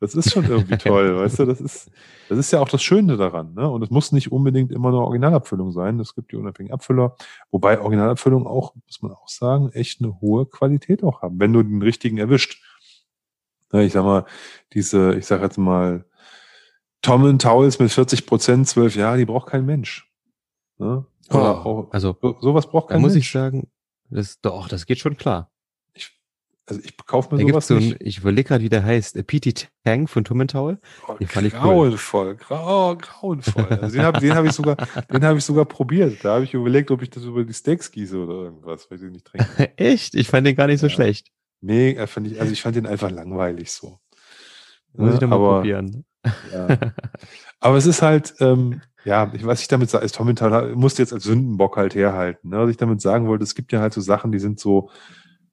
Das 0.00 0.14
ist 0.14 0.32
schon 0.32 0.44
irgendwie 0.44 0.76
toll, 0.78 1.16
weißt 1.16 1.38
du? 1.38 1.44
Das 1.46 1.60
ist, 1.60 1.90
das 2.28 2.38
ist 2.38 2.52
ja 2.52 2.60
auch 2.60 2.68
das 2.68 2.82
Schöne 2.82 3.16
daran. 3.16 3.54
Ne? 3.54 3.68
Und 3.68 3.82
es 3.82 3.90
muss 3.90 4.12
nicht 4.12 4.30
unbedingt 4.30 4.72
immer 4.72 4.88
eine 4.88 4.98
Originalabfüllung 4.98 5.72
sein. 5.72 5.98
Es 6.00 6.14
gibt 6.14 6.32
die 6.32 6.36
unabhängigen 6.36 6.74
Abfüller, 6.74 7.16
wobei 7.50 7.80
Originalabfüllungen 7.80 8.46
auch, 8.46 8.74
muss 8.74 9.02
man 9.02 9.12
auch 9.12 9.28
sagen, 9.28 9.70
echt 9.72 10.02
eine 10.02 10.20
hohe 10.20 10.46
Qualität 10.46 11.02
auch 11.02 11.22
haben, 11.22 11.40
wenn 11.40 11.52
du 11.52 11.62
den 11.62 11.82
richtigen 11.82 12.18
erwischt. 12.18 12.62
Ja, 13.72 13.80
ich 13.80 13.92
sag 13.92 14.04
mal, 14.04 14.26
diese, 14.74 15.14
ich 15.14 15.26
sag 15.26 15.42
jetzt 15.42 15.58
mal, 15.58 16.04
Tom 17.02 17.38
Towels 17.38 17.78
mit 17.78 17.90
40 17.90 18.26
Prozent, 18.26 18.68
12 18.68 18.96
Jahre, 18.96 19.18
die 19.18 19.24
braucht 19.24 19.48
kein 19.48 19.64
Mensch. 19.64 20.10
Ne? 20.78 21.06
Oh, 21.30 21.36
auch, 21.36 21.92
also 21.92 22.16
sowas 22.40 22.68
braucht 22.68 22.90
kein 22.90 23.00
muss 23.00 23.12
Mensch. 23.12 23.26
ich 23.26 23.32
sagen, 23.32 23.70
das 24.10 24.40
doch, 24.40 24.68
das 24.68 24.86
geht 24.86 24.98
schon 24.98 25.16
klar. 25.16 25.50
Ich, 26.66 26.70
also 26.70 26.80
ich 26.84 26.96
kaufe 27.06 27.34
mir 27.34 27.42
da 27.42 27.48
sowas 27.48 27.66
so 27.68 27.76
ein. 27.76 27.96
Ich 28.00 28.18
überlege 28.18 28.48
gerade, 28.48 28.64
wie 28.64 28.68
der 28.68 28.84
heißt. 28.84 29.24
PT 29.26 29.68
Tang 29.84 30.08
von 30.08 30.24
Tummentaul. 30.24 30.78
Oh, 31.06 31.14
den 31.14 31.28
fand 31.28 31.50
grauenvoll, 31.52 32.32
ich 32.32 32.50
cool. 32.50 32.56
grau, 32.56 32.90
oh, 32.90 32.96
grauenvoll. 32.96 33.78
Also 33.80 33.96
den 33.96 34.04
habe 34.04 34.20
den 34.20 34.34
hab 34.34 34.44
ich 34.44 34.52
sogar, 34.52 34.76
den 35.12 35.24
habe 35.24 35.38
ich 35.38 35.44
sogar 35.44 35.64
probiert. 35.64 36.24
Da 36.24 36.34
habe 36.34 36.44
ich 36.44 36.54
überlegt, 36.54 36.90
ob 36.90 37.02
ich 37.02 37.10
das 37.10 37.24
über 37.24 37.44
die 37.44 37.52
Steaks 37.52 37.90
gieße 37.90 38.18
oder 38.18 38.34
irgendwas, 38.34 38.90
weil 38.90 39.02
ich 39.02 39.10
nicht 39.10 39.26
trinke. 39.26 39.72
Echt? 39.76 40.14
Ich 40.14 40.28
fand 40.28 40.46
den 40.46 40.56
gar 40.56 40.66
nicht 40.66 40.80
so 40.80 40.86
ja. 40.86 40.92
schlecht. 40.92 41.28
Nee, 41.60 41.94
fand 42.06 42.26
ich, 42.26 42.40
also 42.40 42.52
ich 42.52 42.62
fand 42.62 42.76
den 42.76 42.86
einfach 42.86 43.10
langweilig 43.10 43.72
so. 43.72 43.98
Muss 44.94 45.14
ich 45.14 45.20
doch 45.20 45.28
mal 45.28 45.36
aber, 45.36 45.56
probieren. 45.56 46.04
Ja. 46.52 46.78
Aber 47.60 47.76
es 47.76 47.86
ist 47.86 48.02
halt, 48.02 48.34
ähm, 48.40 48.82
ja, 49.04 49.30
ich, 49.34 49.46
was 49.46 49.60
ich 49.60 49.68
damit 49.68 49.88
sage, 49.88 50.04
ist 50.04 50.16
Tommy 50.16 50.34
musste 50.74 51.02
jetzt 51.02 51.12
als 51.12 51.24
Sündenbock 51.24 51.76
halt 51.76 51.94
herhalten. 51.94 52.50
Ne? 52.50 52.58
Was 52.58 52.70
ich 52.70 52.76
damit 52.76 53.00
sagen 53.00 53.28
wollte, 53.28 53.44
es 53.44 53.54
gibt 53.54 53.72
ja 53.72 53.80
halt 53.80 53.92
so 53.92 54.00
Sachen, 54.00 54.32
die 54.32 54.38
sind 54.38 54.58
so 54.58 54.90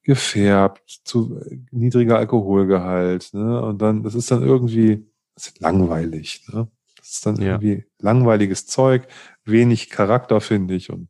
gefärbt, 0.03 1.01
zu 1.03 1.39
niedriger 1.71 2.17
Alkoholgehalt, 2.17 3.33
ne? 3.33 3.61
Und 3.61 3.81
dann, 3.81 4.03
das 4.03 4.15
ist 4.15 4.29
dann 4.31 4.43
irgendwie, 4.43 5.05
ist 5.35 5.59
langweilig, 5.61 6.45
ne? 6.51 6.67
Das 6.97 7.11
ist 7.11 7.25
dann 7.25 7.35
ja. 7.37 7.53
irgendwie 7.53 7.85
langweiliges 7.99 8.65
Zeug, 8.65 9.07
wenig 9.45 9.89
Charakter, 9.89 10.39
finde 10.41 10.73
ich. 10.73 10.89
Und 10.89 11.09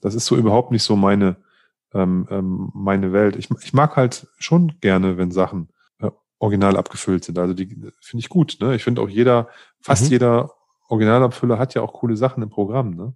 das 0.00 0.14
ist 0.14 0.26
so 0.26 0.36
überhaupt 0.36 0.72
nicht 0.72 0.82
so 0.82 0.96
meine, 0.96 1.36
ähm, 1.94 2.26
ähm, 2.30 2.70
meine 2.74 3.12
Welt. 3.12 3.36
Ich, 3.36 3.50
ich 3.62 3.72
mag 3.72 3.96
halt 3.96 4.28
schon 4.38 4.78
gerne, 4.80 5.16
wenn 5.16 5.30
Sachen 5.30 5.68
äh, 6.00 6.10
original 6.38 6.76
abgefüllt 6.76 7.24
sind. 7.24 7.38
Also 7.38 7.54
die 7.54 7.66
finde 7.66 8.20
ich 8.20 8.28
gut. 8.28 8.58
Ne? 8.60 8.74
Ich 8.74 8.84
finde 8.84 9.00
auch 9.00 9.08
jeder, 9.08 9.48
fast 9.80 10.04
mhm. 10.04 10.10
jeder 10.10 10.50
Originalabfüller 10.88 11.58
hat 11.58 11.74
ja 11.74 11.82
auch 11.82 11.94
coole 11.94 12.16
Sachen 12.16 12.42
im 12.42 12.50
Programm. 12.50 12.90
Ne? 12.90 13.14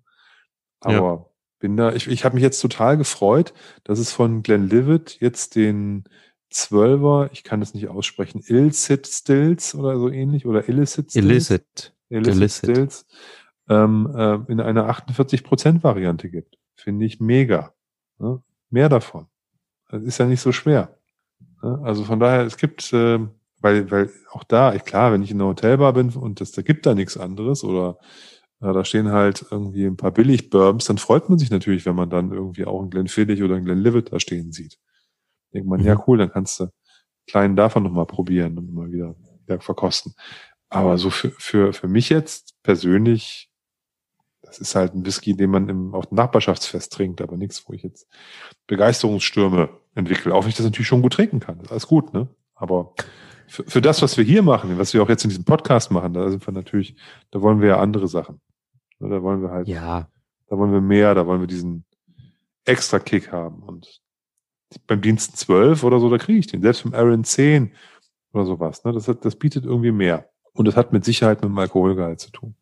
Aber 0.81 0.95
ja. 0.95 1.30
Bin 1.61 1.77
da, 1.77 1.93
ich, 1.93 2.09
ich 2.09 2.25
habe 2.25 2.35
mich 2.35 2.43
jetzt 2.43 2.61
total 2.61 2.97
gefreut, 2.97 3.55
dass 3.85 3.99
es 3.99 4.13
von 4.13 4.43
Glenn 4.43 4.69
Livet 4.69 5.19
jetzt 5.21 5.55
den 5.55 6.05
Zwölfer, 6.49 7.31
ich 7.33 7.45
kann 7.45 7.61
das 7.61 7.75
nicht 7.75 7.89
aussprechen, 7.89 8.43
Illicit 8.45 9.07
Stills 9.07 9.75
oder 9.75 9.97
so 9.99 10.11
ähnlich 10.11 10.47
oder 10.47 10.69
Illicit 10.69 11.11
Stills. 11.11 11.25
Illicit. 11.25 11.95
Illicit, 12.09 12.35
Illicit. 12.35 12.71
Stills 12.71 13.07
ähm, 13.69 14.13
äh, 14.15 14.53
in 14.53 14.61
einer 14.61 14.91
48% 14.91 15.83
Variante 15.85 16.29
gibt. 16.29 16.59
Finde 16.75 17.07
ich 17.07 17.21
mega. 17.21 17.73
Ne? 18.19 18.43
Mehr 18.69 18.89
davon. 18.89 19.27
Das 19.89 20.03
ist 20.03 20.19
ja 20.19 20.27
nicht 20.27 20.41
so 20.41 20.51
schwer. 20.51 20.97
Ne? 21.63 21.81
Also 21.85 22.05
von 22.05 22.19
daher, 22.19 22.43
es 22.43 22.57
gibt, 22.57 22.93
äh, 22.93 23.21
weil, 23.61 23.91
weil 23.91 24.11
auch 24.33 24.45
da, 24.45 24.77
klar, 24.79 25.13
wenn 25.13 25.23
ich 25.23 25.31
in 25.31 25.41
einer 25.41 25.51
Hotelbar 25.51 25.93
bin 25.93 26.11
und 26.11 26.41
das, 26.41 26.51
da 26.51 26.63
gibt 26.63 26.85
da 26.85 26.95
nichts 26.95 27.17
anderes 27.17 27.63
oder 27.63 27.99
äh, 28.61 28.73
da 28.73 28.85
stehen 28.85 29.11
halt 29.11 29.47
irgendwie 29.51 29.87
ein 29.87 29.97
paar 29.97 30.11
Billig-Bourbons, 30.11 30.85
dann 30.85 30.99
freut 30.99 31.29
man 31.29 31.39
sich 31.39 31.51
natürlich, 31.51 31.87
wenn 31.87 31.97
man 31.97 32.11
dann 32.11 32.33
irgendwie 32.33 32.65
auch 32.65 32.81
einen 32.81 32.91
Glenfiddich 32.91 33.43
oder 33.43 33.57
einen 33.57 33.65
Glenlivet 33.65 34.13
da 34.13 34.21
stehen 34.21 34.53
sieht. 34.53 34.79
Denkt 35.53 35.69
man, 35.69 35.81
mhm. 35.81 35.87
ja 35.87 36.05
cool, 36.07 36.19
dann 36.19 36.31
kannst 36.31 36.61
du 36.61 36.69
kleinen 37.27 37.57
davon 37.57 37.83
nochmal 37.83 38.07
probieren 38.07 38.59
und 38.59 38.73
mal 38.73 38.91
wieder, 38.91 39.15
wieder 39.45 39.61
verkosten. 39.61 40.15
Aber 40.69 40.99
so 40.99 41.11
für, 41.11 41.31
für, 41.33 41.73
für 41.73 41.89
mich 41.89 42.09
jetzt 42.09 42.55
persönlich, 42.63 43.51
das 44.43 44.59
ist 44.59 44.75
halt 44.75 44.95
ein 44.95 45.05
Whisky, 45.05 45.37
den 45.37 45.51
man 45.51 45.69
im, 45.69 45.95
auf 45.95 46.07
dem 46.07 46.17
Nachbarschaftsfest 46.17 46.93
trinkt, 46.93 47.21
aber 47.21 47.37
nichts, 47.37 47.69
wo 47.69 47.73
ich 47.73 47.83
jetzt 47.83 48.07
Begeisterungsstürme 48.67 49.69
entwickle. 49.95 50.35
Auch 50.35 50.43
wenn 50.43 50.51
ich 50.51 50.57
das 50.57 50.67
natürlich 50.67 50.87
schon 50.87 51.03
gut 51.03 51.15
trinken 51.15 51.41
kann. 51.41 51.59
Das 51.59 51.67
ist 51.67 51.73
alles 51.73 51.87
gut, 51.89 52.13
ne? 52.13 52.29
Aber 52.55 52.95
für, 53.49 53.65
für 53.65 53.81
das, 53.81 54.01
was 54.03 54.17
wir 54.17 54.25
hier 54.25 54.43
machen, 54.43 54.79
was 54.79 54.95
wir 54.95 55.03
auch 55.03 55.09
jetzt 55.09 55.25
in 55.25 55.31
diesem 55.31 55.45
Podcast 55.45 55.91
machen, 55.91 56.15
da 56.15 56.31
sind 56.31 56.47
wir 56.47 56.53
natürlich, 56.53 56.95
da 57.33 57.41
wollen 57.41 57.61
wir 57.61 57.69
ja 57.69 57.81
andere 57.81 58.07
Sachen. 58.07 58.41
Da 59.01 59.23
wollen 59.23 59.43
wir 59.43 59.51
halt, 59.51 59.67
ja. 59.67 60.09
da 60.49 60.59
wollen 60.59 60.73
wir 60.73 60.81
mehr, 60.81 61.15
da 61.15 61.27
wollen 61.27 61.41
wir 61.41 61.47
diesen 61.47 61.85
extra 62.65 62.99
Kick 62.99 63.33
haben. 63.33 63.63
Und 63.63 64.03
beim 64.87 65.01
Dienst 65.01 65.37
12 65.37 65.83
oder 65.85 65.99
so, 65.99 66.11
da 66.11 66.19
kriege 66.19 66.39
ich 66.39 66.47
den. 66.47 66.63
Selbst 66.63 66.85
beim 66.85 66.95
Aaron 66.95 67.25
10 67.25 67.73
oder 68.33 68.45
sowas. 68.45 68.85
Ne? 68.85 68.93
Das, 68.93 69.09
hat, 69.09 69.25
das 69.25 69.37
bietet 69.37 69.65
irgendwie 69.65 69.93
mehr. 69.93 70.31
Und 70.53 70.67
das 70.67 70.77
hat 70.77 70.93
mit 70.93 71.05
Sicherheit 71.05 71.43
mit 71.43 71.51
dem 71.51 71.59
Alkoholgehalt 71.59 72.21
zu 72.21 72.31
tun. 72.31 72.55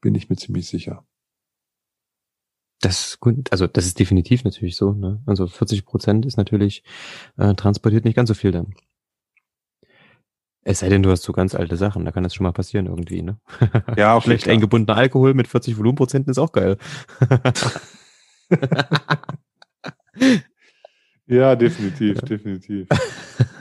Bin 0.00 0.14
ich 0.14 0.28
mir 0.28 0.36
ziemlich 0.36 0.68
sicher. 0.68 1.06
Das 2.80 3.18
gut, 3.20 3.50
also 3.50 3.66
das 3.66 3.86
ist 3.86 3.98
definitiv 3.98 4.44
natürlich 4.44 4.76
so. 4.76 4.92
Ne? 4.92 5.22
Also 5.24 5.46
40 5.46 5.86
Prozent 5.86 6.26
ist 6.26 6.36
natürlich 6.36 6.84
äh, 7.38 7.54
transportiert 7.54 8.04
nicht 8.04 8.16
ganz 8.16 8.28
so 8.28 8.34
viel 8.34 8.52
dann. 8.52 8.74
Es 10.68 10.80
sei 10.80 10.88
denn, 10.88 11.04
du 11.04 11.10
hast 11.12 11.22
so 11.22 11.32
ganz 11.32 11.54
alte 11.54 11.76
Sachen, 11.76 12.04
da 12.04 12.10
kann 12.10 12.24
das 12.24 12.34
schon 12.34 12.42
mal 12.42 12.50
passieren 12.52 12.86
irgendwie, 12.86 13.22
ne? 13.22 13.38
Ja, 13.96 14.14
auch 14.14 14.22
schlecht 14.24 14.48
eingebundener 14.48 14.98
Alkohol 14.98 15.32
mit 15.32 15.46
40 15.46 15.78
Volumenprozenten 15.78 16.32
ist 16.32 16.38
auch 16.38 16.50
geil. 16.50 16.76
Ja, 21.28 21.56
definitiv, 21.56 22.20
definitiv. 22.20 22.86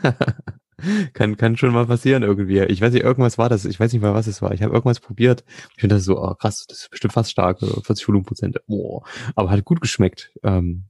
kann, 1.14 1.36
kann 1.36 1.58
schon 1.58 1.74
mal 1.74 1.88
passieren 1.88 2.22
irgendwie. 2.22 2.60
Ich 2.60 2.80
weiß 2.80 2.94
nicht, 2.94 3.04
irgendwas 3.04 3.40
war 3.40 3.50
das. 3.50 3.66
Ich 3.66 3.80
weiß 3.80 3.92
nicht 3.92 4.04
mal, 4.04 4.14
was 4.14 4.28
es 4.28 4.44
war. 4.44 4.52
Ich 4.52 4.62
habe 4.62 4.72
irgendwas 4.72 5.00
probiert. 5.00 5.44
Ich 5.74 5.82
finde 5.82 5.96
das 5.96 6.06
so, 6.06 6.22
oh, 6.22 6.36
krass, 6.36 6.68
das 6.68 6.82
ist 6.82 6.92
bestimmt 6.92 7.14
fast 7.14 7.32
stark. 7.32 7.60
40 7.60 8.08
Volumenprozent. 8.08 8.60
Boah. 8.68 9.04
Aber 9.36 9.50
hat 9.50 9.66
gut 9.66 9.82
geschmeckt. 9.82 10.32
Ähm, 10.44 10.86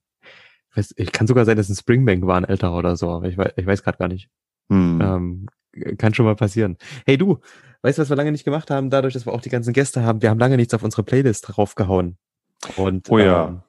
ich, 0.71 0.77
weiß, 0.77 0.95
ich 0.97 1.13
kann 1.13 1.27
sogar 1.27 1.45
sein, 1.45 1.55
dass 1.55 1.69
ein 1.69 1.77
Springbank 1.77 2.27
war, 2.27 2.35
ein 2.35 2.43
älterer 2.43 2.77
oder 2.77 2.97
so. 2.97 3.09
Aber 3.09 3.29
ich 3.29 3.37
weiß, 3.37 3.53
ich 3.55 3.65
weiß 3.65 3.81
gerade 3.81 3.97
gar 3.97 4.09
nicht. 4.09 4.29
Hm. 4.69 4.99
Ähm, 5.01 5.45
kann 5.97 6.13
schon 6.13 6.25
mal 6.25 6.35
passieren. 6.35 6.77
Hey 7.05 7.17
du, 7.17 7.39
weißt 7.81 7.97
du, 7.97 8.01
was 8.01 8.09
wir 8.09 8.15
lange 8.15 8.31
nicht 8.31 8.45
gemacht 8.45 8.71
haben? 8.71 8.89
Dadurch, 8.89 9.13
dass 9.13 9.25
wir 9.25 9.33
auch 9.33 9.41
die 9.41 9.49
ganzen 9.49 9.73
Gäste 9.73 10.03
haben. 10.03 10.21
Wir 10.21 10.29
haben 10.29 10.39
lange 10.39 10.57
nichts 10.57 10.73
auf 10.73 10.83
unsere 10.83 11.03
Playlist 11.03 11.45
draufgehauen. 11.47 12.17
Und, 12.75 13.09
oh 13.09 13.19
ja. 13.19 13.47
Ähm, 13.47 13.61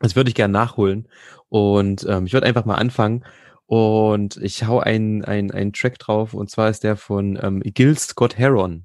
das 0.00 0.16
würde 0.16 0.28
ich 0.28 0.34
gerne 0.34 0.52
nachholen. 0.52 1.08
Und 1.48 2.04
ähm, 2.08 2.26
ich 2.26 2.32
würde 2.32 2.46
einfach 2.46 2.64
mal 2.64 2.74
anfangen. 2.74 3.24
Und 3.66 4.36
ich 4.36 4.64
hau 4.64 4.80
einen 4.80 5.24
ein 5.24 5.72
Track 5.72 5.98
drauf, 5.98 6.34
und 6.34 6.50
zwar 6.50 6.68
ist 6.68 6.84
der 6.84 6.96
von 6.96 7.38
ähm, 7.40 7.62
Gil 7.64 7.96
Scott 7.96 8.36
Heron. 8.36 8.84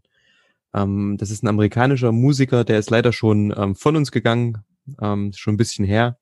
Ähm, 0.73 1.17
das 1.19 1.29
ist 1.29 1.43
ein 1.43 1.49
amerikanischer 1.49 2.13
Musiker, 2.13 2.63
der 2.63 2.79
ist 2.79 2.89
leider 2.89 3.11
schon 3.11 3.53
ähm, 3.57 3.75
von 3.75 3.97
uns 3.97 4.11
gegangen, 4.11 4.63
ähm, 5.01 5.33
schon 5.35 5.55
ein 5.55 5.57
bisschen 5.57 5.83
her. 5.83 6.17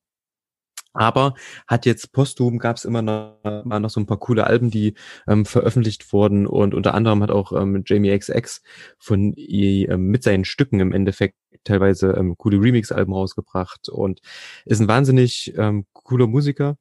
Aber 0.95 1.35
hat 1.67 1.85
jetzt 1.85 2.11
posthum 2.11 2.57
gab 2.57 2.77
es 2.77 2.85
immer 2.85 3.01
noch, 3.01 3.37
mal 3.65 3.79
noch 3.79 3.89
so 3.89 3.99
ein 3.99 4.05
paar 4.05 4.19
coole 4.19 4.47
Alben, 4.47 4.71
die 4.71 4.95
ähm, 5.27 5.45
veröffentlicht 5.45 6.11
wurden 6.13 6.47
und 6.47 6.73
unter 6.73 6.93
anderem 6.93 7.21
hat 7.21 7.31
auch 7.31 7.51
ähm, 7.51 7.83
Jamie 7.85 8.17
XX 8.17 8.61
von 8.97 9.33
ähm, 9.35 10.07
mit 10.07 10.23
seinen 10.23 10.45
Stücken 10.45 10.79
im 10.79 10.91
Endeffekt 10.93 11.35
teilweise 11.63 12.11
ähm, 12.11 12.37
coole 12.37 12.61
Remix-Alben 12.61 13.13
rausgebracht 13.13 13.89
und 13.89 14.21
ist 14.65 14.79
ein 14.79 14.87
wahnsinnig 14.87 15.53
ähm, 15.57 15.85
cooler 15.93 16.27
Musiker. 16.27 16.77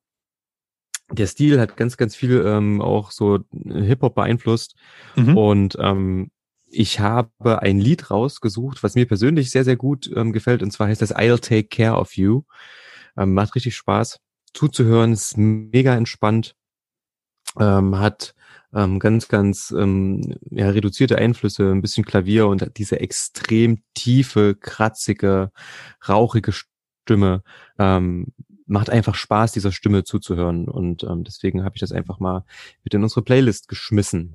Der 1.11 1.27
Stil 1.27 1.61
hat 1.61 1.77
ganz, 1.77 1.97
ganz 1.97 2.17
viel 2.17 2.45
ähm, 2.47 2.81
auch 2.81 3.11
so 3.11 3.41
Hip-Hop 3.53 4.15
beeinflusst 4.15 4.75
mhm. 5.17 5.37
und 5.37 5.77
ähm, 5.81 6.31
ich 6.67 6.99
habe 6.99 7.63
ein 7.63 7.79
Lied 7.79 8.11
rausgesucht, 8.11 8.83
was 8.83 8.95
mir 8.95 9.07
persönlich 9.07 9.51
sehr, 9.51 9.65
sehr 9.65 9.77
gut 9.77 10.11
ähm, 10.15 10.33
gefällt 10.33 10.63
und 10.63 10.71
zwar 10.71 10.89
heißt 10.89 11.03
das 11.03 11.15
I'll 11.15 11.41
Take 11.41 11.69
Care 11.69 11.97
of 11.97 12.17
You. 12.17 12.43
Ähm, 13.17 13.35
macht 13.35 13.55
richtig 13.55 13.77
Spaß 13.77 14.21
zuzuhören, 14.53 15.13
ist 15.13 15.37
mega 15.37 15.95
entspannt, 15.95 16.55
ähm, 17.59 17.99
hat 17.99 18.35
ähm, 18.73 18.99
ganz, 18.99 19.29
ganz 19.29 19.73
ähm, 19.77 20.37
ja, 20.51 20.71
reduzierte 20.71 21.19
Einflüsse, 21.19 21.71
ein 21.71 21.83
bisschen 21.83 22.05
Klavier 22.05 22.47
und 22.49 22.73
diese 22.77 23.01
extrem 23.01 23.83
tiefe, 23.95 24.55
kratzige, 24.55 25.53
rauchige 26.09 26.53
Stimme. 26.53 27.43
Ähm, 27.79 28.33
macht 28.67 28.91
einfach 28.91 29.15
Spaß, 29.15 29.53
dieser 29.53 29.73
Stimme 29.73 30.05
zuzuhören. 30.05 30.69
Und 30.69 31.05
ähm, 31.05 31.25
deswegen 31.25 31.65
habe 31.65 31.77
ich 31.77 31.81
das 31.81 31.93
einfach 31.93 32.19
mal 32.19 32.45
mit 32.83 32.95
in 32.95 33.03
unsere 33.03 33.23
Playlist 33.23 33.69
geschmissen. 33.69 34.35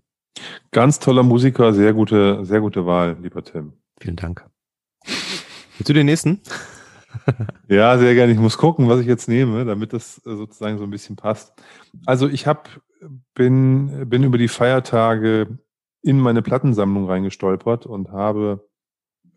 Ganz 0.72 1.00
toller 1.00 1.24
Musiker, 1.24 1.74
sehr 1.74 1.94
gute, 1.94 2.46
sehr 2.46 2.62
gute 2.62 2.86
Wahl, 2.86 3.18
lieber 3.22 3.44
Tim. 3.44 3.74
Vielen 4.00 4.16
Dank. 4.16 4.46
Willst 5.04 5.90
du 5.90 5.94
den 5.94 6.06
nächsten? 6.06 6.42
ja, 7.68 7.98
sehr 7.98 8.14
gerne. 8.14 8.31
Ich 8.31 8.40
muss 8.40 8.57
gucken, 8.57 8.88
was 8.88 8.99
ich 8.99 9.07
jetzt 9.07 9.27
nehme, 9.27 9.65
damit 9.65 9.94
das 9.94 10.15
sozusagen 10.15 10.77
so 10.77 10.84
ein 10.84 10.90
bisschen 10.90 11.15
passt. 11.15 11.53
Also 12.06 12.27
ich 12.27 12.48
habe 12.48 12.64
bin, 13.34 14.10
bin 14.10 14.23
über 14.23 14.38
die 14.38 14.48
Feiertage 14.48 15.60
in 16.02 16.19
meine 16.19 16.41
Plattensammlung 16.41 17.07
reingestolpert 17.07 17.86
und 17.86 18.11
habe, 18.11 18.68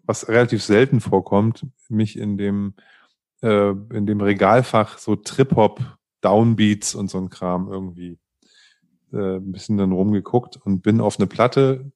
was 0.05 0.29
relativ 0.29 0.63
selten 0.63 1.01
vorkommt, 1.01 1.67
mich 1.89 2.19
in 2.19 2.37
dem, 2.37 2.75
äh, 3.43 3.71
in 3.71 4.07
dem 4.07 4.21
Regalfach 4.21 4.99
so 4.99 5.17
Trip-Hop, 5.17 5.81
Downbeats 6.21 6.95
und 6.95 7.11
so 7.11 7.19
ein 7.19 7.31
Kram 7.31 7.69
irgendwie 7.69 8.19
äh, 9.13 9.37
ein 9.37 9.53
bisschen 9.53 9.77
dann 9.77 9.93
rumgeguckt 9.93 10.57
und 10.57 10.83
bin 10.83 11.01
auf 11.01 11.19
eine 11.19 11.27
Platte 11.27 11.91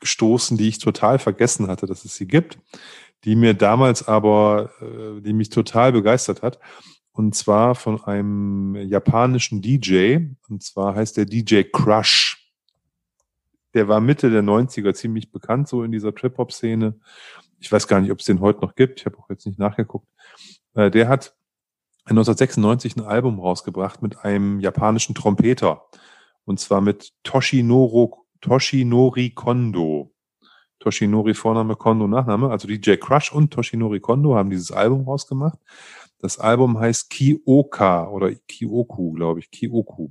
gestoßen, 0.00 0.56
die 0.56 0.68
ich 0.68 0.78
total 0.78 1.18
vergessen 1.18 1.68
hatte, 1.68 1.86
dass 1.86 2.04
es 2.04 2.16
sie 2.16 2.26
gibt, 2.26 2.58
die 3.24 3.36
mir 3.36 3.54
damals 3.54 4.06
aber, 4.06 4.70
äh, 4.80 5.20
die 5.20 5.32
mich 5.32 5.50
total 5.50 5.92
begeistert 5.92 6.42
hat. 6.42 6.58
Und 7.12 7.34
zwar 7.34 7.74
von 7.74 8.02
einem 8.04 8.76
japanischen 8.76 9.60
DJ. 9.60 10.18
Und 10.48 10.62
zwar 10.62 10.94
heißt 10.94 11.16
der 11.16 11.24
DJ 11.24 11.62
Crush. 11.62 12.52
Der 13.74 13.88
war 13.88 14.00
Mitte 14.00 14.30
der 14.30 14.42
90er 14.42 14.94
ziemlich 14.94 15.32
bekannt, 15.32 15.68
so 15.68 15.82
in 15.82 15.92
dieser 15.92 16.14
Trip-Hop-Szene. 16.14 16.98
Ich 17.58 17.70
weiß 17.70 17.88
gar 17.88 18.00
nicht, 18.00 18.12
ob 18.12 18.20
es 18.20 18.24
den 18.24 18.40
heute 18.40 18.60
noch 18.60 18.76
gibt. 18.76 19.00
Ich 19.00 19.06
habe 19.06 19.18
auch 19.18 19.28
jetzt 19.28 19.46
nicht 19.46 19.58
nachgeguckt. 19.58 20.06
Äh, 20.74 20.90
der 20.90 21.08
hat 21.08 21.34
1996 22.04 22.96
ein 22.96 23.04
Album 23.04 23.40
rausgebracht 23.40 24.00
mit 24.00 24.24
einem 24.24 24.60
japanischen 24.60 25.14
Trompeter. 25.14 25.82
Und 26.44 26.60
zwar 26.60 26.80
mit 26.80 27.12
Toshinoro, 27.24 28.26
Toshinori 28.40 29.30
Kondo. 29.30 30.14
Toshinori 30.80 31.34
Vorname, 31.34 31.76
Kondo 31.76 32.06
Nachname. 32.06 32.50
Also 32.50 32.68
DJ 32.68 32.96
Crush 32.96 33.32
und 33.32 33.52
Toshinori 33.52 34.00
Kondo 34.00 34.34
haben 34.36 34.50
dieses 34.50 34.72
Album 34.72 35.04
rausgemacht. 35.04 35.58
Das 36.18 36.38
Album 36.38 36.78
heißt 36.78 37.10
Kioka 37.10 38.08
oder 38.08 38.34
Kioku, 38.34 39.12
glaube 39.12 39.40
ich, 39.40 39.50
Kioku. 39.50 40.10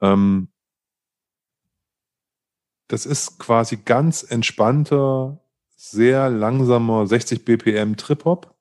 Ähm, 0.00 0.48
das 2.88 3.06
ist 3.06 3.38
quasi 3.38 3.78
ganz 3.84 4.22
entspannter, 4.22 5.40
sehr 5.74 6.30
langsamer 6.30 7.06
60 7.06 7.44
BPM 7.44 7.96
Trip-Hop 7.96 8.54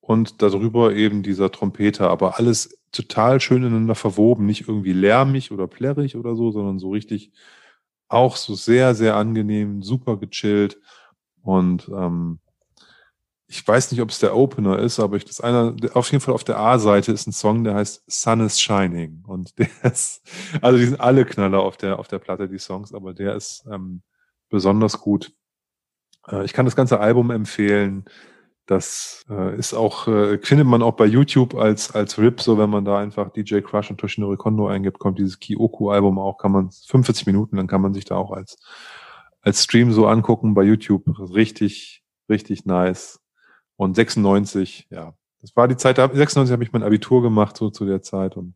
und 0.00 0.42
darüber 0.42 0.94
eben 0.94 1.22
dieser 1.22 1.52
Trompeter, 1.52 2.10
aber 2.10 2.38
alles 2.38 2.78
total 2.92 3.40
schön 3.40 3.62
ineinander 3.62 3.94
verwoben, 3.94 4.46
nicht 4.46 4.68
irgendwie 4.68 4.92
lärmig 4.92 5.52
oder 5.52 5.66
plärrig 5.66 6.16
oder 6.16 6.34
so, 6.34 6.50
sondern 6.50 6.78
so 6.78 6.90
richtig 6.90 7.32
auch 8.08 8.36
so 8.36 8.54
sehr, 8.54 8.94
sehr 8.94 9.16
angenehm, 9.16 9.82
super 9.82 10.16
gechillt 10.16 10.78
und 11.42 11.88
ähm, 11.88 12.40
ich 13.50 13.66
weiß 13.66 13.90
nicht, 13.90 14.02
ob 14.02 14.10
es 14.10 14.18
der 14.18 14.36
Opener 14.36 14.78
ist, 14.78 15.00
aber 15.00 15.16
ich 15.16 15.24
das 15.24 15.40
einer, 15.40 15.74
auf 15.94 16.12
jeden 16.12 16.22
Fall 16.22 16.34
auf 16.34 16.44
der 16.44 16.58
A-Seite 16.58 17.12
ist 17.12 17.26
ein 17.26 17.32
Song, 17.32 17.64
der 17.64 17.74
heißt 17.74 18.04
Sun 18.06 18.40
is 18.40 18.60
Shining. 18.60 19.24
Und 19.26 19.58
der 19.58 19.68
ist, 19.82 20.22
also 20.60 20.78
die 20.78 20.84
sind 20.84 21.00
alle 21.00 21.24
Knaller 21.24 21.60
auf 21.60 21.78
der, 21.78 21.98
auf 21.98 22.08
der 22.08 22.18
Platte, 22.18 22.48
die 22.48 22.58
Songs, 22.58 22.92
aber 22.92 23.14
der 23.14 23.34
ist 23.34 23.64
ähm, 23.72 24.02
besonders 24.50 25.00
gut. 25.00 25.32
Äh, 26.28 26.44
ich 26.44 26.52
kann 26.52 26.66
das 26.66 26.76
ganze 26.76 27.00
Album 27.00 27.30
empfehlen. 27.30 28.04
Das 28.68 29.24
äh, 29.30 29.56
ist 29.56 29.72
auch, 29.72 30.08
äh, 30.08 30.38
findet 30.42 30.66
man 30.66 30.82
auch 30.82 30.92
bei 30.92 31.06
YouTube 31.06 31.54
als, 31.54 31.94
als 31.94 32.18
RIP, 32.18 32.42
so 32.42 32.58
wenn 32.58 32.68
man 32.68 32.84
da 32.84 32.98
einfach 32.98 33.30
DJ 33.30 33.60
Crush 33.60 33.90
und 33.90 33.96
Toshinori 33.98 34.36
Kondo 34.36 34.68
eingibt, 34.68 34.98
kommt 34.98 35.18
dieses 35.18 35.40
Kyoku-Album 35.40 36.18
auch, 36.18 36.36
kann 36.36 36.52
man 36.52 36.70
45 36.70 37.26
Minuten, 37.26 37.56
dann 37.56 37.66
kann 37.66 37.80
man 37.80 37.94
sich 37.94 38.04
da 38.04 38.16
auch 38.16 38.30
als, 38.30 38.58
als 39.40 39.64
Stream 39.64 39.90
so 39.90 40.06
angucken 40.06 40.52
bei 40.52 40.64
YouTube. 40.64 41.02
Richtig, 41.34 42.04
richtig 42.28 42.66
nice. 42.66 43.20
Und 43.76 43.96
96, 43.96 44.88
ja, 44.90 45.14
das 45.40 45.56
war 45.56 45.66
die 45.66 45.78
Zeit, 45.78 45.96
96 45.96 46.52
habe 46.52 46.62
ich 46.62 46.72
mein 46.72 46.82
Abitur 46.82 47.22
gemacht, 47.22 47.56
so 47.56 47.70
zu 47.70 47.86
der 47.86 48.02
Zeit. 48.02 48.36
Und 48.36 48.52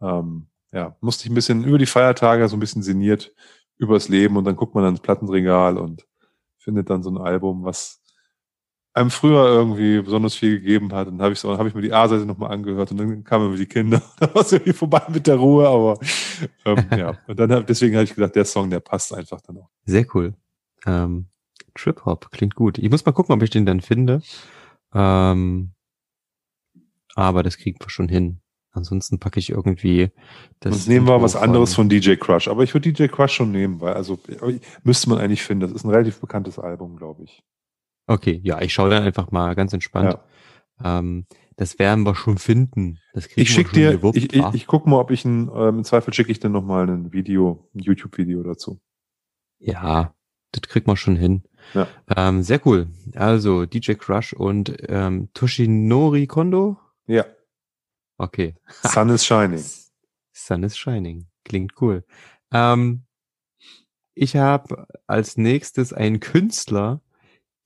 ähm, 0.00 0.48
ja, 0.72 0.96
musste 1.00 1.26
ich 1.26 1.30
ein 1.30 1.36
bisschen 1.36 1.62
über 1.62 1.78
die 1.78 1.86
Feiertage 1.86 2.48
so 2.48 2.56
ein 2.56 2.60
bisschen 2.60 2.82
sinniert 2.82 3.32
übers 3.76 4.08
Leben 4.08 4.36
und 4.36 4.44
dann 4.46 4.56
guckt 4.56 4.74
man 4.74 4.84
ans 4.84 4.98
Plattenregal 4.98 5.78
und 5.78 6.08
findet 6.56 6.90
dann 6.90 7.04
so 7.04 7.10
ein 7.10 7.18
Album, 7.18 7.62
was 7.62 8.02
einem 8.98 9.10
früher 9.10 9.46
irgendwie 9.46 10.00
besonders 10.00 10.34
viel 10.34 10.60
gegeben 10.60 10.92
hat. 10.92 11.08
Und 11.08 11.18
dann 11.18 11.24
habe 11.24 11.32
ich 11.32 11.40
so, 11.40 11.56
habe 11.56 11.68
ich 11.68 11.74
mir 11.74 11.82
die 11.82 11.92
A-Seite 11.92 12.26
nochmal 12.26 12.52
angehört 12.52 12.90
und 12.90 12.98
dann 12.98 13.24
kamen 13.24 13.50
mir 13.50 13.56
die 13.56 13.66
Kinder. 13.66 14.02
da 14.20 14.34
war 14.34 14.42
es 14.42 14.52
irgendwie 14.52 14.72
vorbei 14.72 15.02
mit 15.08 15.26
der 15.26 15.36
Ruhe, 15.36 15.68
aber 15.68 15.98
ähm, 16.64 16.86
ja. 16.96 17.16
Und 17.26 17.38
dann 17.38 17.64
deswegen 17.66 17.94
habe 17.94 18.04
ich 18.04 18.14
gedacht, 18.14 18.34
der 18.34 18.44
Song, 18.44 18.70
der 18.70 18.80
passt 18.80 19.14
einfach 19.14 19.40
dann 19.40 19.58
auch. 19.58 19.70
Sehr 19.84 20.06
cool. 20.14 20.34
Ähm, 20.86 21.26
Trip 21.74 22.04
Hop 22.04 22.30
klingt 22.30 22.54
gut. 22.54 22.78
Ich 22.78 22.90
muss 22.90 23.04
mal 23.04 23.12
gucken, 23.12 23.34
ob 23.34 23.42
ich 23.42 23.50
den 23.50 23.66
dann 23.66 23.80
finde. 23.80 24.20
Ähm, 24.92 25.72
aber 27.14 27.42
das 27.42 27.58
kriegen 27.58 27.78
wir 27.80 27.90
schon 27.90 28.08
hin. 28.08 28.40
Ansonsten 28.72 29.18
packe 29.18 29.40
ich 29.40 29.50
irgendwie 29.50 30.10
das. 30.60 30.72
Sonst 30.74 30.88
nehmen 30.88 31.08
wir 31.08 31.20
was 31.20 31.36
anderes 31.36 31.74
von 31.74 31.88
DJ 31.88 32.14
Crush. 32.14 32.48
Aber 32.48 32.62
ich 32.62 32.74
würde 32.74 32.92
DJ 32.92 33.06
Crush 33.06 33.32
schon 33.32 33.50
nehmen, 33.50 33.80
weil 33.80 33.94
also 33.94 34.18
müsste 34.84 35.08
man 35.10 35.18
eigentlich 35.18 35.42
finden. 35.42 35.62
Das 35.62 35.72
ist 35.72 35.84
ein 35.84 35.90
relativ 35.90 36.20
bekanntes 36.20 36.58
Album, 36.58 36.96
glaube 36.96 37.24
ich. 37.24 37.42
Okay, 38.08 38.40
ja, 38.42 38.60
ich 38.60 38.72
schaue 38.72 38.90
dann 38.90 39.04
einfach 39.04 39.30
mal 39.30 39.54
ganz 39.54 39.72
entspannt. 39.72 40.18
Ja. 40.82 40.98
Ähm, 40.98 41.26
das 41.56 41.78
werden 41.78 42.04
wir 42.04 42.14
schon 42.14 42.38
finden. 42.38 42.98
Das 43.12 43.28
ich 43.34 43.50
schick 43.50 43.72
dir, 43.72 43.92
gewuppt, 43.92 44.16
ich, 44.16 44.32
ich, 44.32 44.44
ich 44.54 44.66
guck 44.66 44.86
mal, 44.86 44.98
ob 44.98 45.10
ich 45.10 45.24
ein, 45.24 45.50
ähm, 45.54 45.78
im 45.78 45.84
Zweifel 45.84 46.14
schicke 46.14 46.32
ich 46.32 46.40
dir 46.40 46.48
nochmal 46.48 46.88
ein 46.88 47.12
Video, 47.12 47.68
ein 47.74 47.80
YouTube-Video 47.80 48.42
dazu. 48.42 48.80
Ja, 49.58 50.14
das 50.52 50.62
kriegt 50.62 50.86
man 50.86 50.96
schon 50.96 51.16
hin. 51.16 51.42
Ja. 51.74 51.86
Ähm, 52.16 52.42
sehr 52.42 52.64
cool. 52.66 52.88
Also 53.14 53.66
DJ 53.66 53.92
Crush 53.94 54.32
und 54.32 54.74
ähm, 54.88 55.28
Toshinori 55.34 56.26
Kondo? 56.26 56.78
Ja. 57.06 57.26
Okay. 58.16 58.54
Sun 58.84 59.10
is 59.10 59.26
Shining. 59.26 59.64
Sun 60.32 60.62
is 60.62 60.76
Shining. 60.78 61.26
Klingt 61.44 61.72
cool. 61.80 62.04
Ähm, 62.52 63.02
ich 64.14 64.36
habe 64.36 64.86
als 65.06 65.36
nächstes 65.36 65.92
einen 65.92 66.20
Künstler, 66.20 67.00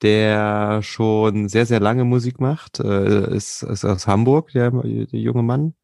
der 0.03 0.83
schon 0.83 1.49
sehr, 1.49 1.67
sehr 1.67 1.81
lange 1.81 2.05
Musik 2.05 2.41
macht. 2.41 2.81
Äh, 2.81 3.35
ist, 3.35 3.63
ist 3.63 3.85
aus 3.85 4.07
Hamburg, 4.07 4.53
der, 4.53 4.71
der 4.71 5.21
junge 5.21 5.43
Mann. 5.43 5.75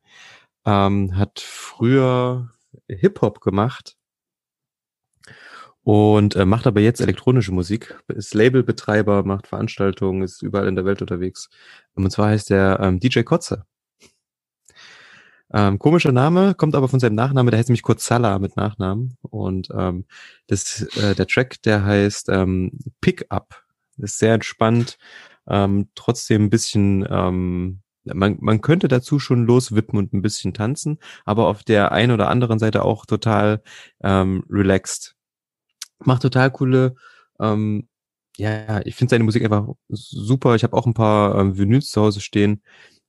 Ähm, 0.67 1.17
hat 1.17 1.41
früher 1.41 2.51
Hip-Hop 2.89 3.41
gemacht 3.41 3.97
und 5.89 6.37
äh, 6.37 6.45
macht 6.45 6.67
aber 6.67 6.81
jetzt 6.81 7.01
elektronische 7.01 7.51
Musik, 7.53 7.99
ist 8.09 8.35
Labelbetreiber, 8.35 9.25
macht 9.25 9.47
Veranstaltungen, 9.47 10.23
ist 10.23 10.43
überall 10.43 10.69
in 10.69 10.77
der 10.77 10.85
Welt 10.85 11.01
unterwegs. 11.01 11.49
Und 11.95 12.11
zwar 12.11 12.29
heißt 12.29 12.51
er 12.51 12.79
ähm, 12.81 13.01
DJ 13.01 13.23
Kotze. 13.23 13.65
Ähm, 15.51 15.79
komischer 15.79 16.13
Name, 16.13 16.55
kommt 16.55 16.75
aber 16.75 16.89
von 16.89 17.01
seinem 17.01 17.15
Nachnamen, 17.15 17.51
der 17.51 17.59
heißt 17.59 17.71
nämlich 17.71 17.83
Kurzala 17.83 18.39
mit 18.39 18.55
Nachnamen. 18.57 19.17
Und 19.23 19.69
ähm, 19.75 20.05
das, 20.47 20.83
äh, 20.99 21.15
der 21.15 21.27
Track, 21.27 21.63
der 21.63 21.83
heißt 21.85 22.29
ähm, 22.29 22.73
Pick 23.01 23.25
Up. 23.31 23.65
Ist 23.99 24.19
sehr 24.19 24.35
entspannt, 24.35 24.99
ähm, 25.49 25.89
trotzdem 25.95 26.45
ein 26.45 26.51
bisschen, 26.51 27.07
ähm, 27.11 27.81
man, 28.05 28.39
man 28.41 28.61
könnte 28.61 28.89
dazu 28.89 29.19
schon 29.19 29.45
loswippen 29.45 29.99
und 29.99 30.13
ein 30.13 30.23
bisschen 30.23 30.55
tanzen, 30.55 30.99
aber 31.25 31.49
auf 31.49 31.65
der 31.65 31.93
einen 31.93 32.13
oder 32.13 32.29
anderen 32.29 32.59
Seite 32.59 32.85
auch 32.85 33.07
total 33.07 33.63
ähm, 34.03 34.45
relaxed 34.49 35.17
macht 36.05 36.23
total 36.23 36.51
coole, 36.51 36.95
ähm, 37.41 37.89
ja, 38.37 38.81
ich 38.85 38.95
finde 38.95 39.11
seine 39.11 39.25
Musik 39.25 39.45
einfach 39.45 39.69
super. 39.89 40.55
Ich 40.55 40.63
habe 40.65 40.77
auch 40.77 40.87
ein 40.87 40.95
paar 40.95 41.39
ähm, 41.39 41.59
Vinyls 41.59 41.91
zu 41.91 42.01
Hause 42.03 42.21
stehen, 42.21 42.63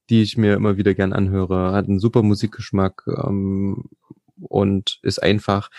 die 0.09 0.23
ich 0.23 0.37
mir 0.37 0.55
immer 0.55 0.77
wieder 0.77 0.95
gern 0.95 1.13
anhöre. 1.13 1.73
Hat 1.73 1.87
einen 1.87 1.99
super 1.99 2.23
Musikgeschmack 2.23 3.03
ähm, 3.07 3.89
und 4.39 4.99
ist 5.03 5.21
einfach, 5.21 5.69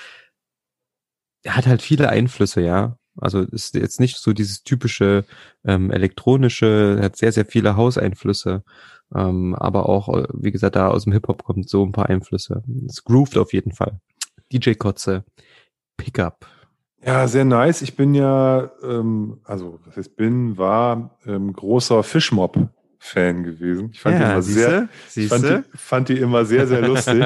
hat 1.46 1.66
halt 1.66 1.82
viele 1.82 2.08
Einflüsse, 2.10 2.60
ja. 2.62 2.96
Also 3.20 3.40
ist 3.40 3.74
jetzt 3.74 4.00
nicht 4.00 4.18
so 4.18 4.32
dieses 4.32 4.62
typische 4.62 5.24
ähm, 5.64 5.90
elektronische, 5.90 6.98
hat 7.02 7.16
sehr, 7.16 7.32
sehr 7.32 7.44
viele 7.44 7.76
Hauseinflüsse, 7.76 8.62
ähm, 9.14 9.54
aber 9.54 9.88
auch, 9.88 10.08
äh, 10.16 10.26
wie 10.32 10.52
gesagt, 10.52 10.76
da 10.76 10.88
aus 10.88 11.04
dem 11.04 11.12
Hip-Hop 11.12 11.44
kommt 11.44 11.68
so 11.68 11.84
ein 11.84 11.92
paar 11.92 12.08
Einflüsse. 12.08 12.62
Es 12.86 13.04
grooved 13.04 13.36
auf 13.38 13.52
jeden 13.52 13.72
Fall. 13.72 14.00
DJ 14.52 14.72
Kotze, 14.74 15.24
Pickup. 15.96 16.46
Ja, 17.04 17.26
sehr 17.28 17.44
nice. 17.44 17.82
Ich 17.82 17.96
bin 17.96 18.14
ja, 18.14 18.70
ähm, 18.82 19.40
also 19.44 19.80
was 19.86 19.96
ich 19.96 20.14
bin, 20.16 20.58
war 20.58 21.18
ähm, 21.26 21.52
großer 21.52 22.02
Fischmob-Fan 22.02 23.42
gewesen. 23.42 23.90
Ich 23.92 24.00
fand 24.00 24.20
ja, 24.20 24.26
die 24.26 24.32
immer 24.32 24.42
sehr, 24.42 24.88
ich 25.14 25.28
fand 25.28 25.44
die, 25.44 25.78
fand 25.78 26.08
die, 26.10 26.18
immer 26.18 26.44
sehr, 26.44 26.66
sehr 26.66 26.86
lustig. 26.86 27.24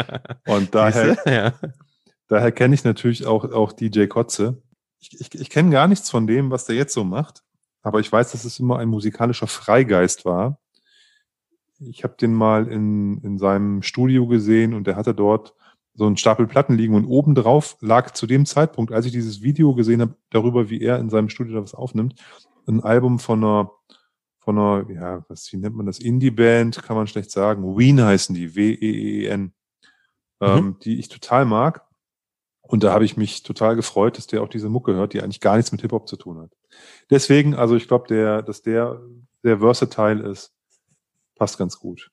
Und 0.46 0.74
daher, 0.74 1.16
ja. 1.24 1.52
daher 2.28 2.52
kenne 2.52 2.74
ich 2.74 2.84
natürlich 2.84 3.26
auch, 3.26 3.50
auch 3.52 3.72
DJ 3.72 4.06
Kotze. 4.06 4.62
Ich, 5.12 5.20
ich, 5.20 5.40
ich 5.40 5.50
kenne 5.50 5.70
gar 5.70 5.88
nichts 5.88 6.10
von 6.10 6.26
dem, 6.26 6.50
was 6.50 6.64
der 6.64 6.76
jetzt 6.76 6.94
so 6.94 7.04
macht, 7.04 7.42
aber 7.82 8.00
ich 8.00 8.10
weiß, 8.10 8.32
dass 8.32 8.44
es 8.44 8.58
immer 8.58 8.78
ein 8.78 8.88
musikalischer 8.88 9.46
Freigeist 9.46 10.24
war. 10.24 10.58
Ich 11.78 12.04
habe 12.04 12.16
den 12.18 12.34
mal 12.34 12.68
in, 12.68 13.18
in 13.18 13.38
seinem 13.38 13.82
Studio 13.82 14.26
gesehen 14.26 14.74
und 14.74 14.86
der 14.86 14.96
hatte 14.96 15.14
dort 15.14 15.54
so 15.94 16.06
ein 16.06 16.16
Stapel 16.16 16.46
Platten 16.46 16.76
liegen 16.76 16.94
und 16.94 17.06
obendrauf 17.06 17.76
lag 17.80 18.12
zu 18.12 18.26
dem 18.26 18.46
Zeitpunkt, 18.46 18.92
als 18.92 19.06
ich 19.06 19.12
dieses 19.12 19.42
Video 19.42 19.74
gesehen 19.74 20.00
habe, 20.00 20.16
darüber, 20.30 20.68
wie 20.68 20.80
er 20.80 20.98
in 20.98 21.10
seinem 21.10 21.28
Studio 21.28 21.54
da 21.54 21.62
was 21.62 21.74
aufnimmt, 21.74 22.14
ein 22.66 22.82
Album 22.82 23.18
von 23.18 23.42
einer, 23.42 23.70
von 24.38 24.58
einer, 24.58 24.90
ja, 24.90 25.24
was, 25.28 25.50
wie 25.52 25.56
nennt 25.56 25.76
man 25.76 25.86
das? 25.86 25.98
Indie-Band, 25.98 26.82
kann 26.82 26.96
man 26.96 27.06
schlecht 27.06 27.30
sagen. 27.30 27.76
Ween 27.76 28.02
heißen 28.02 28.34
die, 28.34 28.54
W-E-E-N, 28.54 29.52
ähm, 30.40 30.64
mhm. 30.64 30.78
die 30.80 30.98
ich 30.98 31.08
total 31.08 31.46
mag. 31.46 31.85
Und 32.66 32.82
da 32.82 32.92
habe 32.92 33.04
ich 33.04 33.16
mich 33.16 33.42
total 33.42 33.76
gefreut, 33.76 34.18
dass 34.18 34.26
der 34.26 34.42
auch 34.42 34.48
diese 34.48 34.68
Mucke 34.68 34.94
hört, 34.94 35.12
die 35.12 35.22
eigentlich 35.22 35.40
gar 35.40 35.56
nichts 35.56 35.72
mit 35.72 35.82
Hip-Hop 35.82 36.08
zu 36.08 36.16
tun 36.16 36.38
hat. 36.38 36.50
Deswegen, 37.10 37.54
also 37.54 37.76
ich 37.76 37.88
glaube, 37.88 38.08
der, 38.08 38.42
dass 38.42 38.62
der 38.62 39.00
sehr 39.42 39.58
versatile 39.58 40.28
ist, 40.28 40.52
passt 41.36 41.58
ganz 41.58 41.78
gut. 41.78 42.10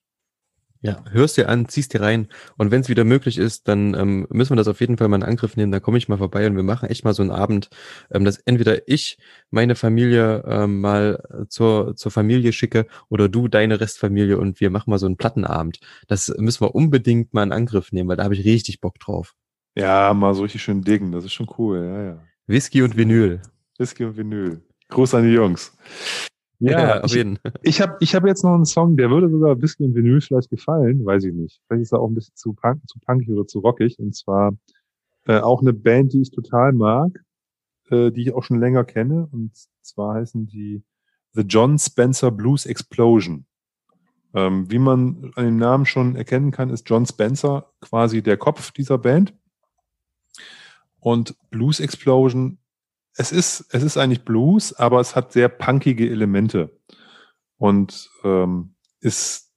Ja, 0.85 1.01
hörst 1.11 1.37
dir 1.37 1.47
an, 1.47 1.69
ziehst 1.69 1.93
dir 1.93 2.01
rein 2.01 2.27
und 2.57 2.69
wenn 2.69 2.81
es 2.81 2.89
wieder 2.89 3.05
möglich 3.05 3.37
ist, 3.37 3.69
dann 3.69 3.93
ähm, 3.93 4.27
müssen 4.29 4.51
wir 4.51 4.57
das 4.57 4.67
auf 4.67 4.81
jeden 4.81 4.97
Fall 4.97 5.07
mal 5.07 5.15
in 5.15 5.23
Angriff 5.23 5.55
nehmen. 5.55 5.71
Da 5.71 5.79
komme 5.79 5.97
ich 5.97 6.09
mal 6.09 6.17
vorbei 6.17 6.45
und 6.45 6.57
wir 6.57 6.63
machen 6.63 6.89
echt 6.89 7.05
mal 7.05 7.13
so 7.13 7.23
einen 7.23 7.31
Abend, 7.31 7.69
ähm, 8.11 8.25
dass 8.25 8.37
entweder 8.39 8.85
ich 8.85 9.17
meine 9.49 9.75
Familie 9.75 10.43
ähm, 10.45 10.81
mal 10.81 11.23
zur, 11.47 11.95
zur 11.95 12.11
Familie 12.11 12.51
schicke 12.51 12.85
oder 13.07 13.29
du 13.29 13.47
deine 13.47 13.79
Restfamilie 13.79 14.37
und 14.37 14.59
wir 14.59 14.69
machen 14.71 14.89
mal 14.89 14.99
so 14.99 15.05
einen 15.05 15.15
Plattenabend. 15.15 15.79
Das 16.09 16.27
müssen 16.37 16.65
wir 16.65 16.75
unbedingt 16.75 17.33
mal 17.33 17.43
in 17.43 17.53
Angriff 17.53 17.93
nehmen, 17.93 18.09
weil 18.09 18.17
da 18.17 18.25
habe 18.25 18.35
ich 18.35 18.43
richtig 18.43 18.81
Bock 18.81 18.99
drauf. 18.99 19.35
Ja, 19.75 20.13
mal 20.13 20.33
so 20.33 20.43
richtig 20.43 20.61
schön 20.61 20.81
diggen, 20.81 21.11
das 21.11 21.25
ist 21.25 21.33
schon 21.33 21.49
cool, 21.57 21.77
ja, 21.77 22.03
ja. 22.03 22.23
Whisky 22.47 22.81
und 22.81 22.95
Vinyl. 22.95 23.41
Whisky 23.77 24.05
und 24.05 24.17
Vinyl. 24.17 24.61
Gruß 24.89 25.15
an 25.15 25.23
die 25.23 25.33
Jungs. 25.33 25.75
Ja, 26.59 26.79
ja 26.79 27.01
auf 27.01 27.13
jeden. 27.13 27.39
Ich, 27.61 27.75
ich 27.75 27.81
habe 27.81 27.97
ich 27.99 28.15
hab 28.15 28.25
jetzt 28.25 28.43
noch 28.43 28.53
einen 28.53 28.65
Song, 28.65 28.95
der 28.95 29.09
würde 29.09 29.29
sogar 29.29 29.55
bisschen 29.55 29.85
in 29.85 29.95
Vinyl 29.95 30.21
vielleicht 30.21 30.49
gefallen, 30.49 31.03
weiß 31.03 31.25
ich 31.25 31.33
nicht. 31.33 31.61
Vielleicht 31.67 31.83
ist 31.83 31.93
er 31.93 31.99
auch 31.99 32.07
ein 32.07 32.15
bisschen 32.15 32.35
zu, 32.35 32.53
punk, 32.53 32.87
zu 32.87 32.99
punkig 32.99 33.29
oder 33.29 33.45
zu 33.47 33.59
rockig. 33.59 33.99
Und 33.99 34.15
zwar 34.15 34.55
äh, 35.25 35.39
auch 35.39 35.61
eine 35.61 35.73
Band, 35.73 36.13
die 36.13 36.21
ich 36.21 36.31
total 36.31 36.71
mag, 36.71 37.19
äh, 37.89 38.11
die 38.11 38.21
ich 38.21 38.33
auch 38.33 38.43
schon 38.43 38.59
länger 38.59 38.85
kenne. 38.85 39.27
Und 39.31 39.51
zwar 39.81 40.15
heißen 40.15 40.47
die 40.47 40.83
The 41.33 41.41
John 41.41 41.77
Spencer 41.79 42.31
Blues 42.31 42.65
Explosion. 42.65 43.45
Ähm, 44.33 44.71
wie 44.71 44.79
man 44.79 45.31
an 45.35 45.45
dem 45.45 45.57
Namen 45.57 45.85
schon 45.85 46.15
erkennen 46.15 46.51
kann, 46.51 46.69
ist 46.69 46.89
John 46.89 47.05
Spencer 47.05 47.71
quasi 47.81 48.21
der 48.21 48.37
Kopf 48.37 48.71
dieser 48.71 48.97
Band. 48.97 49.33
Und 51.03 51.35
Blues 51.49 51.81
Explosion, 51.81 52.59
es 53.15 53.33
ist, 53.33 53.67
es 53.71 53.83
ist 53.83 53.97
eigentlich 53.97 54.23
Blues, 54.23 54.71
aber 54.73 55.01
es 55.01 55.17
hat 55.17 55.33
sehr 55.33 55.49
punkige 55.49 56.09
Elemente. 56.09 56.79
Und 57.57 58.09
ähm, 58.23 58.75
ist, 59.01 59.51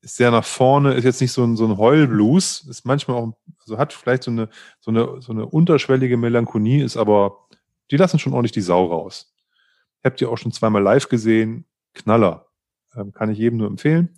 ist 0.00 0.16
sehr 0.16 0.30
nach 0.30 0.44
vorne, 0.44 0.94
ist 0.94 1.04
jetzt 1.04 1.20
nicht 1.20 1.32
so 1.32 1.42
ein, 1.42 1.56
so 1.56 1.66
ein 1.66 1.78
Heulblues, 1.78 2.64
ist 2.68 2.86
manchmal 2.86 3.16
auch, 3.16 3.32
also 3.58 3.76
hat 3.76 3.92
vielleicht 3.92 4.22
so 4.22 4.30
eine, 4.30 4.48
so 4.78 4.92
eine, 4.92 5.20
so 5.20 5.32
eine 5.32 5.46
unterschwellige 5.46 6.16
Melancholie, 6.16 6.84
ist 6.84 6.96
aber, 6.96 7.48
die 7.90 7.96
lassen 7.96 8.20
schon 8.20 8.32
ordentlich 8.32 8.52
die 8.52 8.60
Sau 8.60 8.86
raus. 8.86 9.34
Habt 10.04 10.20
ihr 10.20 10.30
auch 10.30 10.38
schon 10.38 10.52
zweimal 10.52 10.82
live 10.82 11.08
gesehen, 11.08 11.66
Knaller. 11.92 12.46
Ähm, 12.94 13.12
kann 13.12 13.30
ich 13.30 13.38
jedem 13.38 13.58
nur 13.58 13.66
empfehlen. 13.66 14.14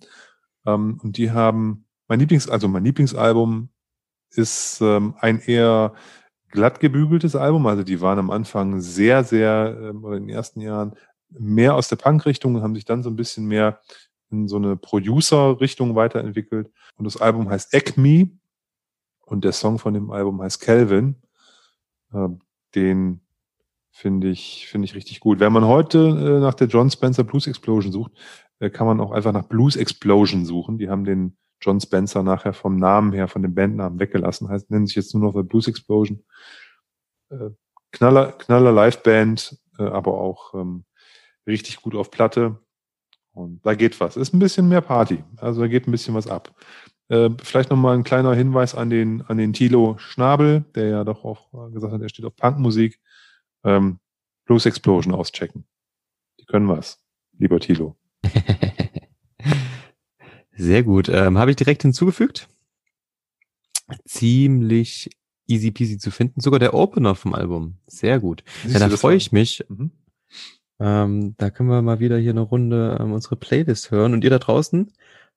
Ähm, 0.67 0.99
und 1.01 1.17
die 1.17 1.31
haben 1.31 1.87
mein 2.07 2.19
Lieblings, 2.19 2.47
also 2.49 2.67
mein 2.67 2.85
Lieblingsalbum 2.85 3.69
ist 4.29 4.79
ähm, 4.81 5.15
ein 5.19 5.39
eher 5.39 5.93
glatt 6.55 6.79
gebügeltes 6.79 7.35
Album. 7.35 7.67
Also 7.67 7.83
die 7.83 8.01
waren 8.01 8.17
am 8.17 8.31
Anfang 8.31 8.81
sehr, 8.81 9.23
sehr, 9.23 9.77
ähm, 9.79 10.03
oder 10.03 10.17
in 10.17 10.27
den 10.27 10.35
ersten 10.35 10.61
Jahren 10.61 10.95
mehr 11.29 11.75
aus 11.75 11.89
der 11.89 11.97
Punk-Richtung 11.97 12.55
und 12.55 12.63
haben 12.63 12.75
sich 12.75 12.85
dann 12.85 13.03
so 13.03 13.09
ein 13.09 13.15
bisschen 13.15 13.45
mehr 13.45 13.79
in 14.31 14.47
so 14.47 14.55
eine 14.55 14.75
Producer-Richtung 14.75 15.95
weiterentwickelt. 15.95 16.71
Und 16.97 17.05
das 17.05 17.17
Album 17.17 17.49
heißt 17.49 17.73
Acme 17.73 18.31
und 19.25 19.43
der 19.43 19.51
Song 19.51 19.77
von 19.77 19.93
dem 19.93 20.09
Album 20.11 20.41
heißt 20.41 20.61
Calvin. 20.61 21.15
Äh, 22.13 22.29
den 22.73 23.21
finde 23.91 24.29
ich, 24.29 24.67
finde 24.67 24.85
ich 24.85 24.95
richtig 24.95 25.19
gut. 25.19 25.39
Wenn 25.39 25.53
man 25.53 25.65
heute 25.65 25.99
äh, 25.99 26.39
nach 26.39 26.53
der 26.53 26.67
John 26.67 26.89
Spencer 26.89 27.23
Blues 27.23 27.47
Explosion 27.47 27.91
sucht, 27.91 28.11
äh, 28.59 28.69
kann 28.69 28.87
man 28.87 28.99
auch 28.99 29.11
einfach 29.11 29.31
nach 29.31 29.45
Blues 29.45 29.75
Explosion 29.75 30.45
suchen. 30.45 30.77
Die 30.77 30.89
haben 30.89 31.05
den 31.05 31.37
John 31.65 31.81
Spencer 31.81 32.21
nachher 32.21 32.53
vom 32.53 32.77
Namen 32.77 33.11
her, 33.11 33.27
von 33.27 33.41
dem 33.41 33.55
Bandnamen 33.55 33.99
weggelassen. 33.99 34.49
Heißt, 34.49 34.69
nennen 34.69 34.85
sich 34.85 34.95
jetzt 34.95 35.15
nur 35.15 35.23
noch 35.23 35.39
The 35.39 35.47
Blues 35.47 35.67
Explosion. 35.67 36.23
Äh, 37.29 37.49
knaller, 37.91 38.33
knaller 38.33 38.71
Liveband, 38.71 39.57
äh, 39.79 39.83
aber 39.83 40.19
auch 40.19 40.53
ähm, 40.53 40.85
richtig 41.47 41.81
gut 41.81 41.95
auf 41.95 42.11
Platte. 42.11 42.59
Und 43.33 43.65
da 43.65 43.73
geht 43.73 43.99
was. 43.99 44.15
Ist 44.15 44.33
ein 44.33 44.39
bisschen 44.39 44.69
mehr 44.69 44.81
Party. 44.81 45.23
Also 45.37 45.61
da 45.61 45.67
geht 45.67 45.87
ein 45.87 45.91
bisschen 45.91 46.13
was 46.13 46.27
ab. 46.27 46.53
Äh, 47.09 47.29
vielleicht 47.41 47.69
nochmal 47.69 47.95
ein 47.95 48.03
kleiner 48.03 48.33
Hinweis 48.33 48.75
an 48.75 48.89
den, 48.89 49.23
an 49.23 49.37
den 49.37 49.53
Tilo 49.53 49.97
Schnabel, 49.97 50.65
der 50.75 50.87
ja 50.87 51.03
doch 51.03 51.25
auch 51.25 51.71
gesagt 51.71 51.93
hat, 51.93 52.01
er 52.01 52.09
steht 52.09 52.25
auf 52.25 52.35
Punkmusik. 52.35 52.99
Ähm, 53.63 53.99
Blues 54.45 54.65
Explosion 54.65 55.13
auschecken. 55.13 55.65
Die 56.39 56.45
können 56.45 56.67
was, 56.67 57.03
lieber 57.37 57.59
Tilo. 57.59 57.97
Sehr 60.55 60.83
gut. 60.83 61.09
Ähm, 61.09 61.37
Habe 61.37 61.51
ich 61.51 61.57
direkt 61.57 61.81
hinzugefügt. 61.81 62.47
Ziemlich 64.05 65.09
easy 65.47 65.71
peasy 65.71 65.97
zu 65.97 66.11
finden. 66.11 66.41
Sogar 66.41 66.59
der 66.59 66.73
Opener 66.73 67.15
vom 67.15 67.33
Album. 67.33 67.77
Sehr 67.87 68.19
gut. 68.19 68.43
Ja, 68.67 68.79
da 68.79 68.89
freue 68.89 69.17
ich 69.17 69.31
mich. 69.31 69.63
Mhm. 69.67 69.91
Ähm, 70.79 71.35
da 71.37 71.49
können 71.49 71.69
wir 71.69 71.81
mal 71.81 71.99
wieder 71.99 72.17
hier 72.17 72.31
eine 72.31 72.41
Runde 72.41 72.97
ähm, 72.99 73.13
unsere 73.13 73.35
Playlist 73.35 73.91
hören. 73.91 74.13
Und 74.13 74.23
ihr 74.23 74.29
da 74.29 74.39
draußen, 74.39 74.91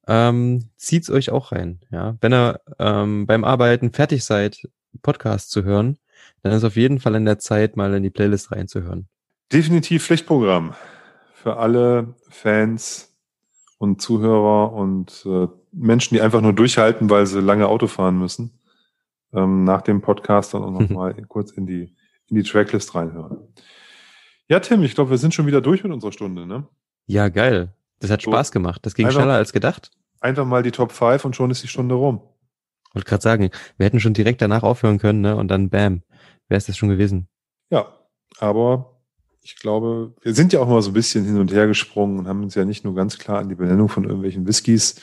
ähm, 0.06 0.70
zieht's 0.76 1.10
euch 1.10 1.30
auch 1.30 1.52
rein. 1.52 1.80
Ja, 1.90 2.16
wenn 2.20 2.32
ihr 2.32 2.60
ähm, 2.78 3.26
beim 3.26 3.44
Arbeiten 3.44 3.92
fertig 3.92 4.24
seid, 4.24 4.68
Podcast 5.02 5.50
zu 5.50 5.64
hören, 5.64 5.98
dann 6.42 6.52
ist 6.52 6.64
auf 6.64 6.76
jeden 6.76 6.98
Fall 6.98 7.14
in 7.14 7.24
der 7.24 7.38
Zeit, 7.38 7.76
mal 7.76 7.92
in 7.94 8.02
die 8.02 8.10
Playlist 8.10 8.50
reinzuhören. 8.50 9.08
Definitiv 9.52 10.04
Pflichtprogramm 10.04 10.74
für 11.34 11.56
alle 11.56 12.14
Fans 12.28 13.14
und 13.78 14.02
Zuhörer 14.02 14.72
und 14.72 15.24
äh, 15.26 15.46
Menschen, 15.72 16.14
die 16.14 16.20
einfach 16.20 16.40
nur 16.40 16.52
durchhalten, 16.52 17.08
weil 17.10 17.26
sie 17.26 17.40
lange 17.40 17.68
Auto 17.68 17.86
fahren 17.86 18.18
müssen. 18.18 18.58
Ähm, 19.32 19.64
nach 19.64 19.82
dem 19.82 20.00
Podcast 20.00 20.54
dann 20.54 20.62
auch 20.62 20.70
nochmal 20.70 21.14
kurz 21.28 21.52
in 21.52 21.66
die, 21.66 21.94
in 22.28 22.36
die 22.36 22.42
Tracklist 22.42 22.94
reinhören. 22.94 23.38
Ja, 24.48 24.60
Tim, 24.60 24.82
ich 24.82 24.94
glaube, 24.94 25.10
wir 25.10 25.18
sind 25.18 25.34
schon 25.34 25.46
wieder 25.46 25.60
durch 25.60 25.82
mit 25.84 25.92
unserer 25.92 26.12
Stunde, 26.12 26.46
ne? 26.46 26.66
Ja, 27.06 27.28
geil. 27.28 27.74
Das 28.00 28.10
hat 28.10 28.22
so, 28.22 28.30
Spaß 28.30 28.52
gemacht. 28.52 28.84
Das 28.84 28.94
ging 28.94 29.06
einfach, 29.06 29.20
schneller 29.20 29.34
als 29.34 29.52
gedacht. 29.52 29.90
Einfach 30.20 30.46
mal 30.46 30.62
die 30.62 30.70
Top 30.70 30.92
5 30.92 31.24
und 31.24 31.36
schon 31.36 31.50
ist 31.50 31.62
die 31.62 31.68
Stunde 31.68 31.94
rum. 31.94 32.20
Wollte 32.94 33.08
gerade 33.08 33.22
sagen, 33.22 33.50
wir 33.76 33.86
hätten 33.86 34.00
schon 34.00 34.14
direkt 34.14 34.40
danach 34.40 34.62
aufhören 34.62 34.98
können, 34.98 35.20
ne? 35.20 35.36
Und 35.36 35.48
dann 35.48 35.68
bam, 35.68 36.02
wäre 36.48 36.58
es 36.58 36.66
das 36.66 36.76
schon 36.76 36.88
gewesen. 36.88 37.28
Ja, 37.70 37.92
aber 38.40 38.97
ich 39.48 39.56
glaube, 39.56 40.12
wir 40.20 40.34
sind 40.34 40.52
ja 40.52 40.60
auch 40.60 40.68
mal 40.68 40.82
so 40.82 40.90
ein 40.90 40.94
bisschen 40.94 41.24
hin 41.24 41.38
und 41.38 41.50
her 41.52 41.66
gesprungen 41.66 42.18
und 42.18 42.28
haben 42.28 42.42
uns 42.42 42.54
ja 42.54 42.66
nicht 42.66 42.84
nur 42.84 42.94
ganz 42.94 43.18
klar 43.18 43.38
an 43.38 43.48
die 43.48 43.54
Benennung 43.54 43.88
von 43.88 44.04
irgendwelchen 44.04 44.46
Whiskys 44.46 44.96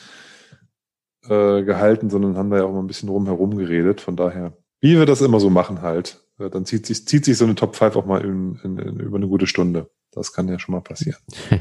äh, 1.24 1.64
gehalten, 1.64 2.10
sondern 2.10 2.36
haben 2.36 2.50
da 2.50 2.58
ja 2.58 2.64
auch 2.64 2.72
mal 2.72 2.78
ein 2.78 2.86
bisschen 2.86 3.08
rumherum 3.08 3.56
geredet. 3.56 4.00
Von 4.00 4.14
daher, 4.14 4.56
wie 4.80 4.96
wir 4.96 5.04
das 5.04 5.20
immer 5.20 5.40
so 5.40 5.50
machen 5.50 5.82
halt, 5.82 6.24
äh, 6.38 6.48
dann 6.48 6.64
zieht 6.64 6.86
sich, 6.86 7.08
zieht 7.08 7.24
sich 7.24 7.36
so 7.36 7.44
eine 7.44 7.56
Top 7.56 7.74
5 7.74 7.96
auch 7.96 8.06
mal 8.06 8.24
in, 8.24 8.60
in, 8.62 8.78
in, 8.78 9.00
über 9.00 9.16
eine 9.16 9.26
gute 9.26 9.48
Stunde. 9.48 9.90
Das 10.12 10.32
kann 10.32 10.46
ja 10.46 10.60
schon 10.60 10.76
mal 10.76 10.80
passieren. 10.80 11.18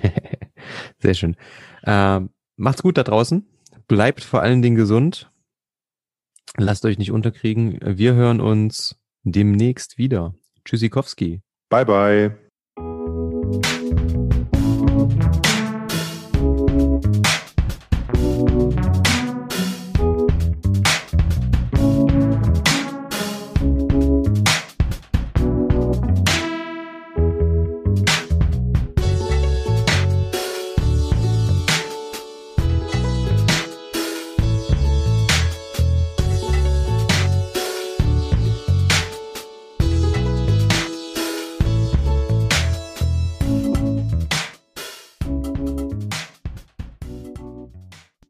Sehr 0.99 1.15
schön. 1.15 1.37
Ähm, 1.85 2.29
macht's 2.55 2.83
gut 2.83 2.99
da 2.99 3.03
draußen. 3.03 3.47
Bleibt 3.87 4.23
vor 4.23 4.43
allen 4.43 4.61
Dingen 4.61 4.75
gesund. 4.75 5.31
Lasst 6.55 6.85
euch 6.85 6.99
nicht 6.99 7.11
unterkriegen. 7.11 7.79
Wir 7.81 8.13
hören 8.13 8.41
uns 8.41 8.95
demnächst 9.23 9.97
wieder. 9.97 10.35
Tschüssikowski. 10.65 11.41
Bye 11.69 11.85
bye. 11.85 12.44